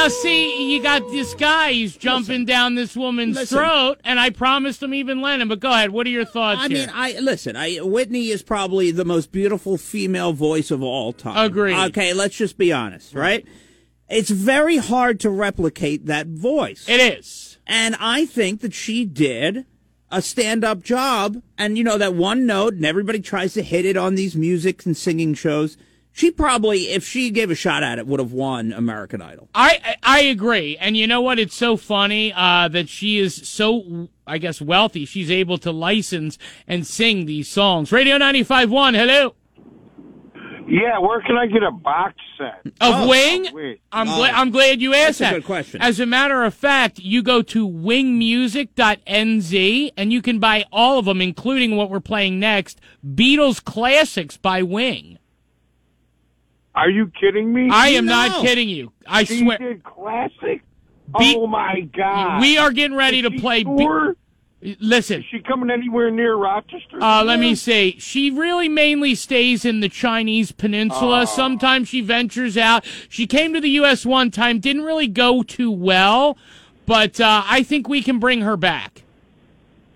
Now, 0.00 0.08
see, 0.08 0.72
you 0.72 0.82
got 0.82 1.06
this 1.10 1.34
guy. 1.34 1.72
He's 1.72 1.94
jumping 1.94 2.46
down 2.46 2.74
this 2.74 2.96
woman's 2.96 3.36
Listen. 3.36 3.58
throat, 3.58 4.00
and 4.02 4.18
I 4.18 4.30
promised 4.30 4.82
him 4.82 4.94
even 4.94 5.20
Lennon. 5.20 5.46
But 5.46 5.60
go 5.60 5.70
ahead. 5.70 5.90
What 5.90 6.06
are 6.06 6.10
your 6.10 6.24
thoughts 6.24 6.62
I 6.62 6.68
here? 6.68 6.78
mean, 6.78 6.90
I 6.94 7.18
listen. 7.18 7.54
I 7.54 7.76
Whitney 7.82 8.28
is 8.28 8.42
probably 8.42 8.92
the 8.92 9.04
most 9.04 9.30
beautiful 9.30 9.76
female 9.76 10.32
voice 10.32 10.70
of 10.70 10.82
all 10.82 11.12
time. 11.12 11.44
Agreed. 11.44 11.76
Okay, 11.88 12.14
let's 12.14 12.34
just 12.34 12.56
be 12.56 12.72
honest, 12.72 13.14
right? 13.14 13.46
It's 14.08 14.30
very 14.30 14.78
hard 14.78 15.20
to 15.20 15.28
replicate 15.28 16.06
that 16.06 16.28
voice. 16.28 16.88
it 16.88 17.18
is. 17.18 17.58
And 17.66 17.94
I 18.00 18.24
think 18.24 18.62
that 18.62 18.72
she 18.72 19.04
did 19.04 19.66
a 20.10 20.22
stand 20.22 20.64
up 20.64 20.82
job. 20.82 21.42
And, 21.58 21.76
you 21.76 21.84
know, 21.84 21.98
that 21.98 22.14
one 22.14 22.46
note, 22.46 22.72
and 22.72 22.86
everybody 22.86 23.20
tries 23.20 23.52
to 23.52 23.62
hit 23.62 23.84
it 23.84 23.98
on 23.98 24.14
these 24.14 24.34
music 24.34 24.86
and 24.86 24.96
singing 24.96 25.34
shows. 25.34 25.76
She 26.20 26.30
probably, 26.30 26.90
if 26.90 27.06
she 27.06 27.30
gave 27.30 27.50
a 27.50 27.54
shot 27.54 27.82
at 27.82 27.98
it, 27.98 28.06
would 28.06 28.20
have 28.20 28.34
won 28.34 28.74
American 28.74 29.22
Idol. 29.22 29.48
I 29.54 29.80
I 29.82 29.96
I 30.18 30.20
agree, 30.24 30.76
and 30.76 30.94
you 30.94 31.06
know 31.06 31.22
what? 31.22 31.38
It's 31.38 31.56
so 31.56 31.78
funny 31.78 32.30
uh, 32.36 32.68
that 32.68 32.90
she 32.90 33.18
is 33.18 33.48
so, 33.48 34.10
I 34.26 34.36
guess, 34.36 34.60
wealthy. 34.60 35.06
She's 35.06 35.30
able 35.30 35.56
to 35.56 35.72
license 35.72 36.36
and 36.68 36.86
sing 36.86 37.24
these 37.24 37.48
songs. 37.48 37.90
Radio 37.90 38.18
95.1, 38.18 38.94
hello. 38.96 39.34
Yeah, 40.68 40.98
where 40.98 41.22
can 41.22 41.38
I 41.38 41.46
get 41.46 41.62
a 41.62 41.70
box 41.70 42.16
set 42.36 42.70
Of 42.82 43.08
Wing? 43.08 43.46
Of 43.48 43.54
Wing. 43.54 43.78
I'm, 43.90 44.06
gla- 44.06 44.28
I'm 44.30 44.50
glad 44.50 44.82
you 44.82 44.92
asked 44.92 45.20
That's 45.20 45.20
a 45.20 45.24
that. 45.24 45.32
good 45.40 45.46
question. 45.46 45.80
As 45.80 46.00
a 46.00 46.06
matter 46.06 46.44
of 46.44 46.52
fact, 46.52 46.98
you 46.98 47.22
go 47.22 47.40
to 47.40 47.66
wingmusic.nz 47.66 49.92
and 49.96 50.12
you 50.12 50.20
can 50.20 50.38
buy 50.38 50.66
all 50.70 50.98
of 50.98 51.06
them, 51.06 51.22
including 51.22 51.76
what 51.76 51.88
we're 51.88 51.98
playing 51.98 52.38
next 52.38 52.78
Beatles 53.04 53.64
Classics 53.64 54.36
by 54.36 54.62
Wing. 54.62 55.16
Are 56.74 56.88
you 56.90 57.10
kidding 57.20 57.52
me? 57.52 57.68
I 57.70 57.88
am 57.90 58.06
not 58.06 58.42
kidding 58.42 58.68
you. 58.68 58.92
I 59.06 59.24
She 59.24 59.40
swear. 59.40 59.58
did 59.58 59.82
classic. 59.84 60.62
Be- 61.18 61.34
oh 61.36 61.46
my 61.48 61.80
god! 61.96 62.40
We 62.40 62.56
are 62.56 62.70
getting 62.70 62.96
ready 62.96 63.18
Is 63.20 63.24
to 63.30 63.40
play. 63.40 63.64
Be- 63.64 64.12
Listen. 64.78 65.20
Is 65.20 65.26
she 65.30 65.40
coming 65.40 65.70
anywhere 65.70 66.10
near 66.10 66.34
Rochester? 66.36 67.02
Uh, 67.02 67.24
let 67.24 67.40
me 67.40 67.54
say, 67.54 67.92
she 67.98 68.30
really 68.30 68.68
mainly 68.68 69.14
stays 69.14 69.64
in 69.64 69.80
the 69.80 69.88
Chinese 69.88 70.52
peninsula. 70.52 71.22
Oh. 71.22 71.24
Sometimes 71.24 71.88
she 71.88 72.02
ventures 72.02 72.58
out. 72.58 72.84
She 73.08 73.26
came 73.26 73.54
to 73.54 73.60
the 73.60 73.70
U.S. 73.70 74.04
one 74.04 74.30
time, 74.30 74.60
didn't 74.60 74.82
really 74.82 75.08
go 75.08 75.42
too 75.42 75.70
well, 75.70 76.36
but 76.84 77.18
uh, 77.20 77.42
I 77.46 77.62
think 77.62 77.88
we 77.88 78.02
can 78.02 78.18
bring 78.18 78.42
her 78.42 78.56
back. 78.58 79.02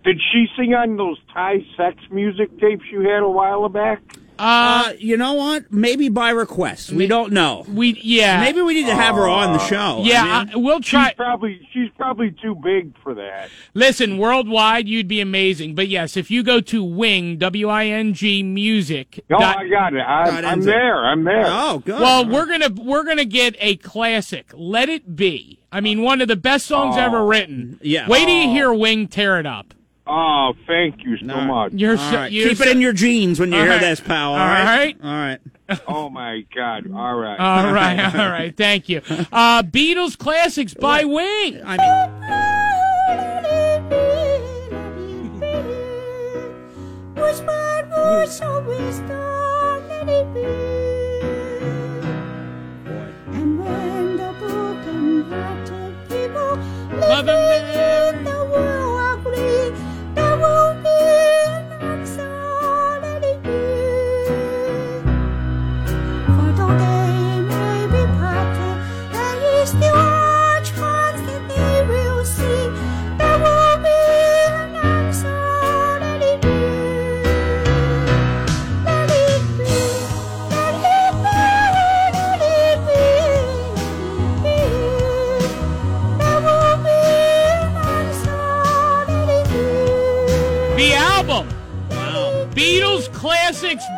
Did 0.03 0.19
she 0.33 0.47
sing 0.57 0.73
on 0.75 0.97
those 0.97 1.19
Thai 1.33 1.65
sex 1.77 1.99
music 2.11 2.59
tapes 2.59 2.85
you 2.91 3.01
had 3.03 3.23
a 3.23 3.29
while 3.29 3.69
back? 3.69 4.01
Uh, 4.39 4.93
you 4.99 5.17
know 5.17 5.35
what? 5.35 5.73
Maybe 5.73 6.09
by 6.09 6.31
request. 6.31 6.91
We 6.93 7.07
don't 7.07 7.33
know. 7.33 7.65
We 7.69 7.99
yeah. 8.03 8.41
Maybe 8.41 8.61
we 8.63 8.75
need 8.75 8.87
to 8.87 8.95
have 8.95 9.15
her 9.15 9.29
on 9.29 9.53
the 9.53 9.59
show. 9.61 10.03
Yeah, 10.05 10.23
I 10.25 10.45
mean, 10.45 10.55
I- 10.55 10.57
we'll 10.59 10.81
try. 10.81 11.09
She's 11.09 11.17
probably 11.17 11.69
she's 11.73 11.91
probably 11.97 12.33
too 12.43 12.55
big 12.57 12.95
for 13.03 13.15
that. 13.15 13.49
Listen, 13.75 14.19
worldwide, 14.19 14.89
you'd 14.89 15.09
be 15.09 15.21
amazing. 15.21 15.75
But 15.75 15.89
yes, 15.89 16.17
if 16.17 16.31
you 16.31 16.43
go 16.43 16.61
to 16.63 16.83
Wing, 16.83 17.39
W 17.39 17.69
I 17.69 17.87
N 17.87 18.13
G 18.15 18.43
Music. 18.43 19.25
No, 19.31 19.39
dot- 19.39 19.59
I 19.59 19.69
got 19.69 19.95
it. 19.95 20.01
I, 20.01 20.41
I'm 20.51 20.63
there. 20.63 21.05
I'm 21.05 21.25
there. 21.25 21.45
Oh, 21.47 21.79
good. 21.85 22.01
Well, 22.01 22.27
we're 22.29 22.47
gonna 22.47 22.71
we're 22.71 23.05
gonna 23.05 23.25
get 23.25 23.55
a 23.61 23.77
classic. 23.77 24.51
Let 24.55 24.89
it 24.89 25.15
be. 25.17 25.61
I 25.71 25.81
mean, 25.81 26.03
one 26.03 26.21
of 26.21 26.29
the 26.29 26.37
best 26.37 26.67
songs 26.67 26.97
Oh. 26.97 27.01
ever 27.01 27.25
written. 27.25 27.79
Yeah. 27.83 28.09
Wait 28.09 28.27
till 28.27 28.35
you 28.43 28.49
hear 28.51 28.73
Wing 28.73 29.07
tear 29.09 29.39
it 29.39 29.47
up. 29.47 29.75
Oh, 30.07 30.53
thank 30.67 31.03
you 31.03 31.17
so 31.17 31.41
much. 31.41 31.73
You're 31.73 31.97
so, 31.97 32.03
right. 32.15 32.31
you're 32.33 32.49
Keep 32.51 32.59
so- 32.59 32.65
it 32.65 32.71
in 32.71 32.81
your 32.81 32.93
jeans 32.93 33.41
when 33.41 33.53
you 33.53 33.59
hear 33.59 33.71
right. 33.71 33.81
this, 33.81 34.01
pal. 34.01 34.33
All 34.35 34.39
All 34.39 34.47
right. 34.47 34.65
right. 34.65 34.97
All 35.03 35.11
right. 35.11 35.41
oh 35.89 36.11
my 36.11 36.45
God! 36.55 36.93
All 36.93 37.15
right. 37.15 37.39
All 37.41 37.73
right, 37.73 38.15
all 38.15 38.29
right. 38.29 38.55
Thank 38.55 38.91
you. 38.91 39.01
Uh, 39.33 39.63
Beatles 39.63 40.19
classics 40.19 40.75
by 40.75 41.05
Wing. 41.05 41.63
I 41.65 41.79
mean, 41.79 42.35
Was 47.17 47.41
my 47.43 47.83
voice 47.89 48.41
always 48.43 48.99
done, 49.01 49.89
let 49.89 50.09
it 50.09 50.35
be. 50.35 50.45
And 53.39 53.59
when 53.59 54.17
the 54.19 54.35
broken-hearted 54.39 55.95
people 56.11 56.57
Mother 56.99 57.33
living 57.33 58.34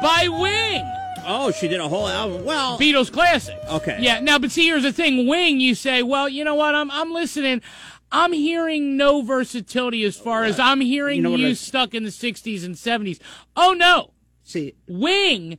By 0.02 0.28
Wing. 0.28 0.93
Oh, 1.28 1.51
she 1.51 1.66
did 1.66 1.80
a 1.80 1.88
whole 1.88 2.06
album. 2.09 2.44
Well, 2.44 2.78
Beatles 2.78 3.12
Classics. 3.12 3.59
Okay. 3.68 3.98
Yeah. 4.01 4.20
Now, 4.20 4.38
but 4.38 4.51
see, 4.52 4.66
here's 4.66 4.84
the 4.84 4.93
thing. 4.93 5.26
Wing, 5.26 5.60
you 5.60 5.74
say, 5.74 6.02
well, 6.02 6.28
you 6.28 6.44
know 6.44 6.55
what? 6.55 6.74
I'm 6.74 6.90
I'm 6.90 7.12
listening. 7.12 7.62
I'm 8.12 8.32
hearing 8.32 8.97
no 8.97 9.22
versatility 9.22 10.05
as 10.05 10.16
far 10.16 10.44
as 10.44 10.60
I'm 10.60 10.80
hearing 10.80 11.16
You 11.16 11.22
know 11.22 11.34
you, 11.34 11.48
I- 11.48 11.52
stuck 11.55 11.93
in 11.94 12.05
the 12.05 12.10
60s 12.10 12.64
and 12.64 12.76
70s. 12.76 13.18
Oh 13.56 13.72
no. 13.76 14.12
See, 14.44 14.74
Wing 14.86 15.59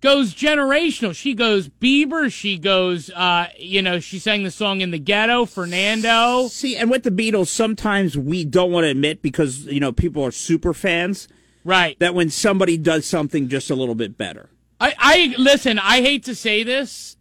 goes 0.00 0.34
generational. 0.34 1.14
She 1.14 1.34
goes 1.34 1.68
Bieber. 1.68 2.32
She 2.32 2.56
goes, 2.56 3.10
uh, 3.10 3.48
you 3.58 3.82
know, 3.82 4.00
she 4.00 4.18
sang 4.18 4.42
the 4.44 4.50
song 4.50 4.80
in 4.80 4.90
the 4.90 4.98
ghetto, 4.98 5.44
Fernando. 5.44 6.48
See, 6.48 6.74
and 6.76 6.90
with 6.90 7.02
the 7.02 7.10
Beatles, 7.10 7.48
sometimes 7.48 8.16
we 8.16 8.46
don't 8.46 8.72
want 8.72 8.84
to 8.84 8.88
admit 8.90 9.20
because 9.20 9.66
you 9.66 9.80
know 9.80 9.92
people 9.92 10.24
are 10.24 10.30
super 10.32 10.72
fans, 10.72 11.28
right? 11.64 11.98
That 11.98 12.14
when 12.14 12.30
somebody 12.30 12.76
does 12.76 13.06
something 13.06 13.48
just 13.48 13.70
a 13.70 13.74
little 13.74 13.94
bit 13.94 14.16
better, 14.16 14.48
I, 14.80 14.94
I 14.98 15.34
listen. 15.38 15.78
I 15.78 16.00
hate 16.00 16.24
to 16.24 16.34
say 16.34 16.62
this. 16.62 17.16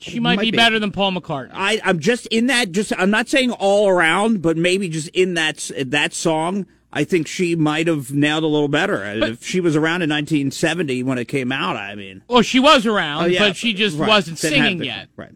She 0.00 0.20
might, 0.20 0.36
Might 0.36 0.42
be, 0.42 0.50
be. 0.52 0.56
better 0.56 0.78
than 0.78 0.92
Paul 0.92 1.10
McCartney. 1.12 1.50
I, 1.52 1.80
I'm 1.84 1.98
just 1.98 2.26
in 2.28 2.46
that. 2.46 2.70
Just 2.70 2.92
I'm 2.96 3.10
not 3.10 3.28
saying 3.28 3.50
all 3.50 3.88
around, 3.88 4.42
but 4.42 4.56
maybe 4.56 4.88
just 4.88 5.08
in 5.08 5.34
that 5.34 5.70
that 5.86 6.12
song. 6.12 6.66
I 6.90 7.04
think 7.04 7.26
she 7.26 7.54
might 7.54 7.86
have 7.86 8.12
nailed 8.12 8.44
a 8.44 8.46
little 8.46 8.68
better. 8.68 9.02
And 9.02 9.22
if 9.22 9.44
she 9.44 9.60
was 9.60 9.76
around 9.76 10.00
in 10.00 10.08
1970 10.08 11.02
when 11.02 11.18
it 11.18 11.26
came 11.26 11.52
out, 11.52 11.76
I 11.76 11.94
mean, 11.94 12.22
Well, 12.28 12.40
she 12.40 12.60
was 12.60 12.86
around, 12.86 13.24
Oh, 13.24 13.26
yeah, 13.26 13.40
but 13.40 13.56
she 13.56 13.74
just 13.74 13.98
right. 13.98 14.08
wasn't 14.08 14.38
singing 14.38 14.82
yet. 14.82 15.08
Right. 15.14 15.32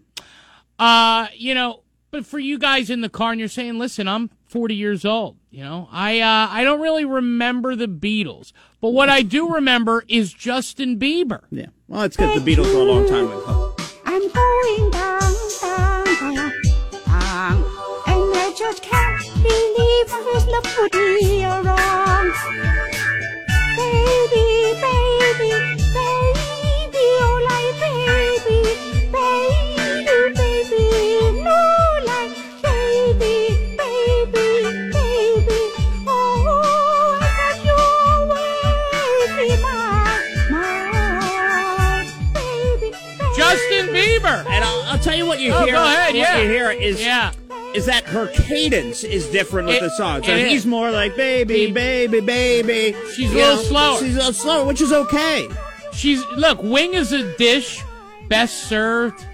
Uh, 0.79 1.27
you 1.35 1.55
know, 1.55 1.83
but 2.11 2.25
for 2.25 2.39
you 2.39 2.59
guys 2.59 2.89
in 2.89 3.03
the 3.03 3.11
car 3.11 3.33
and 3.33 3.39
you're 3.39 3.51
saying, 3.51 3.79
listen, 3.79 4.09
I'm 4.09 4.31
40 4.53 4.75
years 4.75 5.05
old. 5.07 5.39
You 5.51 5.65
know, 5.65 5.89
I 5.91 6.21
uh, 6.21 6.49
I 6.51 6.63
don't 6.63 6.81
really 6.81 7.07
remember 7.07 7.75
the 7.75 7.89
Beatles, 7.89 8.53
but 8.83 8.91
what 8.91 9.09
I 9.09 9.23
do 9.23 9.55
remember 9.55 10.05
is 10.09 10.33
Justin 10.33 10.99
Bieber. 10.99 11.45
Yeah. 11.51 11.67
Well, 11.89 12.03
it's 12.03 12.17
because 12.17 12.43
the 12.43 12.55
Beatles 12.55 12.73
were 12.75 12.81
a 12.81 12.85
long 12.85 13.09
time 13.09 13.27
ago. 13.27 13.75
I'm 14.05 14.21
going 14.21 14.91
down, 14.91 15.35
down, 15.61 16.05
down, 16.05 16.53
down. 17.07 17.65
And 18.07 18.37
I 18.37 18.55
just 18.57 18.83
can't 18.83 19.23
believe 19.43 20.11
his 20.35 20.47
love 20.47 20.65
put 20.65 20.95
me 20.95 21.45
around. 21.45 22.33
Baby, 23.77 24.79
baby, 24.81 25.49
baby, 25.51 25.82
Bieber. 44.23 44.47
And 44.47 44.65
I'll, 44.65 44.83
I'll 44.85 44.99
tell 44.99 45.15
you 45.17 45.27
what 45.27 45.41
you 45.41 45.53
Oh, 45.53 45.65
hear. 45.65 45.75
go 45.75 45.83
ahead, 45.85 46.09
what 46.09 46.15
yeah. 46.17 46.39
you 46.41 46.49
hear 46.49 46.71
is 46.71 47.05
Yeah. 47.05 47.33
is 47.75 47.87
that 47.87 48.05
her 48.05 48.27
cadence 48.29 49.03
is 49.05 49.27
different 49.29 49.69
with 49.69 49.77
It- 49.79 49.83
the 49.83 49.91
song. 49.91 50.23
So 50.23 50.37
he's 50.37 50.61
is. 50.61 50.67
more 50.67 50.91
like 50.91 51.17
baby, 51.17 51.71
baby, 51.73 52.21
baby. 52.21 52.97
She's 53.15 53.31
a 53.31 53.35
You 53.35 53.41
little 53.41 53.57
know, 53.57 53.63
slower. 53.63 53.99
She's 54.01 54.15
a 54.15 54.19
little 54.19 54.33
slower, 54.33 54.65
which 54.67 54.81
is 54.81 54.93
okay. 54.93 55.49
She's 55.93 56.25
look, 56.37 56.63
wing 56.63 56.95
is 56.95 57.13
a 57.13 57.37
dish 57.37 57.83
best 58.29 58.65
served 58.65 59.25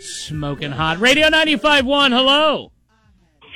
smoking 0.00 0.70
hot. 0.72 0.98
Radio 0.98 1.28
95.1, 1.28 2.10
hello. 2.12 2.70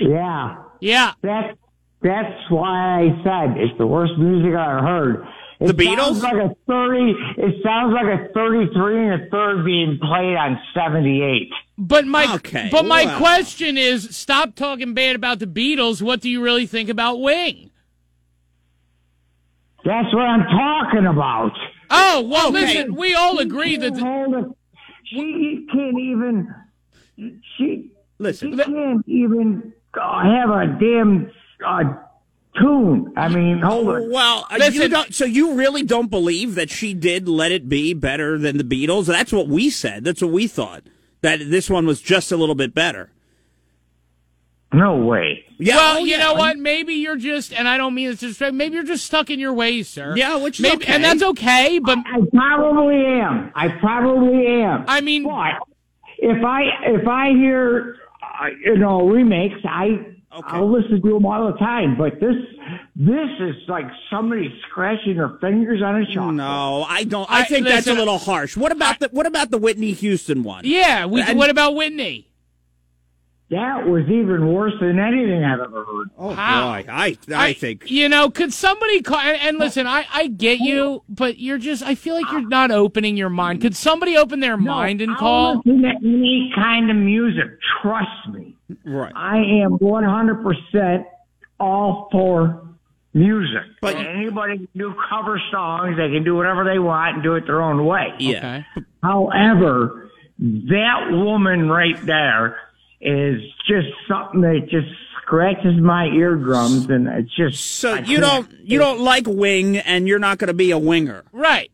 Yeah. 0.00 0.56
Yeah. 0.80 1.12
That's 1.22 1.56
that's 2.02 2.50
why 2.50 3.02
I 3.02 3.22
said 3.22 3.56
it's 3.58 3.78
the 3.78 3.86
worst 3.86 4.14
music 4.18 4.54
I 4.56 4.70
ever 4.76 4.82
heard. 4.86 5.26
It 5.62 5.76
The 5.76 5.84
Beatles? 5.84 6.20
Sounds 6.20 6.22
like 6.22 6.34
a 6.34 6.56
thirty. 6.66 7.14
It 7.38 7.62
sounds 7.62 7.94
like 7.94 8.06
a 8.06 8.32
thirty-three 8.32 9.08
and 9.08 9.22
a 9.22 9.30
third 9.30 9.64
being 9.64 9.98
played 10.00 10.36
on 10.36 10.58
seventy-eight. 10.74 11.50
But 11.78 12.06
my 12.06 12.34
Okay, 12.36 12.68
but 12.70 12.84
my 12.84 13.04
well. 13.04 13.18
question 13.18 13.76
is 13.78 14.14
stop 14.16 14.54
talking 14.54 14.94
bad 14.94 15.16
about 15.16 15.38
the 15.38 15.46
Beatles. 15.46 16.02
What 16.02 16.20
do 16.20 16.28
you 16.30 16.42
really 16.42 16.66
think 16.66 16.88
about 16.88 17.20
Wing? 17.20 17.70
That's 19.84 20.12
what 20.14 20.22
I'm 20.22 20.42
talking 20.44 21.06
about. 21.06 21.52
Oh, 21.90 22.22
well 22.22 22.48
Okay. 22.48 22.60
listen, 22.60 22.94
we 22.94 23.14
all 23.14 23.38
agree 23.38 23.76
that 23.76 23.94
the, 23.94 24.00
Hold. 24.00 24.56
She 25.04 25.66
can't 25.72 25.98
even. 25.98 26.54
She 27.58 27.90
listen. 28.18 28.52
She 28.52 28.64
can't 28.64 29.04
even 29.08 29.72
have 29.94 30.50
a 30.50 30.66
damn 30.80 31.30
uh, 31.66 31.82
tune. 32.58 33.12
I 33.16 33.28
mean, 33.28 33.60
hold 33.60 33.88
it. 33.88 34.10
Well, 34.10 34.46
uh, 34.50 34.70
you 34.72 34.88
don't, 34.88 35.14
so 35.14 35.24
you 35.24 35.54
really 35.54 35.82
don't 35.82 36.10
believe 36.10 36.54
that 36.54 36.70
she 36.70 36.94
did 36.94 37.28
"Let 37.28 37.52
It 37.52 37.68
Be" 37.68 37.94
better 37.94 38.38
than 38.38 38.58
the 38.58 38.64
Beatles? 38.64 39.06
That's 39.06 39.32
what 39.32 39.48
we 39.48 39.70
said. 39.70 40.04
That's 40.04 40.22
what 40.22 40.32
we 40.32 40.46
thought. 40.46 40.84
That 41.22 41.38
this 41.38 41.70
one 41.70 41.86
was 41.86 42.00
just 42.00 42.32
a 42.32 42.36
little 42.36 42.54
bit 42.54 42.74
better. 42.74 43.10
No 44.72 44.96
way. 44.96 45.44
Yeah, 45.58 45.76
well, 45.76 45.96
oh, 45.96 46.04
you 46.04 46.12
yeah. 46.12 46.18
know 46.18 46.34
what? 46.34 46.58
Maybe 46.58 46.94
you're 46.94 47.16
just, 47.16 47.52
and 47.52 47.68
I 47.68 47.76
don't 47.76 47.94
mean 47.94 48.08
this 48.08 48.20
to 48.20 48.26
disrespect. 48.26 48.54
Maybe 48.54 48.74
you're 48.74 48.84
just 48.84 49.04
stuck 49.04 49.28
in 49.28 49.38
your 49.38 49.52
ways, 49.52 49.86
sir. 49.86 50.14
Yeah, 50.16 50.36
which 50.36 50.58
is 50.58 50.62
maybe, 50.62 50.84
okay. 50.84 50.94
and 50.94 51.04
that's 51.04 51.22
okay. 51.22 51.78
But 51.78 51.98
I 51.98 52.20
probably 52.32 53.04
am. 53.04 53.52
I 53.54 53.68
probably 53.68 54.46
am. 54.46 54.86
I 54.88 55.02
mean, 55.02 55.24
but 55.24 55.68
if 56.18 56.42
I 56.42 56.62
if 56.84 57.06
I 57.06 57.30
hear 57.30 57.96
uh, 58.22 58.46
you 58.64 58.78
know 58.78 59.08
remakes, 59.08 59.60
I 59.64 60.11
I'll 60.46 60.70
listen 60.72 61.02
to 61.02 61.12
them 61.12 61.26
all 61.26 61.52
the 61.52 61.58
time. 61.58 61.96
But 61.98 62.14
this 62.20 62.36
this 62.96 63.28
is 63.40 63.54
like 63.68 63.84
somebody 64.10 64.52
scratching 64.68 65.16
their 65.16 65.36
fingers 65.40 65.82
on 65.82 66.02
a 66.02 66.06
chalkboard. 66.06 66.34
No, 66.36 66.84
I 66.88 67.04
don't. 67.04 67.30
I, 67.30 67.40
I- 67.40 67.44
think 67.44 67.66
that's 67.66 67.86
a 67.86 67.94
little 67.94 68.18
harsh. 68.18 68.56
What 68.56 68.72
about 68.72 69.00
the 69.00 69.08
What 69.12 69.26
about 69.26 69.50
the 69.50 69.58
Whitney 69.58 69.92
Houston 69.92 70.42
one? 70.42 70.64
yeah, 70.64 71.06
we, 71.06 71.20
And- 71.22 71.38
what 71.38 71.50
about 71.50 71.74
Whitney? 71.74 72.28
That 73.52 73.86
was 73.86 74.04
even 74.08 74.52
worse 74.52 74.72
than 74.80 74.98
anything 74.98 75.44
I've 75.44 75.60
ever 75.60 75.84
heard. 75.84 76.08
Oh 76.18 76.30
How? 76.34 76.72
boy, 76.72 76.86
I 76.90 77.16
I 77.34 77.52
think 77.52 77.90
You 77.90 78.08
know, 78.08 78.30
could 78.30 78.52
somebody 78.52 79.02
call? 79.02 79.18
And, 79.20 79.38
and 79.42 79.58
listen, 79.58 79.86
I 79.86 80.06
I 80.12 80.26
get 80.28 80.58
you, 80.60 81.02
but 81.08 81.38
you're 81.38 81.58
just. 81.58 81.82
I 81.82 81.94
feel 81.94 82.14
like 82.14 82.30
you're 82.32 82.48
not 82.48 82.70
opening 82.70 83.16
your 83.16 83.28
mind. 83.28 83.60
Could 83.60 83.76
somebody 83.76 84.16
open 84.16 84.40
their 84.40 84.56
mind 84.56 85.02
and 85.02 85.12
I'll 85.12 85.18
call? 85.18 85.56
listen 85.66 85.82
to 85.82 85.88
any 86.02 86.50
kind 86.54 86.90
of 86.90 86.96
music. 86.96 87.58
Trust 87.82 88.28
me. 88.32 88.56
right. 88.86 89.12
I 89.14 89.36
am 89.62 89.78
100% 89.78 91.04
all 91.60 92.08
for 92.10 92.62
music. 93.14 93.62
But- 93.82 93.96
And 93.96 94.06
anybody 94.06 94.56
can 94.56 94.68
do 94.74 94.94
cover 95.10 95.40
songs. 95.50 95.96
They 95.98 96.08
can 96.08 96.24
do 96.24 96.34
whatever 96.34 96.64
they 96.64 96.78
want 96.78 97.16
and 97.16 97.22
do 97.22 97.34
it 97.34 97.44
their 97.46 97.60
own 97.60 97.84
way. 97.84 98.14
Yeah. 98.18 98.62
However, 99.02 100.10
that 100.38 101.08
woman 101.10 101.68
right 101.68 102.00
there 102.06 102.56
is 103.02 103.42
just 103.66 103.88
something 104.08 104.40
that 104.42 104.68
just 104.70 104.88
scratches 105.20 105.80
my 105.80 106.06
eardrums, 106.06 106.88
and 106.88 107.08
it's 107.08 107.34
just 107.34 107.64
So 107.64 107.94
I 107.94 107.98
you 108.00 108.20
don't 108.20 108.50
you 108.62 108.78
don't 108.78 109.00
like 109.00 109.26
wing, 109.26 109.76
and 109.76 110.06
you're 110.06 110.18
not 110.18 110.38
going 110.38 110.48
to 110.48 110.54
be 110.54 110.70
a 110.70 110.78
winger. 110.78 111.24
Right. 111.32 111.70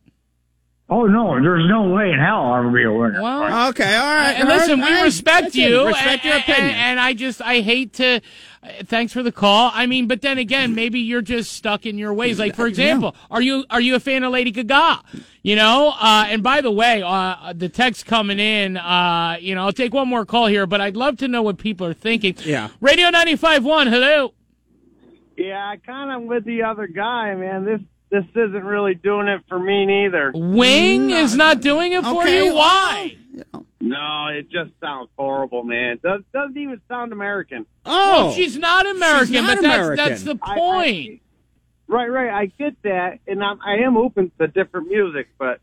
Oh 0.91 1.05
no, 1.07 1.35
there's 1.43 1.69
no 1.69 1.91
way 1.91 2.13
in 2.13 2.19
hell 2.19 2.41
I'm 2.51 2.65
gonna 2.65 2.75
be 2.75 2.83
a 2.85 2.91
winner. 2.91 3.21
Well, 3.23 3.69
Okay, 3.69 3.95
all 3.95 4.07
right. 4.17 4.33
and 4.39 4.49
listen, 4.49 4.81
right, 4.81 5.01
we 5.01 5.03
respect 5.05 5.43
That's 5.45 5.57
it. 5.57 5.71
you. 5.71 5.87
Respect 5.87 6.25
your 6.25 6.37
opinion. 6.39 6.65
And, 6.71 6.77
and 6.77 7.01
I 7.01 7.13
just, 7.13 7.43
I 7.43 7.61
hate 7.61 7.93
to. 7.95 8.23
uh, 8.63 8.69
Thanks 8.85 9.13
for 9.13 9.23
the 9.23 9.31
call. 9.31 9.71
I 9.75 9.85
mean, 9.85 10.07
but 10.07 10.23
then 10.23 10.39
again, 10.39 10.75
maybe 10.75 10.99
you're 10.99 11.21
just 11.21 11.53
stuck 11.53 11.85
in 11.85 11.99
your 11.99 12.15
ways. 12.15 12.39
Like, 12.39 12.55
for 12.57 12.67
example, 12.67 13.15
are 13.31 13.43
you 13.43 13.67
are 13.69 13.83
you 13.83 13.97
a 13.97 14.01
fan 14.01 14.25
of 14.25 14.33
Lady 14.33 14.51
Gaga? 14.51 15.03
You 15.43 15.57
know. 15.57 15.93
Uh, 16.01 16.25
and 16.29 16.43
by 16.43 16.63
the 16.63 16.71
way, 16.71 17.03
uh, 17.03 17.53
the 17.55 17.69
text 17.69 18.07
coming 18.07 18.39
in. 18.39 18.79
Uh, 18.79 19.37
you 19.41 19.55
know, 19.55 19.65
I'll 19.67 19.73
take 19.75 19.93
one 19.93 20.09
more 20.09 20.25
call 20.25 20.47
here, 20.47 20.67
but 20.67 20.81
I'd 20.81 20.97
love 20.97 21.19
to 21.19 21.29
know 21.29 21.43
what 21.43 21.59
people 21.59 21.87
are 21.87 21.93
thinking. 21.95 22.35
Yeah. 22.47 22.69
Radio 22.81 23.11
95.1, 23.11 23.91
Hello. 23.91 24.33
Yeah, 25.37 25.69
I 25.69 25.77
kind 25.77 26.11
of 26.11 26.27
with 26.29 26.45
the 26.47 26.63
other 26.63 26.87
guy, 26.87 27.35
man. 27.35 27.65
This 27.67 27.81
this 28.11 28.25
isn't 28.35 28.65
really 28.65 28.95
doing 28.95 29.29
it 29.29 29.43
for 29.49 29.59
me 29.59 29.85
neither. 29.87 30.33
Wing 30.35 31.11
is 31.11 31.35
not 31.37 31.61
doing 31.61 31.93
it 31.93 32.03
for 32.05 32.23
Okay, 32.23 32.45
you. 32.47 32.55
Why? 32.55 33.17
No, 33.81 34.27
it 34.33 34.51
just 34.51 34.71
sounds 34.81 35.09
horrible, 35.17 35.63
man. 35.63 35.99
Does 36.03 36.23
doesn't 36.33 36.57
even 36.57 36.81
sound 36.89 37.13
American. 37.13 37.65
Well, 37.87 38.33
she's 38.33 38.57
not 38.57 38.87
American, 38.87 39.27
She's 39.35 39.43
not 39.43 39.57
but 39.57 39.63
that's 39.63 39.77
American. 39.79 39.97
that's 40.05 40.23
the 40.25 40.39
I- 40.43 40.53
I- 40.53 40.57
point. 40.57 41.23
Right, 41.91 42.09
right. 42.11 42.31
I 42.31 42.47
get 42.47 42.75
that, 42.83 43.21
and 43.27 43.43
I'm, 43.43 43.59
I 43.65 43.77
am 43.77 43.97
open 43.97 44.31
to 44.39 44.47
different 44.47 44.89
music, 44.89 45.29
but 45.39 45.61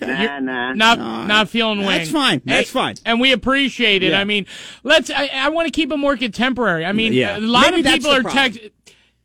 nah, 0.00 0.40
nah. 0.40 0.72
not 0.72 0.98
not 0.98 1.48
feeling 1.50 1.78
wing. 1.80 1.88
That's 1.88 2.10
fine. 2.10 2.42
That's 2.44 2.68
Hey, 2.68 2.72
fine. 2.72 2.94
and 3.04 3.20
we 3.20 3.30
appreciate 3.32 4.02
it. 4.02 4.10
Yeah. 4.10 4.20
I 4.20 4.24
mean, 4.24 4.46
let's. 4.82 5.08
I, 5.10 5.26
I 5.32 5.50
want 5.50 5.66
to 5.66 5.70
keep 5.70 5.92
it 5.92 5.96
more 5.98 6.16
contemporary. 6.16 6.84
I 6.84 6.90
mean, 6.92 7.12
Yeah. 7.12 7.36
a 7.36 7.38
lot 7.38 7.66
Maybe 7.70 7.76
of 7.78 7.84
that's 7.84 7.96
people 7.98 8.10
the 8.10 8.16
are 8.16 8.22
problem. 8.22 8.52
text. 8.54 8.60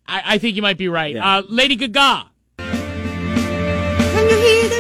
I, 0.06 0.22
I 0.26 0.38
think 0.38 0.56
you 0.56 0.62
might 0.62 0.78
be 0.78 0.90
right. 0.90 1.16
Yeah. 1.16 1.38
Uh, 1.38 1.44
Lady 1.50 1.76
Gaga. 1.76 2.28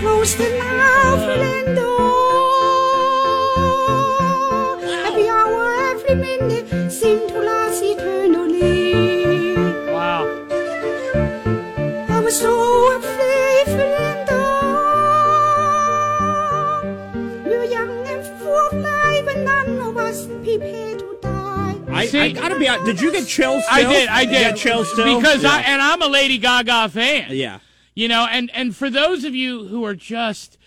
close 0.00 0.34
to 0.34 0.58
now, 0.58 1.16
Fernando. 1.16 1.90
Every 5.06 5.28
hour, 5.28 5.72
every 5.90 6.14
minute 6.14 6.90
seemed 6.90 7.28
to 7.30 7.40
last 7.40 7.82
eternally. 7.82 9.54
Wow. 9.92 10.26
I 12.08 12.20
was 12.20 12.38
so 12.38 12.52
afraid, 12.96 13.64
Fernando. 13.66 14.42
We 17.48 17.56
were 17.56 17.64
young 17.64 18.06
and 18.06 18.24
full 18.38 18.66
of 18.68 18.72
life, 18.74 19.26
and 19.34 19.44
none 19.44 19.78
of 19.88 19.96
us 19.96 20.26
prepared 20.26 20.98
to 21.00 21.18
die. 21.22 21.74
I, 21.88 22.08
I 22.12 22.32
gotta 22.32 22.58
be 22.58 22.68
honest. 22.68 22.84
Did 22.86 23.00
you 23.00 23.12
get 23.12 23.26
chills? 23.26 23.62
I 23.70 23.82
did. 23.82 24.08
I 24.08 24.22
You 24.22 24.28
did. 24.30 24.42
got 24.50 24.56
chills 24.56 24.92
still 24.92 25.18
because 25.20 25.44
I 25.44 25.60
and 25.62 25.80
I'm 25.80 26.02
a 26.02 26.08
Lady 26.08 26.38
Gaga 26.38 26.88
fan. 26.90 27.28
Yeah. 27.30 27.58
You 27.96 28.08
know, 28.08 28.28
and 28.30 28.50
and 28.54 28.76
for 28.76 28.90
those 28.90 29.24
of 29.24 29.34
you 29.34 29.68
who 29.68 29.82
are 29.84 29.94
just 29.94 30.58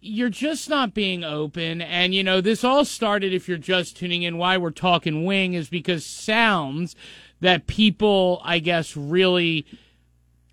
you're 0.00 0.30
just 0.30 0.70
not 0.70 0.94
being 0.94 1.24
open. 1.24 1.82
And 1.82 2.14
you 2.14 2.22
know 2.22 2.40
this 2.40 2.62
all 2.62 2.84
started 2.84 3.34
if 3.34 3.48
you're 3.48 3.58
just 3.58 3.96
tuning 3.96 4.22
in 4.22 4.38
why 4.38 4.56
we're 4.56 4.70
talking 4.70 5.24
wing 5.24 5.54
is 5.54 5.68
because 5.68 6.06
sounds 6.06 6.94
that 7.40 7.66
people 7.66 8.40
I 8.44 8.60
guess 8.60 8.96
really 8.96 9.66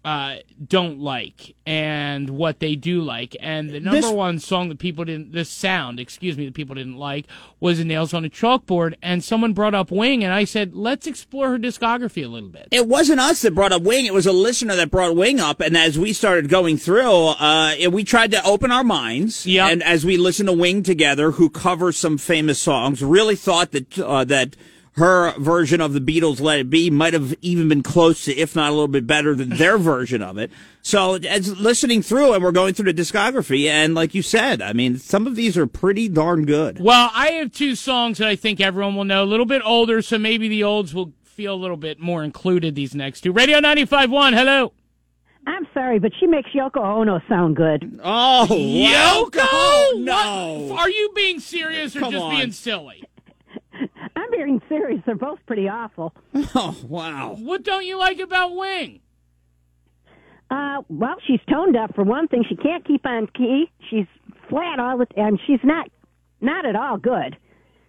uh, 0.06 0.36
don't 0.66 1.00
like 1.00 1.56
and 1.66 2.30
what 2.30 2.60
they 2.60 2.76
do 2.76 3.02
like. 3.02 3.36
And 3.42 3.70
the 3.70 3.82
number 3.82 4.02
This- 4.02 4.12
one 4.12 4.40
song 4.40 4.70
that 4.70 4.80
people 4.80 5.04
didn't, 5.04 5.34
the 5.34 5.44
sound, 5.44 6.00
excuse 6.00 6.38
me, 6.38 6.46
that 6.46 6.54
people 6.54 6.76
didn't 6.76 6.96
like 6.96 7.26
was 7.60 7.84
Nails 7.84 8.14
on 8.14 8.24
a 8.24 8.30
Chalkboard. 8.30 8.96
And 9.02 9.24
someone 9.24 9.54
brought 9.54 9.76
up 9.76 9.92
Wing, 9.92 10.24
and 10.24 10.32
I 10.34 10.46
said, 10.46 10.74
let's 10.74 11.06
explore 11.06 11.50
her 11.50 11.60
discography 11.60 12.24
a 12.24 12.30
little 12.30 12.50
bit. 12.50 12.70
It 12.72 12.88
wasn't 12.88 13.20
us 13.20 13.42
that 13.42 13.54
brought 13.54 13.74
up 13.74 13.82
Wing. 13.82 14.06
It 14.06 14.14
was 14.14 14.26
a 14.26 14.32
listener 14.32 14.76
that 14.78 14.90
brought 14.90 15.16
Wing 15.16 15.40
up. 15.40 15.60
And 15.60 15.76
as 15.76 16.00
we 16.00 16.14
started 16.14 16.48
going 16.48 16.78
through, 16.78 17.28
uh, 17.28 17.76
we 17.92 18.04
tried 18.06 18.32
to 18.32 18.44
open 18.46 18.72
our 18.72 18.84
minds. 18.86 19.46
Yeah. 19.46 19.68
And 19.68 19.84
as 19.84 20.06
we 20.06 20.16
listened 20.16 20.48
to 20.48 20.54
Wing 20.54 20.82
together, 20.82 21.32
who 21.32 21.50
covers 21.50 21.98
some 21.98 22.18
famous 22.18 22.60
songs, 22.60 23.04
really 23.04 23.36
thought 23.36 23.72
that, 23.72 24.00
uh, 24.00 24.24
that 24.26 24.56
her 25.00 25.34
version 25.40 25.82
of 25.82 25.94
the 25.94 26.00
Beatles' 26.00 26.40
Let 26.40 26.60
It 26.60 26.70
Be 26.70 26.90
might 26.90 27.14
have 27.14 27.36
even 27.42 27.68
been 27.68 27.84
close 27.84 28.26
to, 28.26 28.36
if 28.38 28.56
not 28.56 28.70
a 28.70 28.72
little 28.74 28.88
bit 28.88 29.08
better 29.08 29.34
than 29.36 29.50
their 29.50 29.78
version 29.80 30.22
of 30.22 30.38
it. 30.38 30.52
So 30.82 31.16
as 31.16 31.60
listening 31.60 32.02
through 32.02 32.34
and 32.34 32.44
we're 32.44 32.52
going 32.52 32.74
through 32.74 32.92
the 32.92 33.02
discography 33.02 33.66
and 33.68 33.96
like 33.96 34.14
you 34.16 34.22
said, 34.22 34.62
I 34.62 34.74
mean, 34.74 34.98
some 34.98 35.28
of 35.28 35.36
these 35.36 35.58
are 35.58 35.68
pretty 35.68 36.08
darn 36.08 36.46
good. 36.46 36.80
Well, 36.80 37.10
I 37.14 37.32
have 37.32 37.52
two 37.52 37.76
songs 37.76 38.20
that 38.20 38.28
I 38.28 38.36
think 38.36 38.62
everyone 38.62 38.96
will 38.96 39.04
know. 39.04 39.24
A 39.24 39.26
little 39.26 39.46
bit 39.46 39.62
older, 39.66 40.02
so 40.02 40.18
maybe 40.18 40.48
the 40.48 40.64
olds 40.64 40.94
will 40.94 41.14
feel 41.24 41.54
a 41.54 41.56
little 41.56 41.78
bit 41.78 42.00
more 42.00 42.24
included, 42.24 42.76
these 42.76 42.94
next 42.96 43.22
two. 43.22 43.32
Radio 43.32 43.60
95.1, 43.60 44.34
hello. 44.34 44.74
I'm 45.48 45.66
sorry, 45.74 45.98
but 46.00 46.12
she 46.20 46.28
makes 46.28 46.50
Yoko 46.52 46.78
Ono 46.84 47.22
sound 47.28 47.56
good. 47.56 48.00
Oh, 48.04 48.46
Yoko? 48.50 50.04
no. 50.04 50.68
What? 50.70 50.80
Are 50.82 50.90
you 50.90 51.12
being 51.16 51.40
serious 51.40 51.96
or 51.96 52.02
Come 52.02 52.12
just 52.12 52.24
on. 52.24 52.36
being 52.36 52.52
silly? 52.52 53.04
I'm 54.20 54.32
being 54.32 54.62
serious. 54.68 55.02
They're 55.06 55.16
both 55.16 55.40
pretty 55.46 55.68
awful. 55.70 56.14
Oh, 56.56 56.76
wow. 56.88 57.36
What 57.40 57.64
don't 57.64 57.86
you 57.86 57.98
like 57.98 58.20
about 58.20 58.56
Wing? 58.56 59.02
Uh, 60.52 60.82
well, 60.90 61.16
she's 61.28 61.40
tone 61.50 61.74
deaf 61.74 61.94
for 61.94 62.04
one 62.04 62.28
thing. 62.28 62.44
She 62.50 62.56
can't 62.56 62.84
keep 62.86 63.06
on 63.06 63.28
key. 63.28 63.72
She's 63.90 64.08
flat 64.50 64.80
all 64.80 64.98
the 64.98 65.06
time. 65.06 65.38
She's 65.46 65.60
not, 65.64 65.90
not 66.42 66.66
at 66.66 66.76
all 66.76 66.98
good. 66.98 67.38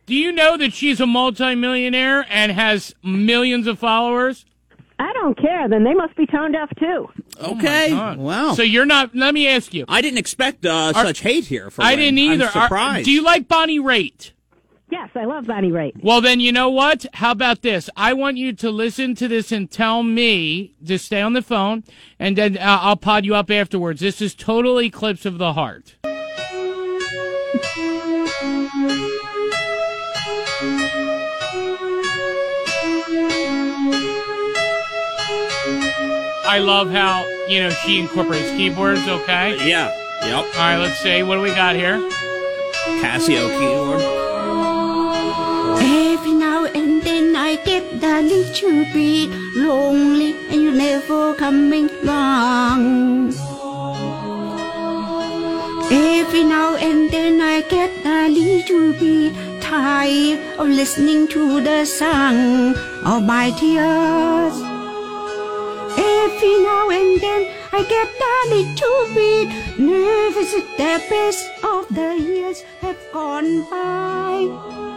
Do 0.07 0.15
you 0.15 0.31
know 0.33 0.57
that 0.59 0.73
she's 0.75 1.01
a 1.01 1.07
multimillionaire 1.07 2.27
and 2.29 2.53
has 2.53 2.95
millions 3.03 3.67
of 3.67 3.79
followers? 3.79 4.45
I 4.99 5.13
don't 5.15 5.39
care. 5.41 5.69
Then 5.69 5.85
they 5.85 5.95
must 5.95 6.15
be 6.17 6.27
tone 6.27 6.53
deaf 6.53 6.69
too. 6.79 7.09
Okay. 7.41 7.95
wow. 7.95 8.53
So 8.53 8.63
you're 8.63 8.85
not. 8.85 9.15
Let 9.15 9.33
me 9.33 9.49
ask 9.49 9.73
you. 9.73 9.87
I 9.89 10.03
didn't 10.03 10.19
expect 10.19 10.67
uh, 10.67 10.93
Are- 10.95 11.05
such 11.07 11.21
hate 11.21 11.47
here. 11.47 11.71
For 11.71 11.83
I 11.83 11.91
Wing. 11.95 11.99
didn't 12.15 12.19
either. 12.19 12.51
I'm 12.53 12.71
Are- 12.73 13.03
do 13.03 13.11
you 13.11 13.23
like 13.23 13.49
Bonnie 13.49 13.79
Raitt? 13.81 14.33
Yes, 14.91 15.11
I 15.15 15.25
love 15.25 15.47
Bonnie 15.47 15.71
Raitt. 15.71 16.03
Well, 16.03 16.21
then 16.21 16.41
you 16.41 16.51
know 16.51 16.69
what? 16.69 17.07
How 17.15 17.31
about 17.31 17.63
this? 17.63 17.89
I 17.97 18.13
want 18.13 18.39
you 18.39 18.53
to 18.55 18.71
listen 18.71 19.15
to 19.17 19.29
this 19.29 19.53
and 19.53 19.71
tell 19.71 20.03
me. 20.03 20.75
Just 20.83 21.07
stay 21.07 21.21
on 21.21 21.33
the 21.33 21.43
phone, 21.43 21.85
and 22.19 22.37
then 22.37 22.59
uh, 22.59 22.79
I'll 22.83 22.97
pod 22.97 23.25
you 23.25 23.35
up 23.35 23.51
afterwards. 23.51 24.01
This 24.01 24.21
is 24.21 24.35
total 24.35 24.81
eclipse 24.81 25.25
of 25.25 25.39
the 25.39 25.53
heart. 25.53 25.97
I 36.47 36.59
love 36.59 36.91
how 36.91 37.25
you 37.49 37.61
know 37.61 37.71
she 37.71 38.01
incorporates 38.01 38.51
keyboards. 38.51 39.07
Okay. 39.07 39.69
Yeah. 39.69 39.97
Yep. 40.23 40.33
All 40.33 40.61
right. 40.61 40.79
Let's 40.79 40.99
see. 40.99 41.23
What 41.23 41.37
do 41.37 41.43
we 41.43 41.51
got 41.51 41.77
here? 41.77 41.99
Casio 43.01 43.49
keyboard. 43.57 44.20
I 47.51 47.57
get 47.57 47.83
a 48.05 48.23
little 48.23 48.85
bit 48.95 49.29
lonely 49.57 50.37
and 50.51 50.63
you're 50.63 50.73
never 50.73 51.35
coming 51.35 51.91
round. 52.05 53.35
Every 55.91 56.45
now 56.45 56.77
and 56.77 57.11
then 57.11 57.41
I 57.41 57.63
get 57.63 57.91
a 58.07 58.29
little 58.29 58.93
bit 58.93 59.35
tired 59.61 60.39
of 60.61 60.69
listening 60.69 61.27
to 61.35 61.61
the 61.61 61.87
song 61.87 62.77
of 63.05 63.25
my 63.25 63.51
tears. 63.59 64.57
Every 65.99 66.55
now 66.63 66.89
and 66.89 67.21
then 67.21 67.43
I 67.73 67.83
get 67.83 68.11
a 68.31 68.39
little 68.55 69.03
bit 69.13 69.49
nervous 69.77 70.53
that 70.79 71.03
the 71.03 71.11
best 71.11 71.51
of 71.65 71.89
the 71.89 72.15
years 72.15 72.63
have 72.81 72.99
gone 73.13 73.69
by. 73.69 74.90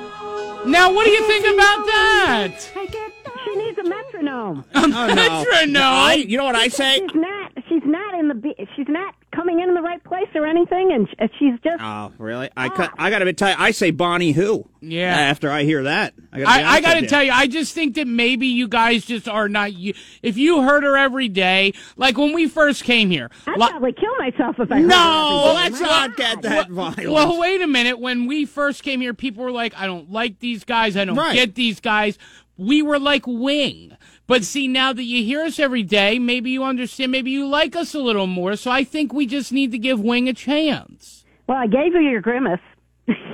Now, 0.65 0.93
what 0.93 1.05
do 1.05 1.11
you 1.11 1.25
think 1.27 1.45
about 1.45 1.85
that? 1.85 2.51
I 2.75 2.85
get 2.87 3.11
she 3.45 3.55
needs 3.57 3.77
a 3.77 3.83
metronome. 3.83 4.63
A 4.73 4.79
Oh, 4.79 4.85
no. 4.87 5.15
metronome? 5.15 5.71
No, 5.73 5.81
I- 5.83 6.13
you 6.27 6.37
know 6.37 6.45
what 6.45 6.55
I 6.55 6.67
say? 6.69 6.99
She's 6.99 7.15
not. 7.15 7.51
She's 7.69 7.83
not 7.85 8.13
in 8.19 8.27
the. 8.29 8.35
be- 8.35 8.67
She's 8.75 8.87
not 8.87 9.15
coming 9.33 9.59
in 9.59 9.69
in 9.69 9.75
the 9.75 9.81
right 9.81 10.03
place 10.03 10.27
or 10.35 10.45
anything, 10.45 10.91
and 10.91 11.07
sh- 11.09 11.37
she's 11.39 11.59
just. 11.63 11.81
Oh, 11.81 12.11
really? 12.17 12.49
I 12.55 12.67
ah. 12.67 12.69
cut. 12.69 12.91
I 12.97 13.09
got 13.09 13.19
to 13.19 13.33
tell 13.33 13.49
you, 13.49 13.55
I 13.57 13.71
say 13.71 13.91
Bonnie 13.91 14.31
who. 14.31 14.67
Yeah. 14.81 15.15
Uh, 15.15 15.19
after 15.21 15.49
I 15.49 15.63
hear 15.63 15.83
that, 15.83 16.13
I 16.31 16.39
got. 16.39 16.47
I, 16.47 16.67
I 16.75 16.81
got 16.81 16.93
to 16.95 17.07
tell 17.07 17.23
you, 17.23 17.31
I 17.31 17.47
just 17.47 17.73
think 17.73 17.95
that 17.95 18.07
maybe 18.07 18.47
you 18.47 18.67
guys 18.67 19.05
just 19.05 19.27
are 19.27 19.49
not. 19.49 19.73
You, 19.73 19.93
if 20.21 20.37
you 20.37 20.61
heard 20.61 20.83
her 20.83 20.95
every 20.97 21.29
day, 21.29 21.73
like 21.97 22.17
when 22.17 22.33
we 22.33 22.47
first 22.47 22.83
came 22.83 23.09
here. 23.09 23.29
I'd 23.47 23.59
li- 23.59 23.69
probably 23.69 23.93
kill 23.93 24.15
myself 24.17 24.59
if 24.59 24.71
I. 24.71 24.79
heard 24.79 24.87
no, 24.87 25.55
her 25.55 25.65
every 25.65 25.71
let's 25.71 25.79
day. 25.79 25.85
not 25.85 26.15
get 26.17 26.41
that 26.43 26.69
violent. 26.69 27.11
Well, 27.11 27.39
wait 27.39 27.61
a 27.61 27.67
minute. 27.67 27.99
When 27.99 28.25
we 28.25 28.45
first 28.45 28.83
came 28.83 29.01
here, 29.01 29.13
people 29.13 29.43
were 29.43 29.51
like, 29.51 29.73
"I 29.77 29.85
don't 29.85 30.11
like 30.11 30.39
these 30.39 30.63
guys. 30.63 30.95
I 30.97 31.05
don't 31.05 31.15
Right. 31.17 31.33
get 31.33 31.55
these 31.55 31.79
guys." 31.79 32.17
We 32.55 32.83
were 32.83 32.99
like 32.99 33.25
Wing. 33.25 33.97
But 34.25 34.43
see, 34.43 34.67
now 34.67 34.93
that 34.93 35.03
you 35.03 35.23
hear 35.23 35.41
us 35.41 35.59
every 35.59 35.83
day, 35.83 36.17
maybe 36.17 36.51
you 36.51 36.63
understand. 36.63 37.11
Maybe 37.11 37.31
you 37.31 37.47
like 37.47 37.75
us 37.75 37.93
a 37.93 37.99
little 37.99 38.27
more. 38.27 38.55
So 38.55 38.71
I 38.71 38.83
think 38.83 39.13
we 39.13 39.25
just 39.25 39.51
need 39.51 39.71
to 39.71 39.77
give 39.77 39.99
Wing 39.99 40.29
a 40.29 40.33
chance. 40.33 41.25
Well, 41.47 41.57
I 41.57 41.67
gave 41.67 41.93
you 41.93 41.99
your 41.99 42.21
grimace. 42.21 42.61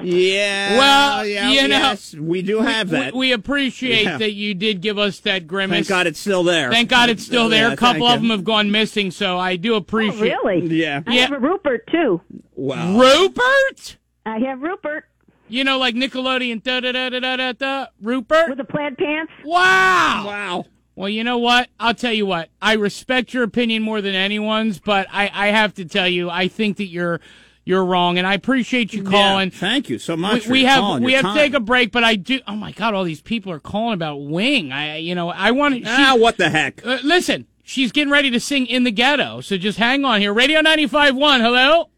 Yeah. 0.02 0.78
Well, 0.78 1.26
yeah, 1.26 1.50
you 1.50 1.68
know, 1.68 1.78
yes, 1.78 2.16
we 2.16 2.42
do 2.42 2.62
have 2.62 2.90
that. 2.90 3.14
We, 3.14 3.20
we 3.20 3.32
appreciate 3.34 4.04
Yeah. 4.04 4.18
that 4.18 4.32
you 4.32 4.56
did 4.56 4.82
give 4.82 4.98
us 4.98 5.20
that 5.22 5.46
grimace. 5.46 5.76
Thank 5.76 5.88
God 5.90 6.08
it's 6.08 6.20
still 6.20 6.44
there. 6.44 6.72
Thank 6.72 6.90
God 6.90 7.10
it's 7.10 7.24
still 7.24 7.50
there. 7.50 7.68
Yeah, 7.68 7.74
a 7.74 7.78
couple 7.78 8.08
of 8.08 8.22
them 8.22 8.32
have 8.32 8.44
gone 8.44 8.72
missing, 8.72 9.12
so 9.12 9.38
I 9.38 9.58
do 9.58 9.74
oh, 9.74 9.78
appreciate. 9.78 10.34
Oh, 10.34 10.48
really? 10.48 10.76
Yeah. 10.76 11.02
I 11.06 11.16
have 11.16 11.34
a 11.34 11.40
Rupert 11.40 11.86
too. 11.92 12.22
Wow. 12.56 12.98
Rupert? 12.98 13.98
I 14.26 14.40
have 14.40 14.62
Rupert 14.62 15.06
You 15.48 15.64
know, 15.64 15.78
like 15.78 15.96
Nickelodeon. 15.96 16.64
Da 16.64 16.80
da 16.80 16.92
da 16.92 17.10
da 17.10 17.20
da 17.20 17.36
da. 17.36 17.52
da. 17.52 17.86
Rupert. 18.02 18.50
with 18.50 18.58
the 18.58 18.64
plaid 18.64 18.98
pants. 18.98 19.32
Wow. 19.46 20.24
Wow. 20.26 20.66
Well, 21.00 21.08
you 21.08 21.24
know 21.24 21.38
what? 21.38 21.70
I'll 21.80 21.94
tell 21.94 22.12
you 22.12 22.26
what. 22.26 22.50
I 22.62 22.74
respect 22.74 23.34
your 23.34 23.44
opinion 23.44 23.84
more 23.84 24.02
than 24.02 24.16
anyone's, 24.16 24.80
but 24.80 25.08
I, 25.10 25.32
I 25.34 25.48
have 25.48 25.74
to 25.76 25.86
tell 25.86 26.10
you, 26.10 26.30
I 26.30 26.50
think 26.50 26.76
that 26.76 26.88
you're 26.88 27.22
you're 27.64 27.86
wrong, 27.86 28.18
and 28.18 28.28
I 28.28 28.34
appreciate 28.34 28.94
you 28.94 29.04
calling. 29.04 29.50
Yeah, 29.50 29.60
thank 29.60 29.90
you 29.90 29.98
so 29.98 30.18
much. 30.18 30.34
We, 30.34 30.40
for 30.42 30.52
we 30.52 30.64
have 30.66 30.80
call 30.82 31.00
we 31.00 31.14
your 31.14 31.22
have 31.22 31.36
to 31.36 31.40
take 31.40 31.54
a 31.54 31.62
break, 31.62 31.94
but 31.94 32.04
I 32.04 32.18
do. 32.18 32.42
Oh 32.50 32.56
my 32.58 32.74
God! 32.74 32.94
All 32.96 33.06
these 33.06 33.22
people 33.22 33.50
are 33.54 33.62
calling 33.62 33.94
about 33.94 34.18
Wing. 34.18 34.74
I 34.74 34.98
you 34.98 35.16
know 35.16 35.30
I 35.30 35.52
want 35.52 35.76
to. 35.76 35.84
Ah, 35.88 36.18
what 36.18 36.36
the 36.36 36.50
heck? 36.50 36.86
Uh, 36.86 36.98
listen, 37.02 37.48
she's 37.64 37.94
getting 37.94 38.12
ready 38.12 38.30
to 38.32 38.40
sing 38.42 38.66
in 38.66 38.84
the 38.84 38.92
ghetto, 38.92 39.40
so 39.40 39.56
just 39.56 39.78
hang 39.78 40.04
on 40.04 40.20
here. 40.20 40.34
Radio 40.34 40.60
95.1, 40.60 41.40
hello. 41.40 41.90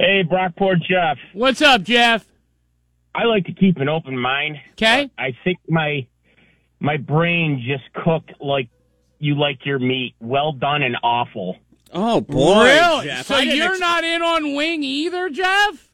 Hey, 0.00 0.24
Brockport 0.28 0.82
Jeff. 0.82 1.18
What's 1.32 1.62
up, 1.62 1.82
Jeff? 1.82 2.26
I 3.14 3.26
like 3.26 3.44
to 3.44 3.52
keep 3.52 3.76
an 3.76 3.88
open 3.88 4.18
mind. 4.18 4.56
Okay. 4.72 5.12
I 5.16 5.36
think 5.44 5.58
my 5.68 6.08
my 6.86 6.96
brain 6.98 7.64
just 7.66 7.92
cooked 8.04 8.32
like 8.40 8.68
you 9.18 9.34
like 9.34 9.66
your 9.66 9.80
meat, 9.80 10.14
well 10.20 10.52
done 10.52 10.82
and 10.82 10.96
awful. 11.02 11.56
Oh 11.92 12.20
boy, 12.20 12.62
really? 12.64 13.06
Jeff. 13.06 13.26
So 13.26 13.38
you're 13.38 13.70
ex- 13.72 13.80
not 13.80 14.04
in 14.04 14.22
on 14.22 14.54
Wing 14.54 14.84
either, 14.84 15.28
Jeff? 15.28 15.90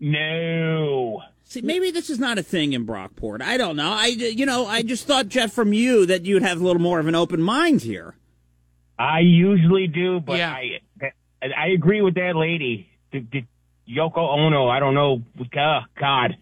No. 0.00 1.22
See, 1.44 1.60
maybe 1.60 1.90
this 1.92 2.10
is 2.10 2.18
not 2.18 2.38
a 2.38 2.42
thing 2.42 2.72
in 2.72 2.84
Brockport. 2.86 3.40
I 3.40 3.56
don't 3.56 3.76
know. 3.76 3.92
I, 3.92 4.06
you 4.06 4.46
know, 4.46 4.66
I 4.66 4.82
just 4.82 5.06
thought, 5.06 5.28
Jeff, 5.28 5.52
from 5.52 5.72
you 5.72 6.06
that 6.06 6.24
you'd 6.24 6.42
have 6.42 6.60
a 6.60 6.64
little 6.64 6.82
more 6.82 6.98
of 6.98 7.06
an 7.06 7.14
open 7.14 7.40
mind 7.40 7.82
here. 7.82 8.16
I 8.98 9.20
usually 9.20 9.86
do, 9.86 10.18
but 10.20 10.38
Yeah. 10.38 10.52
I 10.52 10.80
I 11.42 11.68
agree 11.68 12.02
with 12.02 12.14
that 12.14 12.34
lady. 12.36 12.88
The, 13.12 13.20
the 13.30 13.44
Yoko 13.88 14.18
Ono. 14.18 14.68
I 14.68 14.80
don't 14.80 14.94
know. 14.94 15.22
Uh, 15.40 15.80
God. 16.00 16.36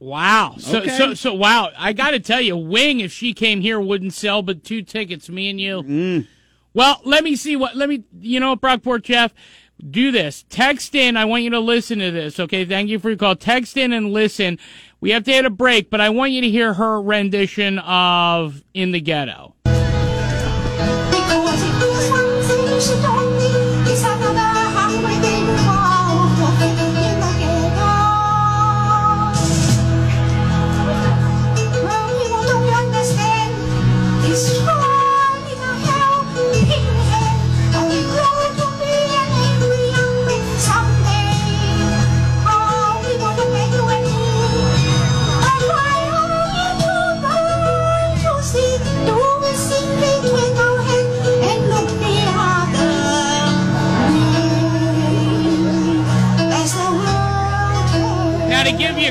Wow. 0.00 0.54
So 0.58 0.78
Okay. 0.78 0.96
so 0.96 1.14
so 1.14 1.34
wow. 1.34 1.70
I 1.78 1.92
got 1.92 2.12
to 2.12 2.20
tell 2.20 2.40
you, 2.40 2.56
Wing, 2.56 3.00
if 3.00 3.12
she 3.12 3.34
came 3.34 3.60
here, 3.60 3.78
wouldn't 3.78 4.14
sell 4.14 4.40
but 4.42 4.64
two 4.64 4.80
tickets. 4.82 5.28
Me 5.28 5.50
and 5.50 5.60
you. 5.60 5.82
Mm. 5.82 6.26
Well, 6.72 7.00
let 7.04 7.22
me 7.22 7.36
see 7.36 7.54
what. 7.54 7.76
Let 7.76 7.88
me. 7.88 8.04
You 8.18 8.40
know, 8.40 8.50
what, 8.50 8.60
Brockport 8.62 9.02
Jeff, 9.02 9.34
do 9.90 10.10
this. 10.10 10.44
Text 10.48 10.94
in. 10.94 11.16
I 11.18 11.26
want 11.26 11.42
you 11.42 11.50
to 11.50 11.60
listen 11.60 11.98
to 11.98 12.10
this. 12.10 12.40
Okay. 12.40 12.64
Thank 12.64 12.88
you 12.88 12.98
for 12.98 13.10
your 13.10 13.18
call. 13.18 13.36
Text 13.36 13.76
in 13.76 13.92
and 13.92 14.10
listen. 14.10 14.58
We 15.02 15.10
have 15.10 15.24
to 15.24 15.32
hit 15.32 15.44
a 15.44 15.50
break, 15.50 15.90
but 15.90 16.00
I 16.00 16.08
want 16.10 16.32
you 16.32 16.40
to 16.42 16.48
hear 16.50 16.74
her 16.74 17.00
rendition 17.00 17.78
of 17.80 18.62
"In 18.72 18.92
the 18.92 19.00
Ghetto." 19.00 19.54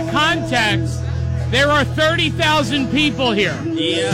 You 0.04 0.12
context, 0.12 1.02
there 1.52 1.70
are 1.70 1.84
thirty 1.84 2.30
thousand 2.30 2.92
people 2.92 3.32
here. 3.32 3.58
Yeah. 3.66 4.12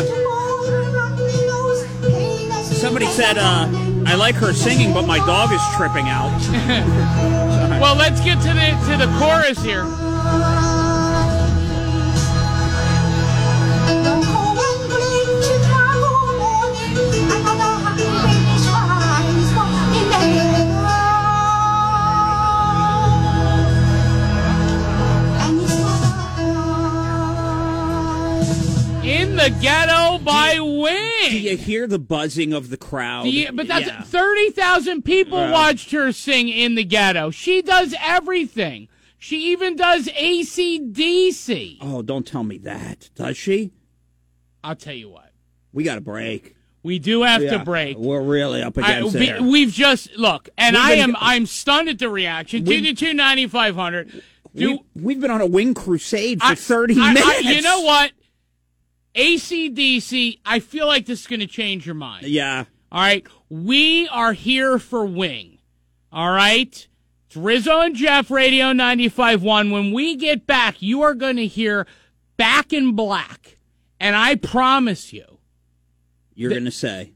Somebody 2.63 3.07
said, 3.07 3.37
uh, 3.37 3.67
I 4.05 4.15
like 4.15 4.35
her 4.35 4.53
singing, 4.53 4.93
but 4.93 5.07
my 5.07 5.17
dog 5.19 5.51
is 5.51 5.61
tripping 5.75 6.07
out. 6.07 6.39
well, 7.81 7.95
let's 7.95 8.21
get 8.21 8.39
to 8.41 8.53
the 8.53 8.69
to 8.89 8.97
the 8.97 9.11
chorus 9.19 9.61
here. 9.63 9.85
In 29.35 29.51
the 29.53 29.59
Ghetto 29.61 30.17
by 30.19 30.61
Wing. 30.61 31.29
Do 31.29 31.37
you 31.37 31.57
hear 31.57 31.87
the 31.87 31.99
buzzing 31.99 32.53
of 32.53 32.69
the 32.69 32.77
crowd? 32.77 33.25
Yeah, 33.27 33.51
but 33.51 33.67
that's 33.67 33.85
Yeah. 33.87 34.01
thirty 34.01 34.49
thousand 34.51 35.01
people 35.03 35.37
Yeah. 35.39 35.51
watched 35.51 35.91
her 35.91 36.13
sing 36.13 36.47
in 36.47 36.75
the 36.75 36.85
ghetto. 36.85 37.31
She 37.31 37.61
does 37.61 37.93
everything. 38.01 38.87
She 39.17 39.51
even 39.51 39.75
does 39.75 40.07
ACDC. 40.17 41.79
Oh, 41.81 42.01
don't 42.01 42.25
tell 42.25 42.45
me 42.45 42.57
that. 42.59 43.09
Does 43.13 43.35
she? 43.35 43.71
I'll 44.63 44.73
tell 44.77 44.93
you 44.95 45.09
what. 45.09 45.33
We 45.73 45.83
got 45.83 45.97
a 45.97 46.01
break. 46.01 46.55
We 46.81 46.97
do 46.97 47.23
have 47.23 47.43
Yeah. 47.43 47.57
to 47.57 47.59
break. 47.65 47.97
We're 47.97 48.21
really 48.21 48.61
up 48.61 48.77
I, 48.77 48.99
against 48.99 49.15
we, 49.19 49.29
it. 49.31 49.41
we've 49.41 49.71
just 49.73 50.15
look, 50.15 50.47
and 50.57 50.77
We've 50.77 50.85
I 50.85 50.89
been- 50.95 51.09
am 51.09 51.15
I'm 51.19 51.45
stunned 51.45 51.89
at 51.89 51.99
the 51.99 52.07
reaction. 52.07 52.63
Two 52.63 52.79
to 52.81 52.93
two 52.93 53.13
ninety 53.13 53.47
five 53.47 53.75
hundred. 53.75 54.23
we, 54.53 54.79
we've 54.95 55.19
been 55.19 55.31
on 55.31 55.41
a 55.41 55.45
wing 55.45 55.73
crusade 55.73 56.39
for 56.39 56.47
I- 56.51 56.55
30 56.55 56.97
I- 56.97 57.09
I- 57.09 57.13
minutes. 57.13 57.43
you 57.43 57.61
know 57.61 57.81
what? 57.81 58.11
ACDC. 59.15 60.39
I 60.45 60.59
feel 60.59 60.87
like 60.87 61.05
this 61.05 61.21
is 61.21 61.27
going 61.27 61.39
to 61.39 61.47
change 61.47 61.85
your 61.85 61.95
mind. 61.95 62.27
Yeah. 62.27 62.65
All 62.91 63.01
right. 63.01 63.25
We 63.49 64.07
are 64.09 64.33
here 64.33 64.79
for 64.79 65.05
Wing. 65.05 65.59
All 66.11 66.31
right. 66.31 66.87
It's 67.27 67.35
Rizzo 67.35 67.81
and 67.81 67.95
Jeff 67.95 68.29
Radio 68.29 68.73
95.1. 68.73 69.71
When 69.71 69.91
we 69.91 70.15
get 70.15 70.45
back, 70.45 70.81
you 70.81 71.01
are 71.01 71.13
going 71.13 71.37
to 71.37 71.47
hear 71.47 71.87
Back 72.37 72.73
in 72.73 72.95
Black. 72.95 73.57
And 73.99 74.15
I 74.15 74.35
promise 74.35 75.13
you. 75.13 75.39
You're 76.33 76.51
going 76.51 76.65
to 76.65 76.71
say, 76.71 77.13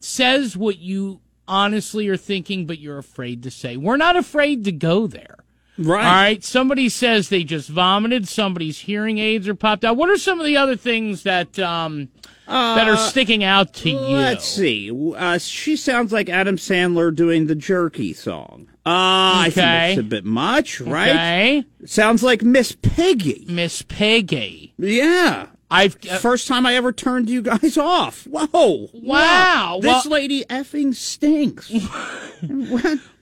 says 0.00 0.56
what 0.56 0.78
you 0.78 1.20
honestly 1.46 2.08
are 2.08 2.16
thinking, 2.16 2.66
but 2.66 2.78
you're 2.78 2.98
afraid 2.98 3.42
to 3.42 3.50
say. 3.50 3.76
We're 3.76 3.96
not 3.96 4.16
afraid 4.16 4.64
to 4.64 4.72
go 4.72 5.06
there. 5.06 5.36
Right. 5.76 6.04
All 6.04 6.12
right. 6.12 6.44
Somebody 6.44 6.88
says 6.88 7.28
they 7.28 7.44
just 7.44 7.68
vomited. 7.68 8.26
Somebody's 8.26 8.80
hearing 8.80 9.18
aids 9.18 9.46
are 9.46 9.54
popped 9.54 9.84
out. 9.84 9.96
What 9.96 10.10
are 10.10 10.18
some 10.18 10.40
of 10.40 10.46
the 10.46 10.56
other 10.56 10.76
things 10.76 11.22
that 11.22 11.56
um, 11.60 12.08
that 12.46 12.88
are 12.88 12.94
Uh, 12.94 12.96
sticking 12.96 13.44
out 13.44 13.74
to 13.74 13.90
you? 13.90 13.96
Let's 13.96 14.44
see. 14.44 14.90
Uh, 15.16 15.38
she 15.38 15.76
sounds 15.76 16.12
like 16.12 16.28
Adam 16.28 16.56
Sandler 16.56 17.14
doing 17.14 17.46
the 17.46 17.54
jerky 17.54 18.12
song. 18.12 18.68
Uh, 18.88 19.44
I 19.44 19.44
Okay. 19.48 19.52
think 19.60 19.98
it's 19.98 20.06
a 20.06 20.08
bit 20.08 20.24
much, 20.24 20.80
right? 20.80 21.10
Okay. 21.10 21.64
Sounds 21.84 22.22
like 22.22 22.42
Miss 22.42 22.72
Piggy. 22.72 23.44
Miss 23.48 23.82
Piggy. 23.82 24.72
Yeah. 24.78 25.46
I've 25.70 25.96
first 26.20 26.48
time 26.48 26.64
I 26.64 26.74
ever 26.76 26.92
turned 26.92 27.28
you 27.28 27.42
guys 27.42 27.76
off. 27.78 28.26
Whoa! 28.26 28.88
Wow. 28.94 29.80
This 29.82 30.06
Well- 30.06 30.12
lady 30.12 30.44
effing 30.46 30.94
stinks. 30.94 31.70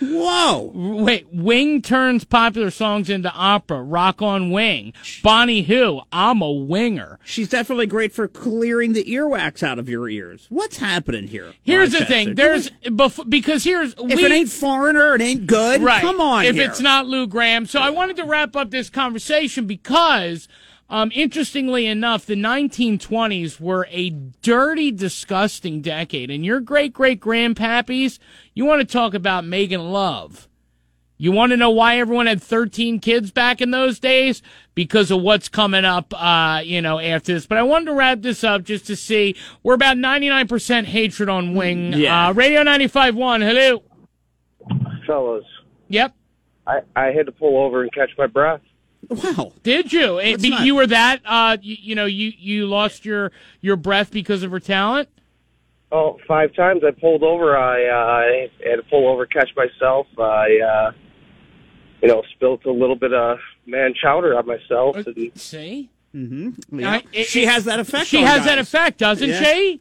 Whoa! 0.00 0.72
Wait, 0.74 1.26
Wing 1.32 1.82
turns 1.82 2.24
popular 2.24 2.70
songs 2.70 3.10
into 3.10 3.30
opera. 3.32 3.82
Rock 3.82 4.22
on 4.22 4.50
Wing. 4.50 4.92
Bonnie 5.22 5.62
Who. 5.62 6.02
I'm 6.12 6.42
a 6.42 6.50
winger. 6.50 7.18
She's 7.24 7.48
definitely 7.48 7.86
great 7.86 8.12
for 8.12 8.28
clearing 8.28 8.92
the 8.92 9.04
earwax 9.04 9.62
out 9.62 9.78
of 9.78 9.88
your 9.88 10.08
ears. 10.08 10.46
What's 10.48 10.78
happening 10.78 11.28
here? 11.28 11.54
Here's 11.62 11.92
the 11.92 12.04
thing. 12.04 12.34
There's 12.34 12.70
bef- 12.84 13.28
because 13.28 13.64
here's 13.64 13.94
If 13.94 14.16
we, 14.16 14.24
it 14.24 14.32
ain't 14.32 14.50
foreigner, 14.50 15.14
it 15.14 15.20
ain't 15.20 15.46
good. 15.46 15.82
Right. 15.82 16.00
Come 16.00 16.20
on. 16.20 16.44
If 16.44 16.56
here. 16.56 16.68
it's 16.68 16.80
not 16.80 17.06
Lou 17.06 17.26
Gramm. 17.26 17.66
So 17.66 17.80
I 17.80 17.90
wanted 17.90 18.16
to 18.16 18.24
wrap 18.24 18.56
up 18.56 18.70
this 18.70 18.90
conversation 18.90 19.66
because, 19.66 20.48
um, 20.88 21.10
interestingly 21.14 21.86
enough, 21.86 22.26
the 22.26 22.36
1920s 22.36 23.60
were 23.60 23.86
a 23.90 24.10
dirty, 24.10 24.90
disgusting 24.90 25.80
decade. 25.80 26.30
And 26.30 26.44
your 26.44 26.60
great 26.60 26.92
great 26.92 27.20
grandpappies, 27.20 28.18
you 28.54 28.64
want 28.64 28.80
to 28.80 28.86
talk 28.86 29.14
about 29.14 29.44
Megan 29.44 29.90
Love. 29.92 30.48
You 31.18 31.32
want 31.32 31.50
to 31.50 31.56
know 31.56 31.70
why 31.70 31.98
everyone 31.98 32.26
had 32.26 32.42
13 32.42 33.00
kids 33.00 33.30
back 33.30 33.62
in 33.62 33.70
those 33.70 33.98
days? 33.98 34.42
Because 34.74 35.10
of 35.10 35.22
what's 35.22 35.48
coming 35.48 35.84
up, 35.86 36.12
uh, 36.14 36.60
you 36.62 36.82
know, 36.82 36.98
after 36.98 37.32
this. 37.32 37.46
But 37.46 37.56
I 37.56 37.62
wanted 37.62 37.86
to 37.86 37.94
wrap 37.94 38.20
this 38.20 38.44
up 38.44 38.64
just 38.64 38.86
to 38.88 38.96
see 38.96 39.34
we're 39.62 39.74
about 39.74 39.96
99% 39.96 40.84
hatred 40.84 41.30
on 41.30 41.54
Wing. 41.54 41.94
Yeah. 41.94 42.28
Uh, 42.28 42.32
Radio 42.34 42.62
95.1, 42.62 43.42
hello. 43.42 43.82
Fellas, 45.06 45.44
Yep. 45.88 46.14
I, 46.66 46.80
I 46.94 47.06
had 47.12 47.26
to 47.26 47.32
pull 47.32 47.64
over 47.64 47.82
and 47.82 47.92
catch 47.92 48.10
my 48.18 48.26
breath. 48.26 48.60
Wow. 49.08 49.52
Did 49.62 49.92
you? 49.92 50.18
It, 50.18 50.42
be- 50.42 50.50
not- 50.50 50.64
you 50.64 50.74
were 50.74 50.86
that, 50.88 51.20
uh, 51.24 51.56
you, 51.62 51.76
you 51.80 51.94
know, 51.94 52.06
you, 52.06 52.32
you 52.38 52.66
lost 52.66 53.04
your, 53.04 53.32
your 53.60 53.76
breath 53.76 54.10
because 54.10 54.42
of 54.42 54.50
her 54.50 54.60
talent? 54.60 55.08
Oh, 55.92 56.18
five 56.26 56.52
times 56.54 56.82
I 56.84 56.90
pulled 56.90 57.22
over. 57.22 57.56
I, 57.56 57.86
uh, 57.86 57.94
I 57.94 58.50
had 58.68 58.76
to 58.76 58.82
pull 58.90 59.06
over, 59.08 59.24
catch 59.26 59.50
myself. 59.56 60.06
I, 60.18 60.58
uh, 60.58 60.92
you 62.02 62.08
know, 62.08 62.22
spilt 62.34 62.64
a 62.66 62.72
little 62.72 62.96
bit 62.96 63.12
of 63.14 63.38
man 63.66 63.94
chowder 63.94 64.36
on 64.36 64.46
myself. 64.46 64.96
And 64.96 65.30
See? 65.36 65.88
Mm-hmm. 66.14 66.84
I- 66.84 67.04
it- 67.12 67.26
she 67.28 67.44
it- 67.44 67.48
has 67.48 67.64
that 67.66 67.78
effect. 67.78 68.06
She 68.08 68.18
on 68.18 68.24
has 68.24 68.38
guys. 68.38 68.46
that 68.46 68.58
effect, 68.58 68.98
doesn't 68.98 69.28
Yeah. 69.28 69.42
she? 69.44 69.80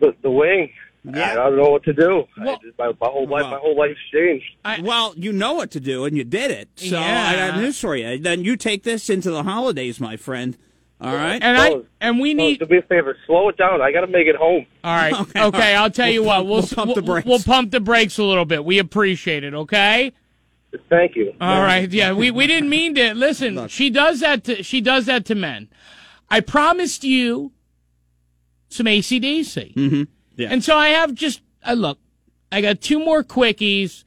the, 0.00 0.14
the 0.22 0.30
wing. 0.30 0.70
I 1.06 1.34
don't 1.34 1.56
know 1.56 1.70
what 1.70 1.84
to 1.84 1.92
do. 1.92 2.24
Well- 2.40 2.58
just, 2.62 2.78
my, 2.78 2.88
my 3.00 3.06
whole 3.08 3.22
life, 3.28 3.42
Well- 3.42 3.50
my 3.50 3.58
whole 3.58 3.76
life's 3.76 3.98
changed. 4.12 4.44
well, 4.84 5.14
you 5.16 5.32
know 5.32 5.54
what 5.54 5.70
to 5.72 5.80
do, 5.80 6.04
and 6.04 6.16
you 6.16 6.24
did 6.24 6.50
it. 6.50 6.68
So 6.76 6.96
I 6.98 7.00
Yeah. 7.34 7.48
got 7.50 7.60
news 7.60 7.80
for 7.80 7.96
you. 7.96 8.18
Then 8.18 8.44
you 8.44 8.56
take 8.56 8.82
this 8.82 9.08
into 9.08 9.30
the 9.30 9.42
holidays, 9.44 10.00
my 10.00 10.16
friend. 10.16 10.56
All 11.00 11.14
right. 11.14 11.40
And 11.40 11.56
I 11.56 11.76
and 12.00 12.18
we 12.18 12.34
need 12.34 12.58
do 12.58 12.66
me 12.66 12.78
a 12.78 12.82
favor, 12.82 13.16
slow 13.24 13.48
it 13.50 13.56
down. 13.56 13.80
I 13.80 13.92
got 13.92 14.00
to 14.00 14.08
make 14.08 14.26
it 14.26 14.34
home. 14.34 14.66
All 14.82 14.96
right. 14.96 15.12
Okay, 15.20 15.42
Okay. 15.44 15.74
I'll 15.76 15.90
tell 15.92 16.08
you 16.10 16.22
We'll 16.24 16.44
what. 16.44 16.44
pump- 16.44 16.48
We'll, 16.48 16.56
we'll 16.58 16.66
pump 16.66 16.94
the 16.96 17.02
we'll- 17.02 17.12
brakes. 17.14 17.26
We'll 17.28 17.38
pump 17.54 17.70
the 17.70 17.80
brakes 17.80 18.18
a 18.18 18.24
little 18.24 18.44
bit. 18.44 18.64
We 18.64 18.78
appreciate 18.80 19.44
it. 19.44 19.54
Okay. 19.54 20.12
Thank 20.90 21.14
you. 21.14 21.32
All 21.40 21.62
right. 21.62 21.88
Yeah. 21.90 22.12
We 22.14 22.32
we 22.32 22.48
didn't 22.48 22.68
mean 22.68 22.96
to. 22.96 23.14
Listen. 23.14 23.68
She 23.68 23.90
does 23.90 24.18
that. 24.20 24.42
To, 24.44 24.62
she 24.64 24.80
does 24.80 25.06
that 25.06 25.24
to 25.26 25.34
men. 25.36 25.68
I 26.30 26.40
promised 26.40 27.04
you 27.04 27.52
some 28.68 28.86
ACDC. 28.86 29.74
Mm-hmm. 29.74 30.02
Yeah. 30.38 30.48
And 30.50 30.64
so 30.64 30.74
I 30.76 30.88
have 30.88 31.12
just 31.14 31.42
I 31.62 31.74
look. 31.74 31.98
I 32.50 32.62
got 32.62 32.80
two 32.80 32.98
more 32.98 33.22
quickies. 33.22 34.04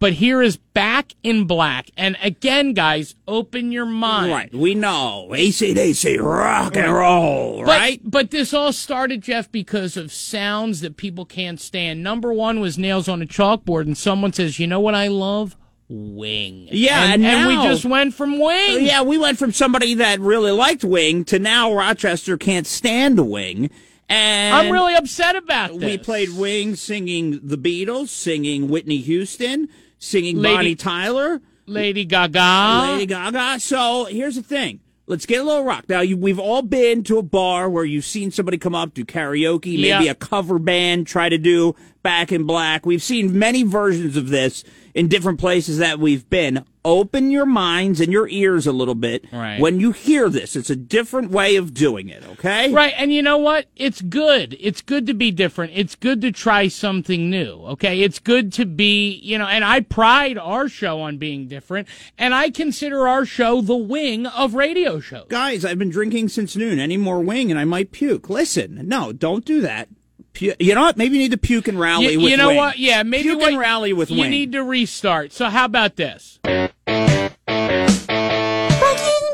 But 0.00 0.14
here 0.14 0.42
is 0.42 0.58
Back 0.58 1.14
in 1.22 1.46
Black. 1.46 1.90
And 1.96 2.18
again, 2.22 2.74
guys, 2.74 3.14
open 3.26 3.72
your 3.72 3.86
mind. 3.86 4.30
Right. 4.32 4.54
We 4.54 4.74
know 4.74 5.28
ACDC, 5.32 6.20
rock 6.20 6.76
and 6.76 6.92
roll. 6.92 7.60
But- 7.64 7.66
Right. 7.68 8.00
But 8.04 8.30
this 8.30 8.52
all 8.52 8.72
started, 8.74 9.22
Jeff, 9.22 9.50
because 9.50 9.96
of 9.96 10.12
sounds 10.12 10.82
that 10.82 10.98
people 10.98 11.24
can't 11.24 11.58
stand. 11.58 12.02
Number 12.02 12.34
one 12.34 12.60
was 12.60 12.76
nails 12.76 13.08
on 13.08 13.22
a 13.22 13.26
chalkboard, 13.26 13.82
and 13.82 13.96
someone 13.96 14.32
says, 14.34 14.58
"You 14.58 14.66
know 14.66 14.80
what 14.80 14.94
I 14.94 15.08
love? 15.08 15.56
Wing." 15.88 16.68
Yeah, 16.70 17.12
and, 17.14 17.24
and 17.24 17.48
we 17.48 17.54
just 17.68 17.84
went 17.86 18.12
from 18.14 18.38
Wing. 18.38 18.84
Yeah, 18.84 19.02
we 19.02 19.16
went 19.16 19.38
from 19.38 19.52
somebody 19.52 19.94
that 19.94 20.20
really 20.20 20.50
liked 20.52 20.84
Wing 20.84 21.24
to 21.26 21.38
now 21.38 21.72
Rochester 21.72 22.36
can't 22.36 22.66
stand 22.66 23.30
Wing. 23.30 23.70
And 24.08 24.54
I'm 24.54 24.70
really 24.72 24.94
upset 24.94 25.34
about 25.36 25.70
this. 25.78 25.82
We 25.84 25.98
played 25.98 26.30
Wing 26.36 26.76
singing 26.76 27.40
the 27.42 27.56
Beatles, 27.56 28.08
singing 28.08 28.68
Whitney 28.68 28.98
Houston, 28.98 29.68
singing 29.98 30.38
Lady- 30.38 30.54
Bonnie 30.56 30.74
Tyler, 30.76 31.40
Lady 31.66 32.04
Gaga. 32.04 32.92
Lady 32.92 33.06
Gaga. 33.06 33.60
So 33.60 34.04
here's 34.04 34.36
the 34.36 34.42
thing. 34.42 34.80
Let's 35.06 35.26
get 35.26 35.40
a 35.40 35.44
little 35.44 35.64
rock. 35.64 35.84
Now, 35.88 36.00
you, 36.00 36.16
we've 36.16 36.38
all 36.38 36.62
been 36.62 37.02
to 37.04 37.18
a 37.18 37.22
bar 37.22 37.68
where 37.68 37.84
you've 37.84 38.06
seen 38.06 38.30
somebody 38.30 38.56
come 38.56 38.74
up, 38.74 38.94
do 38.94 39.04
karaoke, 39.04 39.72
maybe 39.74 39.86
Yeah. 39.86 40.02
a 40.10 40.14
cover 40.14 40.58
band 40.58 41.06
try 41.06 41.28
to 41.28 41.36
do 41.36 41.74
Back 42.04 42.32
in 42.32 42.44
Black. 42.44 42.84
We've 42.84 43.02
seen 43.02 43.38
many 43.38 43.62
versions 43.62 44.14
of 44.18 44.28
this 44.28 44.62
in 44.92 45.08
different 45.08 45.40
places 45.40 45.78
that 45.78 45.98
we've 45.98 46.28
been. 46.28 46.66
Open 46.84 47.30
your 47.30 47.46
minds 47.46 47.98
and 47.98 48.12
your 48.12 48.28
ears 48.28 48.66
a 48.66 48.72
little 48.72 48.94
bit 48.94 49.24
Right. 49.32 49.58
when 49.58 49.80
you 49.80 49.92
hear 49.92 50.28
this. 50.28 50.54
It's 50.54 50.68
a 50.68 50.76
different 50.76 51.30
way 51.30 51.56
of 51.56 51.72
doing 51.72 52.10
it, 52.10 52.22
okay? 52.32 52.70
Right, 52.70 52.92
and 52.98 53.10
you 53.10 53.22
know 53.22 53.38
what? 53.38 53.68
It's 53.74 54.02
good. 54.02 54.54
It's 54.60 54.82
good 54.82 55.06
to 55.06 55.14
be 55.14 55.30
different. 55.30 55.72
It's 55.74 55.94
good 55.94 56.20
to 56.20 56.30
try 56.30 56.68
something 56.68 57.30
new. 57.30 57.54
Okay, 57.68 58.02
it's 58.02 58.18
good 58.18 58.52
to 58.52 58.66
be, 58.66 59.18
you 59.22 59.38
know, 59.38 59.46
and 59.46 59.64
I 59.64 59.80
pride 59.80 60.36
our 60.36 60.68
show 60.68 61.00
on 61.00 61.16
being 61.16 61.48
different, 61.48 61.88
and 62.18 62.34
I 62.34 62.50
consider 62.50 63.08
our 63.08 63.24
show 63.24 63.62
the 63.62 63.76
wing 63.76 64.26
of 64.26 64.52
radio 64.52 65.00
shows. 65.00 65.24
Guys, 65.30 65.64
I've 65.64 65.78
been 65.78 65.88
drinking 65.88 66.28
since 66.28 66.54
noon. 66.54 66.78
Any 66.78 66.98
more 66.98 67.20
wing 67.20 67.50
and 67.50 67.58
I 67.58 67.64
might 67.64 67.92
puke. 67.92 68.28
Listen, 68.28 68.82
no, 68.86 69.10
don't 69.10 69.46
do 69.46 69.62
that. 69.62 69.88
Pu- 70.34 70.54
you 70.58 70.74
know 70.74 70.82
what? 70.82 70.96
Maybe 70.96 71.14
you 71.16 71.22
need 71.22 71.30
to 71.30 71.36
puke 71.38 71.68
and 71.68 71.78
rally 71.78 72.12
You, 72.12 72.20
with 72.20 72.30
you 72.30 72.36
know 72.36 72.48
Wing. 72.48 72.56
what? 72.56 72.78
Yeah, 72.78 73.02
maybe 73.04 73.22
puke 73.28 73.40
what, 73.40 73.50
and 73.52 73.58
rally 73.58 73.92
with 73.92 74.10
You 74.10 74.22
Wing. 74.22 74.30
need 74.30 74.52
to 74.52 74.62
restart. 74.62 75.32
So 75.32 75.48
how 75.48 75.64
about 75.64 75.96
this? 75.96 76.38
Breaking 76.42 76.66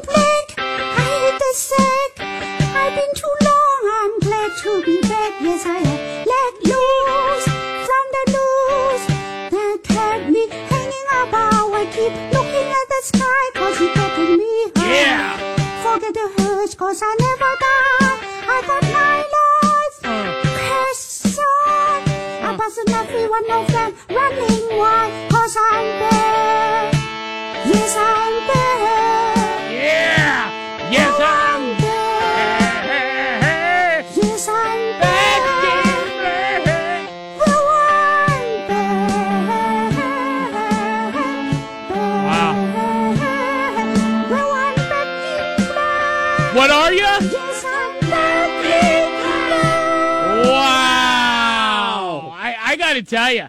black, 0.05 0.55
I 0.59 1.03
hit 1.23 1.39
the 1.39 1.53
sack. 1.55 2.21
I've 2.77 2.95
been 2.95 3.21
wasn't 23.13 23.23
every 23.23 23.29
one 23.29 23.61
of 23.61 23.73
them 23.73 23.95
running 24.17 24.79
wild, 24.79 25.31
cause 25.31 25.57
I'm 25.73 25.99
back. 26.01 26.95
Yes, 27.67 27.97
I'm 27.99 28.47
back. 28.47 29.00
To 53.05 53.11
tell 53.11 53.33
you, 53.33 53.47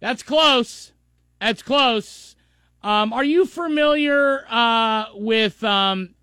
that's 0.00 0.22
close. 0.22 0.92
That's 1.40 1.62
close. 1.62 2.36
Um, 2.82 3.12
are 3.12 3.24
you 3.24 3.44
familiar 3.44 4.44
uh, 4.48 5.06
with 5.14 5.62
um, 5.64 6.14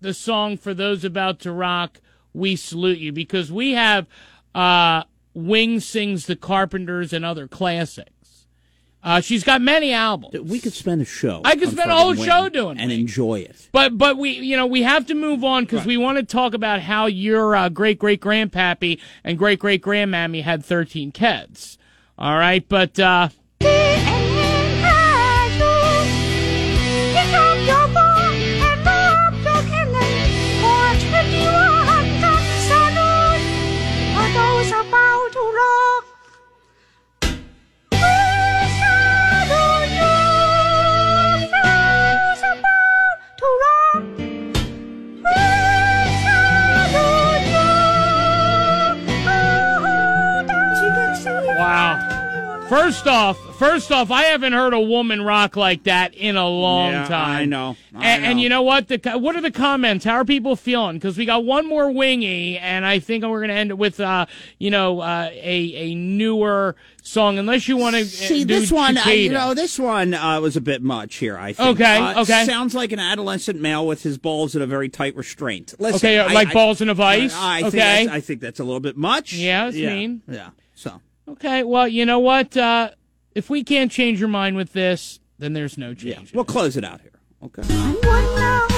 the 0.00 0.14
song 0.14 0.56
for 0.56 0.74
those 0.74 1.04
about 1.04 1.40
to 1.40 1.52
rock? 1.52 2.00
We 2.32 2.56
salute 2.56 2.98
you 2.98 3.12
because 3.12 3.50
we 3.50 3.72
have 3.72 4.06
uh, 4.54 5.04
Wing 5.34 5.80
sings 5.80 6.26
the 6.26 6.36
Carpenters 6.36 7.12
and 7.12 7.24
other 7.24 7.48
classics. 7.48 8.46
Uh, 9.02 9.20
she's 9.20 9.44
got 9.44 9.62
many 9.62 9.92
albums. 9.92 10.34
We 10.40 10.58
could 10.58 10.72
spend 10.72 11.00
a 11.00 11.04
show. 11.04 11.40
I 11.44 11.54
could 11.54 11.70
spend 11.70 11.92
a 11.92 11.96
whole 11.96 12.16
show 12.16 12.48
doing 12.48 12.80
and 12.80 12.90
enjoy 12.90 13.40
it. 13.40 13.68
But 13.70 13.96
but 13.96 14.18
we 14.18 14.30
you 14.30 14.56
know 14.56 14.66
we 14.66 14.82
have 14.82 15.06
to 15.06 15.14
move 15.14 15.44
on 15.44 15.64
because 15.64 15.86
we 15.86 15.96
want 15.96 16.18
to 16.18 16.24
talk 16.24 16.54
about 16.54 16.80
how 16.80 17.06
your 17.06 17.54
uh, 17.54 17.68
great 17.68 18.00
great 18.00 18.20
grandpappy 18.20 19.00
and 19.22 19.38
great 19.38 19.60
great 19.60 19.80
grandmammy 19.80 20.42
had 20.42 20.64
thirteen 20.64 21.12
kids. 21.12 21.78
All 22.18 22.36
right, 22.38 22.66
but 22.66 22.98
uh, 22.98 23.28
First 52.68 53.06
off, 53.06 53.38
first 53.58 53.92
off, 53.92 54.10
I 54.10 54.24
haven't 54.24 54.52
heard 54.52 54.74
a 54.74 54.80
woman 54.80 55.22
rock 55.22 55.54
like 55.54 55.84
that 55.84 56.14
in 56.14 56.34
a 56.36 56.48
long 56.48 56.90
Yeah, 56.90 57.06
time. 57.06 57.36
I 57.36 57.44
know. 57.44 57.76
I 57.94 58.06
and, 58.08 58.24
and 58.24 58.40
you 58.40 58.48
know 58.48 58.62
what? 58.62 58.88
The 58.88 58.98
what 59.18 59.36
are 59.36 59.40
the 59.40 59.52
comments? 59.52 60.04
How 60.04 60.14
are 60.16 60.24
people 60.24 60.56
feeling? 60.56 60.96
Because 60.96 61.16
we 61.16 61.26
got 61.26 61.44
one 61.44 61.64
more 61.68 61.92
wingy, 61.92 62.58
and 62.58 62.84
I 62.84 62.98
think 62.98 63.22
we're 63.22 63.38
going 63.38 63.50
to 63.50 63.54
end 63.54 63.70
it 63.70 63.78
with, 63.78 64.00
uh, 64.00 64.26
you 64.58 64.72
know, 64.72 64.98
uh, 65.00 65.30
a 65.32 65.74
a 65.76 65.94
newer 65.94 66.74
song. 67.04 67.38
Unless 67.38 67.68
you 67.68 67.76
want 67.76 67.94
to 67.94 68.04
See, 68.04 68.40
do 68.44 68.58
this 68.58 68.72
one, 68.72 68.98
I, 68.98 69.12
you 69.12 69.30
know, 69.30 69.54
this 69.54 69.78
one 69.78 70.12
uh, 70.12 70.40
was 70.40 70.56
a 70.56 70.60
bit 70.60 70.82
much 70.82 71.14
here, 71.16 71.38
I 71.38 71.52
think. 71.52 71.80
Okay, 71.80 71.98
Uh, 71.98 72.22
okay. 72.22 72.44
Sounds 72.46 72.74
like 72.74 72.90
an 72.90 72.98
adolescent 72.98 73.60
male 73.60 73.86
with 73.86 74.02
his 74.02 74.18
balls 74.18 74.56
in 74.56 74.60
a 74.62 74.66
very 74.66 74.88
tight 74.88 75.14
restraint. 75.14 75.74
Listen, 75.78 75.98
Okay, 75.98 76.18
uh, 76.18 76.32
like 76.34 76.48
I- 76.48 76.52
balls 76.52 76.80
in 76.80 76.88
a 76.88 76.94
vice? 76.94 77.32
I, 77.32 77.58
I 77.58 77.60
think 77.60 77.66
Okay. 77.74 77.78
that's- 77.78 78.08
I 78.08 78.20
think 78.20 78.40
that's 78.40 78.58
a 78.58 78.64
little 78.64 78.80
bit 78.80 78.96
much. 78.96 79.34
Yeah, 79.34 79.66
that's 79.66 79.76
yeah. 79.76 79.94
mean. 79.94 80.22
Yeah. 80.28 80.48
Okay, 81.28 81.62
well, 81.64 81.88
you 81.88 82.06
know 82.06 82.18
what? 82.18 82.56
Uh, 82.56 82.90
If 83.34 83.50
we 83.50 83.62
can't 83.64 83.90
change 83.92 84.18
your 84.20 84.28
mind 84.28 84.56
with 84.56 84.72
this, 84.72 85.20
then 85.38 85.52
there's 85.52 85.76
no 85.76 85.92
change. 85.94 86.30
Yeah, 86.30 86.34
We'll 86.34 86.44
close 86.44 86.76
it 86.76 86.84
out 86.84 87.00
here. 87.02 87.12
Okay. 87.42 88.75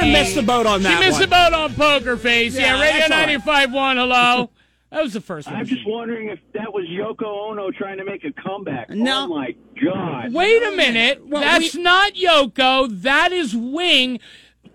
Might 0.00 0.06
she 0.06 0.12
have 0.12 0.22
missed 0.26 0.34
the 0.36 0.42
boat 0.42 0.66
on 0.66 0.82
that 0.82 0.94
She 0.94 0.98
missed 1.06 1.20
one. 1.20 1.22
the 1.22 1.28
boat 1.28 1.52
on 1.52 1.74
Poker 1.74 2.16
Face. 2.16 2.54
Yeah, 2.54 2.76
Yeah, 2.76 2.80
Radio 2.82 3.08
that's 3.08 3.46
all 3.46 3.54
right. 3.56 3.70
95.1, 3.70 3.94
hello. 3.96 4.50
That 4.90 5.02
was 5.02 5.12
the 5.12 5.20
first 5.20 5.46
one. 5.48 5.56
I'm 5.56 5.66
just 5.66 5.86
wondering 5.86 6.30
if 6.30 6.38
that 6.54 6.72
was 6.72 6.86
Yoko 6.86 7.50
Ono 7.50 7.70
trying 7.70 7.98
to 7.98 8.04
make 8.06 8.24
a 8.24 8.32
comeback. 8.32 8.88
No. 8.88 9.24
Oh 9.24 9.26
my 9.28 9.54
God! 9.84 10.32
Wait 10.32 10.62
a 10.62 10.70
minute. 10.74 11.20
That's 11.28 11.74
not 11.74 12.14
Yoko. 12.14 12.88
That 13.02 13.30
is 13.30 13.54
Wing. 13.54 14.18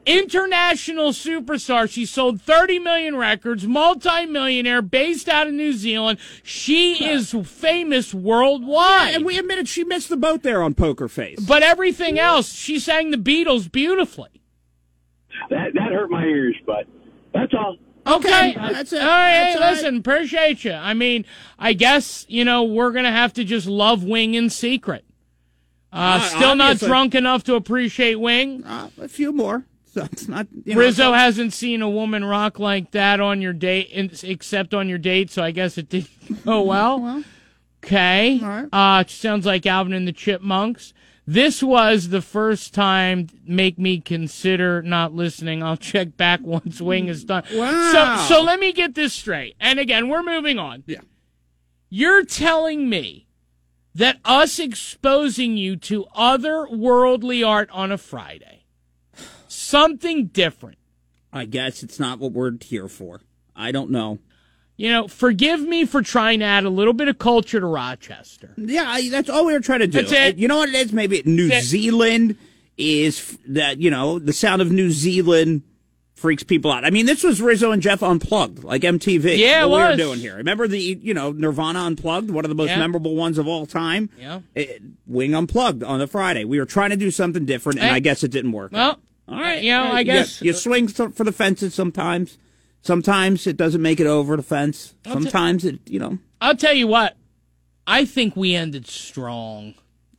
International 0.05 1.09
superstar. 1.13 1.89
She 1.89 2.05
sold 2.05 2.39
30 2.41 2.77
million 2.77 3.15
records, 3.15 3.65
multi-millionaire, 3.65 4.83
based 4.83 5.27
out 5.27 5.47
of 5.47 5.53
New 5.55 5.73
Zealand. 5.73 6.19
She 6.43 7.03
is 7.03 7.31
famous 7.45 8.13
worldwide. 8.13 9.15
and 9.15 9.25
we 9.25 9.39
admitted 9.39 9.67
she 9.67 9.83
missed 9.83 10.09
the 10.09 10.17
boat 10.17 10.43
there 10.43 10.61
on 10.61 10.75
Poker 10.75 11.07
Face. 11.07 11.39
But 11.39 11.63
everything 11.63 12.19
else, 12.19 12.53
she 12.53 12.77
sang 12.77 13.09
the 13.09 13.17
Beatles 13.17 13.71
beautifully. 13.71 14.29
That 15.49 15.73
that 15.73 15.91
hurt 15.91 16.09
my 16.09 16.23
ears, 16.23 16.55
but 16.65 16.85
that's 17.33 17.53
all. 17.53 17.77
Okay, 18.05 18.53
that's 18.57 18.91
it. 18.91 19.01
All 19.01 19.07
right, 19.07 19.31
That's 19.31 19.53
hey, 19.53 19.55
all 19.55 19.61
right. 19.61 19.71
listen, 19.71 19.97
appreciate 19.97 20.65
you. 20.65 20.73
I 20.73 20.93
mean, 20.93 21.25
I 21.57 21.71
guess 21.73 22.25
you 22.27 22.43
know 22.43 22.63
we're 22.63 22.91
gonna 22.91 23.11
have 23.11 23.31
to 23.33 23.43
just 23.43 23.65
love 23.67 24.03
Wing 24.03 24.33
in 24.33 24.49
secret. 24.49 25.05
Uh, 25.91 25.95
Uh, 25.95 26.19
still 26.21 26.55
not 26.55 26.79
drunk 26.79 27.15
enough 27.15 27.43
to 27.45 27.55
appreciate 27.55 28.15
Wing. 28.15 28.63
Uh, 28.65 28.89
a 28.99 29.07
few 29.07 29.31
more. 29.31 29.65
So 29.85 30.03
it's 30.11 30.27
not. 30.27 30.47
You 30.65 30.73
know, 30.73 30.79
Rizzo 30.81 31.03
so- 31.03 31.13
hasn't 31.13 31.53
seen 31.53 31.81
a 31.81 31.89
woman 31.89 32.25
rock 32.25 32.59
like 32.59 32.91
that 32.91 33.19
on 33.21 33.41
your 33.41 33.53
date, 33.53 33.89
except 34.23 34.73
on 34.73 34.89
your 34.89 34.97
date. 34.97 35.29
So 35.31 35.43
I 35.43 35.51
guess 35.51 35.77
it 35.77 35.87
didn't 35.89 36.09
go 36.45 36.61
well. 36.63 37.23
Okay. 37.83 38.39
Uh, 38.71 39.03
sounds 39.07 39.45
like 39.45 39.65
Alvin 39.65 39.93
and 39.93 40.07
the 40.07 40.11
Chipmunks. 40.13 40.93
This 41.25 41.63
was 41.63 42.09
the 42.09 42.21
first 42.21 42.73
time 42.73 43.27
make 43.45 43.79
me 43.79 43.99
consider 44.01 44.81
not 44.81 45.13
listening. 45.13 45.63
I'll 45.63 45.77
check 45.77 46.17
back 46.17 46.41
once 46.43 46.81
Wing 46.81 47.07
is 47.07 47.23
done. 47.23 47.43
Wow. 47.53 48.25
So, 48.27 48.35
so 48.35 48.41
let 48.41 48.59
me 48.59 48.73
get 48.73 48.95
this 48.95 49.13
straight. 49.13 49.55
And 49.59 49.79
again, 49.79 50.09
we're 50.09 50.23
moving 50.23 50.59
on. 50.59 50.83
Yeah. 50.85 51.01
You're 51.89 52.25
telling 52.25 52.89
me 52.89 53.27
that 53.95 54.17
us 54.25 54.59
exposing 54.59 55.55
you 55.55 55.75
to 55.77 56.05
other 56.15 56.67
worldly 56.67 57.43
art 57.43 57.69
on 57.71 57.91
a 57.91 57.97
Friday, 57.97 58.65
something 59.47 60.27
different. 60.27 60.79
I 61.31 61.45
guess 61.45 61.83
it's 61.83 61.99
not 61.99 62.19
what 62.19 62.31
we're 62.31 62.51
here 62.61 62.87
for. 62.87 63.21
I 63.55 63.71
don't 63.71 63.91
know. 63.91 64.19
You 64.83 64.91
know, 64.91 65.07
forgive 65.07 65.61
me 65.61 65.85
for 65.85 66.01
trying 66.01 66.39
to 66.39 66.45
add 66.45 66.65
a 66.65 66.69
little 66.69 66.91
bit 66.91 67.07
of 67.07 67.17
culture 67.17 67.57
to 67.57 67.65
Rochester. 67.65 68.53
Yeah, 68.57 68.83
I, 68.85 69.07
that's 69.07 69.29
all 69.29 69.45
we 69.45 69.53
were 69.53 69.61
trying 69.61 69.79
to 69.79 69.87
do. 69.87 70.01
That's 70.01 70.11
it. 70.11 70.35
You 70.37 70.49
know 70.49 70.57
what 70.57 70.67
it 70.67 70.75
is? 70.75 70.91
Maybe 70.91 71.23
New 71.25 71.47
That's. 71.47 71.65
Zealand 71.67 72.35
is 72.77 73.17
f- 73.17 73.37
that. 73.47 73.77
You 73.79 73.89
know, 73.89 74.19
the 74.19 74.33
sound 74.33 74.61
of 74.61 74.73
New 74.73 74.91
Zealand 74.91 75.61
freaks 76.15 76.43
people 76.43 76.69
out. 76.69 76.83
I 76.83 76.89
mean, 76.89 77.05
this 77.05 77.23
was 77.23 77.41
Rizzo 77.41 77.71
and 77.71 77.81
Jeff 77.81 78.03
unplugged, 78.03 78.65
like 78.65 78.81
MTV. 78.81 79.37
Yeah, 79.37 79.63
it 79.63 79.69
what 79.69 79.85
we 79.85 79.91
were 79.91 79.95
doing 79.95 80.19
here. 80.19 80.35
Remember 80.35 80.67
the 80.67 80.77
you 81.01 81.13
know 81.13 81.31
Nirvana 81.31 81.79
unplugged, 81.79 82.29
one 82.29 82.43
of 82.43 82.49
the 82.49 82.55
most 82.55 82.71
Yeah. 82.71 82.79
memorable 82.79 83.15
ones 83.15 83.37
of 83.37 83.47
all 83.47 83.65
time. 83.65 84.09
Yeah. 84.19 84.41
It- 84.53 84.81
Wing 85.07 85.33
unplugged 85.33 85.83
on 85.85 85.99
the 85.99 86.07
Friday. 86.07 86.43
We 86.43 86.59
were 86.59 86.65
trying 86.65 86.89
to 86.89 86.97
do 86.97 87.09
something 87.09 87.45
different, 87.45 87.79
and 87.79 87.87
Hey. 87.87 87.95
I 87.95 87.99
guess 88.01 88.21
it 88.21 88.31
didn't 88.31 88.51
work. 88.51 88.73
Well, 88.73 88.99
all 89.29 89.39
right. 89.39 89.63
you 89.63 89.71
know, 89.71 89.83
I 89.93 90.03
guess- 90.03 90.41
you, 90.41 90.51
swing 90.51 90.89
so- 90.89 91.09
for 91.11 91.23
the 91.23 91.31
fences 91.31 91.73
sometimes. 91.73 92.37
Sometimes 92.83 93.47
it 93.47 93.57
doesn't 93.57 93.81
make 93.81 93.99
it 93.99 94.05
over 94.07 94.35
the 94.37 94.43
fence. 94.43 94.93
I'll 95.05 95.13
ta- 95.15 95.19
Sometimes 95.21 95.65
it, 95.65 95.79
you 95.89 95.99
know. 95.99 96.19
I'll 96.41 96.55
tell 96.55 96.73
you 96.73 96.85
what, 96.85 97.15
I 97.87 98.05
think 98.05 98.35
we 98.35 98.53
ended 98.53 98.85
strong. 98.87 99.73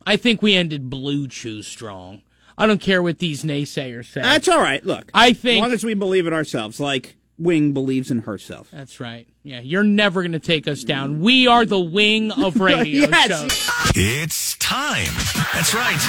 I 0.05 0.17
think 0.17 0.41
we 0.41 0.53
ended 0.55 0.89
Blue 0.89 1.27
Chew 1.27 1.61
strong. 1.61 2.21
I 2.57 2.67
don't 2.67 2.81
care 2.81 3.01
what 3.03 3.19
these 3.19 3.43
naysayers 3.43 4.05
say. 4.11 4.21
That's 4.21 4.47
all 4.47 4.59
right. 4.59 4.83
Look, 4.85 5.09
I 5.13 5.33
think 5.33 5.35
as 5.35 5.41
think 5.41 5.61
long 5.61 5.71
as 5.73 5.83
we 5.83 5.93
believe 5.93 6.25
in 6.27 6.33
ourselves, 6.33 6.79
like 6.79 7.15
Wing 7.37 7.73
believes 7.73 8.09
in 8.11 8.19
herself. 8.19 8.69
that's 8.71 8.99
right. 8.99 9.27
Yeah, 9.43 9.59
you're 9.59 9.83
never 9.83 10.21
going 10.23 10.31
to 10.31 10.39
take 10.39 10.67
us 10.67 10.83
down. 10.83 11.19
We 11.21 11.47
are 11.47 11.65
the 11.65 11.79
wing 11.79 12.31
of 12.31 12.55
radio 12.59 13.07
Yes. 13.09 13.27
shows. 13.53 13.91
It's 13.95 14.57
time. 14.57 15.13
That's 15.53 15.73
right. 15.75 15.99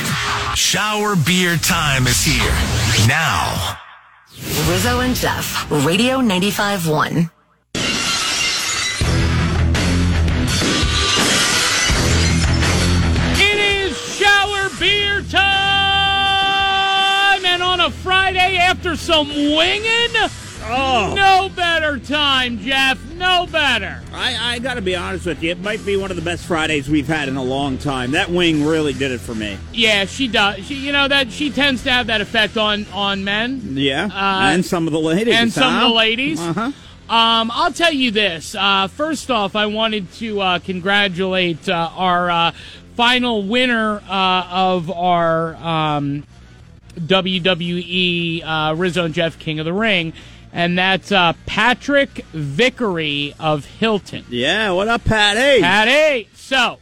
Shower 0.56 1.16
beer 1.16 1.56
time 1.56 2.06
is 2.06 2.22
here. 2.24 3.06
Now. 3.08 3.76
Rizzo 4.38 5.00
and 5.00 5.14
Jeff, 5.16 5.70
Radio 5.70 6.18
95.1. 6.20 7.30
It 13.38 13.58
is 13.58 13.96
shower 13.96 14.68
beer 14.78 15.22
time, 15.22 15.40
and 17.46 17.62
on 17.62 17.80
a 17.80 17.90
Friday 17.90 18.58
after 18.58 18.94
some 18.96 19.28
winging, 19.28 20.12
Oh. 20.68 21.14
no 21.16 21.48
better 21.54 21.98
time, 21.98 22.58
Jeff. 22.58 23.02
No 23.12 23.46
better. 23.46 24.02
I, 24.12 24.54
I 24.54 24.58
got 24.58 24.74
to 24.74 24.82
be 24.82 24.96
honest 24.96 25.26
with 25.26 25.42
you. 25.42 25.50
It 25.52 25.60
might 25.60 25.84
be 25.86 25.96
one 25.96 26.10
of 26.10 26.16
the 26.16 26.22
best 26.22 26.44
Fridays 26.44 26.88
we've 26.88 27.06
had 27.06 27.28
in 27.28 27.36
a 27.36 27.42
long 27.42 27.78
time. 27.78 28.10
That 28.12 28.30
wing 28.30 28.64
really 28.64 28.92
did 28.92 29.10
it 29.12 29.20
for 29.20 29.34
me. 29.34 29.58
Yeah, 29.72 30.04
she 30.06 30.28
does. 30.28 30.64
She, 30.66 30.74
you 30.74 30.92
know 30.92 31.06
that 31.08 31.30
she 31.30 31.50
tends 31.50 31.82
to 31.84 31.90
have 31.90 32.08
that 32.08 32.20
effect 32.20 32.56
on 32.56 32.86
on 32.92 33.24
men. 33.24 33.60
Yeah, 33.76 34.06
Uh, 34.06 34.50
and 34.52 34.64
some 34.64 34.86
of 34.86 34.92
the 34.92 35.00
ladies, 35.00 35.34
and 35.34 35.52
some 35.52 35.74
of 35.74 35.80
the 35.90 35.94
ladies. 35.94 36.40
Uh-huh. 36.40 36.72
Um, 37.08 37.52
I'll 37.54 37.72
tell 37.72 37.92
you 37.92 38.10
this. 38.10 38.56
Uh, 38.58 38.88
first 38.88 39.30
off, 39.30 39.54
I 39.54 39.66
wanted 39.66 40.10
to 40.14 40.40
uh, 40.40 40.58
congratulate 40.58 41.68
uh, 41.68 41.90
our 41.94 42.28
uh, 42.30 42.52
final 42.96 43.44
winner 43.44 44.00
uh, 44.08 44.48
of 44.50 44.90
our 44.90 45.54
um, 45.54 46.24
WWE 46.98 48.42
uh, 48.44 48.74
Rizzo 48.74 49.04
and 49.04 49.14
Jeff 49.14 49.38
King 49.38 49.58
of 49.60 49.64
the 49.66 49.72
Ring, 49.72 50.12
and 50.56 50.78
that's 50.78 51.12
uh, 51.12 51.34
Patrick 51.44 52.24
Vickery 52.32 53.34
of 53.38 53.66
Hilton. 53.66 54.24
Yeah, 54.30 54.70
what 54.70 54.88
up, 54.88 55.04
Patty? 55.04 55.60
Patty. 55.60 56.30
So, 56.32 56.78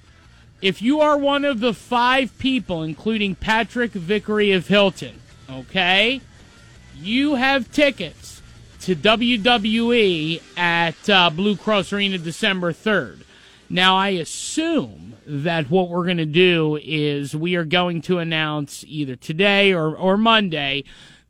if 0.62 0.80
you 0.80 1.00
are 1.00 1.18
one 1.18 1.44
of 1.44 1.58
the 1.58 1.74
five 1.74 2.38
people, 2.38 2.84
including 2.84 3.34
Patrick 3.34 3.90
Vickery 3.90 4.52
of 4.52 4.68
Hilton, 4.68 5.20
okay, 5.50 6.20
you 6.96 7.34
have 7.34 7.72
tickets 7.72 8.40
to 8.82 8.94
WWE 8.94 10.40
at 10.56 11.10
uh, 11.10 11.30
Blue 11.30 11.56
Cross 11.56 11.92
Arena 11.92 12.18
December 12.18 12.72
3rd. 12.72 13.24
Now, 13.68 13.96
I 13.96 14.10
assume 14.10 15.16
that 15.26 15.68
what 15.68 15.88
we're 15.88 16.04
going 16.04 16.18
to 16.18 16.26
do 16.26 16.78
is 16.80 17.34
we 17.34 17.56
are 17.56 17.64
going 17.64 18.02
to 18.02 18.20
announce 18.20 18.84
either 18.86 19.16
today 19.16 19.72
or, 19.72 19.96
or 19.96 20.16
Monday 20.16 20.84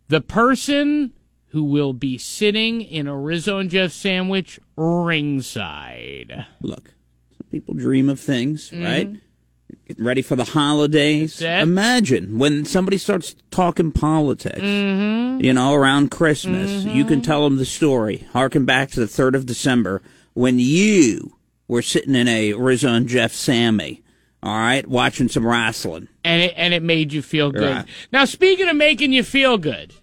the 0.09 0.21
person 0.21 1.15
who 1.55 1.63
will 1.65 1.93
be 1.93 2.19
sitting 2.19 2.83
in 2.83 3.07
a 3.07 3.17
Rizzo 3.17 3.59
and 3.59 3.71
Jeff 3.71 3.93
sandwich 3.93 4.59
ringside. 4.77 6.47
Look, 6.61 6.95
some 7.39 7.47
people 7.51 7.75
dream 7.75 8.09
of 8.09 8.19
things, 8.21 8.71
Mhm. 8.71 8.85
right? 8.85 9.11
Getting 9.87 10.05
ready 10.05 10.23
for 10.23 10.35
the 10.37 10.45
holidays. 10.45 11.41
Imagine 11.43 12.39
when 12.39 12.65
somebody 12.65 12.97
starts 12.99 13.35
talking 13.51 13.93
politics. 13.93 14.61
Mm-hmm. 14.61 15.45
You 15.45 15.53
know, 15.53 15.75
around 15.75 16.11
Christmas, 16.11 16.85
you 16.85 17.05
can 17.05 17.21
tell 17.23 17.45
them 17.45 17.57
the 17.57 17.65
story. 17.65 18.27
Harken 18.33 18.65
back 18.65 18.91
to 18.93 19.01
the 19.01 19.07
third 19.07 19.35
of 19.35 19.47
December 19.47 20.01
when 20.33 20.59
you 20.59 21.37
were 21.69 21.83
sitting 21.83 22.15
in 22.15 22.29
a 22.29 22.55
Rizzo 22.55 22.93
and 22.93 23.09
Jeff 23.09 23.33
Sammy. 23.33 24.03
All 24.43 24.57
right, 24.59 24.87
watching 24.87 25.29
some 25.29 25.47
wrestling. 25.47 26.09
and 26.25 26.43
it 26.43 26.55
and 26.57 26.75
it 26.75 26.83
made 26.83 27.13
you 27.13 27.23
feel 27.23 27.51
good. 27.51 27.77
Right. 27.77 27.87
Now, 28.13 28.25
speaking 28.27 28.69
of 28.69 28.77
making 28.77 29.13
you 29.13 29.23
feel 29.23 29.57
good, 29.57 29.95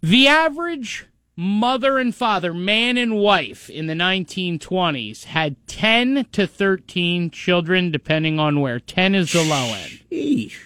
the 0.00 0.28
average 0.28 1.06
mother 1.36 1.98
and 1.98 2.14
father, 2.14 2.52
man 2.52 2.96
and 2.98 3.16
wife 3.16 3.70
in 3.70 3.86
the 3.86 3.94
1920s 3.94 5.24
had 5.24 5.56
10 5.66 6.26
to 6.32 6.46
13 6.46 7.30
children, 7.30 7.90
depending 7.90 8.38
on 8.38 8.60
where. 8.60 8.78
10 8.78 9.14
is 9.14 9.32
the 9.32 9.42
low 9.42 9.74
end. 9.74 10.00
Sheesh. 10.10 10.56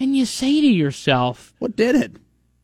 And 0.00 0.16
you 0.16 0.24
say 0.26 0.60
to 0.60 0.66
yourself, 0.66 1.54
What 1.58 1.76
did 1.76 1.94
it? 1.94 2.16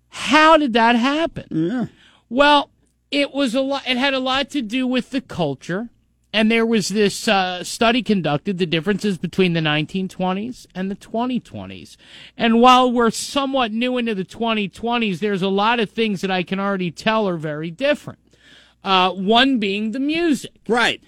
how 0.09 0.56
did 0.56 0.72
that 0.72 0.96
happen? 0.96 1.46
Yeah. 1.50 1.86
Well, 2.28 2.70
it 3.10 3.32
was 3.32 3.55
a 3.55 3.60
lot. 3.60 3.82
It 3.86 3.96
had 3.96 4.14
a 4.14 4.18
lot 4.18 4.50
to 4.50 4.62
do 4.62 4.86
with 4.86 5.10
the 5.10 5.20
culture, 5.20 5.90
and 6.32 6.50
there 6.50 6.66
was 6.66 6.88
this 6.88 7.26
uh, 7.28 7.64
study 7.64 8.02
conducted: 8.02 8.59
the 8.59 8.66
differences 8.66 9.18
between 9.18 9.52
the 9.52 9.60
1920s 9.60 10.66
and 10.74 10.90
the 10.90 10.96
2020s. 10.96 11.96
And 12.36 12.60
while 12.60 12.90
we're 12.90 13.10
somewhat 13.10 13.72
new 13.72 13.96
into 13.96 14.14
the 14.14 14.24
2020s, 14.24 15.18
there's 15.20 15.42
a 15.42 15.48
lot 15.48 15.80
of 15.80 15.90
things 15.90 16.20
that 16.20 16.30
I 16.30 16.42
can 16.42 16.60
already 16.60 16.90
tell 16.90 17.28
are 17.28 17.36
very 17.36 17.70
different. 17.70 18.18
Uh, 18.84 19.10
one 19.12 19.59
being 19.59 19.92
the 19.92 20.00
music. 20.00 20.52
Right. 20.68 21.02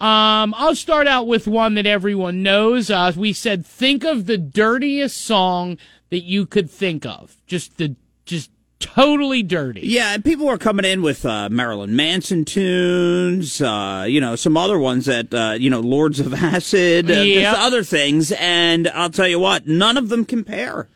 Um, 0.00 0.54
I'll 0.56 0.74
start 0.74 1.06
out 1.06 1.26
with 1.26 1.46
one 1.46 1.74
that 1.74 1.86
everyone 1.86 2.42
knows. 2.42 2.90
Uh, 2.90 3.12
we 3.16 3.32
said, 3.32 3.64
think 3.64 4.04
of 4.04 4.26
the 4.26 4.36
dirtiest 4.36 5.18
song 5.18 5.78
that 6.10 6.24
you 6.24 6.46
could 6.46 6.70
think 6.70 7.06
of. 7.06 7.36
Just 7.46 7.78
the, 7.78 7.96
just 8.26 8.50
totally 8.84 9.42
dirty. 9.42 9.80
Yeah, 9.84 10.14
and 10.14 10.24
people 10.24 10.46
were 10.46 10.58
coming 10.58 10.84
in 10.84 11.02
with 11.02 11.24
uh, 11.24 11.48
Marilyn 11.48 11.96
Manson 11.96 12.44
tunes, 12.44 13.60
uh, 13.60 14.04
you 14.08 14.20
know, 14.20 14.36
some 14.36 14.56
other 14.56 14.78
ones 14.78 15.06
that, 15.06 15.32
uh, 15.32 15.56
you 15.58 15.70
know, 15.70 15.80
Lords 15.80 16.20
of 16.20 16.34
Acid, 16.34 17.10
uh, 17.10 17.14
Yep. 17.14 17.42
just 17.54 17.60
other 17.62 17.82
things. 17.82 18.32
And 18.32 18.88
I'll 18.88 19.10
tell 19.10 19.26
you 19.28 19.38
what, 19.38 19.66
none 19.66 19.96
of 19.96 20.08
them 20.10 20.24
compare. 20.24 20.88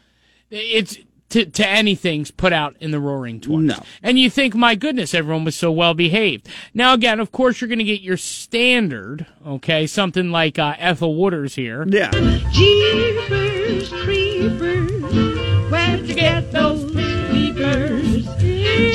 It's 0.50 0.98
to, 1.30 1.44
to 1.44 1.66
anything's 1.68 2.30
put 2.30 2.52
out 2.54 2.74
in 2.80 2.90
the 2.90 2.98
Roaring 3.00 3.40
Twenties. 3.40 3.76
No. 3.76 3.82
And 4.02 4.18
you 4.18 4.30
think, 4.30 4.54
my 4.54 4.74
goodness, 4.74 5.12
everyone 5.12 5.44
was 5.44 5.56
so 5.56 5.70
well 5.70 5.92
behaved. 5.94 6.48
Now, 6.72 6.94
again, 6.94 7.20
of 7.20 7.32
course, 7.32 7.60
you're 7.60 7.68
going 7.68 7.78
to 7.80 7.84
get 7.84 8.00
your 8.00 8.16
standard, 8.16 9.26
okay, 9.46 9.86
something 9.86 10.30
like 10.30 10.58
uh, 10.58 10.74
Ethel 10.78 11.14
Waters 11.14 11.54
here. 11.54 11.84
Yeah. 11.86 12.10
Jeepers 12.52 13.90
creepers, 13.90 15.70
where'd 15.70 16.00
you 16.08 16.14
get 16.14 16.50
those 16.52 16.80
creepers? 16.80 16.87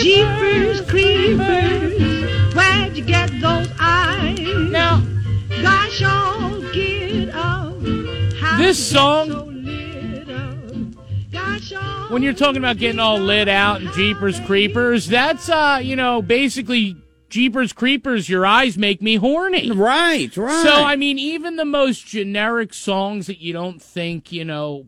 Jeepers 0.04 0.82
creepers, 0.82 2.54
where'd 2.54 2.98
you 2.98 3.06
get 3.06 3.30
those 3.40 3.70
eyes? 3.80 4.38
Now, 4.70 5.02
gosh, 5.62 6.04
all 6.04 6.60
get 6.74 7.30
up. 7.30 7.74
How 8.38 8.58
This 8.58 8.86
song- 8.86 9.30
so? 9.30 9.50
Gosh, 11.32 11.72
When 12.10 12.22
you're 12.22 12.34
talking 12.34 12.58
about 12.58 12.80
getting 12.80 13.00
all 13.00 13.18
lit 13.18 13.48
out 13.48 13.80
and 13.80 13.94
Jeepers 13.94 14.42
Creepers, 14.42 15.08
that's, 15.08 15.48
uh, 15.48 15.80
you 15.82 15.96
know, 15.96 16.22
basically 16.22 16.98
Jeepers 17.30 17.72
Creepers, 17.72 18.28
your 18.28 18.46
eyes 18.46 18.78
make 18.78 19.02
me 19.02 19.16
horny. 19.16 19.72
Right, 19.72 20.36
right. 20.36 20.64
So, 20.64 20.84
I 20.84 20.98
mean, 20.98 21.18
even 21.18 21.56
the 21.56 21.64
most 21.64 22.06
generic 22.06 22.74
songs 22.74 23.28
that 23.28 23.40
you 23.40 23.54
don't 23.54 23.82
think, 23.82 24.34
you 24.34 24.44
know, 24.44 24.88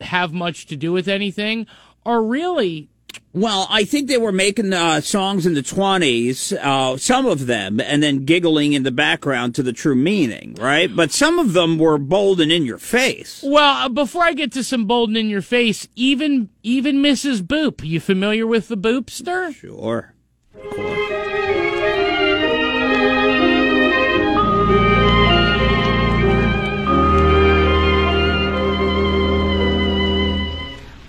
have 0.00 0.32
much 0.32 0.64
to 0.68 0.76
do 0.76 0.90
with 0.90 1.06
anything 1.06 1.66
are 2.06 2.22
really 2.22 2.88
Well, 3.34 3.66
I 3.68 3.84
think 3.84 4.06
they 4.06 4.16
were 4.16 4.30
making 4.30 4.72
uh, 4.72 5.00
songs 5.00 5.44
in 5.44 5.54
the 5.54 5.60
20s, 5.60 6.52
uh, 6.52 6.96
some 6.96 7.26
of 7.26 7.46
them, 7.46 7.80
and 7.80 8.00
then 8.00 8.24
giggling 8.24 8.74
in 8.74 8.84
the 8.84 8.92
background 8.92 9.56
to 9.56 9.64
the 9.64 9.72
true 9.72 9.96
meaning, 9.96 10.56
right? 10.60 10.94
But 10.94 11.10
some 11.10 11.40
of 11.40 11.52
them 11.52 11.76
were 11.76 11.98
bold 11.98 12.40
and 12.40 12.52
in 12.52 12.64
your 12.64 12.78
face. 12.78 13.42
Well, 13.44 13.86
uh, 13.86 13.88
before 13.88 14.22
I 14.22 14.34
get 14.34 14.52
to 14.52 14.62
some 14.62 14.84
bold 14.84 15.08
and 15.08 15.18
in 15.18 15.28
your 15.28 15.42
face, 15.42 15.88
even 15.96 16.48
even 16.62 17.02
Mrs. 17.02 17.40
Boop, 17.42 17.84
you 17.84 17.98
familiar 17.98 18.46
with 18.46 18.68
the 18.68 18.76
Boopster? 18.76 19.52
Sure. 19.52 20.14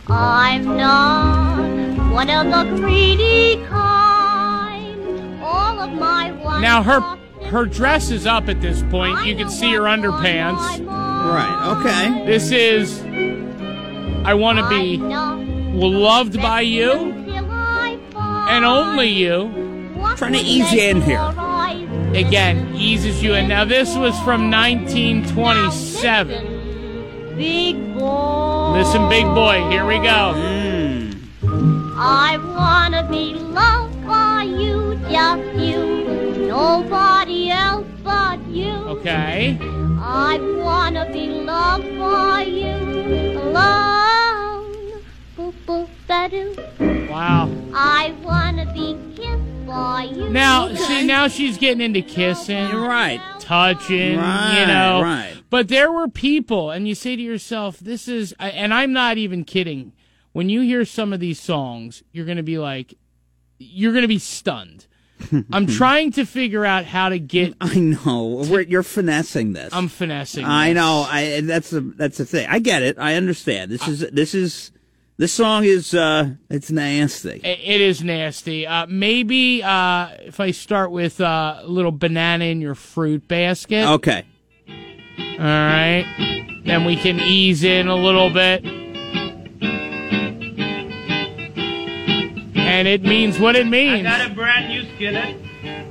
I'm 0.08 0.78
not 0.78 1.45
one 2.16 2.30
of 2.30 2.46
the 2.46 2.64
greedy 2.78 3.58
kind. 3.66 5.42
All 5.44 5.82
of 5.82 5.92
my 5.92 6.32
ones 6.32 6.62
Now 6.62 6.82
her 6.82 7.02
her 7.50 7.66
dress 7.66 8.10
is 8.10 8.26
up 8.26 8.48
at 8.48 8.62
this 8.62 8.84
point. 8.84 9.26
You 9.26 9.36
can 9.36 9.50
see 9.50 9.74
her 9.74 9.82
underpants. 9.82 10.88
Right. 10.88 11.76
Okay. 11.78 12.26
This 12.26 12.52
is 12.52 13.02
I 14.26 14.34
want 14.34 14.60
to 14.60 14.70
be 14.70 14.96
loved 14.98 16.42
by 16.42 16.62
you 16.62 16.94
and 16.94 18.64
only 18.64 19.10
you. 19.10 19.52
Trying 20.16 20.32
to 20.34 20.40
ease 20.40 20.72
you 20.72 20.84
in 20.84 21.02
here. 21.02 21.20
Again, 22.14 22.74
eases 22.76 23.22
you 23.22 23.34
in. 23.34 23.50
Now 23.50 23.66
this 23.66 23.94
was 23.98 24.18
from 24.20 24.50
1927. 24.50 27.36
Big 27.36 27.76
boy. 27.94 28.72
Listen, 28.72 29.10
big 29.10 29.26
boy, 29.26 29.70
here 29.70 29.86
we 29.86 30.00
go. 30.00 30.65
I 31.98 32.38
wanna 32.38 33.08
be 33.10 33.36
loved 33.36 34.06
by 34.06 34.44
you, 34.44 35.00
just 35.10 35.44
you, 35.58 36.48
nobody 36.48 37.50
else 37.52 37.88
but 38.04 38.46
you. 38.48 38.72
Okay. 38.74 39.58
I 39.62 40.38
wanna 40.62 41.10
be 41.12 41.28
loved 41.28 41.98
by 41.98 42.42
you 42.44 43.40
alone. 43.40 45.02
Boop 45.38 45.54
boop 45.66 45.88
da 46.08 46.28
doo. 46.28 46.56
Wow. 47.10 47.50
I 47.74 48.14
wanna 48.24 48.66
be 48.74 48.98
kissed 49.16 49.66
by 49.66 50.10
you. 50.14 50.30
Now, 50.30 50.74
see, 50.76 51.06
now 51.06 51.28
she's 51.30 51.58
getting 51.58 51.82
into 51.82 52.02
kissing, 52.02 52.74
right? 52.76 53.22
Touching, 53.40 54.18
Right, 54.18 54.60
you 54.60 54.66
know. 54.68 55.02
right. 55.02 55.34
But 55.50 55.70
there 55.70 55.92
were 55.92 56.08
people, 56.10 56.72
and 56.72 56.88
you 56.88 56.96
say 56.96 57.16
to 57.16 57.22
yourself, 57.22 57.80
"This 57.80 58.08
is," 58.10 58.34
and 58.40 58.74
I'm 58.74 58.92
not 58.92 59.18
even 59.18 59.46
kidding. 59.46 59.94
When 60.36 60.50
you 60.50 60.60
hear 60.60 60.84
some 60.84 61.14
of 61.14 61.22
these 61.22 61.40
songs, 61.40 62.04
you're 62.12 62.26
going 62.26 62.36
to 62.36 62.44
be 62.44 62.58
like, 62.58 62.94
you're 63.58 63.94
going 63.94 64.02
to 64.02 64.10
be 64.10 64.20
stunned. 64.20 64.86
I'm 65.54 65.66
trying 65.66 66.12
to 66.12 66.26
figure 66.26 66.66
out 66.66 66.84
how 66.84 67.08
to 67.08 67.18
get. 67.18 67.54
I 67.62 67.76
know. 67.80 68.44
We're, 68.46 68.60
you're 68.60 68.84
finessing 68.84 69.54
this. 69.54 69.74
I'm 69.74 69.88
finessing. 69.88 70.44
I 70.44 70.74
this. 70.74 70.76
know. 70.76 71.08
I 71.10 71.40
that's 71.40 71.70
the 71.70 71.80
that's 71.80 72.18
the 72.18 72.26
thing. 72.26 72.48
I 72.50 72.60
get 72.60 72.84
it. 72.84 73.00
I 73.00 73.16
understand. 73.16 73.72
This 73.72 73.88
is 73.88 74.02
this 74.12 74.36
is 74.36 74.72
this 75.16 75.32
song 75.32 75.64
is 75.64 75.94
uh 75.94 76.32
it's 76.50 76.70
nasty. 76.70 77.40
I- 77.42 77.48
It 77.48 77.80
is 77.80 78.04
nasty. 78.04 78.68
Uh, 78.68 78.88
maybe 78.90 79.64
uh, 79.64 80.10
if 80.20 80.42
I 80.42 80.52
start 80.52 80.92
with 80.92 81.22
uh, 81.22 81.62
a 81.62 81.66
little 81.68 81.94
banana 81.94 82.44
in 82.44 82.60
your 82.60 82.76
fruit 82.76 83.26
basket. 83.30 83.88
Okay. 83.88 84.26
All 84.68 85.38
right. 85.38 86.62
Then 86.66 86.84
we 86.84 86.98
can 86.98 87.22
ease 87.22 87.64
in 87.64 87.88
a 87.88 87.96
little 87.96 88.30
bit. 88.30 88.85
And 92.76 92.90
it 92.90 93.04
means 93.04 93.40
what 93.40 93.56
it 93.56 93.68
means. 93.68 94.06
I 94.06 94.18
got 94.18 94.30
a 94.30 94.34
brand 94.34 94.68
new 94.68 94.84
skillet. 94.96 95.38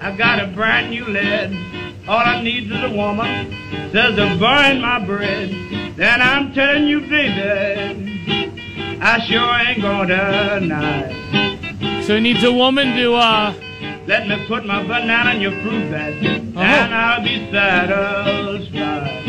I 0.02 0.14
got 0.18 0.38
a 0.38 0.48
brand 0.48 0.90
new 0.90 1.06
lid. 1.06 1.56
All 2.06 2.18
I 2.18 2.42
need 2.42 2.70
is 2.70 2.84
a 2.84 2.90
woman. 2.94 3.56
Says 3.90 4.16
to 4.16 4.36
burn 4.38 4.82
my 4.82 5.02
bread. 5.02 5.48
Then 5.96 6.20
I'm 6.20 6.52
telling 6.52 6.86
you, 6.86 7.00
baby, 7.00 8.52
I 9.00 9.18
sure 9.26 9.54
ain't 9.66 9.80
gonna 9.80 10.60
deny. 10.60 12.02
So 12.02 12.16
it 12.16 12.20
needs 12.20 12.44
a 12.44 12.52
woman 12.52 12.94
to, 12.98 13.14
uh. 13.14 13.54
Let 14.06 14.28
me 14.28 14.44
put 14.46 14.66
my 14.66 14.82
banana 14.82 15.36
in 15.36 15.40
your 15.40 15.52
fruit 15.62 15.90
basket. 15.90 16.42
Uh-huh. 16.54 16.60
And 16.60 16.94
I'll 16.94 17.24
be 17.24 17.50
satisfied. 17.50 19.24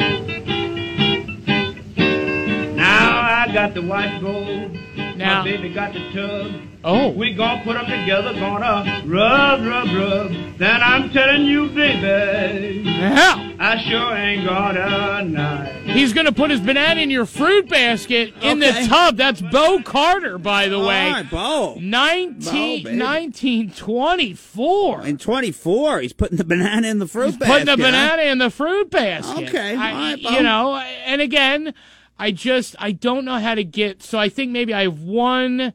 Now 2.75 3.21
I 3.21 3.47
got 3.53 3.73
the 3.73 3.81
white 3.81 4.19
gold. 4.19 4.77
Now- 5.17 5.43
my 5.43 5.51
baby 5.51 5.69
got 5.69 5.93
the 5.93 5.99
tub. 6.13 6.51
Oh. 6.87 7.09
We 7.09 7.33
gonna 7.33 7.63
put 7.63 7.73
them 7.73 7.87
together, 7.87 8.31
gonna 8.33 9.01
rub, 9.07 9.65
rub, 9.65 9.87
rub. 9.95 10.31
Then 10.59 10.83
I'm 10.83 11.09
telling 11.09 11.43
you, 11.45 11.67
baby, 11.69 12.83
Yeah. 12.87 13.53
I 13.57 13.81
sure 13.81 14.15
ain't 14.15 14.45
gonna 14.45 15.23
deny. 15.23 15.71
He's 15.85 16.13
going 16.13 16.25
to 16.27 16.31
put 16.31 16.51
his 16.51 16.59
banana 16.59 17.01
in 17.01 17.09
your 17.09 17.25
fruit 17.25 17.67
basket 17.69 18.33
in 18.41 18.59
the 18.59 18.71
tub. 18.87 19.17
That's 19.17 19.41
Bo 19.41 19.81
Carter, 19.81 20.37
by 20.37 20.67
the 20.67 20.77
All 20.77 20.87
way. 20.87 21.11
right, 21.11 21.29
Bo. 21.29 21.75
19, 21.79 22.83
Bo, 22.83 22.89
1924. 22.91 25.05
In 25.05 25.17
24, 25.17 25.99
he's 26.01 26.13
putting 26.13 26.37
the 26.37 26.43
banana 26.43 26.87
in 26.87 26.99
the 26.99 27.07
fruit 27.07 27.27
He's 27.27 27.37
basket. 27.37 27.51
putting 27.51 27.65
the 27.65 27.83
huh? 27.83 27.91
banana 27.91 28.21
in 28.23 28.37
the 28.37 28.49
fruit 28.49 28.89
basket. 28.91 29.47
Okay, 29.49 29.75
I, 29.75 29.91
all 29.91 29.97
right, 29.97 30.23
Bo. 30.23 30.29
you 30.31 30.43
know, 30.43 30.75
and 30.75 31.21
again, 31.21 31.73
I 32.17 32.31
just 32.31 32.75
I 32.79 32.91
don't 32.91 33.25
know 33.25 33.39
how 33.39 33.55
to 33.55 33.63
get. 33.63 34.03
So 34.03 34.17
I 34.17 34.29
think 34.29 34.51
maybe 34.51 34.73
I 34.73 34.83
have 34.83 35.01
one 35.01 35.73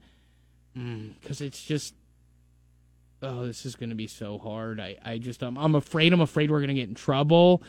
mm. 0.77 1.15
because 1.21 1.41
it's 1.41 1.63
just. 1.63 1.95
Oh, 3.23 3.45
this 3.45 3.67
is 3.67 3.77
going 3.77 3.91
to 3.91 3.97
be 3.97 4.07
so 4.07 4.39
hard. 4.39 4.81
I, 4.81 4.97
I 5.05 5.19
just 5.19 5.43
I'm, 5.43 5.59
I'm 5.59 5.75
afraid. 5.75 6.15
I'm 6.15 6.23
afraid 6.23 6.51
we're 6.51 6.61
going 6.61 6.69
to 6.69 6.75
get 6.75 6.89
in 6.89 6.95
trouble. 6.95 7.63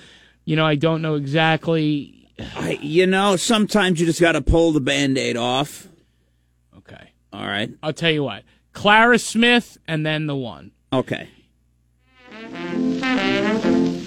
You 0.46 0.56
know, 0.56 0.66
I 0.66 0.76
don't 0.76 1.02
know 1.02 1.16
exactly. 1.16 2.30
I, 2.56 2.80
you 2.82 3.06
know, 3.06 3.36
sometimes 3.36 4.00
you 4.00 4.06
just 4.06 4.22
got 4.22 4.32
to 4.32 4.42
pull 4.42 4.72
the 4.72 4.80
band-aid 4.80 5.36
off. 5.36 5.90
Okay. 6.78 7.12
All 7.34 7.46
right. 7.46 7.70
I'll 7.84 7.92
tell 7.92 8.12
you 8.12 8.24
what. 8.24 8.44
Clara 8.72 9.20
Smith 9.20 9.78
and 9.88 10.06
then 10.06 10.28
the 10.28 10.36
one. 10.36 10.72
Okay. 10.94 11.28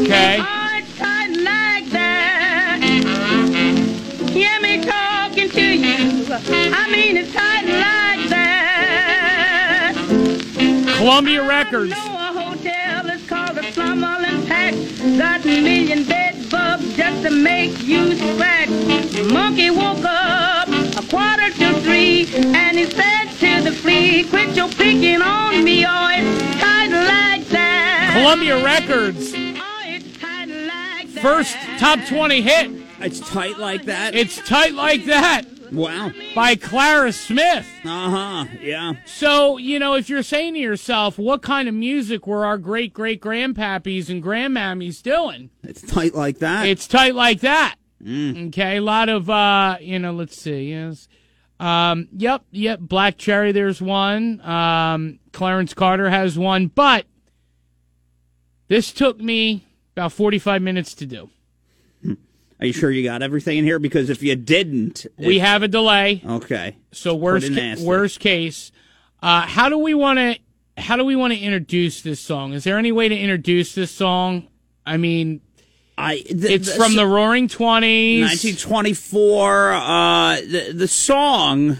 Okay. 0.00 0.38
Oh, 0.40 0.68
it's 0.78 0.98
tight 0.98 1.36
like 1.36 1.90
that. 1.90 2.80
Hear 4.30 4.60
me 4.60 4.80
talking 4.82 5.50
to 5.50 5.62
you. 5.62 6.26
I 6.74 6.90
mean, 6.90 7.16
it's 7.16 7.32
tight 7.32 7.66
like 7.66 8.28
that. 8.30 9.94
Columbia 10.98 11.42
Records. 11.46 11.94
Got 15.02 15.44
a 15.44 15.60
million 15.60 16.04
bed 16.04 16.48
bugs 16.48 16.96
just 16.96 17.24
to 17.24 17.30
make 17.30 17.82
you 17.82 18.14
scratch. 18.14 18.68
Monkey 19.32 19.68
woke 19.68 20.04
up 20.04 20.68
a 20.68 21.04
quarter 21.10 21.50
to 21.50 21.80
three, 21.80 22.32
and 22.36 22.78
he 22.78 22.84
said 22.84 23.24
to 23.40 23.64
the 23.64 23.72
flea, 23.72 24.22
"Quit 24.22 24.54
your 24.54 24.68
picking 24.68 25.20
on 25.20 25.64
me, 25.64 25.84
or 25.84 26.08
it's 26.12 26.60
tight 26.60 26.92
like 26.92 27.48
that." 27.48 28.12
Columbia 28.12 28.62
Records. 28.62 29.34
Oh, 29.34 29.98
First 31.20 31.56
top 31.78 31.98
20 32.06 32.40
hit. 32.40 32.70
It's 33.00 33.18
tight 33.18 33.58
like 33.58 33.86
that. 33.86 34.14
It's 34.14 34.36
tight 34.48 34.74
like 34.74 35.06
that. 35.06 35.46
Wow. 35.72 36.12
By 36.34 36.54
Clara 36.54 37.12
Smith. 37.12 37.66
Uh 37.84 38.10
huh. 38.10 38.44
Yeah. 38.60 38.94
So, 39.06 39.56
you 39.56 39.78
know, 39.78 39.94
if 39.94 40.08
you're 40.08 40.22
saying 40.22 40.54
to 40.54 40.60
yourself, 40.60 41.18
what 41.18 41.42
kind 41.42 41.68
of 41.68 41.74
music 41.74 42.26
were 42.26 42.44
our 42.44 42.58
great 42.58 42.92
great 42.92 43.20
grandpappies 43.20 44.08
and 44.08 44.22
grandmammies 44.22 45.02
doing? 45.02 45.50
It's 45.62 45.82
tight 45.82 46.14
like 46.14 46.38
that. 46.38 46.66
It's 46.66 46.86
tight 46.86 47.14
like 47.14 47.40
that. 47.40 47.76
Mm. 48.02 48.48
Okay, 48.48 48.78
a 48.78 48.82
lot 48.82 49.08
of 49.08 49.30
uh, 49.30 49.78
you 49.80 49.98
know, 49.98 50.12
let's 50.12 50.36
see, 50.36 50.70
yes. 50.70 51.08
Um, 51.60 52.08
yep, 52.12 52.42
yep, 52.50 52.80
Black 52.80 53.16
Cherry 53.18 53.52
there's 53.52 53.80
one. 53.80 54.40
Um, 54.40 55.20
Clarence 55.32 55.74
Carter 55.74 56.10
has 56.10 56.36
one, 56.36 56.66
but 56.66 57.06
this 58.68 58.92
took 58.92 59.20
me 59.20 59.66
about 59.96 60.12
45 60.12 60.60
minutes 60.60 60.94
to 60.94 61.06
do. 61.06 61.30
Are 62.62 62.66
you 62.66 62.72
sure 62.72 62.92
you 62.92 63.02
got 63.02 63.22
everything 63.22 63.58
in 63.58 63.64
here? 63.64 63.80
Because 63.80 64.08
if 64.08 64.22
you 64.22 64.36
didn't, 64.36 65.04
We 65.18 65.40
have 65.40 65.64
a 65.64 65.68
delay. 65.68 66.22
Okay. 66.24 66.76
So 66.92 67.12
worst 67.12 67.52
ca- 67.52 67.74
worst 67.80 68.20
case, 68.20 68.70
uh, 69.20 69.40
how 69.40 69.68
do 69.68 69.78
we 69.78 69.94
want 69.94 70.20
to 70.20 70.38
how 70.80 70.96
do 70.96 71.04
we 71.04 71.16
want 71.16 71.32
to 71.32 71.38
introduce 71.40 72.02
this 72.02 72.20
song? 72.20 72.52
Is 72.52 72.62
there 72.62 72.78
any 72.78 72.92
way 72.92 73.08
to 73.08 73.18
introduce 73.18 73.74
this 73.74 73.90
song? 73.90 74.46
I 74.86 74.96
mean, 74.96 75.40
I 75.98 76.22
it's 76.24 76.72
from 76.76 76.94
the 76.94 77.04
Roaring 77.04 77.48
Twenties. 77.48 78.20
1924. 78.20 79.72
Uh, 79.72 80.36
the 80.36 80.72
the 80.72 80.88
song. 80.88 81.78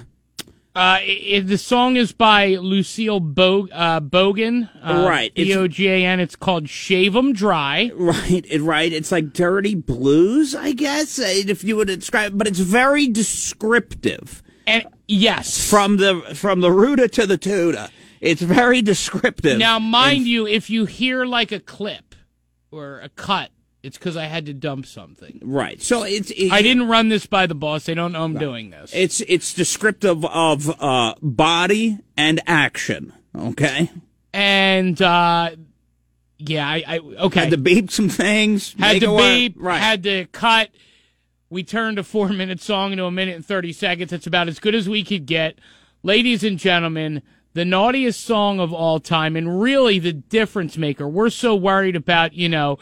Uh, 0.74 1.00
i 1.02 1.42
the 1.44 1.58
song 1.58 1.96
is 1.96 2.12
by 2.12 2.56
Lucille 2.56 3.20
Bo- 3.20 3.68
uh, 3.72 4.00
Bogan. 4.00 4.70
Uh, 4.82 5.04
Right, 5.06 5.34
B 5.34 5.54
O 5.54 5.68
G 5.68 5.88
A 5.88 6.06
N. 6.06 6.18
It's 6.18 6.34
called 6.34 6.68
"Shave 6.70 7.14
'Em 7.14 7.34
Dry." 7.34 7.90
Right, 7.94 8.46
it, 8.48 8.62
right. 8.62 8.90
It's 8.90 9.12
like 9.12 9.34
dirty 9.34 9.74
blues, 9.74 10.54
I 10.54 10.72
guess, 10.72 11.18
uh, 11.18 11.24
if 11.26 11.62
you 11.62 11.76
would 11.76 11.88
describe. 11.88 12.38
But 12.38 12.46
it's 12.46 12.58
very 12.58 13.06
descriptive. 13.06 14.42
And 14.66 14.86
yes, 15.06 15.68
from 15.68 15.98
the 15.98 16.22
from 16.34 16.60
the 16.60 16.72
ruta 16.72 17.06
to 17.08 17.26
the 17.26 17.36
tuta, 17.36 17.90
it's 18.22 18.40
very 18.40 18.80
descriptive. 18.80 19.58
Now, 19.58 19.78
mind 19.78 20.26
you, 20.26 20.46
if 20.46 20.70
you 20.70 20.86
hear 20.86 21.26
like 21.26 21.52
a 21.52 21.60
clip 21.60 22.14
or 22.70 23.00
a 23.00 23.10
cut, 23.10 23.50
it's 23.82 23.98
because 23.98 24.16
I 24.16 24.26
had 24.26 24.46
to 24.46 24.54
dump 24.54 24.86
something. 24.86 25.40
Right. 25.42 25.82
So 25.82 26.04
it's. 26.04 26.30
It, 26.30 26.52
I 26.52 26.62
didn't 26.62 26.88
run 26.88 27.08
this 27.08 27.26
by 27.26 27.46
the 27.46 27.54
boss. 27.54 27.84
They 27.84 27.94
don't 27.94 28.12
know 28.12 28.22
I'm 28.22 28.38
doing 28.38 28.70
this. 28.70 28.92
It's 28.94 29.20
it's 29.22 29.52
descriptive 29.52 30.24
of 30.24 30.70
uh, 30.80 31.14
body 31.20 31.98
and 32.16 32.40
action. 32.46 33.12
Okay. 33.36 33.90
And 34.32 35.00
uh, 35.02 35.50
yeah, 36.38 36.68
I, 36.68 36.84
I 36.86 36.98
okay. 36.98 37.40
Had 37.40 37.50
to 37.50 37.58
beep 37.58 37.90
some 37.90 38.08
things. 38.08 38.74
Had 38.78 39.00
to 39.00 39.16
beep. 39.16 39.54
Right. 39.58 39.80
Had 39.80 40.04
to 40.04 40.26
cut. 40.26 40.70
We 41.50 41.64
turned 41.64 41.98
a 41.98 42.04
four 42.04 42.28
minute 42.28 42.60
song 42.60 42.92
into 42.92 43.04
a 43.04 43.10
minute 43.10 43.36
and 43.36 43.44
30 43.44 43.72
seconds. 43.72 44.10
That's 44.10 44.26
about 44.26 44.48
as 44.48 44.58
good 44.58 44.74
as 44.74 44.88
we 44.88 45.04
could 45.04 45.26
get. 45.26 45.58
Ladies 46.02 46.42
and 46.42 46.58
gentlemen, 46.58 47.22
the 47.52 47.64
naughtiest 47.64 48.24
song 48.24 48.58
of 48.58 48.72
all 48.72 49.00
time, 49.00 49.36
and 49.36 49.60
really 49.60 49.98
the 49.98 50.12
difference 50.12 50.78
maker. 50.78 51.06
We're 51.06 51.30
so 51.30 51.54
worried 51.54 51.94
about, 51.94 52.32
you 52.32 52.48
know, 52.48 52.78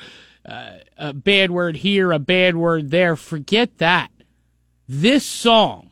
uh, 0.46 0.78
a 1.00 1.14
bad 1.14 1.50
word 1.50 1.76
here, 1.76 2.12
a 2.12 2.18
bad 2.18 2.56
word 2.56 2.90
there. 2.90 3.16
Forget 3.16 3.78
that. 3.78 4.10
This 4.86 5.24
song, 5.24 5.90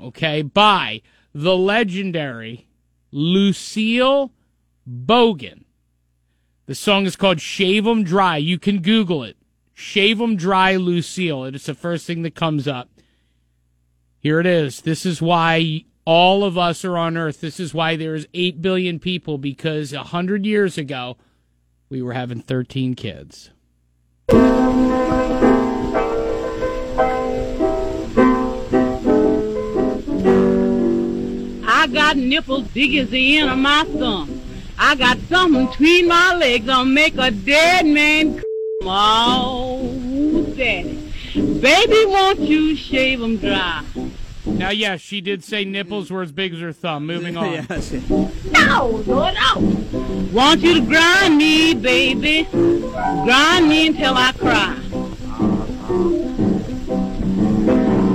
okay, 0.00 0.42
by 0.42 1.02
the 1.32 1.56
legendary 1.56 2.66
Lucille 3.12 4.32
Bogan. 4.88 5.64
The 6.66 6.74
song 6.74 7.06
is 7.06 7.16
called 7.16 7.40
Shave 7.40 7.86
'em 7.86 8.02
Dry. 8.02 8.36
You 8.36 8.58
can 8.58 8.82
Google 8.82 9.22
it. 9.22 9.36
Shave 9.72 10.20
'em 10.20 10.36
Dry 10.36 10.76
Lucille. 10.76 11.44
It 11.44 11.54
is 11.54 11.66
the 11.66 11.74
first 11.74 12.06
thing 12.06 12.22
that 12.22 12.34
comes 12.34 12.66
up. 12.66 12.90
Here 14.18 14.40
it 14.40 14.46
is. 14.46 14.80
This 14.80 15.06
is 15.06 15.22
why 15.22 15.84
all 16.04 16.42
of 16.42 16.58
us 16.58 16.84
are 16.84 16.96
on 16.96 17.16
Earth. 17.16 17.40
This 17.40 17.60
is 17.60 17.72
why 17.72 17.94
there's 17.94 18.26
8 18.34 18.60
billion 18.60 18.98
people 18.98 19.38
because 19.38 19.92
a 19.92 19.98
100 19.98 20.44
years 20.44 20.76
ago, 20.76 21.16
we 21.88 22.02
were 22.02 22.14
having 22.14 22.40
13 22.40 22.94
kids. 22.94 23.50
I 31.80 31.86
got 31.92 32.16
nipples 32.16 32.66
big 32.68 32.96
as 32.96 33.10
the 33.10 33.38
end 33.38 33.50
of 33.50 33.58
my 33.58 33.84
thumb. 33.84 34.42
I 34.78 34.94
got 34.94 35.18
something 35.28 35.66
between 35.66 36.08
my 36.08 36.34
legs. 36.34 36.68
I'll 36.68 36.84
make 36.84 37.16
a 37.16 37.30
dead 37.30 37.86
man 37.86 38.34
come. 38.34 38.44
Oh, 38.82 40.52
daddy. 40.56 40.98
Baby, 41.34 42.04
won't 42.06 42.40
you 42.40 42.74
shave 42.76 43.22
'em 43.22 43.36
dry? 43.36 43.82
Now, 44.56 44.70
yes, 44.70 45.00
she 45.00 45.20
did 45.20 45.44
say 45.44 45.64
nipples 45.64 46.10
were 46.10 46.22
as 46.22 46.32
big 46.32 46.54
as 46.54 46.60
her 46.60 46.72
thumb. 46.72 47.06
Moving 47.06 47.36
on. 47.38 47.66
No, 48.52 49.02
Lord, 49.06 49.34
no. 49.34 50.30
Want 50.32 50.60
you 50.60 50.74
to 50.74 50.80
grind 50.80 51.36
me, 51.38 51.74
baby. 51.74 52.44
Grind 52.50 53.68
me 53.68 53.86
until 53.88 54.14
I 54.16 54.32
cry. 54.32 54.76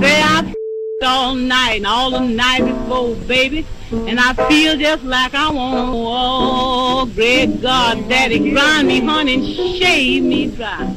Say 0.00 0.20
I 0.22 0.54
all 1.04 1.34
night 1.34 1.76
and 1.76 1.86
all 1.86 2.10
the 2.10 2.20
night 2.20 2.64
before, 2.64 3.14
baby. 3.26 3.66
And 3.90 4.18
I 4.18 4.32
feel 4.48 4.76
just 4.76 5.04
like 5.04 5.34
I 5.34 5.50
want 5.50 5.92
to. 5.92 5.96
Oh, 5.96 7.10
great 7.14 7.60
God, 7.60 8.08
Daddy, 8.08 8.50
grind 8.50 8.88
me, 8.88 9.00
honey, 9.00 9.34
and 9.34 9.44
shave 9.78 10.24
me 10.24 10.48
dry. 10.48 10.94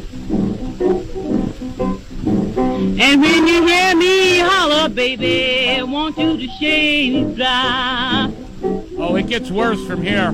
And 3.00 3.22
when 3.22 3.46
you 3.48 3.68
hear 3.68 3.96
me 3.96 4.40
holler, 4.40 4.90
baby, 4.90 5.70
I 5.70 5.84
want 5.84 6.18
you 6.18 6.36
to 6.36 6.48
shave 6.54 7.28
me 7.28 7.36
dry. 7.36 8.34
Oh, 8.98 9.16
it 9.16 9.28
gets 9.28 9.52
worse 9.52 9.86
from 9.86 10.02
here. 10.02 10.32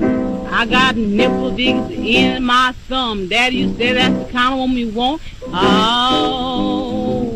I 0.50 0.64
got 0.64 0.96
nipple 0.96 1.50
digs 1.50 1.90
in 1.90 2.42
my 2.42 2.72
thumb. 2.88 3.28
Daddy, 3.28 3.56
you 3.56 3.76
say 3.76 3.92
that's 3.92 4.16
the 4.26 4.32
kind 4.32 4.54
of 4.54 4.60
woman 4.60 4.78
you 4.78 4.88
want? 4.92 5.20
Oh, 5.48 7.28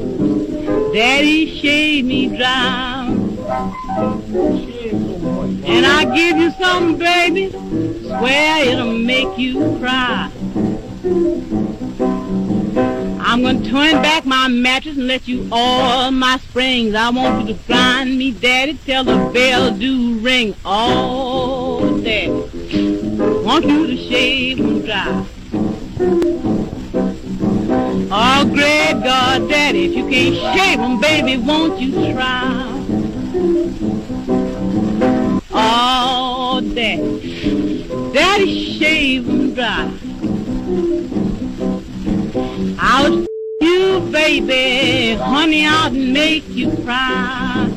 Daddy, 0.95 1.61
shave 1.61 2.07
me 2.07 2.35
dry. 2.35 3.15
And 5.67 5.87
I 5.87 6.05
give 6.15 6.39
you 6.39 6.51
something, 6.53 6.97
baby, 6.99 7.51
swear 7.51 8.65
it'll 8.65 8.97
make 8.97 9.37
you 9.37 9.79
cry. 9.79 10.31
I'm 13.31 13.43
gonna 13.43 13.63
turn 13.63 14.01
back 14.01 14.25
my 14.25 14.49
mattress 14.49 14.97
and 14.97 15.07
let 15.07 15.29
you 15.29 15.47
oil 15.53 16.11
my 16.11 16.39
springs. 16.39 16.95
I 16.95 17.11
want 17.11 17.47
you 17.47 17.53
to 17.53 17.61
find 17.61 18.17
me, 18.17 18.31
daddy, 18.31 18.79
till 18.87 19.05
the 19.05 19.31
bell 19.35 19.71
do 19.71 20.15
ring. 20.21 20.55
Oh, 20.65 22.01
daddy, 22.03 22.31
want 23.45 23.67
you 23.67 23.87
to 23.87 23.97
shave 23.99 24.59
'em 24.59 24.81
dry. 24.81 25.27
Oh, 28.11 28.45
great 28.47 28.97
God, 29.05 29.47
daddy, 29.51 29.85
if 29.85 29.95
you 29.95 30.09
can't 30.09 30.35
shave 30.57 30.81
'em, 30.81 30.99
baby, 30.99 31.37
won't 31.37 31.79
you 31.79 31.93
try? 32.15 32.65
Oh, 35.53 36.63
daddy, 36.63 37.87
daddy, 38.15 38.79
shave 38.79 39.29
'em 39.29 39.53
dry. 39.53 39.91
I'll 42.81 43.27
you, 43.61 44.09
baby, 44.13 45.17
honey, 45.17 45.67
I'll 45.67 45.91
make 45.91 46.49
you 46.49 46.71
cry. 46.85 47.69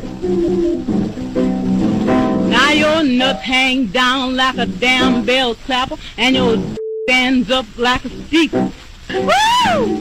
Now 2.49 2.71
your 2.71 3.03
nuts 3.03 3.41
hang 3.41 3.87
down 3.87 4.35
like 4.35 4.57
a 4.57 4.67
damn 4.67 5.25
bell 5.25 5.55
clapper, 5.55 5.97
and 6.17 6.35
your 6.35 6.57
stands 7.03 7.49
up 7.49 7.65
like 7.77 8.05
a 8.05 8.09
steeple. 8.09 8.71
Woo! 9.09 9.99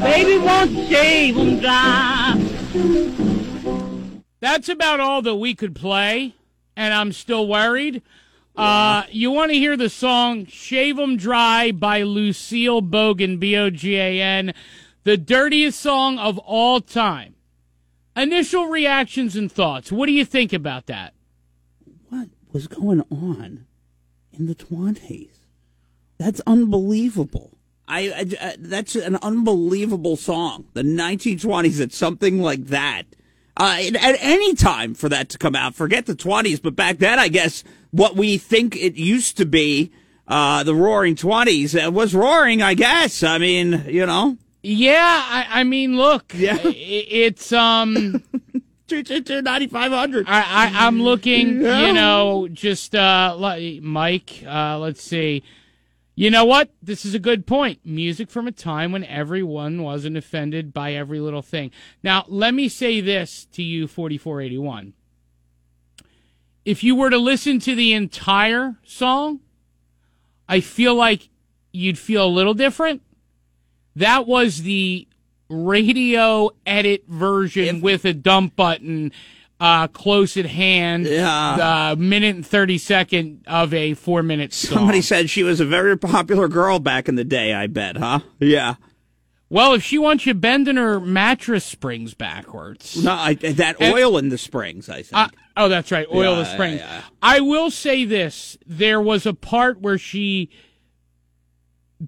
Baby, 0.00 0.38
won't 0.38 0.70
you 0.70 0.86
shave 0.86 1.38
'em 1.38 1.60
dry? 1.60 2.34
That's 4.40 4.68
about 4.68 5.00
all 5.00 5.22
that 5.22 5.36
we 5.36 5.54
could 5.54 5.74
play, 5.74 6.34
and 6.76 6.92
I'm 6.92 7.12
still 7.12 7.48
worried. 7.48 8.02
Uh, 8.56 9.02
you 9.10 9.30
want 9.32 9.50
to 9.50 9.58
hear 9.58 9.76
the 9.76 9.88
song 9.88 10.46
Shave 10.46 10.98
'em 10.98 11.16
Dry 11.16 11.72
by 11.72 12.02
Lucille 12.02 12.82
Bogan, 12.82 13.38
B 13.40 13.56
O 13.56 13.68
G 13.70 13.96
A 13.96 14.20
N, 14.22 14.54
the 15.02 15.16
dirtiest 15.16 15.80
song 15.80 16.18
of 16.18 16.38
all 16.38 16.80
time. 16.80 17.34
Initial 18.16 18.66
reactions 18.66 19.34
and 19.34 19.50
thoughts. 19.50 19.90
What 19.90 20.06
do 20.06 20.12
you 20.12 20.24
think 20.24 20.52
about 20.52 20.86
that? 20.86 21.14
What 22.08 22.28
was 22.52 22.68
going 22.68 23.00
on 23.10 23.66
in 24.32 24.46
the 24.46 24.54
20s? 24.54 25.30
That's 26.16 26.40
unbelievable. 26.46 27.58
I, 27.88 28.08
I- 28.40 28.46
I- 28.50 28.56
that's 28.58 28.94
an 28.94 29.16
unbelievable 29.16 30.16
song. 30.16 30.66
The 30.74 30.82
1920s. 30.84 31.80
It's 31.80 31.96
something 31.96 32.40
like 32.40 32.66
that. 32.66 33.06
Uh, 33.56 33.76
at- 34.00 34.16
any 34.20 34.54
time 34.54 34.94
for 34.94 35.08
that 35.08 35.28
to 35.30 35.38
come 35.38 35.54
out, 35.54 35.74
forget 35.74 36.06
the 36.06 36.14
20s, 36.16 36.60
but 36.60 36.74
back 36.74 36.98
then, 36.98 37.18
I 37.18 37.28
guess 37.28 37.62
what 37.92 38.16
we 38.16 38.36
think 38.38 38.74
it 38.76 38.94
used 38.96 39.36
to 39.36 39.46
be, 39.46 39.92
uh, 40.26 40.64
the 40.64 40.74
Roaring 40.74 41.14
20s, 41.14 41.74
uh, 41.86 41.90
was 41.92 42.14
roaring. 42.14 42.62
I 42.62 42.74
guess. 42.74 43.22
I 43.22 43.38
mean, 43.38 43.84
you 43.88 44.06
know. 44.06 44.36
Yeah, 44.62 44.96
I, 45.28 45.60
I 45.60 45.64
mean, 45.64 45.96
look, 45.96 46.32
yeah. 46.34 46.56
it's 46.64 47.52
um, 47.52 48.22
ninety 48.90 49.66
five 49.66 49.92
hundred. 49.92 50.26
I, 50.26 50.40
I 50.40 50.86
I'm 50.86 51.02
looking, 51.02 51.60
Yeah. 51.60 51.86
you 51.86 51.92
know, 51.92 52.48
just 52.50 52.94
uh, 52.94 53.36
Mike. 53.82 54.42
Uh, 54.46 54.78
let's 54.78 55.02
see. 55.02 55.42
You 56.16 56.30
know 56.30 56.44
what? 56.44 56.70
This 56.80 57.04
is 57.04 57.14
a 57.14 57.18
good 57.18 57.46
point. 57.46 57.80
Music 57.84 58.30
from 58.30 58.46
a 58.46 58.52
time 58.52 58.92
when 58.92 59.04
everyone 59.04 59.82
wasn't 59.82 60.16
offended 60.16 60.72
by 60.72 60.92
every 60.92 61.18
little 61.18 61.42
thing. 61.42 61.72
Now, 62.04 62.24
let 62.28 62.54
me 62.54 62.68
say 62.68 63.00
this 63.00 63.46
to 63.52 63.62
you, 63.62 63.88
4481. 63.88 64.92
If 66.64 66.84
you 66.84 66.94
were 66.94 67.10
to 67.10 67.18
listen 67.18 67.58
to 67.60 67.74
the 67.74 67.92
entire 67.92 68.76
song, 68.84 69.40
I 70.48 70.60
feel 70.60 70.94
like 70.94 71.30
you'd 71.72 71.98
feel 71.98 72.24
a 72.24 72.28
little 72.28 72.54
different. 72.54 73.02
That 73.96 74.26
was 74.26 74.62
the 74.62 75.08
radio 75.48 76.50
edit 76.64 77.04
version 77.08 77.80
with 77.80 78.04
a 78.04 78.14
dump 78.14 78.56
button 78.56 79.12
uh, 79.64 79.88
close 79.88 80.36
at 80.36 80.44
hand. 80.44 81.06
Yeah. 81.06 81.90
Uh, 81.92 81.96
minute 81.96 82.36
and 82.36 82.46
30 82.46 82.76
second 82.76 83.44
of 83.46 83.72
a 83.72 83.94
four 83.94 84.22
minute 84.22 84.52
song. 84.52 84.76
Somebody 84.78 85.00
said 85.00 85.30
she 85.30 85.42
was 85.42 85.58
a 85.60 85.64
very 85.64 85.96
popular 85.96 86.48
girl 86.48 86.78
back 86.78 87.08
in 87.08 87.14
the 87.14 87.24
day. 87.24 87.54
I 87.54 87.66
bet, 87.66 87.96
huh? 87.96 88.20
Yeah. 88.38 88.74
Well, 89.48 89.72
if 89.74 89.82
she 89.82 89.96
wants 89.98 90.26
you 90.26 90.34
bending 90.34 90.76
her 90.76 91.00
mattress 91.00 91.64
springs 91.64 92.12
backwards. 92.12 93.02
No, 93.02 93.12
I, 93.12 93.34
that 93.34 93.76
And- 93.80 93.94
oil 93.94 94.18
in 94.18 94.28
the 94.28 94.36
springs. 94.38 94.88
I 94.90 95.02
think. 95.02 95.14
Uh, 95.14 95.28
oh, 95.56 95.68
that's 95.68 95.90
right. 95.90 96.06
Oil 96.12 96.34
the 96.36 96.42
Yeah, 96.42 96.52
springs. 96.54 96.80
yeah. 96.80 97.02
I 97.22 97.40
will 97.40 97.70
say 97.70 98.04
this. 98.04 98.58
There 98.66 99.00
was 99.00 99.24
a 99.26 99.32
part 99.34 99.80
where 99.80 99.96
she 99.98 100.50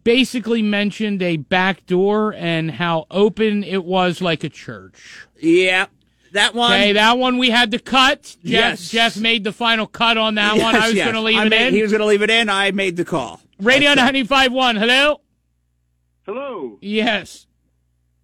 basically 0.04 0.60
mentioned 0.62 1.22
a 1.22 1.36
back 1.36 1.86
door 1.86 2.34
and 2.34 2.70
how 2.72 3.06
open 3.10 3.64
it 3.64 3.84
was 3.84 4.20
like 4.20 4.44
a 4.44 4.48
church. 4.48 5.26
Yeah. 5.40 5.86
That 6.36 6.54
one. 6.54 6.72
Okay, 6.72 6.92
that 6.92 7.18
one 7.18 7.38
we 7.38 7.50
had 7.50 7.70
to 7.72 7.78
cut. 7.78 8.22
Jeff, 8.22 8.38
Yes. 8.44 8.90
Jeff 8.90 9.16
made 9.16 9.42
the 9.44 9.52
final 9.52 9.86
cut 9.86 10.16
on 10.18 10.34
that 10.36 10.56
one. 10.62 10.74
I 10.76 10.86
was 10.88 10.94
yes. 10.94 11.04
going 11.04 11.14
to 11.14 11.20
leave 11.22 11.38
I 11.38 11.46
it 11.46 11.50
made- 11.50 11.68
in. 11.68 11.74
He 11.74 11.82
was 11.82 11.90
going 11.90 12.00
to 12.00 12.06
leave 12.06 12.22
it 12.22 12.30
in. 12.30 12.48
I 12.48 12.70
made 12.72 12.96
the 12.96 13.04
call. 13.04 13.40
Radio 13.60 13.94
95.1. 13.94 14.78
Hello? 14.78 15.20
Hello. 16.26 16.78
Yes. 16.80 17.46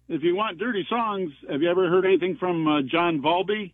If 0.09 0.21
you 0.23 0.35
want 0.35 0.57
dirty 0.59 0.85
songs, 0.89 1.31
have 1.49 1.61
you 1.61 1.69
ever 1.71 1.89
heard 1.89 2.05
anything 2.05 2.35
from 2.37 2.67
uh, 2.67 2.81
John 2.83 3.21
Valby? 3.21 3.71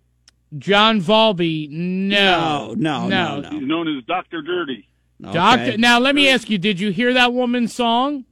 John 0.58 1.02
Valby. 1.02 1.70
No. 1.70 2.74
No, 2.78 3.08
no, 3.08 3.40
no. 3.42 3.50
He's 3.50 3.68
known 3.68 3.88
as 3.98 4.04
Doctor 4.06 4.42
Dirty. 4.42 4.88
Doctor. 5.22 5.78
Now, 5.78 6.00
let 6.00 6.16
me 6.16 6.30
ask 6.30 6.50
you 6.50 6.58
did 6.58 6.80
you 6.80 6.92
hear 6.92 7.14
that 7.14 7.34
woman's 7.34 7.74
song? 7.74 8.26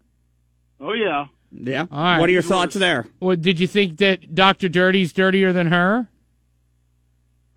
Oh 0.79 0.93
yeah. 0.93 1.25
Yeah. 1.51 1.85
All 1.91 2.03
right. 2.03 2.19
What 2.19 2.29
are 2.29 2.33
your 2.33 2.41
thoughts 2.41 2.75
there? 2.75 3.07
Well, 3.19 3.35
did 3.35 3.59
you 3.59 3.67
think 3.67 3.97
that 3.97 4.35
Dr. 4.35 4.69
Dirty's 4.69 5.13
dirtier 5.13 5.53
than 5.53 5.67
her? 5.67 6.07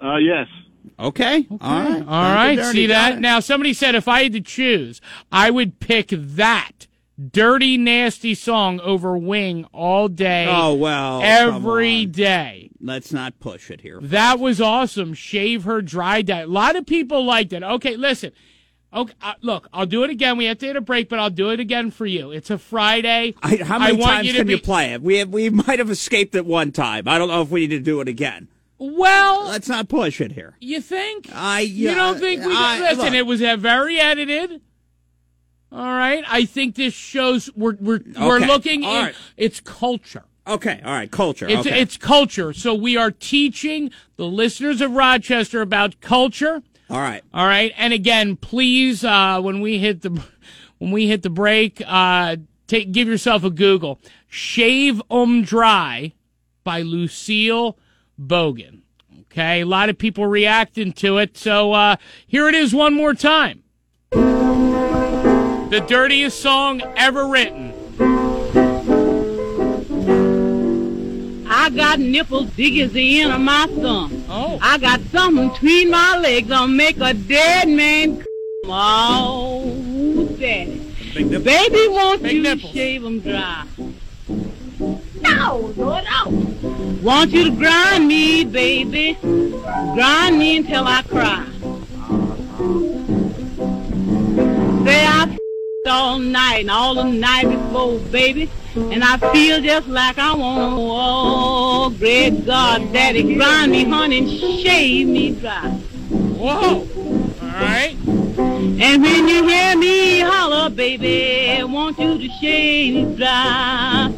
Uh, 0.02 0.16
yes. 0.16 0.46
Okay. 0.98 1.46
All 1.50 1.58
right. 1.58 2.02
All 2.06 2.34
right. 2.34 2.64
See 2.72 2.86
that? 2.86 3.20
Now, 3.20 3.40
somebody 3.40 3.72
said 3.74 3.94
if 3.94 4.08
I 4.08 4.24
had 4.24 4.32
to 4.32 4.40
choose, 4.40 5.00
I 5.30 5.50
would 5.50 5.80
pick 5.80 6.08
that 6.10 6.86
dirty, 7.28 7.76
nasty 7.76 8.34
song 8.34 8.80
over 8.80 9.16
Wing 9.16 9.66
all 9.72 10.08
day. 10.08 10.46
Oh, 10.48 10.74
well, 10.74 11.20
come 11.20 11.28
every 11.28 12.04
on. 12.04 12.10
day. 12.12 12.70
Let's 12.80 13.12
not 13.12 13.38
push 13.40 13.70
it 13.70 13.82
here. 13.82 13.98
That 14.00 14.38
was 14.38 14.60
awesome. 14.60 15.12
Shave 15.14 15.64
her 15.64 15.82
dry 15.82 16.22
dye. 16.22 16.40
A 16.40 16.46
lot 16.46 16.76
of 16.76 16.86
people 16.86 17.24
liked 17.24 17.52
it. 17.52 17.62
Okay, 17.62 17.96
listen. 17.96 18.32
Okay, 18.92 19.14
uh, 19.22 19.34
look, 19.40 19.68
I'll 19.72 19.86
do 19.86 20.02
it 20.02 20.10
again. 20.10 20.36
We 20.36 20.46
have 20.46 20.58
to 20.58 20.66
hit 20.66 20.76
a 20.76 20.80
break, 20.80 21.08
but 21.08 21.20
I'll 21.20 21.30
do 21.30 21.50
it 21.50 21.60
again 21.60 21.92
for 21.92 22.06
you. 22.06 22.32
It's 22.32 22.50
a 22.50 22.58
Friday. 22.58 23.34
I, 23.42 23.56
how 23.56 23.78
many 23.78 23.96
want 23.96 24.10
times 24.10 24.26
you 24.26 24.34
can 24.34 24.46
be, 24.48 24.54
you 24.54 24.60
play 24.60 24.92
it? 24.92 25.02
We 25.02 25.18
have, 25.18 25.28
we 25.28 25.48
might 25.50 25.78
have 25.78 25.90
escaped 25.90 26.34
it 26.34 26.44
one 26.44 26.72
time. 26.72 27.06
I 27.06 27.16
don't 27.16 27.28
know 27.28 27.42
if 27.42 27.50
we 27.50 27.60
need 27.60 27.70
to 27.70 27.80
do 27.80 28.00
it 28.00 28.08
again. 28.08 28.48
Well, 28.78 29.44
let's 29.44 29.68
not 29.68 29.88
push 29.88 30.20
it 30.20 30.32
here. 30.32 30.56
You 30.58 30.80
think? 30.80 31.28
I 31.32 31.60
You 31.60 31.94
don't 31.94 32.18
think 32.18 32.44
we? 32.44 32.52
I- 32.52 32.80
listen, 32.80 33.04
look. 33.04 33.14
it 33.14 33.26
was 33.26 33.42
uh, 33.42 33.56
very 33.56 34.00
edited. 34.00 34.60
All 35.72 35.84
right, 35.84 36.24
I 36.26 36.46
think 36.46 36.74
this 36.74 36.94
shows 36.94 37.48
we're 37.54 37.76
we're 37.78 38.00
we're 38.18 38.40
looking. 38.40 38.84
all 38.84 38.96
in, 38.96 39.04
right. 39.06 39.14
It's 39.36 39.60
culture. 39.60 40.24
Okay, 40.46 40.80
all 40.84 40.92
right, 40.92 41.08
culture. 41.10 41.46
It's 41.46 41.60
okay. 41.64 41.80
it's 41.80 41.96
culture. 41.96 42.52
So 42.52 42.74
we 42.74 42.96
are 42.96 43.12
teaching 43.12 43.92
the 44.16 44.26
listeners 44.26 44.80
of 44.80 44.92
Rochester 44.92 45.60
about 45.60 46.00
culture. 46.00 46.62
All 46.90 47.00
right. 47.00 47.22
All 47.32 47.46
right, 47.46 47.72
and 47.76 47.92
again, 47.92 48.36
please, 48.36 49.04
uh, 49.04 49.40
when 49.40 49.60
we 49.60 49.78
hit 49.78 50.02
the 50.02 50.22
when 50.78 50.90
we 50.90 51.06
hit 51.06 51.22
the 51.22 51.30
break, 51.30 51.82
uh, 51.86 52.36
take 52.66 52.92
give 52.92 53.06
yourself 53.08 53.44
a 53.44 53.50
Google. 53.50 54.00
Shave 54.28 55.00
'em 55.10 55.42
dry 55.42 56.12
by 56.64 56.82
Lucille 56.82 57.78
Bogan. 58.20 58.80
Okay, 59.22 59.60
a 59.60 59.66
lot 59.66 59.88
of 59.88 59.98
people 59.98 60.26
reacting 60.26 60.92
to 60.94 61.18
it, 61.18 61.36
so 61.36 61.72
uh, 61.72 61.96
here 62.26 62.48
it 62.48 62.54
is 62.54 62.74
one 62.74 62.94
more 62.94 63.14
time. 63.14 63.62
The 64.10 65.84
dirtiest 65.86 66.40
song 66.40 66.82
ever 66.96 67.28
written. 67.28 67.69
I 71.60 71.68
got 71.68 72.00
nipple 72.00 72.44
diggers 72.44 72.96
in 72.96 73.42
my 73.42 73.66
thumb. 73.66 74.24
Oh. 74.30 74.58
I 74.62 74.78
got 74.78 74.98
something 75.12 75.50
between 75.50 75.90
my 75.90 76.16
legs. 76.16 76.50
I'll 76.50 76.66
make 76.66 76.96
a 76.96 77.12
dead 77.12 77.68
man 77.68 78.16
come. 78.16 78.26
Oh, 78.64 80.24
daddy. 80.38 80.80
Baby, 81.12 81.88
won't 81.88 82.22
you 82.22 82.58
shave 82.58 83.04
'em 83.04 83.20
dry? 83.20 83.64
No, 85.20 85.74
Lord, 85.76 86.04
no. 86.04 86.22
Want 87.02 87.30
you 87.32 87.44
to 87.50 87.50
grind 87.50 88.08
me, 88.08 88.44
baby. 88.44 89.18
Grind 89.20 90.38
me 90.38 90.56
until 90.56 90.86
I 90.86 91.02
cry. 91.02 91.44
Say 94.86 95.04
I 95.04 95.36
all 95.86 96.18
night 96.18 96.60
and 96.60 96.70
all 96.70 96.94
the 96.94 97.04
night 97.04 97.50
before, 97.50 97.98
baby. 98.10 98.48
And 98.76 99.02
I 99.02 99.16
feel 99.32 99.60
just 99.60 99.88
like 99.88 100.18
I 100.18 100.34
want 100.34 100.76
to. 100.76 100.80
Oh, 100.80 101.90
great 101.98 102.46
God, 102.46 102.92
Daddy, 102.92 103.34
grind 103.34 103.72
me, 103.72 103.84
honey, 103.84 104.18
and 104.18 104.30
shave 104.30 105.08
me 105.08 105.32
dry. 105.32 105.68
Whoa. 105.68 106.86
All 106.86 107.48
right. 107.48 107.96
And 108.06 109.02
when 109.02 109.28
you 109.28 109.46
hear 109.46 109.76
me 109.76 110.20
holler, 110.20 110.70
baby, 110.70 111.58
I 111.58 111.64
want 111.64 111.98
you 111.98 112.16
to 112.16 112.28
shave 112.40 112.94
me 112.94 113.16
dry. 113.16 114.12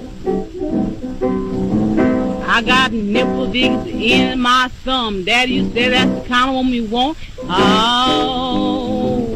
I 2.46 2.60
got 2.60 2.92
nipple 2.92 3.46
digs 3.50 3.86
in 3.86 4.38
my 4.38 4.68
thumb. 4.84 5.24
Daddy, 5.24 5.54
you 5.54 5.72
say 5.72 5.88
that's 5.88 6.10
the 6.22 6.28
kind 6.28 6.50
of 6.50 6.56
woman 6.56 6.74
you 6.74 6.84
want. 6.84 7.16
Oh, 7.44 9.26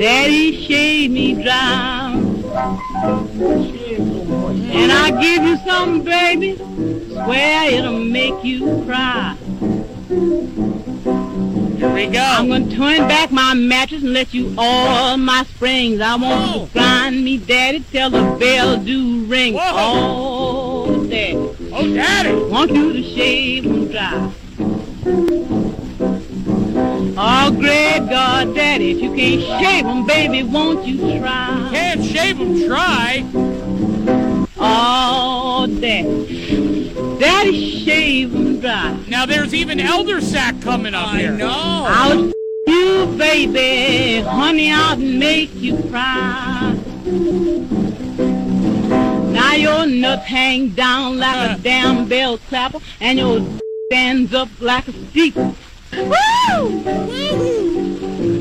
Daddy, 0.00 0.66
shave 0.66 1.12
me 1.12 1.34
dry. 1.40 2.14
And 4.78 4.92
I 4.92 5.10
give 5.20 5.42
you 5.42 5.56
something, 5.66 6.04
baby. 6.04 6.56
Swear 7.08 7.70
it'll 7.70 7.98
make 7.98 8.44
you 8.44 8.84
cry. 8.84 9.34
Here 11.78 11.92
we 11.92 12.06
go. 12.06 12.20
I'm 12.20 12.48
gonna 12.48 12.70
turn 12.70 13.08
back 13.08 13.30
my 13.32 13.54
mattress 13.54 14.02
and 14.02 14.12
let 14.12 14.34
you 14.34 14.54
all 14.58 15.16
my 15.16 15.44
springs. 15.44 16.00
I 16.00 16.16
want 16.16 16.54
you 16.54 16.66
to 16.66 16.72
grind 16.72 17.24
me, 17.24 17.38
daddy, 17.38 17.84
till 17.90 18.10
the 18.10 18.36
bell 18.38 18.76
do 18.78 19.24
ring. 19.24 19.56
Oh, 19.58 21.06
daddy. 21.08 21.36
Oh, 21.72 21.94
daddy. 21.94 22.34
Want 22.34 22.72
you 22.72 22.92
to 22.92 23.02
shave 23.02 23.66
and 23.66 23.90
dry. 23.90 24.32
Oh, 27.18 27.50
great 27.50 28.06
God, 28.10 28.54
Daddy, 28.54 28.90
if 28.90 29.00
you 29.00 29.14
can't 29.14 29.40
shave 29.62 29.86
'em, 29.86 30.06
baby, 30.06 30.42
won't 30.42 30.86
you 30.86 31.18
try? 31.18 31.68
Can't 31.72 32.04
shave 32.04 32.38
'em, 32.38 32.66
try. 32.66 33.24
Oh, 34.58 35.66
Daddy, 35.80 36.94
Daddy, 37.20 37.84
shave 37.84 38.34
'em 38.34 38.60
dry. 38.60 38.96
Now 39.08 39.26
there's 39.26 39.52
even 39.52 39.80
elder 39.80 40.20
sack 40.20 40.60
coming 40.62 40.94
up 40.94 41.08
I 41.08 41.18
here. 41.18 41.32
know. 41.32 41.84
I'll 41.86 42.32
you, 42.66 43.14
baby, 43.18 44.22
honey, 44.22 44.72
I'll 44.72 44.96
make 44.96 45.54
you 45.54 45.76
cry. 45.90 46.74
Now 49.32 49.52
your 49.54 49.86
nuts 49.86 50.24
hang 50.26 50.70
down 50.70 51.18
like 51.18 51.36
a 51.36 51.52
uh. 51.52 51.58
damn 51.58 52.08
bell 52.08 52.38
clapper, 52.48 52.80
and 53.00 53.18
your 53.18 53.40
stands 53.86 54.34
up 54.34 54.48
like 54.60 54.88
a 54.88 54.92
steeple. 55.10 55.54
Woo! 55.92 56.82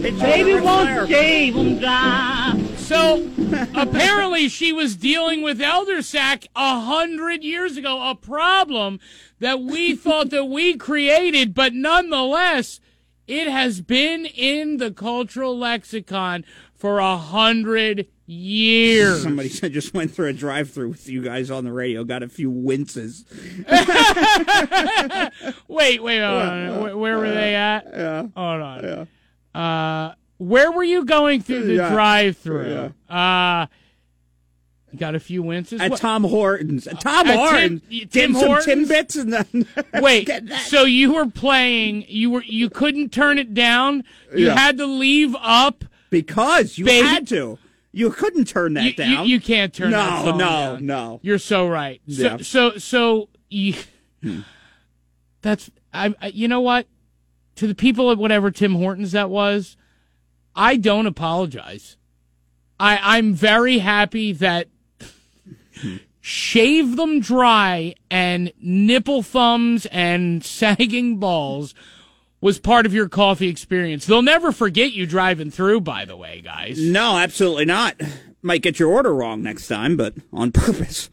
Baby, 0.02 0.60
won't 0.62 1.10
shave 1.10 1.58
'em 1.58 1.78
dry. 1.80 2.65
So 2.86 3.28
apparently 3.74 4.48
she 4.48 4.72
was 4.72 4.96
dealing 4.96 5.42
with 5.42 5.60
elder 5.60 6.04
sac 6.04 6.46
a 6.56 6.80
hundred 6.80 7.44
years 7.44 7.78
ago, 7.78 8.12
a 8.12 8.14
problem 8.14 9.00
that 9.40 9.60
we 9.60 9.96
thought 9.96 10.30
that 10.30 10.46
we 10.46 10.78
created, 10.78 11.56
but 11.56 11.74
nonetheless, 11.74 12.80
it 13.28 13.48
has 13.48 13.82
been 13.82 14.28
in 14.28 14.78
the 14.78 14.92
cultural 14.92 15.58
lexicon 15.58 16.46
for 16.76 17.00
a 17.00 17.18
hundred 17.18 18.06
years. 18.28 19.24
Somebody 19.24 19.50
said 19.50 19.74
just 19.74 19.96
went 19.96 20.12
through 20.12 20.28
a 20.28 20.34
drive-through 20.34 20.90
with 20.90 21.10
you 21.10 21.24
guys 21.24 21.50
on 21.50 21.64
the 21.64 21.72
radio, 21.72 22.04
got 22.04 22.22
a 22.22 22.30
few 22.30 22.52
winces. 22.52 23.26
wait, 25.68 26.04
wait, 26.04 26.20
hold 26.20 26.42
on. 26.44 26.82
Where, 26.82 26.98
where 26.98 27.18
were 27.18 27.32
they 27.32 27.56
at? 27.56 27.88
Yeah. 27.92 28.28
Hold 28.36 28.62
on. 28.62 29.08
Uh, 29.56 30.14
where 30.38 30.72
were 30.72 30.84
you 30.84 31.06
going 31.06 31.42
through 31.42 31.64
the 31.66 31.76
Yeah. 31.76 31.90
drive-through? 31.90 32.94
Uh, 33.10 33.68
you 34.92 35.00
got 35.00 35.16
a 35.16 35.20
few 35.20 35.42
winces. 35.44 35.82
At 35.82 35.92
What- 35.92 36.00
Tom 36.00 36.24
Hortons. 36.24 36.88
At 36.88 37.02
Tom 37.02 37.26
Tim- 37.26 37.38
Hortons. 37.38 37.82
Tim 37.90 38.08
Tim 38.10 38.34
Hortons? 38.34 38.90
Timbits 38.90 39.20
and 39.22 39.34
then 39.34 39.68
Wait, 40.02 40.30
so 40.68 40.84
you 40.86 41.14
were 41.14 41.26
playing? 41.26 42.06
You 42.08 42.32
were 42.32 42.44
you 42.44 42.70
couldn't 42.70 43.10
turn 43.12 43.38
it 43.38 43.54
down. 43.54 44.04
You 44.36 44.48
Yeah. 44.48 44.58
had 44.58 44.78
to 44.78 44.86
leave 44.86 45.36
up 45.42 45.84
because 46.10 46.78
you 46.78 46.86
had 46.86 47.28
to. 47.28 47.58
You 47.92 48.10
couldn't 48.10 48.46
turn 48.46 48.74
that 48.76 48.84
you, 48.84 48.90
you- 48.90 48.96
down. 48.96 49.28
You, 49.28 49.40
can't 49.42 49.74
turn 49.74 49.92
no, 49.92 49.98
that 49.98 50.26
song 50.26 50.38
no, 50.38 50.46
down. 50.46 50.86
no. 50.86 51.20
You're 51.24 51.40
so 51.40 51.68
right. 51.68 52.02
So 52.10 52.22
Yeah. 52.24 52.38
so 52.42 52.78
so 52.78 53.30
you, 53.50 53.74
that's 55.42 55.70
I, 55.94 56.14
I. 56.22 56.28
You 56.28 56.48
know 56.48 56.62
what? 56.62 56.88
To 57.56 57.68
the 57.68 57.76
people 57.76 58.12
at 58.12 58.18
whatever 58.18 58.52
Tim 58.52 58.76
Hortons 58.76 59.14
that 59.14 59.30
was, 59.30 59.78
I 60.56 60.78
don't 60.78 61.08
apologize. 61.08 61.98
I 62.80 63.00
I'm 63.02 63.34
very 63.34 63.80
happy 63.80 64.32
that 64.34 64.68
shave 66.22 66.96
them 66.96 67.20
dry 67.20 67.94
and 68.10 68.52
nipple 68.60 69.22
thumbs 69.22 69.86
and 69.88 70.44
sagging 70.46 71.18
balls 71.18 71.74
was 72.42 72.60
part 72.60 72.86
of 72.86 72.94
your 72.94 73.10
coffee 73.10 73.48
experience. 73.48 74.06
They'll 74.06 74.22
never 74.22 74.52
forget 74.52 74.92
you 74.94 75.06
driving 75.06 75.52
through. 75.52 75.82
By 75.82 76.06
the 76.06 76.18
way, 76.18 76.42
guys. 76.42 76.80
No, 76.80 77.18
absolutely 77.18 77.66
not. 77.66 78.00
Might 78.42 78.62
get 78.62 78.80
your 78.80 78.90
order 78.90 79.14
wrong 79.14 79.42
next 79.42 79.68
time, 79.68 79.98
but 79.98 80.14
on 80.32 80.52
purpose. 80.52 81.10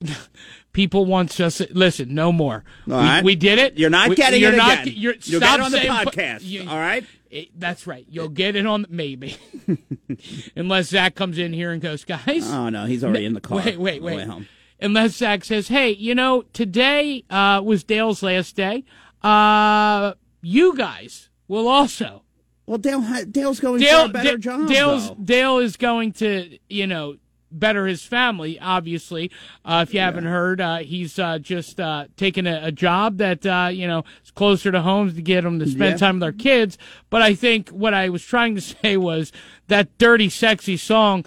People 0.72 1.04
want 1.04 1.40
us 1.40 1.60
listen. 1.70 2.14
No 2.14 2.30
more. 2.32 2.64
All 2.88 2.96
we, 2.98 3.02
right. 3.04 3.24
we 3.24 3.34
did 3.34 3.58
it. 3.58 3.76
You're 3.78 3.90
not 3.90 4.08
We- 4.10 4.14
getting 4.14 4.40
you're 4.40 4.52
it 4.52 4.56
not, 4.56 4.82
again. 4.82 4.94
You're, 4.96 5.14
You'll 5.22 5.40
stop 5.40 5.60
on 5.60 5.72
the 5.72 5.78
podcast, 5.78 6.42
you- 6.42 6.68
all 6.68 6.78
right? 6.78 7.04
it- 7.30 7.48
that's 7.58 7.86
right. 7.86 8.06
You'll 8.08 8.28
get 8.28 8.54
it 8.56 8.66
on 8.66 8.86
maybe, 8.88 9.36
unless 10.56 10.88
Zach 10.88 11.14
comes 11.14 11.38
in 11.38 11.52
here 11.52 11.70
and 11.72 11.80
goes, 11.82 12.04
guys. 12.04 12.48
Oh 12.50 12.68
no, 12.68 12.86
he's 12.86 13.02
already 13.04 13.24
in 13.24 13.34
the 13.34 13.40
car. 13.40 13.58
Wait, 13.58 13.78
wait, 13.78 13.94
on 13.94 14.00
the 14.00 14.06
way 14.06 14.16
wait. 14.16 14.26
home. 14.26 14.46
Unless 14.82 15.16
Zach 15.16 15.44
says, 15.44 15.68
"Hey, 15.68 15.90
you 15.90 16.14
know, 16.14 16.42
today 16.52 17.24
uh, 17.28 17.60
was 17.64 17.84
Dale's 17.84 18.22
last 18.22 18.56
day. 18.56 18.84
Uh, 19.22 20.14
you 20.42 20.76
guys 20.76 21.28
will 21.48 21.68
also." 21.68 22.22
Well, 22.66 22.78
Dale, 22.78 23.02
Dale's 23.28 23.58
going 23.58 23.80
Dale, 23.80 24.04
for 24.04 24.10
a 24.10 24.12
better 24.12 24.36
Da- 24.36 24.56
job. 24.56 24.68
Dale's 24.68 25.08
though. 25.08 25.16
Dale 25.22 25.58
is 25.58 25.76
going 25.76 26.12
to, 26.14 26.56
you 26.68 26.86
know, 26.86 27.16
better 27.52 27.86
his 27.86 28.02
family. 28.04 28.58
Obviously, 28.60 29.30
uh, 29.64 29.84
if 29.86 29.92
you 29.94 30.00
haven't 30.00 30.24
heard, 30.26 30.60
uh, 30.60 30.78
he's 30.78 31.18
uh, 31.18 31.38
just 31.38 31.80
uh, 31.80 32.06
taken 32.16 32.46
a, 32.46 32.60
a 32.64 32.72
job 32.72 33.18
that 33.18 33.44
uh, 33.46 33.68
you 33.72 33.86
know 33.86 34.04
is 34.24 34.30
closer 34.30 34.70
to 34.72 34.80
home 34.82 35.14
to 35.14 35.22
get 35.22 35.42
them 35.42 35.58
to 35.58 35.66
spend 35.66 35.92
Yeah. 35.92 35.96
time 35.96 36.16
with 36.16 36.20
their 36.22 36.32
kids. 36.32 36.78
But 37.10 37.22
I 37.22 37.34
think 37.34 37.70
what 37.70 37.94
I 37.94 38.08
was 38.08 38.24
trying 38.24 38.54
to 38.54 38.60
say 38.82 38.96
was 38.96 39.32
that 39.68 39.96
dirty, 39.98 40.28
sexy 40.28 40.76
song. 40.76 41.24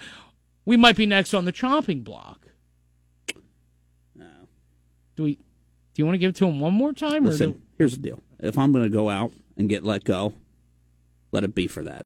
We 0.66 0.78
might 0.78 0.96
be 0.96 1.06
next 1.06 1.34
on 1.34 1.44
the 1.46 1.52
chopping 1.52 2.02
block. 2.04 2.48
Do 5.16 5.24
we? 5.24 5.36
Do 5.36 5.42
you 6.02 6.06
want 6.06 6.16
to 6.16 6.20
give 6.20 6.30
it 6.30 6.36
to 6.38 6.48
him 6.48 6.60
one 6.60 6.74
more 6.74 6.92
time? 6.94 7.26
Or 7.26 7.30
Listen, 7.30 7.52
do, 7.52 7.62
here's 7.78 7.96
the 7.98 8.02
deal. 8.02 8.24
If 8.40 8.58
I'm 8.58 8.72
going 8.72 8.84
to 8.84 8.90
go 8.90 9.10
out 9.10 9.32
and 9.58 9.70
get 9.70 9.84
let 9.84 10.04
go, 10.04 10.34
let 11.32 11.44
it 11.44 11.54
be 11.54 11.68
for 11.68 11.84
that. 11.84 12.02